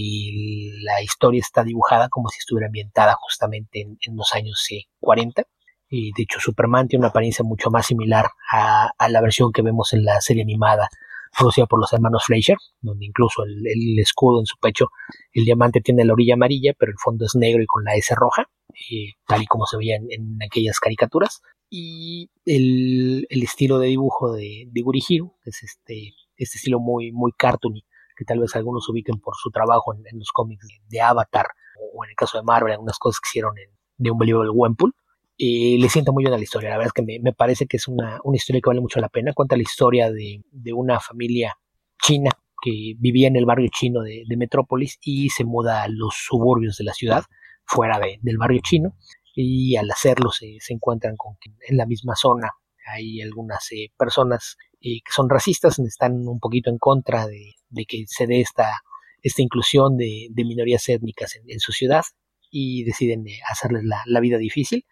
la 0.84 1.01
historia 1.01 1.39
está 1.39 1.63
dibujada 1.63 2.07
como 2.07 2.30
si 2.30 2.38
estuviera 2.38 2.67
ambientada 2.67 3.17
justamente 3.19 3.82
en, 3.82 4.15
los 4.15 4.32
años 4.36 4.67
40. 4.99 5.41
Eh, 5.41 5.45
y 5.89 6.11
de 6.11 6.21
hecho, 6.21 6.39
Superman 6.39 6.88
tiene 6.88 7.01
una 7.01 7.09
apariencia 7.09 7.43
mucho 7.43 7.71
más 7.71 7.88
similar 7.88 8.28
a, 8.51 8.91
la 9.09 9.21
versión 9.21 9.51
que 9.51 9.63
vemos 9.63 9.91
en 9.93 10.05
la 10.05 10.21
serie 10.21 10.43
animada 10.43 10.88
producida 11.36 11.65
por 11.65 11.80
los 11.80 11.91
hermanos 11.91 12.26
Fleischer, 12.26 12.57
donde 12.80 13.07
incluso 13.07 13.43
el, 13.43 13.97
escudo 13.97 14.39
en 14.39 14.45
su 14.45 14.55
pecho, 14.59 14.89
el 15.32 15.45
diamante 15.45 15.82
tiene 15.82 16.05
la 16.05 16.13
orilla 16.13 16.36
amarilla, 16.36 16.74
pero 16.78 16.91
el 16.91 16.99
fondo 17.03 17.26
es 17.26 17.34
negro 17.34 17.63
y 17.63 17.65
con 17.65 17.84
la 17.84 17.95
S 17.95 18.13
roja, 18.13 18.51
eh, 18.91 19.13
tal 19.26 19.41
y 19.41 19.47
como 19.47 19.65
se 19.65 19.78
veía 19.78 19.95
en, 19.95 20.38
aquellas 20.47 20.80
caricaturas. 20.80 21.41
Y 21.71 22.30
el, 22.45 23.26
estilo 23.32 23.80
de 23.80 23.88
dibujo 23.88 24.32
de, 24.32 24.67
de 24.71 24.82
Gurihiro 24.82 25.34
es 25.43 25.63
este, 25.63 26.13
este 26.44 26.58
estilo 26.58 26.80
muy, 26.80 27.12
muy 27.12 27.32
cartoony, 27.38 27.86
que 28.16 28.26
tal 28.26 28.39
vez 28.39 28.56
algunos 28.56 28.88
ubiquen 28.89 29.20
por 29.20 29.36
su 29.36 29.50
trabajo 29.52 29.94
en, 29.94 30.20
los 30.20 30.32
cómics 30.32 30.68
de, 30.88 31.02
Avatar, 31.02 31.48
o 31.94 32.04
en 32.06 32.12
el 32.12 32.16
caso 32.16 32.38
de 32.38 32.44
Marvel, 32.44 32.74
algunas 32.74 32.98
cosas 33.00 33.20
que 33.20 33.30
hicieron 33.30 33.58
en, 33.58 33.70
de 33.98 34.12
un 34.12 34.20
del 34.20 34.50
Wempool 34.52 34.94
le 35.38 35.89
siento 35.89 36.14
muy 36.14 36.24
bien 36.24 36.34
a 36.34 36.38
la 36.38 36.44
historia. 36.44 36.70
La 36.70 36.78
verdad 36.78 36.94
es 36.96 37.06
que 37.06 37.20
me, 37.20 37.34
parece 37.34 37.66
que 37.66 37.78
es 37.78 37.88
una, 37.88 38.20
historia 38.34 38.62
que 38.62 38.70
vale 38.70 38.82
mucho 38.82 39.00
la 39.00 39.10
pena. 39.10 39.34
Cuenta 39.34 39.56
la 39.56 39.64
historia 39.64 40.12
de, 40.12 40.44
una 40.74 41.00
familia 41.00 41.58
china 42.02 42.32
que 42.62 42.94
vivía 42.98 43.28
en 43.28 43.36
el 43.36 43.46
barrio 43.46 43.70
chino 43.72 44.02
de, 44.02 44.24
Metrópolis 44.38 44.98
y 45.02 45.30
se 45.30 45.44
muda 45.44 45.84
a 45.84 45.88
los 45.89 46.16
suburbios 46.16 46.78
de 46.78 46.84
la 46.86 46.94
ciudad, 46.94 47.24
fuera 47.66 48.00
del 48.00 48.38
barrio 48.38 48.62
chino. 48.64 48.96
Y 49.36 49.76
al 49.78 49.89
hacerlo 49.89 50.30
se, 50.32 50.58
encuentran 50.70 51.16
con 51.18 51.38
en 51.68 51.78
la 51.78 51.86
misma 51.86 52.16
zona 52.16 52.52
hay 52.86 53.22
algunas 53.22 53.72
eh, 53.72 53.92
personas 53.98 54.58
eh, 54.82 55.00
que 55.06 55.12
son 55.12 55.30
racistas, 55.30 55.80
están 55.80 56.28
un 56.28 56.40
poquito 56.40 56.70
en 56.70 56.78
contra 56.78 57.28
de, 57.28 57.56
que 57.88 58.04
se 58.08 58.28
dé 58.28 58.42
esta, 58.42 58.82
esta 59.22 59.42
inclusión 59.42 59.98
de, 59.98 60.30
minorías 60.36 60.88
étnicas 60.90 61.36
en, 61.36 61.60
su 61.60 61.72
ciudad 61.72 62.04
y 62.52 62.84
deciden 62.84 63.28
eh, 63.28 63.40
hacerles 63.50 63.84
la 63.84 64.20
vida 64.20 64.38
difícil 64.38 64.86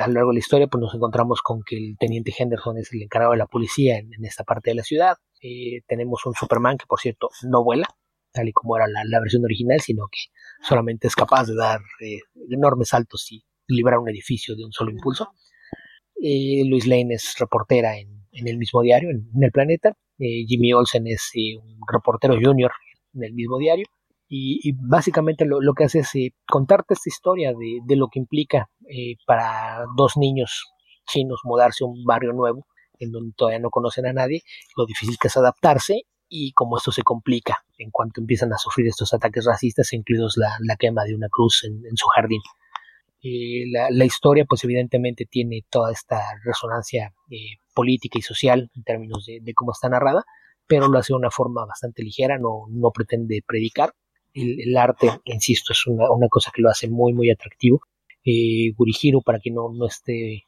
a 0.00 0.06
lo 0.06 0.14
largo 0.14 0.30
de 0.30 0.34
la 0.34 0.40
historia 0.40 0.66
pues 0.66 0.80
nos 0.80 0.94
encontramos 0.94 1.42
con 1.42 1.62
que 1.62 1.76
el 1.76 1.96
teniente 1.98 2.32
Henderson 2.36 2.78
es 2.78 2.92
el 2.92 3.02
encargado 3.02 3.32
de 3.32 3.38
la 3.38 3.46
policía 3.46 3.98
en, 3.98 4.24
esta 4.24 4.44
parte 4.44 4.70
de 4.70 4.76
la 4.76 4.82
ciudad. 4.82 5.16
Eh, 5.42 5.82
tenemos 5.86 6.24
un 6.26 6.34
Superman 6.34 6.76
que 6.76 6.86
por 6.86 7.00
cierto 7.00 7.28
no 7.42 7.62
vuela, 7.62 7.86
tal 8.32 8.48
y 8.48 8.52
como 8.52 8.76
era 8.76 8.86
la, 8.88 9.20
versión 9.20 9.44
original, 9.44 9.80
sino 9.80 10.06
que 10.10 10.20
solamente 10.62 11.08
es 11.08 11.14
capaz 11.14 11.46
de 11.46 11.54
dar 11.54 11.80
enormes 12.50 12.88
saltos 12.88 13.30
y 13.32 13.44
librar 13.66 13.98
un 13.98 14.08
edificio 14.08 14.56
de 14.56 14.64
un 14.64 14.72
solo 14.72 14.90
impulso. 14.90 15.28
Eh, 16.22 16.62
Luis 16.66 16.86
Lane 16.86 17.14
es 17.14 17.34
reportera 17.38 17.98
en, 17.98 18.08
el 18.32 18.58
mismo 18.58 18.82
diario, 18.82 19.10
en, 19.10 19.42
el 19.42 19.50
planeta. 19.50 19.94
Jimmy 20.18 20.74
Olsen 20.74 21.06
es 21.06 21.30
un 21.34 21.80
reportero 21.90 22.34
junior 22.34 22.72
en 23.14 23.24
el 23.24 23.32
mismo 23.32 23.58
diario. 23.58 23.86
Y, 24.32 24.72
básicamente 24.76 25.44
lo, 25.44 25.74
que 25.74 25.84
hace 25.84 25.98
es 26.00 26.14
eh, 26.14 26.32
contarte 26.46 26.94
esta 26.94 27.08
historia 27.08 27.52
de, 27.52 27.96
lo 27.96 28.06
que 28.06 28.20
implica 28.20 28.70
eh, 28.88 29.16
para 29.26 29.84
dos 29.96 30.16
niños 30.16 30.72
chinos 31.04 31.40
mudarse 31.42 31.82
a 31.82 31.88
un 31.88 32.04
barrio 32.04 32.32
nuevo 32.32 32.64
en 33.00 33.10
donde 33.10 33.32
todavía 33.36 33.58
no 33.58 33.70
conocen 33.70 34.06
a 34.06 34.12
nadie, 34.12 34.42
lo 34.76 34.86
difícil 34.86 35.16
que 35.20 35.26
es 35.26 35.36
adaptarse 35.36 36.02
y 36.28 36.52
cómo 36.52 36.76
esto 36.76 36.92
se 36.92 37.02
complica 37.02 37.64
en 37.76 37.90
cuanto 37.90 38.20
empiezan 38.20 38.52
a 38.52 38.58
sufrir 38.58 38.86
estos 38.86 39.12
ataques 39.12 39.46
racistas, 39.46 39.92
incluidos 39.92 40.36
la, 40.36 40.76
quema 40.76 41.02
de 41.02 41.16
una 41.16 41.28
cruz 41.28 41.64
en, 41.64 41.96
su 41.96 42.06
jardín. 42.14 42.40
Eh, 43.22 43.64
la, 43.70 44.04
historia, 44.04 44.46
pues 44.48 44.64
evidentemente 44.64 45.26
tiene 45.26 45.64
toda 45.68 45.92
esta 45.92 46.20
resonancia 46.42 47.12
política 47.74 48.18
y 48.18 48.22
social 48.22 48.70
en 48.74 48.82
términos 48.82 49.26
de, 49.26 49.54
cómo 49.54 49.72
está 49.72 49.88
narrada, 49.88 50.24
pero 50.66 50.88
lo 50.88 50.98
hace 50.98 51.12
de 51.12 51.18
una 51.18 51.30
forma 51.30 51.66
bastante 51.66 52.02
ligera, 52.02 52.38
no, 52.38 52.90
pretende 52.94 53.42
predicar, 53.46 53.92
el, 54.32 54.76
arte, 54.76 55.10
insisto, 55.24 55.72
es 55.72 55.86
una, 55.86 56.28
cosa 56.28 56.50
que 56.54 56.62
lo 56.62 56.70
hace 56.70 56.88
muy, 56.88 57.12
muy 57.12 57.30
atractivo. 57.30 57.80
Eh, 58.24 58.74
para 59.24 59.38
quien 59.38 59.54
no, 59.54 59.86
esté 59.86 60.44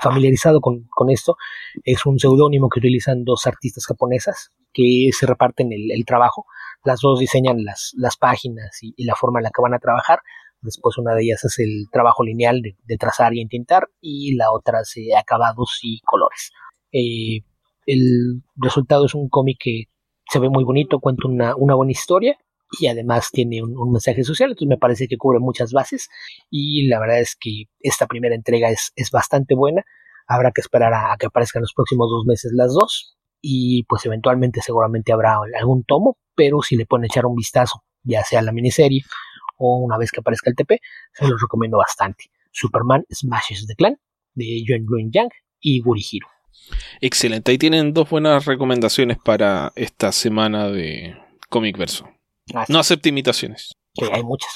familiarizado 0.00 0.60
con, 0.60 1.10
esto, 1.10 1.36
es 1.84 2.06
un 2.06 2.18
seudónimo 2.18 2.68
que 2.68 2.80
utilizan 2.80 3.24
dos 3.24 3.46
artistas 3.46 3.86
japonesas 3.86 4.52
que 4.72 5.10
se 5.12 5.26
reparten 5.26 5.70
el, 5.72 6.04
trabajo. 6.04 6.46
Las 6.84 7.00
dos 7.00 7.20
diseñan 7.20 7.58
las 7.64 8.16
páginas 8.18 8.78
y, 8.82 9.04
la 9.04 9.14
forma 9.14 9.38
en 9.38 9.44
la 9.44 9.50
que 9.50 9.62
van 9.62 9.74
a 9.74 9.78
trabajar. 9.78 10.20
Después 10.60 10.98
una 10.98 11.14
de 11.14 11.22
ellas 11.22 11.44
hace 11.44 11.64
el 11.64 11.86
trabajo 11.92 12.24
lineal 12.24 12.60
de, 12.62 12.96
trazar 12.96 13.34
y 13.34 13.40
entintar 13.40 13.88
y 14.00 14.34
la 14.36 14.50
otra 14.50 14.80
hace 14.80 15.14
acabados 15.16 15.78
y 15.82 16.00
colores. 16.00 16.52
Eh, 16.92 17.44
el 17.86 18.42
resultado 18.56 19.06
es 19.06 19.14
un 19.14 19.28
cómic 19.28 19.58
que 19.60 19.84
se 20.28 20.38
ve 20.38 20.48
muy 20.48 20.64
bonito, 20.64 20.98
cuenta 21.00 21.28
una, 21.28 21.54
buena 21.54 21.92
historia 21.92 22.36
y 22.80 22.88
además 22.88 23.30
tiene 23.30 23.62
un, 23.62 23.92
mensaje 23.92 24.24
social, 24.24 24.50
entonces 24.50 24.68
me 24.68 24.78
parece 24.78 25.06
que 25.06 25.16
cubre 25.16 25.38
muchas 25.38 25.72
bases 25.72 26.08
y 26.50 26.88
la 26.88 26.98
verdad 26.98 27.20
es 27.20 27.36
que 27.36 27.66
esta 27.78 28.06
primera 28.06 28.34
entrega 28.34 28.70
es, 28.70 28.92
es 28.96 29.10
bastante 29.12 29.54
buena, 29.54 29.84
habrá 30.26 30.50
que 30.50 30.60
esperar 30.60 30.92
a, 30.92 31.16
que 31.16 31.26
aparezcan 31.26 31.62
los 31.62 31.72
próximos 31.74 32.10
dos 32.10 32.26
meses 32.26 32.50
las 32.54 32.74
dos 32.74 33.16
y 33.40 33.84
pues 33.84 34.04
eventualmente 34.06 34.60
seguramente 34.62 35.12
habrá 35.12 35.38
algún 35.58 35.84
tomo, 35.84 36.18
pero 36.34 36.62
si 36.62 36.76
le 36.76 36.86
pueden 36.86 37.04
echar 37.04 37.26
un 37.26 37.36
vistazo, 37.36 37.84
ya 38.02 38.24
sea 38.24 38.42
la 38.42 38.52
miniserie 38.52 39.02
o 39.56 39.78
una 39.78 39.98
vez 39.98 40.10
que 40.10 40.20
aparezca 40.20 40.50
el 40.50 40.56
TP, 40.56 40.80
se 41.12 41.26
los 41.26 41.40
recomiendo 41.40 41.78
bastante. 41.78 42.30
Superman 42.52 43.04
Smashes 43.12 43.66
the 43.66 43.74
Clan 43.74 43.98
de 44.34 44.62
John 44.66 44.86
Green 44.86 45.10
Yang 45.12 45.30
y 45.60 45.80
Guri 45.80 46.04
Hiro. 46.10 46.28
Excelente, 47.00 47.50
ahí 47.50 47.58
tienen 47.58 47.92
dos 47.92 48.08
buenas 48.08 48.46
recomendaciones 48.46 49.18
para 49.18 49.72
esta 49.76 50.12
semana 50.12 50.68
de 50.68 51.16
Comic 51.48 51.76
Verso. 51.76 52.08
No 52.68 52.78
acepte 52.78 53.08
imitaciones. 53.08 53.74
Que 53.94 54.06
hay 54.12 54.22
muchas. 54.22 54.52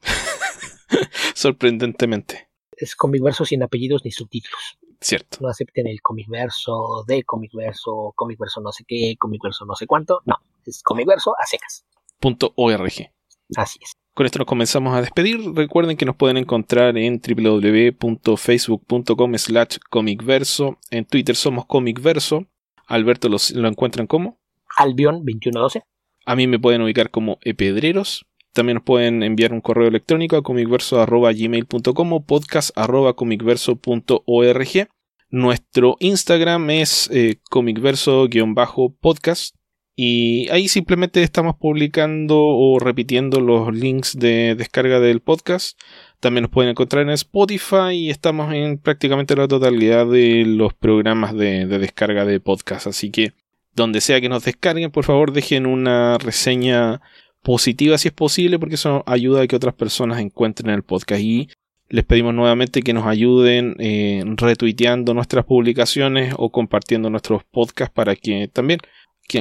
Sorprendentemente. 1.34 2.48
Es 2.72 2.96
comic 2.96 3.22
verso 3.22 3.44
sin 3.44 3.62
apellidos 3.62 4.04
ni 4.04 4.10
subtítulos. 4.10 4.78
Cierto. 5.00 5.38
No 5.40 5.48
acepten 5.48 5.86
el 5.86 6.00
comic 6.00 6.28
verso 6.28 7.04
de 7.06 7.24
comic 7.24 7.52
verso, 7.52 8.12
comic 8.16 8.38
verso 8.38 8.60
no 8.60 8.72
sé 8.72 8.84
qué, 8.86 9.16
comic 9.18 9.42
verso 9.42 9.64
no 9.66 9.74
sé 9.74 9.86
cuánto. 9.86 10.22
No, 10.24 10.36
es 10.64 10.82
comic 10.82 11.06
verso 11.06 11.34
a 11.38 11.46
secas. 11.46 11.84
Punto 12.18 12.52
.org. 12.56 13.12
Así 13.56 13.78
es. 13.82 13.92
Con 14.14 14.24
esto 14.26 14.38
nos 14.38 14.46
comenzamos 14.46 14.94
a 14.94 15.00
despedir. 15.00 15.40
Recuerden 15.54 15.96
que 15.96 16.04
nos 16.04 16.14
pueden 16.14 16.36
encontrar 16.36 16.96
en 16.96 17.20
www.facebook.com 17.20 19.38
slash 19.38 19.78
comicverso. 19.90 20.78
En 20.92 21.04
Twitter 21.04 21.34
somos 21.34 21.66
comicverso. 21.66 22.46
Alberto 22.86 23.28
lo 23.28 23.68
encuentran 23.68 24.06
como 24.06 24.38
Albion2112. 24.78 25.82
A 26.26 26.36
mí 26.36 26.46
me 26.46 26.60
pueden 26.60 26.82
ubicar 26.82 27.10
como 27.10 27.38
epedreros. 27.42 28.24
También 28.52 28.76
nos 28.76 28.84
pueden 28.84 29.24
enviar 29.24 29.52
un 29.52 29.60
correo 29.60 29.88
electrónico 29.88 30.36
a 30.36 30.44
comicverso.gmail.com 30.44 32.12
o 32.12 32.24
podcast.comicverso.org. 32.24 34.88
Nuestro 35.30 35.96
Instagram 35.98 36.70
es 36.70 37.10
eh, 37.12 37.40
comicverso-podcast. 37.50 39.56
Y 39.96 40.48
ahí 40.50 40.66
simplemente 40.68 41.22
estamos 41.22 41.56
publicando 41.56 42.36
o 42.36 42.78
repitiendo 42.80 43.40
los 43.40 43.72
links 43.74 44.18
de 44.18 44.54
descarga 44.56 44.98
del 44.98 45.20
podcast. 45.20 45.78
También 46.18 46.42
nos 46.42 46.50
pueden 46.50 46.70
encontrar 46.70 47.02
en 47.04 47.10
Spotify 47.10 47.92
y 47.92 48.10
estamos 48.10 48.52
en 48.52 48.78
prácticamente 48.78 49.36
la 49.36 49.46
totalidad 49.46 50.06
de 50.06 50.44
los 50.46 50.74
programas 50.74 51.34
de 51.34 51.66
descarga 51.66 52.24
de 52.24 52.40
podcast. 52.40 52.88
Así 52.88 53.10
que 53.10 53.32
donde 53.74 54.00
sea 54.00 54.20
que 54.20 54.28
nos 54.28 54.44
descarguen, 54.44 54.90
por 54.90 55.04
favor 55.04 55.32
dejen 55.32 55.66
una 55.66 56.18
reseña 56.18 57.00
positiva 57.42 57.98
si 57.98 58.08
es 58.08 58.14
posible, 58.14 58.58
porque 58.58 58.76
eso 58.76 59.04
ayuda 59.06 59.42
a 59.42 59.46
que 59.46 59.56
otras 59.56 59.74
personas 59.74 60.18
encuentren 60.18 60.70
el 60.70 60.82
podcast. 60.82 61.20
Y 61.20 61.48
les 61.88 62.04
pedimos 62.04 62.34
nuevamente 62.34 62.82
que 62.82 62.92
nos 62.92 63.06
ayuden 63.06 63.76
eh, 63.78 64.24
retuiteando 64.36 65.14
nuestras 65.14 65.44
publicaciones 65.44 66.34
o 66.36 66.50
compartiendo 66.50 67.10
nuestros 67.10 67.44
podcasts 67.44 67.94
para 67.94 68.16
que 68.16 68.48
también, 68.52 68.80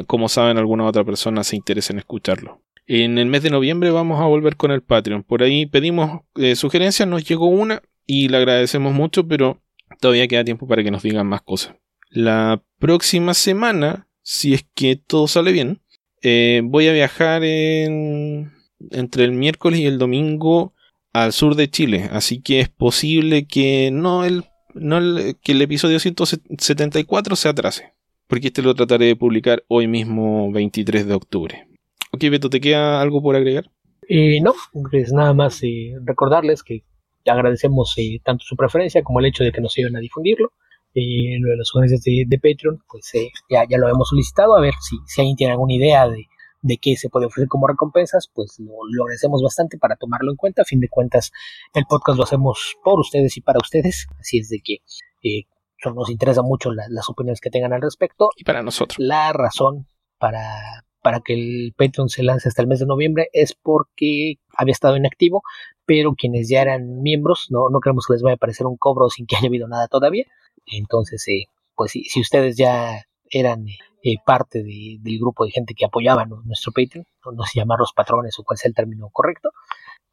como 0.07 0.29
saben, 0.29 0.57
alguna 0.57 0.85
otra 0.85 1.03
persona 1.03 1.43
se 1.43 1.55
interese 1.55 1.93
en 1.93 1.99
escucharlo. 1.99 2.61
En 2.85 3.17
el 3.17 3.27
mes 3.27 3.43
de 3.43 3.49
noviembre 3.49 3.91
vamos 3.91 4.19
a 4.19 4.25
volver 4.25 4.57
con 4.57 4.71
el 4.71 4.81
Patreon. 4.81 5.23
Por 5.23 5.43
ahí 5.43 5.65
pedimos 5.65 6.21
eh, 6.35 6.55
sugerencias, 6.55 7.07
nos 7.07 7.23
llegó 7.23 7.47
una 7.47 7.81
y 8.05 8.27
le 8.27 8.37
agradecemos 8.37 8.93
mucho, 8.93 9.27
pero 9.27 9.61
todavía 9.99 10.27
queda 10.27 10.43
tiempo 10.43 10.67
para 10.67 10.83
que 10.83 10.91
nos 10.91 11.03
digan 11.03 11.27
más 11.27 11.41
cosas. 11.41 11.75
La 12.09 12.61
próxima 12.79 13.33
semana 13.33 14.07
si 14.23 14.53
es 14.53 14.65
que 14.73 14.95
todo 14.95 15.27
sale 15.27 15.51
bien. 15.51 15.81
Eh, 16.21 16.61
voy 16.63 16.87
a 16.87 16.93
viajar 16.93 17.43
entre 17.43 19.25
el 19.25 19.33
miércoles 19.33 19.81
y 19.81 19.85
el 19.85 19.99
domingo 19.99 20.73
al 21.11 21.33
sur 21.33 21.55
de 21.55 21.69
Chile, 21.69 22.09
así 22.11 22.41
que 22.41 22.59
es 22.59 22.69
posible 22.69 23.45
que 23.45 23.91
no 23.91 24.25
el, 24.25 24.45
no 24.73 24.99
que 25.43 25.51
el 25.51 25.61
episodio 25.61 25.99
174 25.99 27.35
se 27.35 27.49
atrase, 27.49 27.92
porque 28.33 28.47
este 28.47 28.63
lo 28.63 28.73
trataré 28.73 29.05
de 29.05 29.15
publicar 29.15 29.63
hoy 29.67 29.87
mismo 29.87 30.51
23 30.51 31.05
de 31.05 31.13
octubre. 31.13 31.67
Ok, 32.11 32.23
Beto, 32.31 32.49
¿te 32.49 32.59
queda 32.59 32.99
algo 32.99 33.21
por 33.21 33.35
agregar? 33.35 33.69
Eh, 34.09 34.41
no, 34.41 34.55
pues 34.89 35.13
nada 35.13 35.35
más 35.35 35.61
eh, 35.61 35.93
recordarles 36.03 36.63
que 36.63 36.83
agradecemos 37.27 37.93
eh, 37.97 38.19
tanto 38.23 38.43
su 38.43 38.55
preferencia 38.55 39.03
como 39.03 39.19
el 39.19 39.27
hecho 39.27 39.43
de 39.43 39.51
que 39.51 39.61
nos 39.61 39.77
ayuden 39.77 39.97
a 39.97 39.99
difundirlo. 39.99 40.51
Eh, 40.95 41.37
lo 41.39 41.51
de 41.51 41.57
las 41.57 41.67
sugerencias 41.67 42.01
de, 42.01 42.23
de 42.25 42.39
Patreon, 42.39 42.81
pues 42.89 43.13
eh, 43.13 43.29
ya, 43.51 43.67
ya 43.69 43.77
lo 43.77 43.87
hemos 43.87 44.09
solicitado, 44.09 44.57
a 44.57 44.61
ver 44.61 44.73
si, 44.81 44.97
si 45.05 45.21
alguien 45.21 45.35
tiene 45.35 45.51
alguna 45.51 45.75
idea 45.75 46.09
de, 46.09 46.25
de 46.63 46.77
qué 46.77 46.95
se 46.95 47.09
puede 47.09 47.27
ofrecer 47.27 47.47
como 47.47 47.67
recompensas, 47.67 48.31
pues 48.33 48.55
lo, 48.57 48.73
lo, 48.89 49.03
agradecemos 49.03 49.43
bastante 49.43 49.77
para 49.77 49.95
tomarlo 49.95 50.31
en 50.31 50.37
cuenta. 50.37 50.63
A 50.63 50.65
fin 50.65 50.79
de 50.79 50.89
cuentas, 50.89 51.31
el 51.75 51.85
podcast 51.87 52.17
lo 52.17 52.23
hacemos 52.23 52.77
por 52.83 52.99
ustedes 52.99 53.37
y 53.37 53.41
para 53.41 53.59
ustedes, 53.61 54.07
así 54.19 54.39
es 54.39 54.49
de 54.49 54.59
que 54.63 54.77
eh, 55.21 55.43
nos 55.91 56.09
interesa 56.09 56.41
mucho 56.41 56.71
la, 56.71 56.85
las 56.89 57.09
opiniones 57.09 57.41
que 57.41 57.49
tengan 57.49 57.73
al 57.73 57.81
respecto. 57.81 58.29
Y 58.37 58.43
para 58.43 58.61
nosotros. 58.61 58.97
La 58.99 59.33
razón 59.33 59.87
para, 60.17 60.85
para 61.01 61.19
que 61.19 61.33
el 61.33 61.73
Patreon 61.77 62.09
se 62.09 62.23
lance 62.23 62.47
hasta 62.47 62.61
el 62.61 62.67
mes 62.67 62.79
de 62.79 62.85
noviembre 62.85 63.29
es 63.33 63.53
porque 63.53 64.35
había 64.55 64.71
estado 64.71 64.95
inactivo, 64.97 65.43
pero 65.85 66.15
quienes 66.15 66.49
ya 66.49 66.61
eran 66.61 67.01
miembros, 67.01 67.47
no, 67.49 67.69
no 67.69 67.79
queremos 67.79 68.07
que 68.07 68.13
les 68.13 68.21
vaya 68.21 68.33
a 68.33 68.35
aparecer 68.35 68.65
un 68.65 68.77
cobro 68.77 69.09
sin 69.09 69.25
que 69.25 69.35
haya 69.35 69.47
habido 69.47 69.67
nada 69.67 69.87
todavía. 69.87 70.25
Entonces, 70.65 71.27
eh, 71.27 71.45
pues 71.75 71.91
si, 71.91 72.05
si, 72.05 72.21
ustedes 72.21 72.55
ya 72.55 73.03
eran 73.29 73.65
eh, 73.67 74.15
parte 74.25 74.63
de, 74.63 74.97
del 75.01 75.19
grupo 75.19 75.45
de 75.45 75.51
gente 75.51 75.73
que 75.73 75.85
apoyaba 75.85 76.25
¿no? 76.25 76.41
nuestro 76.45 76.71
Patreon, 76.71 77.05
no, 77.25 77.31
no 77.33 77.43
sé 77.43 77.59
llamarlos 77.59 77.91
patrones 77.93 78.39
o 78.39 78.43
cuál 78.43 78.57
sea 78.57 78.69
el 78.69 78.75
término 78.75 79.09
correcto, 79.11 79.51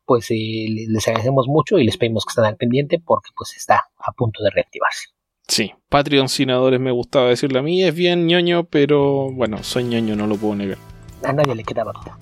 pues 0.05 0.29
eh, 0.33 0.67
les 0.89 1.07
agradecemos 1.07 1.47
mucho 1.47 1.79
y 1.79 1.85
les 1.85 1.97
pedimos 1.97 2.25
que 2.25 2.31
estén 2.31 2.45
al 2.45 2.57
pendiente 2.57 2.99
porque 2.99 3.31
pues 3.37 3.57
está 3.57 3.91
a 3.97 4.13
punto 4.13 4.43
de 4.43 4.51
reactivarse. 4.51 5.11
Sí, 5.51 5.73
Patreon 5.89 6.29
Sinadores 6.29 6.79
me 6.79 6.93
gustaba 6.93 7.29
decirle 7.29 7.59
a 7.59 7.63
mí, 7.63 7.83
es 7.83 7.93
bien 7.93 8.29
ñoño, 8.29 8.65
pero 8.65 9.33
bueno, 9.33 9.65
soy 9.65 9.83
ñoño, 9.83 10.15
no 10.15 10.29
lo 10.29 10.37
puedo 10.37 10.55
negar. 10.55 10.79
A 11.25 11.33
nadie 11.33 11.57
le 11.57 11.65
quedaba 11.65 11.93
duda. 11.93 12.17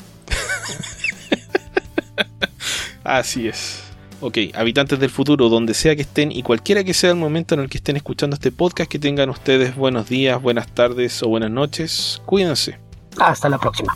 Así 3.04 3.46
es. 3.46 3.84
Ok, 4.22 4.38
habitantes 4.54 4.98
del 4.98 5.10
futuro, 5.10 5.50
donde 5.50 5.74
sea 5.74 5.94
que 5.94 6.02
estén 6.02 6.32
y 6.32 6.42
cualquiera 6.42 6.82
que 6.84 6.94
sea 6.94 7.10
el 7.10 7.16
momento 7.16 7.54
en 7.54 7.60
el 7.60 7.68
que 7.68 7.76
estén 7.76 7.98
escuchando 7.98 8.32
este 8.32 8.50
podcast, 8.50 8.90
que 8.90 8.98
tengan 8.98 9.28
ustedes 9.28 9.76
buenos 9.76 10.08
días, 10.08 10.40
buenas 10.40 10.66
tardes 10.68 11.22
o 11.22 11.28
buenas 11.28 11.50
noches. 11.50 12.22
Cuídense. 12.24 12.78
Hasta 13.18 13.50
la 13.50 13.58
próxima. 13.58 13.94